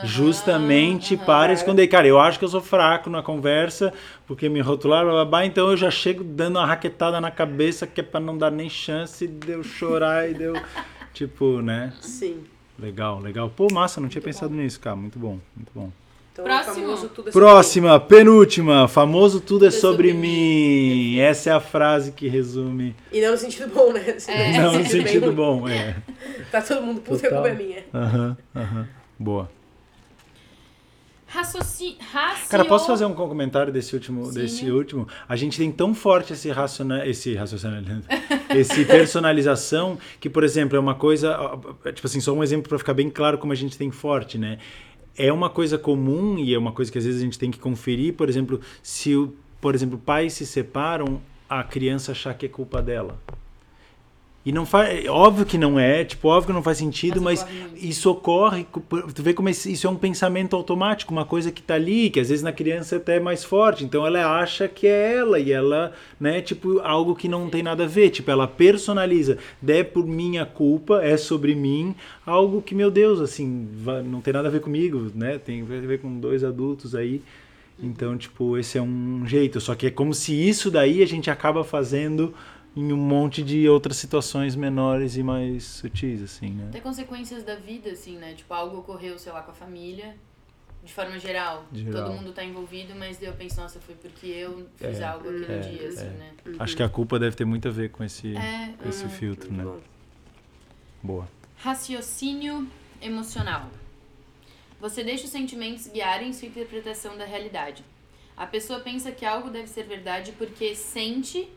justamente 0.04 1.14
aham. 1.14 1.24
para 1.24 1.52
esconder. 1.52 1.86
Cara, 1.88 2.06
eu 2.06 2.18
acho 2.18 2.38
que 2.38 2.44
eu 2.44 2.48
sou 2.48 2.60
fraco 2.60 3.10
na 3.10 3.22
conversa, 3.22 3.92
porque 4.26 4.48
me 4.48 4.60
rotularam, 4.60 5.06
blá, 5.06 5.14
blá, 5.16 5.24
blá, 5.24 5.46
então 5.46 5.70
eu 5.70 5.76
já 5.76 5.90
chego 5.90 6.22
dando 6.24 6.56
uma 6.56 6.66
raquetada 6.66 7.20
na 7.20 7.30
cabeça 7.30 7.86
que 7.86 8.00
é 8.00 8.04
pra 8.04 8.20
não 8.20 8.36
dar 8.36 8.50
nem 8.50 8.68
chance 8.68 9.26
de 9.26 9.50
eu 9.50 9.62
chorar 9.62 10.30
e 10.30 10.34
de 10.34 10.44
eu. 10.44 10.54
tipo, 11.12 11.60
né? 11.60 11.92
Sim. 12.00 12.44
Legal, 12.78 13.20
legal. 13.20 13.50
Pô, 13.50 13.66
massa, 13.72 14.00
não 14.00 14.08
tinha 14.08 14.22
pensado 14.22 14.54
nisso, 14.54 14.78
cara. 14.78 14.94
Muito 14.94 15.18
bom, 15.18 15.38
muito 15.56 15.70
bom. 15.74 15.90
Então, 16.32 16.46
famoso 16.62 17.08
tudo 17.08 17.30
é 17.30 17.32
sobre 17.32 17.48
Próxima, 17.48 17.98
penúltima. 17.98 18.86
Famoso 18.86 19.40
tudo 19.40 19.66
é 19.66 19.70
Tudo 19.70 19.76
é 19.76 19.80
sobre 19.80 20.10
sobre 20.10 20.14
mim. 20.14 21.18
Essa 21.18 21.50
é 21.50 21.52
a 21.52 21.58
frase 21.60 22.12
que 22.12 22.28
resume. 22.28 22.84
mim. 22.84 22.94
E 23.10 23.20
não 23.20 23.32
no 23.32 23.36
sentido 23.36 23.74
bom, 23.74 23.92
né? 23.92 24.16
É. 24.28 24.58
Não, 24.62 24.72
no 24.74 24.84
sentido 24.86 25.32
bom, 25.32 25.68
é. 25.68 25.96
Tá 26.52 26.62
todo 26.62 26.82
mundo 26.82 27.00
puto 27.00 27.26
a 27.26 27.28
culpa 27.28 27.48
é 27.48 27.54
minha. 27.54 27.84
Aham, 27.92 28.36
aham. 28.54 28.97
Boa. 29.18 29.50
Raciocínio. 31.28 31.96
Racio... 32.10 32.48
Cara, 32.48 32.64
posso 32.64 32.86
fazer 32.86 33.04
um 33.04 33.12
comentário 33.12 33.70
desse 33.70 33.94
último, 33.94 34.24
Sim. 34.26 34.32
desse 34.32 34.70
último? 34.70 35.06
A 35.28 35.36
gente 35.36 35.58
tem 35.58 35.70
tão 35.70 35.94
forte 35.94 36.32
esse 36.32 36.48
raciona, 36.50 37.06
esse 37.06 37.34
raciocínio, 37.34 38.02
esse 38.56 38.84
personalização 38.86 39.98
que, 40.18 40.30
por 40.30 40.42
exemplo, 40.42 40.76
é 40.76 40.80
uma 40.80 40.94
coisa, 40.94 41.36
tipo 41.94 42.06
assim, 42.06 42.20
só 42.20 42.32
um 42.32 42.42
exemplo 42.42 42.70
para 42.70 42.78
ficar 42.78 42.94
bem 42.94 43.10
claro 43.10 43.36
como 43.36 43.52
a 43.52 43.56
gente 43.56 43.76
tem 43.76 43.90
forte, 43.90 44.38
né? 44.38 44.58
É 45.16 45.30
uma 45.30 45.50
coisa 45.50 45.76
comum 45.76 46.38
e 46.38 46.54
é 46.54 46.58
uma 46.58 46.72
coisa 46.72 46.90
que 46.90 46.96
às 46.96 47.04
vezes 47.04 47.20
a 47.20 47.24
gente 47.24 47.38
tem 47.38 47.50
que 47.50 47.58
conferir, 47.58 48.14
por 48.14 48.28
exemplo, 48.28 48.60
se 48.82 49.14
o, 49.14 49.34
por 49.60 49.74
exemplo, 49.74 49.98
pais 49.98 50.32
se 50.32 50.46
separam, 50.46 51.20
a 51.46 51.62
criança 51.62 52.12
achar 52.12 52.32
que 52.32 52.46
é 52.46 52.48
culpa 52.48 52.80
dela. 52.80 53.18
E 54.48 54.52
não 54.52 54.64
faz, 54.64 55.06
óbvio 55.08 55.44
que 55.44 55.58
não 55.58 55.78
é, 55.78 56.02
tipo, 56.02 56.26
óbvio 56.26 56.46
que 56.46 56.52
não 56.54 56.62
faz 56.62 56.78
sentido, 56.78 57.20
Mas 57.20 57.42
mas, 57.42 57.82
isso 57.82 58.10
ocorre, 58.10 58.66
tu 59.14 59.22
vê 59.22 59.34
como 59.34 59.50
isso 59.50 59.86
é 59.86 59.90
um 59.90 59.94
pensamento 59.94 60.56
automático, 60.56 61.12
uma 61.12 61.26
coisa 61.26 61.52
que 61.52 61.60
tá 61.60 61.74
ali, 61.74 62.08
que 62.08 62.18
às 62.18 62.30
vezes 62.30 62.42
na 62.42 62.50
criança 62.50 62.96
até 62.96 63.16
é 63.16 63.20
mais 63.20 63.44
forte, 63.44 63.84
então 63.84 64.06
ela 64.06 64.40
acha 64.40 64.66
que 64.66 64.86
é 64.86 65.16
ela 65.16 65.38
e 65.38 65.52
ela, 65.52 65.92
né, 66.18 66.40
tipo, 66.40 66.80
algo 66.80 67.14
que 67.14 67.28
não 67.28 67.50
tem 67.50 67.62
nada 67.62 67.84
a 67.84 67.86
ver, 67.86 68.08
tipo, 68.08 68.30
ela 68.30 68.48
personaliza, 68.48 69.36
é 69.66 69.82
por 69.82 70.06
minha 70.06 70.46
culpa, 70.46 71.02
é 71.02 71.18
sobre 71.18 71.54
mim, 71.54 71.94
algo 72.24 72.62
que, 72.62 72.74
meu 72.74 72.90
Deus, 72.90 73.20
assim, 73.20 73.68
não 74.06 74.22
tem 74.22 74.32
nada 74.32 74.48
a 74.48 74.50
ver 74.50 74.62
comigo, 74.62 75.12
né, 75.14 75.36
tem 75.36 75.60
a 75.60 75.64
ver 75.66 76.00
com 76.00 76.18
dois 76.18 76.42
adultos 76.42 76.94
aí, 76.94 77.20
então, 77.78 78.16
tipo, 78.16 78.56
esse 78.56 78.78
é 78.78 78.82
um 78.82 79.26
jeito, 79.26 79.60
só 79.60 79.74
que 79.74 79.88
é 79.88 79.90
como 79.90 80.14
se 80.14 80.32
isso 80.32 80.70
daí 80.70 81.02
a 81.02 81.06
gente 81.06 81.30
acaba 81.30 81.62
fazendo 81.62 82.32
em 82.76 82.92
um 82.92 82.96
monte 82.96 83.42
de 83.42 83.68
outras 83.68 83.96
situações 83.96 84.54
menores 84.54 85.16
e 85.16 85.22
mais 85.22 85.64
sutis, 85.64 86.22
assim, 86.22 86.50
né? 86.50 86.66
Até 86.68 86.80
consequências 86.80 87.42
da 87.42 87.56
vida, 87.56 87.90
assim, 87.90 88.16
né? 88.16 88.34
Tipo, 88.34 88.54
algo 88.54 88.78
ocorreu, 88.78 89.18
sei 89.18 89.32
lá, 89.32 89.42
com 89.42 89.50
a 89.50 89.54
família. 89.54 90.16
De 90.84 90.94
forma 90.94 91.18
geral. 91.18 91.66
De 91.72 91.82
geral. 91.82 92.04
Todo 92.04 92.16
mundo 92.16 92.32
tá 92.32 92.42
envolvido, 92.42 92.94
mas 92.94 93.18
daí 93.18 93.28
eu 93.28 93.34
penso, 93.34 93.60
nossa, 93.60 93.80
foi 93.80 93.96
porque 93.96 94.26
eu 94.28 94.68
fiz 94.76 95.00
É, 95.00 95.04
algo 95.04 95.28
aquele 95.28 95.52
é, 95.52 95.58
dia, 95.58 95.88
assim, 95.88 96.06
é. 96.06 96.10
né? 96.10 96.32
Acho 96.58 96.76
que 96.76 96.82
a 96.82 96.88
culpa 96.88 97.18
deve 97.18 97.34
ter 97.36 97.44
muito 97.44 97.66
a 97.68 97.70
ver 97.70 97.90
com 97.90 98.04
esse, 98.04 98.34
É, 98.36 98.72
com 98.80 98.88
esse 98.88 99.04
uhum. 99.04 99.10
filtro, 99.10 99.52
né? 99.52 99.64
Bom, 99.64 99.80
Boa. 101.02 101.28
Raciocínio 101.56 102.66
emocional. 103.02 103.68
Você 104.80 105.02
deixa 105.02 105.24
os 105.24 105.30
sentimentos 105.30 105.88
guiarem 105.88 106.32
sua 106.32 106.46
interpretação 106.48 107.18
da 107.18 107.24
realidade. 107.24 107.84
A 108.36 108.46
pessoa 108.46 108.78
pensa 108.78 109.10
que 109.10 109.24
algo 109.24 109.50
deve 109.50 109.66
ser 109.66 109.82
verdade 109.82 110.32
porque 110.38 110.74
sente, 110.74 111.48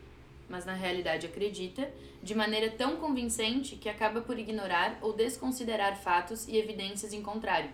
mas 0.51 0.65
na 0.65 0.73
realidade 0.73 1.25
acredita, 1.25 1.89
de 2.21 2.35
maneira 2.35 2.69
tão 2.69 2.97
convincente 2.97 3.77
que 3.77 3.87
acaba 3.87 4.19
por 4.21 4.37
ignorar 4.37 4.99
ou 5.01 5.13
desconsiderar 5.13 5.95
fatos 5.95 6.47
e 6.47 6.57
evidências 6.57 7.13
em 7.13 7.21
contrário. 7.21 7.69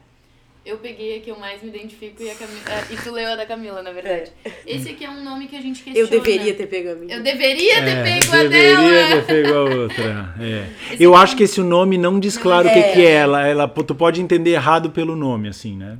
Eu 0.66 0.78
peguei 0.80 1.18
a 1.18 1.22
que 1.22 1.32
eu 1.32 1.40
mais 1.40 1.64
me 1.64 1.70
identifico 1.70 2.22
e, 2.22 2.30
a 2.30 2.34
eh, 2.34 2.88
e 2.92 2.98
tu 2.98 3.10
leu 3.12 3.32
a 3.32 3.36
da 3.38 3.46
Camila, 3.46 3.82
na 3.82 3.92
verdade. 3.94 4.34
Esse 4.66 4.90
aqui 4.90 5.06
é 5.06 5.10
um 5.10 5.24
nome 5.24 5.48
que 5.48 5.56
a 5.56 5.62
gente 5.62 5.82
questiona. 5.82 6.00
Eu 6.00 6.10
deveria 6.10 6.54
ter 6.54 6.68
pego 6.68 6.92
a 6.92 6.96
minha. 6.96 7.16
Eu 7.16 7.24
deveria 7.24 7.76
ter 7.76 7.90
É, 7.90 8.04
pego 8.04 8.36
a 8.36 8.44
deveria 8.44 9.08
dela! 9.08 9.22
ter 9.22 9.26
pego 9.44 9.54
a 9.56 9.62
outra. 9.64 10.36
É. 10.42 10.68
Eu 11.00 11.16
aqui 11.16 11.24
acho 11.24 11.38
que 11.38 11.44
esse 11.44 11.62
nome 11.62 11.98
não 11.98 12.20
diz 12.20 12.38
claro 12.38 12.68
o 12.68 12.72
é. 12.72 12.74
que, 12.74 12.94
que 12.96 13.06
é 13.06 13.12
ela. 13.12 13.48
ela. 13.48 13.68
Tu 13.70 13.96
pode 13.96 14.22
entender 14.22 14.52
errado 14.52 14.92
pelo 14.92 15.16
nome, 15.16 15.48
assim, 15.48 15.78
né? 15.78 15.98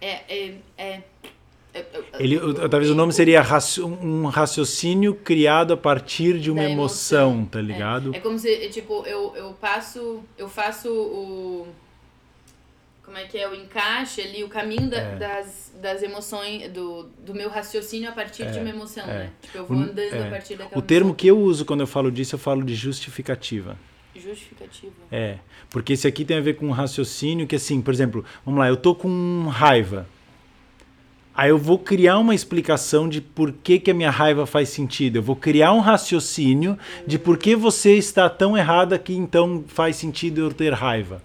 É, 0.00 0.20
é, 0.28 0.54
é, 0.78 0.84
é- 0.86 1.02
Ele, 2.18 2.36
o- 2.38 2.54
talvez 2.68 2.90
o 2.90 2.94
nome 2.94 3.12
seria 3.12 3.40
raci- 3.42 3.80
um 3.82 4.26
raciocínio 4.26 5.14
criado 5.14 5.72
a 5.72 5.76
partir 5.76 6.38
de 6.38 6.50
uma 6.50 6.62
emoção, 6.64 7.32
emoção. 7.32 7.46
tá 7.46 7.60
ligado? 7.60 8.14
É 8.14 8.20
como 8.20 8.38
se, 8.38 8.68
tipo, 8.68 9.04
eu, 9.06 9.34
eu 9.36 9.52
passo. 9.54 10.22
Eu 10.38 10.48
faço 10.48 10.88
o. 10.92 11.66
Como 13.04 13.18
é 13.18 13.24
que 13.24 13.36
é? 13.36 13.48
O 13.48 13.54
encaixe 13.54 14.20
ali, 14.22 14.42
o 14.44 14.48
caminho 14.48 14.88
da- 14.88 14.96
É. 14.96 15.16
das, 15.16 15.72
das 15.80 16.02
emoções, 16.02 16.70
do, 16.72 17.04
do 17.26 17.34
meu 17.34 17.50
raciocínio 17.50 18.08
a 18.08 18.12
partir 18.12 18.50
de 18.50 18.58
uma 18.58 18.70
emoção, 18.70 19.04
é. 19.04 19.06
né? 19.06 19.30
Tipo, 19.42 19.58
eu 19.58 19.66
vou 19.66 19.76
O- 19.76 19.80
andando 19.80 20.14
é. 20.14 20.26
a 20.26 20.30
partir 20.30 20.56
daquela 20.56 20.78
O 20.78 20.82
termo 20.82 21.06
emoção. 21.08 21.16
que 21.16 21.26
eu 21.26 21.38
uso 21.38 21.64
quando 21.64 21.80
eu 21.80 21.86
falo 21.86 22.10
disso, 22.10 22.34
eu 22.36 22.38
falo 22.38 22.62
de 22.64 22.74
justificativa. 22.74 23.76
Justificativa. 24.16 24.92
É, 25.10 25.38
porque 25.70 25.92
esse 25.92 26.06
aqui 26.06 26.24
tem 26.24 26.36
a 26.38 26.40
ver 26.40 26.54
com 26.54 26.66
um 26.68 26.70
raciocínio 26.70 27.46
que 27.48 27.56
assim, 27.56 27.82
por 27.82 27.92
exemplo, 27.92 28.24
vamos 28.46 28.60
lá, 28.60 28.68
eu 28.68 28.76
tô 28.76 28.94
com 28.94 29.48
raiva. 29.48 30.06
Aí 31.36 31.50
eu 31.50 31.58
vou 31.58 31.78
criar 31.78 32.18
uma 32.18 32.34
explicação 32.34 33.08
de 33.08 33.20
por 33.20 33.50
que, 33.50 33.80
que 33.80 33.90
a 33.90 33.94
minha 33.94 34.10
raiva 34.10 34.46
faz 34.46 34.68
sentido. 34.68 35.16
Eu 35.16 35.22
vou 35.22 35.34
criar 35.34 35.72
um 35.72 35.80
raciocínio 35.80 36.78
de 37.04 37.18
por 37.18 37.36
que 37.36 37.56
você 37.56 37.96
está 37.96 38.30
tão 38.30 38.56
errada 38.56 38.98
que 38.98 39.14
então 39.14 39.64
faz 39.66 39.96
sentido 39.96 40.40
eu 40.40 40.52
ter 40.52 40.72
raiva. 40.72 41.20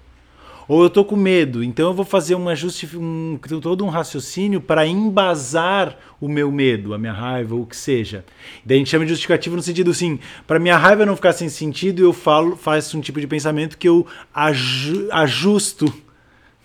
Ou 0.68 0.84
eu 0.84 0.90
tô 0.90 1.04
com 1.04 1.16
medo, 1.16 1.64
então 1.64 1.88
eu 1.88 1.94
vou 1.96 2.06
fazer 2.06 2.36
uma 2.36 2.54
um, 2.96 3.40
todo 3.60 3.84
um 3.84 3.90
raciocínio 3.90 4.62
para 4.62 4.86
embasar 4.86 5.98
o 6.22 6.28
meu 6.28 6.52
medo, 6.52 6.94
a 6.94 6.98
minha 6.98 7.12
raiva, 7.12 7.56
ou 7.56 7.64
o 7.64 7.66
que 7.66 7.76
seja. 7.76 8.24
Daí 8.64 8.78
a 8.78 8.80
gente 8.80 8.92
chama 8.92 9.04
de 9.04 9.10
justificativo 9.10 9.56
no 9.56 9.64
sentido 9.64 9.90
assim, 9.90 10.20
para 10.46 10.60
minha 10.60 10.78
raiva 10.78 11.08
não 11.08 11.16
ficar 11.16 11.34
sem 11.34 11.50
sentido, 11.50 12.04
eu 12.04 12.14
falo, 12.14 12.56
faço 12.56 13.00
um 13.00 13.02
tipo 13.02 13.20
de 13.20 13.26
pensamento 13.26 13.80
que 13.80 13.90
eu 13.90 14.06
aju 14.32 15.08
ajusto, 15.12 15.92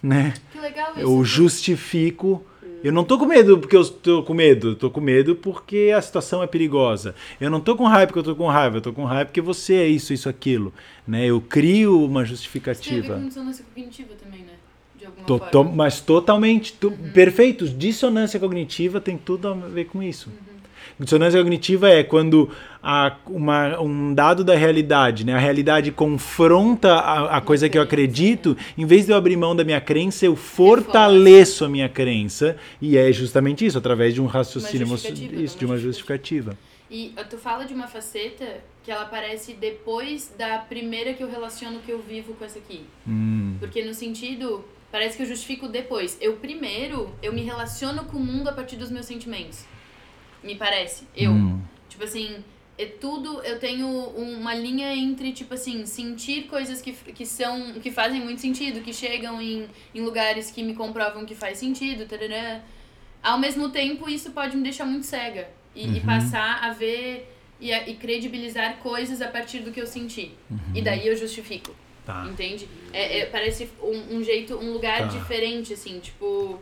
né? 0.03 0.35
Que 0.53 0.61
legal 0.61 0.93
isso. 0.93 1.01
Eu 1.01 1.25
justifico. 1.25 2.45
Eu 2.85 2.93
não 2.93 3.03
tô 3.03 3.19
com 3.19 3.25
medo 3.25 3.59
porque 3.59 3.75
eu 3.75 3.85
tô 3.89 4.23
com 4.23 4.35
medo. 4.35 4.69
Eu 4.69 4.77
tô 4.77 4.91
com 4.91 5.01
medo 5.01 5.35
porque 5.35 5.91
a 5.97 6.03
situação 6.03 6.43
é 6.43 6.47
perigosa. 6.47 7.15
Eu 7.41 7.51
não 7.51 7.59
tô 7.59 7.75
com 7.75 7.85
raiva 7.85 8.07
porque 8.09 8.19
eu 8.19 8.23
tô 8.23 8.37
com 8.37 8.47
raiva. 8.47 8.77
Eu 8.77 8.83
tô 8.83 8.93
com 8.93 9.05
raiva 9.05 9.25
porque 9.25 9.41
você 9.41 9.75
é 9.77 9.89
isso, 9.89 10.13
isso, 10.13 10.29
aquilo. 10.29 10.73
Né? 11.09 11.25
Eu 11.27 11.41
crio 11.41 11.99
uma 12.05 12.05
Isso 12.05 12.11
tem 12.11 12.19
a 12.19 12.23
ver 12.23 12.29
justificativa. 12.29 13.15
com 13.15 13.27
dissonância 13.29 13.65
cognitiva 13.75 14.11
também, 14.23 14.41
né? 14.41 14.53
De 14.99 15.07
alguma 15.07 15.27
To- 15.27 15.39
forma. 15.39 15.51
to- 15.51 15.65
mas 15.77 16.01
totalmente. 16.01 16.75
tu- 16.75 16.91
Perfeito. 17.15 17.67
Dissonância 17.67 18.39
cognitiva 18.39 19.01
tem 19.01 19.17
tudo 19.17 19.49
a 19.49 19.55
ver 19.55 19.87
com 19.87 20.03
isso. 20.03 20.31
Dissonância 20.99 21.39
cognitiva 21.41 21.89
é 21.91 22.03
quando 22.05 22.51
a- 22.83 23.17
uma- 23.27 23.81
um 23.81 24.15
dado 24.15 24.45
da 24.45 24.55
realidade, 24.55 25.25
né? 25.25 25.35
a 25.35 25.39
realidade 25.39 25.91
confronta 25.91 26.93
a, 26.95 27.39
a 27.39 27.41
coisa 27.41 27.69
que 27.69 27.77
eu 27.77 27.83
acredito, 27.83 28.57
em 28.79 28.87
vez 28.87 29.07
de 29.07 29.13
eu 29.13 29.17
abrir 29.17 29.37
mão 29.37 29.57
da 29.57 29.65
minha 29.65 29.81
crença, 29.81 30.25
eu 30.27 30.37
fortaleço 30.37 31.65
a 31.65 31.69
minha 31.69 31.89
crença. 31.89 32.57
E 32.81 32.97
é 32.97 33.11
justamente 33.13 33.65
isso, 33.67 33.79
através 33.79 34.15
de 34.15 34.21
um 34.21 34.27
raciocínio 34.27 34.87
justificativa, 34.87 35.43
isso, 35.43 35.55
uma 35.55 35.59
de 35.59 35.65
uma 35.67 35.77
justificativa. 35.79 36.51
justificativa. 36.53 36.75
E 36.91 37.13
tu 37.29 37.39
fala 37.39 37.65
de 37.65 37.75
uma 37.75 37.89
faceta 37.89 38.45
que 38.85 38.91
ela 38.91 39.03
aparece 39.03 39.55
depois 39.55 40.33
da 40.39 40.59
primeira 40.59 41.15
que 41.15 41.23
eu 41.25 41.31
relaciono 41.31 41.81
que 41.85 41.91
eu 41.91 41.99
vivo 42.07 42.35
com 42.35 42.45
essa 42.45 42.59
aqui. 42.59 42.83
Hum, 43.09 43.57
Porque 43.59 43.83
no 43.83 43.95
sentido, 43.95 44.65
parece 44.93 45.17
que 45.17 45.23
eu 45.23 45.27
justifico 45.27 45.67
depois. 45.67 46.17
Eu 46.21 46.35
primeiro, 46.35 47.09
eu 47.23 47.33
me 47.33 47.41
relaciono 47.43 48.05
com 48.05 48.19
o 48.19 48.21
mundo 48.25 48.49
a 48.49 48.53
partir 48.53 48.77
dos 48.77 48.91
meus 48.91 49.07
sentimentos. 49.07 49.65
Me 50.45 50.55
parece. 50.55 51.05
Eu. 51.17 51.33
hum, 51.33 51.61
Tipo 51.89 52.05
assim, 52.05 52.43
é 52.77 52.87
tudo, 52.87 53.41
eu 53.45 53.59
tenho 53.61 53.87
uma 53.89 54.53
linha 54.53 54.93
entre, 54.97 55.33
tipo 55.33 55.55
assim, 55.55 55.87
sentir 55.87 56.49
coisas 56.49 56.83
que, 56.83 56.93
que 56.93 57.25
são, 57.25 57.75
que 57.75 57.89
fazem 57.93 58.21
muito 58.21 58.41
sentido, 58.41 58.81
que 58.81 58.93
chegam 58.93 59.41
em, 59.41 59.69
em 59.95 60.01
lugares 60.01 60.51
que 60.51 60.61
me 60.61 60.75
comprovam 60.75 61.25
que 61.25 61.37
faz 61.37 61.59
sentido, 61.59 62.05
tarará. 62.07 62.61
Ao 63.23 63.39
mesmo 63.39 63.69
tempo, 63.71 64.09
isso 64.11 64.33
pode 64.33 64.57
me 64.57 64.65
deixar 64.65 64.85
muito 64.87 65.07
cega. 65.07 65.49
E, 65.75 65.87
e 65.87 65.99
Uhum. 66.01 66.01
passar 66.07 66.65
a 66.65 66.73
ver 66.73 67.33
e, 67.61 67.73
a- 67.73 67.89
e 67.89 67.95
credibilizar 67.95 68.77
coisas 68.79 69.23
a 69.23 69.29
partir 69.29 69.61
do 69.61 69.71
que 69.71 69.81
eu 69.81 69.87
senti. 69.87 70.33
E 70.75 70.83
daí 70.83 71.07
eu 71.07 71.17
justifico. 71.17 71.71
Uhum. 71.71 71.77
tá. 72.05 72.27
Entende? 72.29 72.69
É, 72.93 73.21
é- 73.21 73.27
parece 73.27 73.69
um, 73.81 74.17
um 74.17 74.23
jeito, 74.25 74.57
um 74.57 74.73
lugar 74.73 74.99
Tá. 75.03 75.07
diferente, 75.07 75.73
assim, 75.75 76.01
tipo. 76.01 76.61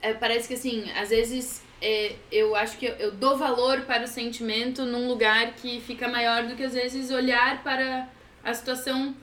é, 0.00 0.14
parece 0.14 0.48
que 0.48 0.54
assim, 0.54 0.90
às 0.92 1.10
vezes 1.10 1.62
é, 1.80 2.16
eu 2.32 2.56
acho 2.56 2.78
que 2.78 2.86
eu, 2.86 2.94
eu 2.94 3.12
dou 3.12 3.36
valor 3.36 3.82
para 3.82 4.04
o 4.04 4.06
sentimento 4.06 4.84
num 4.84 5.08
lugar 5.08 5.52
que 5.54 5.80
fica 5.80 6.08
maior 6.08 6.46
do 6.46 6.56
que 6.56 6.64
às 6.64 6.74
vezes 6.74 7.10
olhar 7.10 7.62
para 7.62 8.08
a 8.42 8.54
situação, 8.54 9.14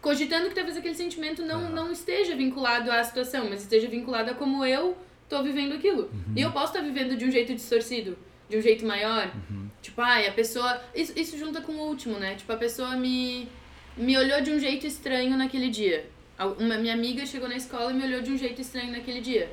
cogitando 0.00 0.48
que 0.48 0.54
talvez 0.54 0.76
aquele 0.76 0.94
sentimento 0.94 1.44
não, 1.44 1.70
não 1.70 1.92
esteja 1.92 2.34
vinculado 2.34 2.90
à 2.90 3.02
situação, 3.04 3.48
mas 3.48 3.62
esteja 3.62 3.88
vinculado 3.88 4.30
a 4.30 4.34
como 4.34 4.64
eu 4.64 4.96
tô 5.28 5.42
vivendo 5.42 5.74
aquilo. 5.74 6.10
E 6.36 6.40
eu 6.40 6.50
posso 6.50 6.72
estar 6.72 6.80
vivendo 6.80 7.16
de 7.16 7.24
um 7.24 7.30
jeito 7.30 7.54
distorcido, 7.54 8.18
de 8.48 8.56
um 8.56 8.60
jeito 8.60 8.84
maior. 8.84 9.30
Tipo, 9.80 10.00
ai, 10.00 10.26
a 10.26 10.32
pessoa. 10.32 10.82
Isso, 10.94 11.12
isso 11.16 11.38
junta 11.38 11.60
com 11.60 11.72
o 11.72 11.86
último, 11.88 12.18
né? 12.18 12.34
Tipo, 12.34 12.52
a 12.52 12.56
pessoa 12.56 12.96
me, 12.96 13.48
me 13.96 14.16
olhou 14.18 14.40
de 14.40 14.50
um 14.50 14.58
jeito 14.58 14.86
estranho 14.86 15.36
naquele 15.36 15.68
dia. 15.68 16.06
Uma 16.58 16.76
minha 16.76 16.94
amiga 16.94 17.24
chegou 17.24 17.48
na 17.48 17.56
escola 17.56 17.90
e 17.92 17.94
me 17.94 18.04
olhou 18.04 18.22
de 18.22 18.32
um 18.32 18.36
jeito 18.36 18.60
estranho 18.60 18.92
naquele 18.92 19.20
dia. 19.20 19.50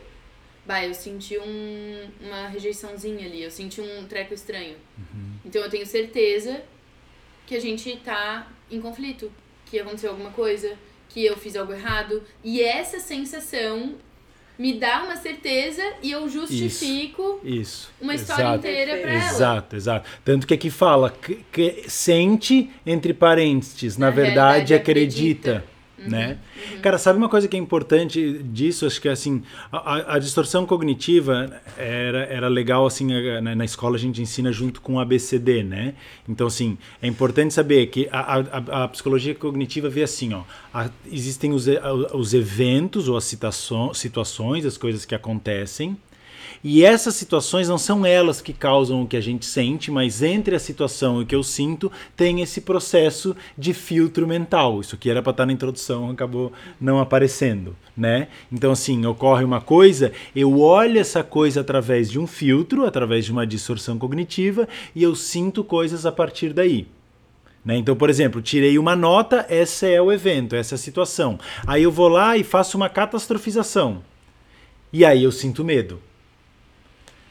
Bah, 0.68 0.84
eu 0.84 0.94
senti 0.94 1.38
um, 1.38 2.10
uma 2.20 2.50
rejeiçãozinha 2.50 3.26
ali, 3.26 3.42
eu 3.42 3.50
senti 3.50 3.80
um 3.80 4.06
treco 4.06 4.34
estranho. 4.34 4.76
Uhum. 4.98 5.32
Então 5.46 5.62
eu 5.62 5.70
tenho 5.70 5.86
certeza 5.86 6.62
que 7.46 7.56
a 7.56 7.62
gente 7.62 7.96
tá 8.04 8.52
em 8.70 8.82
conflito, 8.82 9.32
que 9.66 9.80
aconteceu 9.80 10.10
alguma 10.10 10.32
coisa, 10.32 10.78
que 11.08 11.26
eu 11.26 11.38
fiz 11.38 11.56
algo 11.56 11.72
errado. 11.72 12.22
E 12.44 12.62
essa 12.62 13.00
sensação 13.00 13.96
me 14.60 14.74
dá 14.74 15.04
uma 15.04 15.16
certeza 15.16 15.82
e 16.04 16.12
eu 16.12 16.28
justifico 16.28 17.40
isso, 17.44 17.62
isso. 17.62 17.92
uma 18.02 18.14
história 18.14 18.44
exato. 18.44 18.58
inteira 18.58 18.98
para 18.98 19.12
ela. 19.12 19.30
Exato, 19.30 19.76
exato. 19.78 20.10
Tanto 20.26 20.46
que 20.46 20.54
aqui 20.54 20.70
fala 20.70 21.12
que, 21.12 21.46
que 21.50 21.86
sente 21.88 22.70
entre 22.86 23.14
parênteses, 23.14 23.98
na, 23.98 24.08
na 24.08 24.12
verdade 24.12 24.74
acredita. 24.74 25.58
acredita 25.58 25.77
Uhum, 25.98 26.10
né? 26.10 26.38
Uhum. 26.74 26.82
Cara, 26.82 26.98
sabe 26.98 27.18
uma 27.18 27.28
coisa 27.28 27.48
que 27.48 27.58
é 27.58 27.60
importante 27.60 28.44
disso? 28.44 28.86
Acho 28.86 29.02
que 29.02 29.10
assim, 29.10 29.42
a, 29.72 30.16
a 30.16 30.20
distorção 30.20 30.66
cognitiva 30.66 31.60
era, 31.78 32.20
era 32.26 32.48
legal 32.48 32.86
assim 32.86 33.08
na, 33.42 33.56
na, 33.56 33.66
escola 33.66 33.96
a 33.96 34.00
gente 34.00 34.22
ensina 34.22 34.52
junto 34.52 34.80
com 34.80 34.96
o 34.96 35.00
ABCD, 35.00 35.64
né? 35.64 35.96
Então 36.30 36.48
assim 36.48 36.78
é 37.02 37.08
importante 37.08 37.54
saber 37.54 37.88
que 37.88 38.08
a, 38.12 38.38
a, 38.38 38.84
a 38.84 38.88
psicologia 38.88 39.34
cognitiva 39.34 39.90
vê 39.90 40.04
assim, 40.04 40.34
ó, 40.34 40.44
a, 40.74 40.90
existem 41.12 41.52
os, 41.52 41.66
os 42.14 42.34
eventos 42.34 43.10
ou 43.10 43.18
as 43.18 43.24
situações, 43.24 44.66
as 44.66 44.78
coisas 44.78 45.04
que 45.04 45.16
acontecem 45.16 45.98
e 46.64 46.84
essas 46.84 47.16
situações 47.16 47.70
não 47.70 47.78
são 47.78 48.06
elas 48.06 48.42
que 48.42 48.54
causam 48.54 49.02
o 49.02 49.08
que 49.08 49.18
a 49.18 49.22
gente 49.22 49.46
sente, 49.46 49.92
mas 49.92 50.22
entre 50.22 50.56
a 50.56 50.60
situação 50.60 51.20
e 51.20 51.24
o 51.24 51.26
que 51.26 51.36
eu 51.36 51.44
sinto 51.44 51.92
tem 52.16 52.42
esse 52.42 52.62
processo 52.62 53.36
de 53.58 53.74
filtro 53.74 54.28
mental. 54.28 54.82
Isso 54.82 54.96
aqui 54.96 55.10
era 55.10 55.22
para 55.22 55.32
estar 55.32 55.46
na 55.46 55.54
introdução, 55.54 56.10
acabou 56.10 56.52
não 56.80 57.00
aparecendo, 57.00 57.76
né? 57.96 58.28
Então 58.52 58.72
assim, 58.72 59.06
ocorre 59.06 59.44
uma 59.44 59.62
coisa, 59.62 60.12
eu 60.36 60.60
olho 60.60 61.00
essa 61.00 61.24
coisa 61.24 61.62
através 61.62 62.10
de 62.10 62.20
um 62.20 62.28
filtro, 62.28 62.86
através 62.86 63.26
de 63.26 63.32
uma 63.32 63.46
distorção 63.46 63.98
cognitiva 63.98 64.68
e 64.96 65.04
eu 65.04 65.16
sinto 65.16 65.64
coisas 65.64 66.06
a 66.06 66.12
partir 66.12 66.54
daí. 66.54 66.88
Né? 67.68 67.76
Então, 67.76 67.98
por 67.98 68.10
exemplo, 68.10 68.42
tirei 68.42 68.80
uma 68.80 68.96
nota, 68.96 69.46
esse 69.50 69.92
é 69.92 70.02
o 70.02 70.10
evento, 70.10 70.56
essa 70.56 70.76
é 70.76 70.78
a 70.78 70.80
situação. 70.80 71.38
Aí 71.66 71.84
eu 71.84 71.92
vou 71.92 72.08
lá 72.08 72.38
e 72.38 72.44
faço 72.44 72.78
uma 72.78 72.88
catastrofização. 72.88 74.02
E 74.94 75.04
aí 75.04 75.24
eu 75.24 75.34
sinto 75.34 75.66
medo. 75.66 76.00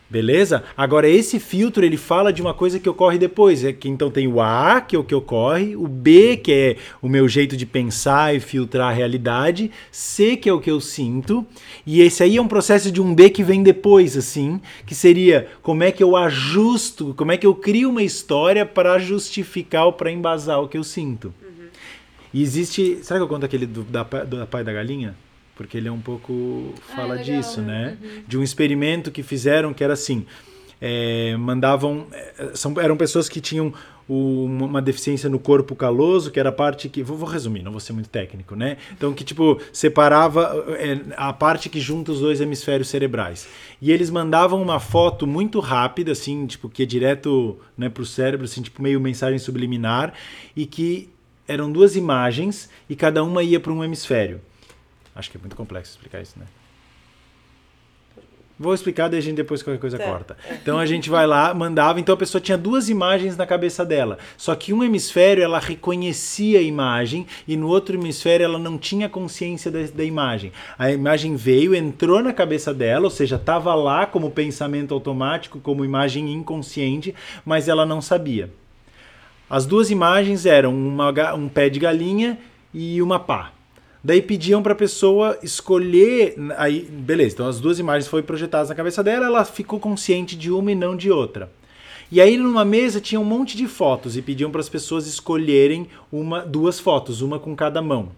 Beleza? 0.08 0.62
Agora 0.76 1.08
esse 1.08 1.40
filtro 1.40 1.84
ele 1.84 1.96
fala 1.96 2.32
de 2.32 2.40
uma 2.40 2.54
coisa 2.54 2.78
que 2.78 2.88
ocorre 2.88 3.18
depois, 3.18 3.64
é 3.64 3.72
que 3.72 3.88
então 3.88 4.08
tem 4.08 4.28
o 4.28 4.40
A, 4.40 4.80
que 4.80 4.94
é 4.94 4.98
o 4.98 5.02
que 5.02 5.14
ocorre, 5.14 5.74
o 5.74 5.88
B, 5.88 6.36
que 6.36 6.52
é 6.52 6.76
o 7.02 7.08
meu 7.08 7.28
jeito 7.28 7.56
de 7.56 7.66
pensar 7.66 8.32
e 8.32 8.38
filtrar 8.38 8.90
a 8.90 8.92
realidade, 8.92 9.68
C, 9.90 10.36
que 10.36 10.48
é 10.48 10.52
o 10.52 10.60
que 10.60 10.70
eu 10.70 10.80
sinto, 10.80 11.44
e 11.84 12.00
esse 12.00 12.22
aí 12.22 12.36
é 12.36 12.42
um 12.42 12.46
processo 12.46 12.92
de 12.92 13.02
um 13.02 13.12
B 13.12 13.30
que 13.30 13.42
vem 13.42 13.64
depois 13.64 14.16
assim, 14.16 14.60
que 14.86 14.94
seria 14.94 15.48
como 15.60 15.82
é 15.82 15.90
que 15.90 16.04
eu 16.04 16.14
ajusto, 16.14 17.12
como 17.16 17.32
é 17.32 17.36
que 17.36 17.46
eu 17.46 17.54
crio 17.56 17.90
uma 17.90 18.02
história 18.02 18.64
para 18.64 19.00
justificar 19.00 19.86
ou 19.86 19.92
para 19.92 20.12
embasar 20.12 20.62
o 20.62 20.68
que 20.68 20.78
eu 20.78 20.84
sinto. 20.84 21.34
Uhum. 21.42 21.66
E 22.32 22.42
existe, 22.42 23.00
será 23.02 23.18
que 23.18 23.24
eu 23.24 23.28
conto 23.28 23.44
aquele 23.44 23.66
do, 23.66 23.82
da, 23.82 24.04
do 24.04 24.46
pai 24.46 24.62
da 24.62 24.72
galinha? 24.72 25.16
Porque 25.56 25.78
ele 25.78 25.88
é 25.88 25.92
um 25.92 26.00
pouco 26.00 26.72
fala 26.94 27.14
ah, 27.14 27.16
disso, 27.16 27.60
né? 27.62 27.96
Uhum. 28.00 28.22
De 28.28 28.38
um 28.38 28.42
experimento 28.42 29.10
que 29.10 29.22
fizeram 29.22 29.72
que 29.74 29.82
era 29.82 29.94
assim, 29.94 30.26
é, 30.80 31.34
mandavam, 31.36 32.06
é, 32.12 32.50
são, 32.54 32.78
eram 32.78 32.96
pessoas 32.96 33.28
que 33.28 33.40
tinham 33.40 33.72
o, 34.06 34.44
uma 34.44 34.80
deficiência 34.80 35.28
no 35.28 35.38
corpo 35.38 35.74
caloso, 35.74 36.30
que 36.30 36.38
era 36.38 36.50
a 36.50 36.52
parte 36.52 36.88
que, 36.88 37.02
vou, 37.02 37.16
vou, 37.16 37.28
resumir, 37.28 37.62
não 37.62 37.72
vou 37.72 37.80
ser 37.80 37.92
muito 37.92 38.08
técnico, 38.08 38.54
né? 38.54 38.76
Então 38.92 39.12
que 39.12 39.24
tipo 39.24 39.58
separava 39.72 40.64
é, 40.78 41.00
a 41.16 41.32
parte 41.32 41.68
que 41.68 41.80
junta 41.80 42.12
os 42.12 42.20
dois 42.20 42.40
hemisférios 42.40 42.88
cerebrais. 42.88 43.48
E 43.80 43.90
eles 43.90 44.10
mandavam 44.10 44.62
uma 44.62 44.78
foto 44.78 45.26
muito 45.26 45.58
rápida, 45.58 46.12
assim, 46.12 46.46
tipo 46.46 46.68
que 46.68 46.82
é 46.82 46.86
direto, 46.86 47.58
né, 47.76 47.88
para 47.88 48.02
o 48.02 48.06
cérebro, 48.06 48.44
assim, 48.44 48.62
tipo 48.62 48.82
meio 48.82 49.00
mensagem 49.00 49.38
subliminar, 49.38 50.12
e 50.54 50.66
que 50.66 51.08
eram 51.48 51.70
duas 51.70 51.96
imagens 51.96 52.68
e 52.88 52.94
cada 52.94 53.24
uma 53.24 53.42
ia 53.42 53.58
para 53.58 53.72
um 53.72 53.82
hemisfério. 53.82 54.40
Acho 55.16 55.30
que 55.30 55.36
é 55.36 55.40
muito 55.40 55.56
complexo 55.56 55.92
explicar 55.92 56.20
isso, 56.20 56.38
né? 56.38 56.46
Vou 58.58 58.72
explicar, 58.72 59.08
daí 59.08 59.18
a 59.18 59.22
gente 59.22 59.36
depois 59.36 59.62
qualquer 59.62 59.78
coisa 59.78 59.98
tá. 59.98 60.04
corta. 60.04 60.36
Então 60.62 60.78
a 60.78 60.86
gente 60.86 61.10
vai 61.10 61.26
lá, 61.26 61.52
mandava, 61.52 62.00
então 62.00 62.14
a 62.14 62.18
pessoa 62.18 62.40
tinha 62.40 62.56
duas 62.56 62.88
imagens 62.88 63.36
na 63.36 63.44
cabeça 63.44 63.84
dela. 63.84 64.16
Só 64.34 64.54
que 64.54 64.72
um 64.72 64.82
hemisfério 64.82 65.44
ela 65.44 65.58
reconhecia 65.58 66.58
a 66.58 66.62
imagem 66.62 67.26
e 67.46 67.54
no 67.54 67.68
outro 67.68 67.96
hemisfério 67.96 68.44
ela 68.44 68.58
não 68.58 68.78
tinha 68.78 69.10
consciência 69.10 69.70
da, 69.70 69.82
da 69.82 70.04
imagem. 70.04 70.52
A 70.78 70.90
imagem 70.90 71.36
veio, 71.36 71.74
entrou 71.74 72.22
na 72.22 72.32
cabeça 72.32 72.72
dela, 72.72 73.04
ou 73.04 73.10
seja, 73.10 73.36
estava 73.36 73.74
lá 73.74 74.06
como 74.06 74.30
pensamento 74.30 74.94
automático, 74.94 75.60
como 75.60 75.84
imagem 75.84 76.32
inconsciente, 76.32 77.14
mas 77.44 77.68
ela 77.68 77.84
não 77.84 78.00
sabia. 78.00 78.50
As 79.50 79.66
duas 79.66 79.90
imagens 79.90 80.46
eram 80.46 80.74
uma, 80.74 81.34
um 81.34 81.46
pé 81.46 81.68
de 81.68 81.78
galinha 81.78 82.38
e 82.72 83.02
uma 83.02 83.20
pá. 83.20 83.52
Daí 84.06 84.22
pediam 84.22 84.62
para 84.62 84.72
a 84.72 84.76
pessoa 84.76 85.36
escolher. 85.42 86.36
Aí, 86.58 86.82
beleza, 86.82 87.34
então 87.34 87.48
as 87.48 87.58
duas 87.58 87.80
imagens 87.80 88.06
foram 88.06 88.22
projetadas 88.22 88.68
na 88.68 88.74
cabeça 88.76 89.02
dela, 89.02 89.26
ela 89.26 89.44
ficou 89.44 89.80
consciente 89.80 90.36
de 90.36 90.48
uma 90.48 90.70
e 90.70 90.76
não 90.76 90.96
de 90.96 91.10
outra. 91.10 91.50
E 92.12 92.20
aí 92.20 92.36
numa 92.36 92.64
mesa 92.64 93.00
tinha 93.00 93.20
um 93.20 93.24
monte 93.24 93.56
de 93.56 93.66
fotos 93.66 94.16
e 94.16 94.22
pediam 94.22 94.48
para 94.48 94.60
as 94.60 94.68
pessoas 94.68 95.08
escolherem 95.08 95.88
uma, 96.12 96.46
duas 96.46 96.78
fotos, 96.78 97.20
uma 97.20 97.40
com 97.40 97.56
cada 97.56 97.82
mão. 97.82 98.10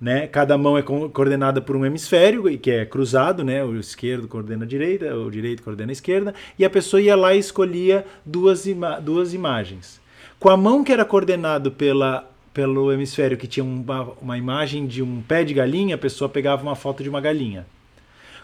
Né? 0.00 0.26
Cada 0.26 0.58
mão 0.58 0.76
é 0.76 0.82
coordenada 0.82 1.60
por 1.60 1.76
um 1.76 1.86
hemisfério, 1.86 2.58
que 2.58 2.68
é 2.68 2.84
cruzado, 2.84 3.44
né? 3.44 3.62
O 3.62 3.78
esquerdo 3.78 4.26
coordena 4.26 4.64
a 4.64 4.68
direita, 4.68 5.16
o 5.16 5.30
direito 5.30 5.62
coordena 5.62 5.92
a 5.92 5.94
esquerda, 5.94 6.34
e 6.58 6.64
a 6.64 6.70
pessoa 6.70 7.00
ia 7.00 7.14
lá 7.14 7.36
e 7.36 7.38
escolhia 7.38 8.04
duas, 8.26 8.66
ima 8.66 8.98
duas 8.98 9.32
imagens. 9.32 10.00
Com 10.40 10.50
a 10.50 10.56
mão 10.56 10.82
que 10.82 10.92
era 10.92 11.04
coordenado 11.04 11.70
pela 11.70 12.28
pelo 12.58 12.90
hemisfério 12.90 13.36
que 13.36 13.46
tinha 13.46 13.62
uma, 13.62 14.14
uma 14.20 14.36
imagem 14.36 14.84
de 14.84 15.00
um 15.00 15.22
pé 15.22 15.44
de 15.44 15.54
galinha, 15.54 15.94
a 15.94 15.98
pessoa 15.98 16.28
pegava 16.28 16.60
uma 16.60 16.74
foto 16.74 17.04
de 17.04 17.08
uma 17.08 17.20
galinha. 17.20 17.64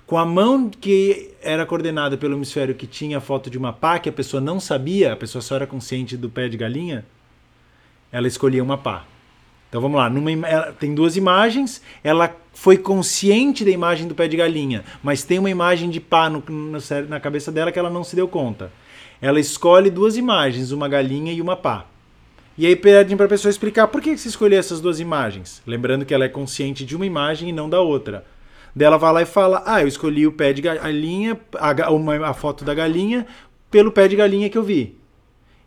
Com 0.06 0.16
a 0.16 0.24
mão 0.24 0.70
que 0.70 1.32
era 1.42 1.66
coordenada 1.66 2.16
pelo 2.16 2.36
hemisfério 2.36 2.76
que 2.76 2.86
tinha 2.86 3.18
a 3.18 3.20
foto 3.20 3.50
de 3.50 3.58
uma 3.58 3.72
pá, 3.72 3.98
que 3.98 4.08
a 4.08 4.12
pessoa 4.12 4.40
não 4.40 4.60
sabia, 4.60 5.12
a 5.12 5.16
pessoa 5.16 5.42
só 5.42 5.56
era 5.56 5.66
consciente 5.66 6.16
do 6.16 6.30
pé 6.30 6.48
de 6.48 6.56
galinha, 6.56 7.04
ela 8.12 8.28
escolhia 8.28 8.62
uma 8.62 8.78
pá. 8.78 9.04
Então 9.68 9.80
vamos 9.80 9.98
lá, 9.98 10.08
numa, 10.08 10.30
ela, 10.46 10.70
tem 10.70 10.94
duas 10.94 11.16
imagens, 11.16 11.82
ela 12.04 12.36
foi 12.52 12.78
consciente 12.78 13.64
da 13.64 13.72
imagem 13.72 14.06
do 14.06 14.14
pé 14.14 14.28
de 14.28 14.36
galinha, 14.36 14.84
mas 15.02 15.24
tem 15.24 15.40
uma 15.40 15.50
imagem 15.50 15.90
de 15.90 15.98
pá 15.98 16.30
no, 16.30 16.40
no, 16.48 16.78
na 17.08 17.18
cabeça 17.18 17.50
dela 17.50 17.72
que 17.72 17.80
ela 17.80 17.90
não 17.90 18.04
se 18.04 18.14
deu 18.14 18.28
conta. 18.28 18.70
Ela 19.20 19.40
escolhe 19.40 19.90
duas 19.90 20.16
imagens, 20.16 20.70
uma 20.70 20.88
galinha 20.88 21.32
e 21.32 21.40
uma 21.40 21.56
pá. 21.56 21.86
E 22.56 22.66
aí 22.66 22.76
pedem 22.76 23.16
para 23.16 23.26
a 23.26 23.28
pessoa 23.28 23.50
explicar 23.50 23.88
por 23.88 24.00
que 24.00 24.16
você 24.16 24.28
escolheu 24.28 24.58
essas 24.58 24.80
duas 24.80 25.00
imagens. 25.00 25.60
Lembrando 25.66 26.04
que 26.04 26.14
ela 26.14 26.24
é 26.24 26.28
consciente 26.28 26.84
de 26.84 26.94
uma 26.94 27.04
imagem 27.04 27.48
e 27.48 27.52
não 27.52 27.68
da 27.68 27.80
outra. 27.80 28.24
Daí 28.74 28.86
ela 28.86 28.96
vai 28.96 29.12
lá 29.12 29.22
e 29.22 29.26
fala: 29.26 29.62
Ah, 29.66 29.82
eu 29.82 29.88
escolhi 29.88 30.26
o 30.26 30.32
pé 30.32 30.52
de 30.52 30.62
galinha, 30.62 31.38
a, 31.54 31.90
uma, 31.90 32.28
a 32.28 32.34
foto 32.34 32.64
da 32.64 32.72
galinha, 32.72 33.26
pelo 33.70 33.90
pé 33.90 34.06
de 34.06 34.16
galinha 34.16 34.48
que 34.48 34.58
eu 34.58 34.62
vi. 34.62 34.96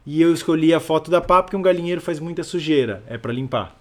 E 0.06 0.22
eu 0.22 0.34
escolhi 0.34 0.74
a 0.74 0.80
foto 0.80 1.12
da 1.12 1.20
pá 1.20 1.44
porque 1.44 1.58
um 1.58 1.62
galinheiro 1.62 2.00
faz 2.00 2.20
muita 2.20 2.42
sujeira, 2.42 3.04
é 3.08 3.18
para 3.18 3.34
limpar. 3.34 3.76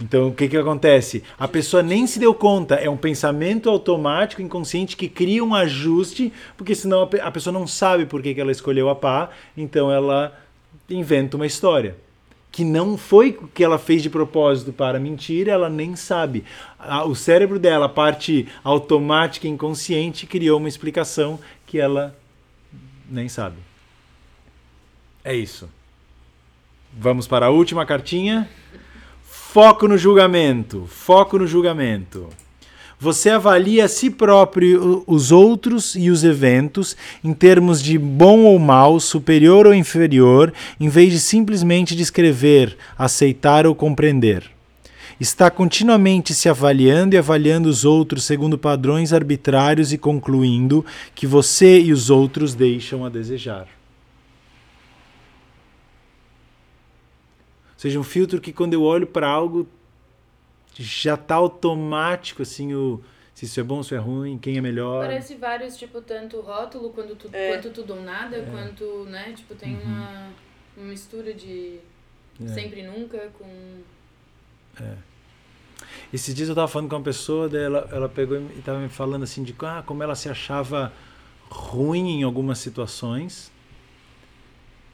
Então, 0.00 0.28
o 0.28 0.34
que, 0.34 0.48
que 0.48 0.56
acontece? 0.56 1.22
A 1.38 1.46
pessoa 1.46 1.82
nem 1.82 2.08
se 2.08 2.18
deu 2.18 2.34
conta, 2.34 2.74
é 2.74 2.90
um 2.90 2.96
pensamento 2.96 3.70
automático, 3.70 4.42
inconsciente, 4.42 4.96
que 4.96 5.08
cria 5.08 5.44
um 5.44 5.54
ajuste, 5.54 6.32
porque 6.56 6.74
senão 6.74 7.08
a 7.22 7.30
pessoa 7.30 7.52
não 7.52 7.68
sabe 7.68 8.04
por 8.04 8.20
que, 8.20 8.34
que 8.34 8.40
ela 8.40 8.50
escolheu 8.50 8.88
a 8.88 8.96
pá, 8.96 9.30
então 9.56 9.92
ela 9.92 10.36
inventa 10.90 11.36
uma 11.36 11.46
história 11.46 11.96
que 12.50 12.64
não 12.64 12.98
foi 12.98 13.30
o 13.40 13.48
que 13.48 13.64
ela 13.64 13.78
fez 13.78 14.02
de 14.02 14.10
propósito 14.10 14.74
para 14.74 15.00
mentir, 15.00 15.48
ela 15.48 15.70
nem 15.70 15.96
sabe. 15.96 16.44
O 17.06 17.14
cérebro 17.14 17.58
dela, 17.58 17.86
a 17.86 17.88
parte 17.88 18.46
automática 18.62 19.48
inconsciente, 19.48 20.26
criou 20.26 20.58
uma 20.58 20.68
explicação 20.68 21.40
que 21.64 21.78
ela 21.78 22.14
nem 23.08 23.26
sabe. 23.26 23.56
É 25.24 25.34
isso. 25.34 25.66
Vamos 26.92 27.26
para 27.26 27.46
a 27.46 27.50
última 27.50 27.86
cartinha. 27.86 28.46
Foco 29.24 29.88
no 29.88 29.96
julgamento. 29.96 30.86
Foco 30.86 31.38
no 31.38 31.46
julgamento. 31.46 32.28
Você 33.02 33.30
avalia 33.30 33.86
a 33.86 33.88
si 33.88 34.08
próprio, 34.08 35.02
os 35.08 35.32
outros 35.32 35.96
e 35.96 36.08
os 36.08 36.22
eventos 36.22 36.96
em 37.24 37.34
termos 37.34 37.82
de 37.82 37.98
bom 37.98 38.44
ou 38.44 38.60
mal, 38.60 39.00
superior 39.00 39.66
ou 39.66 39.74
inferior, 39.74 40.54
em 40.78 40.88
vez 40.88 41.12
de 41.12 41.18
simplesmente 41.18 41.96
descrever, 41.96 42.76
aceitar 42.96 43.66
ou 43.66 43.74
compreender. 43.74 44.48
Está 45.18 45.50
continuamente 45.50 46.32
se 46.32 46.48
avaliando 46.48 47.16
e 47.16 47.18
avaliando 47.18 47.68
os 47.68 47.84
outros 47.84 48.22
segundo 48.22 48.56
padrões 48.56 49.12
arbitrários 49.12 49.92
e 49.92 49.98
concluindo 49.98 50.86
que 51.12 51.26
você 51.26 51.80
e 51.80 51.92
os 51.92 52.08
outros 52.08 52.54
deixam 52.54 53.04
a 53.04 53.08
desejar. 53.08 53.66
Ou 57.66 57.78
seja, 57.78 57.98
um 57.98 58.04
filtro 58.04 58.40
que 58.40 58.52
quando 58.52 58.74
eu 58.74 58.84
olho 58.84 59.08
para 59.08 59.26
algo 59.28 59.66
já 60.76 61.16
tá 61.16 61.34
automático 61.36 62.42
assim 62.42 62.74
o 62.74 63.02
se 63.34 63.46
isso 63.46 63.58
é 63.58 63.62
bom, 63.62 63.82
se 63.82 63.94
é 63.94 63.98
ruim, 63.98 64.38
quem 64.38 64.58
é 64.58 64.60
melhor. 64.60 65.04
Parece 65.06 65.34
vários, 65.36 65.76
tipo, 65.76 66.00
tanto 66.02 66.40
rótulo 66.40 66.90
quanto, 66.90 67.16
tu, 67.16 67.30
É. 67.32 67.52
quanto 67.52 67.70
tudo 67.70 67.94
ou 67.94 68.02
nada, 68.02 68.40
quanto, 68.50 69.04
né, 69.06 69.32
tipo, 69.32 69.54
tem 69.54 69.74
uma, 69.82 70.30
uma 70.76 70.86
mistura 70.86 71.32
de 71.32 71.78
É. 72.42 72.48
sempre 72.48 72.80
e 72.80 72.86
nunca 72.86 73.30
com... 73.38 73.80
Esses 76.12 76.34
dias 76.34 76.48
eu 76.48 76.54
tava 76.54 76.68
falando 76.68 76.88
com 76.88 76.96
uma 76.96 77.02
pessoa, 77.02 77.48
daí 77.48 77.64
ela, 77.64 77.88
ela 77.90 78.08
pegou 78.08 78.38
e 78.38 78.62
tava 78.64 78.78
me 78.78 78.88
falando 78.88 79.22
assim 79.22 79.42
de 79.42 79.54
ah, 79.60 79.82
como 79.84 80.02
ela 80.02 80.14
se 80.14 80.28
achava 80.28 80.92
ruim 81.50 82.20
em 82.20 82.22
algumas 82.22 82.58
situações. 82.58 83.51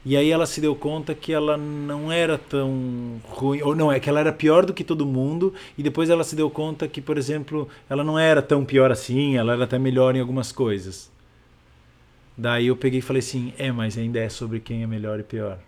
E 0.05 0.15
aí 0.15 0.31
ela 0.31 0.45
se 0.45 0.61
deu 0.61 0.75
conta 0.75 1.13
que 1.13 1.33
ela 1.33 1.57
não 1.57 2.11
era 2.11 2.37
tão 2.37 3.21
ruim, 3.25 3.61
ou 3.61 3.75
não, 3.75 3.91
é 3.91 3.99
que 3.99 4.09
ela 4.09 4.21
era 4.21 4.31
pior 4.31 4.65
do 4.65 4.73
que 4.73 4.83
todo 4.83 5.05
mundo, 5.05 5.53
e 5.77 5.83
depois 5.83 6.09
ela 6.09 6.23
se 6.23 6.35
deu 6.35 6.49
conta 6.49 6.87
que, 6.87 7.01
por 7.01 7.17
exemplo, 7.17 7.67
ela 7.89 8.03
não 8.03 8.17
era 8.17 8.41
tão 8.41 8.63
pior 8.63 8.91
assim, 8.91 9.35
ela 9.35 9.53
era 9.53 9.65
até 9.65 9.77
melhor 9.77 10.15
em 10.15 10.21
algumas 10.21 10.51
coisas. 10.51 11.11
Daí 12.37 12.67
eu 12.67 12.77
peguei 12.77 12.99
e 12.99 13.01
falei 13.01 13.19
assim, 13.19 13.53
é, 13.57 13.71
mas 13.71 13.97
ainda 13.97 14.19
é 14.19 14.29
sobre 14.29 14.61
quem 14.61 14.83
é 14.83 14.87
melhor 14.87 15.19
e 15.19 15.23
pior. 15.23 15.59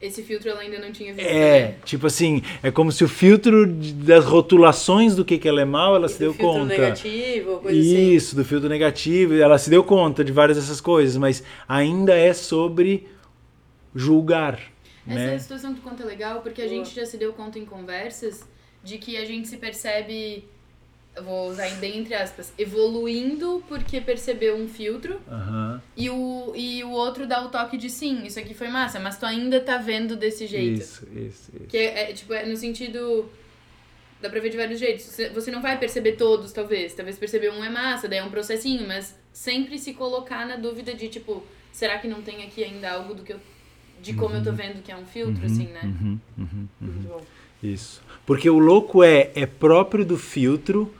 Esse 0.00 0.22
filtro 0.22 0.48
ela 0.48 0.60
ainda 0.60 0.78
não 0.78 0.90
tinha 0.90 1.12
visto, 1.12 1.26
É, 1.28 1.60
né? 1.68 1.74
tipo 1.84 2.06
assim, 2.06 2.42
é 2.62 2.70
como 2.70 2.90
se 2.90 3.04
o 3.04 3.08
filtro 3.08 3.66
das 3.66 4.24
rotulações 4.24 5.14
do 5.14 5.24
que, 5.26 5.36
que 5.36 5.46
ela 5.46 5.60
é 5.60 5.64
mal, 5.66 5.94
ela 5.94 6.08
se 6.08 6.14
Do 6.14 6.20
deu 6.20 6.32
filtro 6.32 6.60
conta. 6.60 6.64
negativo, 6.66 7.58
coisa 7.58 7.78
assim. 7.78 8.10
Isso, 8.14 8.34
do 8.36 8.42
filtro 8.44 8.68
negativo, 8.70 9.34
ela 9.34 9.58
se 9.58 9.68
deu 9.68 9.84
conta 9.84 10.24
de 10.24 10.32
várias 10.32 10.56
dessas 10.56 10.80
coisas, 10.80 11.16
mas 11.18 11.42
ainda 11.68 12.14
é 12.16 12.32
sobre 12.32 13.08
julgar, 13.94 14.58
Essa 15.06 15.14
né? 15.18 15.38
situação 15.38 15.74
que 15.74 15.80
tu 15.80 15.88
conta 15.88 16.02
é 16.02 16.06
legal 16.06 16.40
porque 16.42 16.62
a 16.62 16.64
Boa. 16.66 16.76
gente 16.76 16.94
já 16.94 17.04
se 17.04 17.16
deu 17.18 17.32
conta 17.32 17.58
em 17.58 17.64
conversas 17.64 18.48
de 18.82 18.98
que 18.98 19.16
a 19.16 19.24
gente 19.26 19.48
se 19.48 19.56
percebe, 19.58 20.44
eu 21.16 21.24
vou 21.24 21.50
usar 21.50 21.68
em 21.68 21.76
bem 21.76 21.98
entre 21.98 22.14
aspas, 22.14 22.52
evoluindo 22.56 23.62
porque 23.68 24.00
percebeu 24.00 24.56
um 24.56 24.68
filtro 24.68 25.20
Aham, 25.28 25.82
e 25.96 26.08
o, 26.08 26.52
e 26.54 26.84
o 26.84 26.90
outro 26.90 27.26
dá 27.26 27.44
o 27.44 27.48
toque 27.48 27.76
de 27.76 27.90
sim, 27.90 28.24
isso 28.24 28.38
aqui 28.38 28.54
foi 28.54 28.68
massa, 28.68 29.00
mas 29.00 29.18
tu 29.18 29.26
ainda 29.26 29.60
tá 29.60 29.76
vendo 29.76 30.16
desse 30.16 30.46
jeito. 30.46 30.80
Isso, 30.80 31.06
isso, 31.12 31.50
isso. 31.54 31.66
Que 31.68 31.76
é, 31.76 32.10
é, 32.10 32.12
tipo, 32.12 32.32
é 32.32 32.46
no 32.46 32.56
sentido. 32.56 33.28
Dá 34.20 34.28
pra 34.28 34.38
ver 34.38 34.50
de 34.50 34.56
vários 34.56 34.78
jeitos. 34.78 35.18
Você, 35.32 35.50
não 35.50 35.62
vai 35.62 35.78
perceber 35.78 36.12
todos, 36.12 36.52
talvez. 36.52 36.92
Talvez 36.94 37.18
perceber 37.18 37.50
um 37.50 37.64
é 37.64 37.70
massa, 37.70 38.06
daí 38.06 38.18
é 38.18 38.24
um 38.24 38.30
processinho, 38.30 38.86
mas 38.86 39.18
sempre 39.32 39.78
se 39.78 39.94
colocar 39.94 40.46
na 40.46 40.56
dúvida 40.56 40.92
de, 40.92 41.08
tipo, 41.08 41.42
será 41.72 41.98
que 41.98 42.06
não 42.06 42.20
tem 42.20 42.44
aqui 42.44 42.62
ainda 42.62 42.90
algo 42.92 43.14
do 43.14 43.22
que 43.22 43.32
eu. 43.32 43.40
de 44.02 44.12
como 44.12 44.34
eu 44.34 44.42
tô 44.42 44.52
vendo 44.52 44.82
que 44.82 44.92
é 44.92 44.96
um 44.96 45.06
filtro, 45.06 45.44
assim, 45.44 45.68
né? 45.68 45.80
Uhum, 45.84 46.18
uhum, 46.36 46.48
uhum. 46.52 46.68
Muito 46.80 47.08
bom. 47.08 47.22
Isso. 47.62 48.02
Porque 48.26 48.48
o 48.48 48.58
louco 48.58 49.02
é, 49.02 49.30
é 49.34 49.46
próprio 49.46 50.04
do 50.04 50.18
filtro 50.18 50.92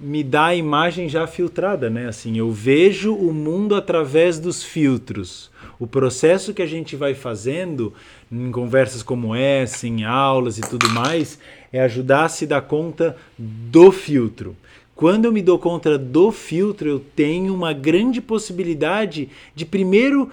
me 0.00 0.22
dá 0.22 0.46
a 0.46 0.54
imagem 0.54 1.08
já 1.08 1.26
filtrada, 1.26 1.88
né? 1.88 2.08
Assim, 2.08 2.36
eu 2.36 2.50
vejo 2.50 3.14
o 3.14 3.32
mundo 3.32 3.74
através 3.74 4.38
dos 4.38 4.62
filtros. 4.62 5.50
O 5.78 5.86
processo 5.86 6.54
que 6.54 6.62
a 6.62 6.66
gente 6.66 6.96
vai 6.96 7.14
fazendo 7.14 7.92
em 8.30 8.50
conversas 8.50 9.02
como 9.02 9.34
essa, 9.34 9.86
em 9.86 10.04
aulas 10.04 10.58
e 10.58 10.62
tudo 10.62 10.88
mais, 10.90 11.38
é 11.72 11.80
ajudar 11.80 12.24
a 12.24 12.28
se 12.28 12.46
dar 12.46 12.62
conta 12.62 13.16
do 13.38 13.90
filtro. 13.90 14.56
Quando 14.94 15.26
eu 15.26 15.32
me 15.32 15.42
dou 15.42 15.58
conta 15.58 15.98
do 15.98 16.32
filtro, 16.32 16.88
eu 16.88 16.98
tenho 16.98 17.54
uma 17.54 17.72
grande 17.74 18.20
possibilidade 18.20 19.28
de 19.54 19.66
primeiro 19.66 20.30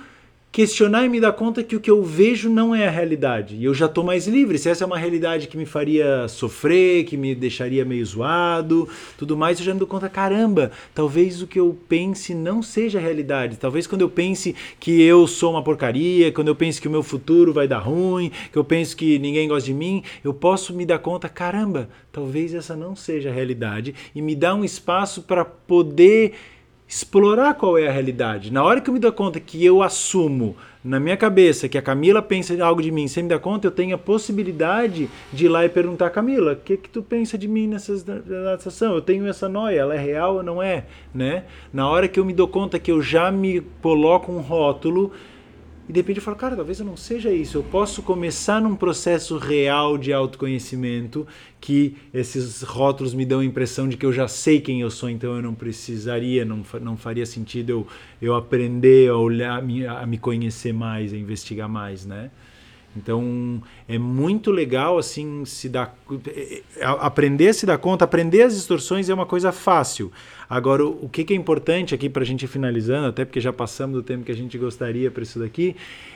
questionar 0.54 1.04
e 1.04 1.10
me 1.10 1.20
dar 1.20 1.34
conta 1.34 1.64
que 1.64 1.76
o 1.76 1.80
que 1.80 1.90
eu 1.90 2.04
vejo 2.04 2.48
não 2.48 2.76
é 2.76 2.88
a 2.88 2.92
realidade. 2.92 3.56
E 3.56 3.64
eu 3.64 3.74
já 3.74 3.88
estou 3.88 4.04
mais 4.04 4.28
livre. 4.28 4.60
Se 4.60 4.70
essa 4.70 4.84
é 4.84 4.88
uma 4.88 5.00
realidade 5.00 5.48
que 5.48 5.58
me 5.58 5.66
faria 5.66 6.28
sofrer, 6.28 7.06
que 7.06 7.18
me 7.18 7.34
deixaria 7.34 7.84
meio 7.84 8.06
zoado, 8.06 8.88
tudo 9.18 9.36
mais, 9.36 9.58
eu 9.58 9.66
já 9.66 9.74
me 9.74 9.80
dou 9.80 9.88
conta, 9.88 10.08
caramba, 10.08 10.70
talvez 10.94 11.42
o 11.42 11.48
que 11.48 11.60
eu 11.60 11.76
pense 11.90 12.36
não 12.36 12.62
seja 12.62 13.00
a 13.00 13.02
realidade. 13.02 13.58
Talvez 13.58 13.88
quando 13.88 14.02
eu 14.02 14.10
pense 14.10 14.56
que 14.80 15.02
eu 15.02 15.26
sou 15.26 15.54
uma 15.54 15.64
porcaria, 15.64 16.32
quando 16.32 16.50
eu 16.50 16.56
pense 16.56 16.80
que 16.80 16.88
o 16.88 16.92
meu 16.92 17.02
futuro 17.02 17.52
vai 17.52 17.68
dar 17.68 17.80
ruim, 17.80 18.32
que 18.52 18.58
eu 18.58 18.64
penso 18.64 18.96
que 18.96 19.18
ninguém 19.18 19.48
gosta 19.48 19.66
de 19.66 19.74
mim, 19.74 20.04
eu 20.24 20.36
posso 20.36 20.72
me 20.72 20.86
dar 20.86 21.00
conta, 21.00 21.28
caramba, 21.28 21.90
talvez 22.12 22.54
essa 22.54 22.76
não 22.76 22.96
seja 22.96 23.32
a 23.32 23.34
realidade 23.34 23.96
e 24.14 24.22
me 24.22 24.36
dá 24.36 24.54
um 24.54 24.64
espaço 24.64 25.24
para 25.24 25.44
poder 25.44 26.34
explorar 26.94 27.56
qual 27.56 27.76
é 27.76 27.88
a 27.88 27.92
realidade. 27.92 28.54
Na 28.54 28.64
hora 28.64 28.80
que 28.80 28.88
eu 28.88 28.94
me 28.94 29.00
dou 29.00 29.12
conta 29.12 29.40
que 29.40 29.66
eu 29.66 29.82
assumo 29.82 30.56
na 30.84 31.00
minha 31.00 31.18
cabeça 31.18 31.68
que 31.68 31.78
a 31.78 31.82
Camila 31.82 32.22
pensa 32.22 32.62
algo 32.64 32.84
de 32.84 32.92
mim 32.92 33.08
sem 33.08 33.24
me 33.24 33.30
dar 33.30 33.40
conta, 33.40 33.66
eu 33.66 33.72
tenho 33.72 33.96
a 33.96 33.98
possibilidade 33.98 35.10
de 35.32 35.46
ir 35.46 35.50
lá 35.50 35.66
e 35.66 35.70
perguntar, 35.70 36.12
Camila, 36.12 36.54
o 36.54 36.56
que 36.56 36.78
que 36.78 36.90
tu 36.90 37.02
pensa 37.02 37.36
de 37.36 37.48
mim 37.48 37.66
nessa 37.68 37.94
nessa 37.94 38.70
ação? 38.70 38.94
Eu 38.94 39.02
tenho 39.02 39.26
essa 39.26 39.50
noia, 39.50 39.80
ela 39.80 39.96
é 39.96 39.98
real 39.98 40.36
ou 40.36 40.44
não 40.44 40.62
é? 40.62 40.86
Né? 41.14 41.46
Na 41.72 41.90
hora 41.90 42.08
que 42.08 42.20
eu 42.20 42.26
me 42.26 42.34
dou 42.34 42.48
conta 42.48 42.78
que 42.78 42.92
eu 42.92 43.02
já 43.02 43.32
me 43.32 43.62
coloco 43.82 44.32
um 44.32 44.40
rótulo, 44.40 45.12
e 45.88 45.92
de 45.92 46.00
repente 46.00 46.18
eu 46.18 46.24
falo, 46.24 46.38
cara, 46.38 46.56
talvez 46.56 46.80
eu 46.80 46.86
não 46.86 46.96
seja 46.96 47.32
isso. 47.32 47.58
Eu 47.58 47.64
posso 47.64 48.02
começar 48.02 48.62
num 48.62 48.76
processo 48.76 49.38
real 49.38 49.98
de 49.98 50.14
autoconhecimento 50.14 51.28
que 51.60 51.98
esses 52.14 52.62
rótulos 52.62 53.14
me 53.14 53.26
dão 53.26 53.42
a 53.42 53.46
impressão 53.46 53.90
de 53.90 53.98
que 53.98 54.06
eu 54.06 54.14
já 54.14 54.28
sei 54.28 54.62
quem 54.62 54.82
eu 54.82 54.90
sou, 54.90 55.10
então 55.10 55.36
eu 55.36 55.42
não 55.42 55.54
precisaria, 55.54 56.46
não, 56.46 56.64
não 56.82 56.96
faria 56.96 57.26
sentido 57.26 57.70
eu, 57.70 57.88
eu 58.22 58.36
aprender 58.36 59.10
a 59.10 59.18
olhar, 59.18 59.62
a 59.62 60.06
me 60.06 60.18
conhecer 60.18 60.74
mais, 60.74 61.14
a 61.14 61.18
investigar 61.18 61.68
mais, 61.68 62.06
né? 62.06 62.32
Então 62.96 63.62
é 63.88 63.98
muito 63.98 64.52
legal 64.52 64.98
assim 64.98 65.46
se 65.46 65.70
dar 65.70 65.96
eh, 66.28 66.62
eh, 66.78 66.86
aprender 67.00 67.50
a 67.50 67.54
se 67.54 67.66
dar 67.66 67.78
conta, 67.78 68.06
aprender 68.06 68.44
as 68.44 68.56
distorções 68.56 69.10
é 69.10 69.14
uma 69.14 69.26
coisa 69.26 69.52
fácil. 69.52 70.12
Agora 70.50 70.86
o 70.86 71.04
o 71.04 71.10
que, 71.10 71.24
que 71.24 71.34
é 71.34 71.36
importante 71.36 71.94
aqui 71.94 72.10
para 72.10 72.24
a 72.24 72.26
gente 72.26 72.44
ir 72.46 72.48
finalizando, 72.48 73.08
até 73.08 73.26
porque 73.26 73.42
já 73.42 73.52
passamos 73.52 73.96
do 73.96 74.04
tempo 74.04 74.24
que 74.24 74.32
a 74.32 74.36
gente 74.36 74.58
gostaria 74.58 75.12
para 75.12 75.24
isso 75.24 75.38
daqui, 75.38 75.76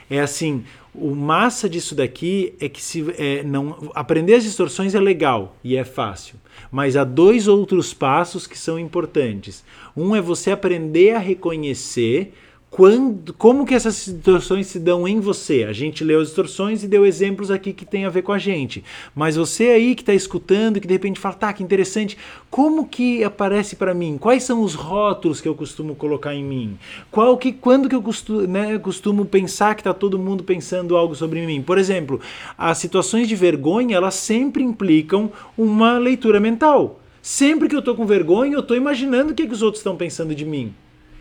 é 0.09 0.19
assim 0.19 0.63
o 0.93 1.13
massa 1.13 1.69
disso 1.69 1.93
daqui 1.93 2.55
é 2.59 2.67
que 2.67 2.81
se 2.81 3.05
é, 3.17 3.43
não 3.43 3.91
aprender 3.93 4.35
as 4.35 4.43
distorções 4.43 4.95
é 4.95 4.99
legal 4.99 5.55
e 5.63 5.75
é 5.75 5.83
fácil, 5.83 6.35
mas 6.71 6.95
há 6.95 7.03
dois 7.03 7.47
outros 7.47 7.93
passos 7.93 8.47
que 8.47 8.57
são 8.57 8.79
importantes. 8.79 9.63
Um 9.95 10.15
é 10.15 10.21
você 10.21 10.51
aprender 10.51 11.11
a 11.11 11.19
reconhecer 11.19 12.33
quando, 12.77 13.33
como 13.33 13.65
que 13.65 13.73
essas 13.73 14.05
distorções 14.05 14.67
se 14.67 14.77
dão 14.77 15.07
em 15.07 15.19
você? 15.19 15.63
A 15.63 15.73
gente 15.73 16.03
leu 16.03 16.21
as 16.21 16.27
distorções 16.27 16.83
e 16.83 16.87
deu 16.87 17.07
exemplos 17.07 17.49
aqui 17.49 17.73
que 17.73 17.83
tem 17.83 18.05
a 18.05 18.09
ver 18.11 18.21
com 18.21 18.31
a 18.31 18.37
gente. 18.37 18.83
Mas 19.15 19.35
você 19.35 19.69
aí 19.69 19.95
que 19.95 20.03
está 20.03 20.13
escutando, 20.13 20.79
que 20.79 20.85
de 20.85 20.93
repente 20.93 21.19
fala, 21.19 21.33
tá, 21.33 21.51
que 21.51 21.63
interessante, 21.63 22.15
como 22.51 22.87
que 22.87 23.23
aparece 23.23 23.75
para 23.75 23.95
mim? 23.95 24.19
Quais 24.19 24.43
são 24.43 24.61
os 24.61 24.75
rótulos 24.75 25.41
que 25.41 25.47
eu 25.47 25.55
costumo 25.55 25.95
colocar 25.95 26.35
em 26.35 26.43
mim? 26.43 26.77
Qual 27.09 27.35
que, 27.35 27.51
quando 27.51 27.89
que 27.89 27.95
eu 27.95 28.01
costumo, 28.03 28.41
né, 28.41 28.77
costumo 28.77 29.25
pensar 29.25 29.73
que 29.73 29.81
está 29.81 29.91
todo 29.91 30.19
mundo 30.19 30.43
pensando 30.43 30.95
algo 30.95 31.15
sobre 31.15 31.43
mim? 31.47 31.63
Por 31.63 31.79
exemplo, 31.79 32.21
as 32.55 32.77
situações 32.77 33.27
de 33.27 33.35
vergonha, 33.35 33.95
elas 33.95 34.13
sempre 34.13 34.61
implicam 34.61 35.31
uma 35.57 35.97
leitura 35.97 36.39
mental. 36.39 36.99
Sempre 37.23 37.69
que 37.69 37.75
eu 37.75 37.79
estou 37.79 37.95
com 37.95 38.05
vergonha, 38.05 38.53
eu 38.53 38.59
estou 38.59 38.77
imaginando 38.77 39.31
o 39.31 39.33
que, 39.33 39.47
que 39.47 39.53
os 39.53 39.63
outros 39.63 39.79
estão 39.79 39.95
pensando 39.95 40.35
de 40.35 40.45
mim. 40.45 40.75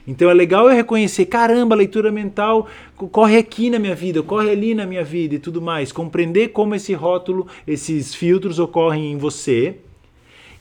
Então 0.06 0.30
é 0.30 0.34
legal 0.34 0.68
eu 0.68 0.76
reconhecer, 0.76 1.26
caramba, 1.26 1.74
a 1.74 1.78
leitura 1.78 2.12
mental 2.12 2.68
co- 2.96 3.08
corre 3.08 3.36
aqui 3.36 3.68
na 3.70 3.78
minha 3.78 3.94
vida, 3.94 4.22
corre 4.22 4.50
ali 4.50 4.74
na 4.74 4.86
minha 4.86 5.02
vida 5.02 5.34
e 5.34 5.38
tudo 5.38 5.60
mais. 5.60 5.90
Compreender 5.90 6.48
como 6.48 6.74
esse 6.74 6.94
rótulo, 6.94 7.46
esses 7.66 8.14
filtros 8.14 8.58
ocorrem 8.58 9.12
em 9.12 9.16
você. 9.18 9.76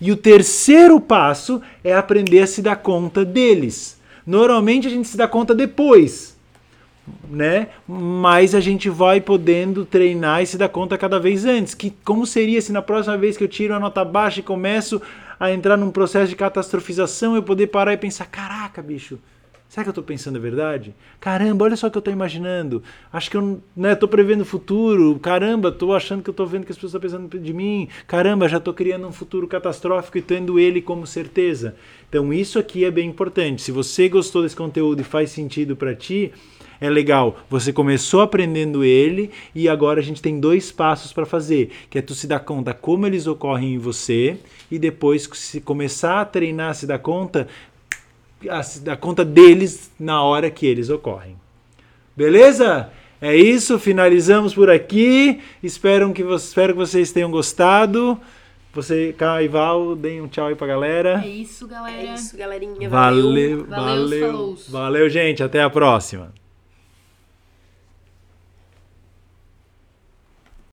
E 0.01 0.11
o 0.11 0.17
terceiro 0.17 0.99
passo 0.99 1.61
é 1.83 1.93
aprender 1.93 2.41
a 2.41 2.47
se 2.47 2.61
dar 2.61 2.77
conta 2.77 3.23
deles. 3.23 3.99
Normalmente 4.25 4.87
a 4.87 4.89
gente 4.89 5.07
se 5.07 5.15
dá 5.15 5.27
conta 5.27 5.53
depois, 5.53 6.35
né? 7.29 7.67
Mas 7.87 8.55
a 8.55 8.59
gente 8.59 8.89
vai 8.89 9.21
podendo 9.21 9.85
treinar 9.85 10.41
e 10.41 10.47
se 10.47 10.57
dar 10.57 10.69
conta 10.69 10.97
cada 10.97 11.19
vez 11.19 11.45
antes. 11.45 11.75
Que 11.75 11.93
como 12.03 12.25
seria 12.25 12.59
se 12.61 12.71
na 12.71 12.81
próxima 12.81 13.15
vez 13.15 13.37
que 13.37 13.43
eu 13.43 13.47
tiro 13.47 13.75
a 13.75 13.79
nota 13.79 14.03
baixa 14.03 14.39
e 14.39 14.43
começo 14.43 14.99
a 15.39 15.51
entrar 15.51 15.77
num 15.77 15.91
processo 15.91 16.29
de 16.29 16.35
catastrofização, 16.35 17.35
eu 17.35 17.43
poder 17.43 17.67
parar 17.67 17.93
e 17.93 17.97
pensar, 17.97 18.25
caraca, 18.25 18.81
bicho, 18.81 19.19
será 19.75 19.83
que 19.83 19.89
eu 19.89 19.93
tô 19.93 20.03
pensando 20.03 20.37
a 20.37 20.39
verdade? 20.39 20.95
Caramba, 21.19 21.65
olha 21.65 21.75
só 21.75 21.87
o 21.87 21.91
que 21.91 21.97
eu 21.97 22.01
tô 22.01 22.09
imaginando. 22.09 22.81
Acho 23.11 23.29
que 23.29 23.35
eu 23.35 23.61
né, 23.75 23.93
prevendo 23.93 24.39
o 24.39 24.45
futuro. 24.45 25.19
Caramba, 25.19 25.69
tô 25.69 25.93
achando 25.93 26.23
que 26.23 26.29
eu 26.29 26.33
tô 26.33 26.45
vendo 26.45 26.65
que 26.65 26.71
as 26.71 26.77
pessoas 26.77 26.93
estão 26.93 27.01
pensando 27.01 27.43
de 27.43 27.53
mim. 27.53 27.89
Caramba, 28.07 28.47
já 28.47 28.57
tô 28.57 28.73
criando 28.73 29.05
um 29.05 29.11
futuro 29.11 29.49
catastrófico 29.49 30.17
e 30.17 30.21
tendo 30.21 30.57
ele 30.57 30.81
como 30.81 31.05
certeza. 31.05 31.75
Então 32.07 32.31
isso 32.31 32.57
aqui 32.57 32.85
é 32.85 32.91
bem 32.91 33.09
importante. 33.09 33.61
Se 33.61 33.71
você 33.73 34.07
gostou 34.07 34.43
desse 34.43 34.55
conteúdo 34.55 35.01
e 35.01 35.03
faz 35.03 35.31
sentido 35.31 35.75
para 35.75 35.93
ti, 35.93 36.31
é 36.79 36.89
legal. 36.89 37.37
Você 37.49 37.73
começou 37.73 38.21
aprendendo 38.21 38.81
ele 38.81 39.29
e 39.53 39.67
agora 39.67 39.99
a 39.99 40.03
gente 40.03 40.21
tem 40.21 40.39
dois 40.39 40.71
passos 40.71 41.11
para 41.11 41.25
fazer, 41.25 41.71
que 41.89 41.99
é 41.99 42.01
tu 42.01 42.15
se 42.15 42.27
dar 42.27 42.39
conta 42.39 42.73
como 42.73 43.05
eles 43.05 43.27
ocorrem 43.27 43.73
em 43.73 43.77
você 43.77 44.37
e 44.71 44.79
depois 44.79 45.29
se 45.33 45.59
começar 45.59 46.21
a 46.21 46.25
treinar, 46.25 46.73
se 46.75 46.87
dar 46.87 46.99
conta, 46.99 47.47
a 48.49 48.61
se 48.63 48.79
dar 48.81 48.97
conta 48.97 49.23
deles 49.25 49.91
na 49.99 50.21
hora 50.23 50.49
que 50.49 50.65
eles 50.65 50.89
ocorrem. 50.89 51.35
Beleza? 52.15 52.89
É 53.21 53.35
isso, 53.35 53.79
finalizamos 53.79 54.53
por 54.53 54.69
aqui. 54.69 55.39
Espero 55.63 56.11
que, 56.13 56.23
vo- 56.23 56.35
espero 56.35 56.73
que 56.73 56.79
vocês 56.79 57.11
tenham 57.11 57.31
gostado. 57.31 58.19
Você, 58.73 59.15
Kai 59.17 59.45
e 59.45 59.47
Val, 59.47 59.95
deem 59.95 60.21
um 60.21 60.27
tchau 60.27 60.47
aí 60.47 60.55
pra 60.55 60.67
galera. 60.67 61.21
É 61.23 61.27
isso, 61.29 61.65
galera. 61.67 62.01
É 62.09 62.13
isso, 62.13 62.37
galerinha. 62.37 62.89
Valeu, 62.89 63.65
Valeu, 63.65 63.67
valeu, 63.67 64.55
valeu, 64.69 65.09
gente. 65.09 65.41
Até 65.41 65.61
a 65.63 65.69
próxima. 65.69 66.33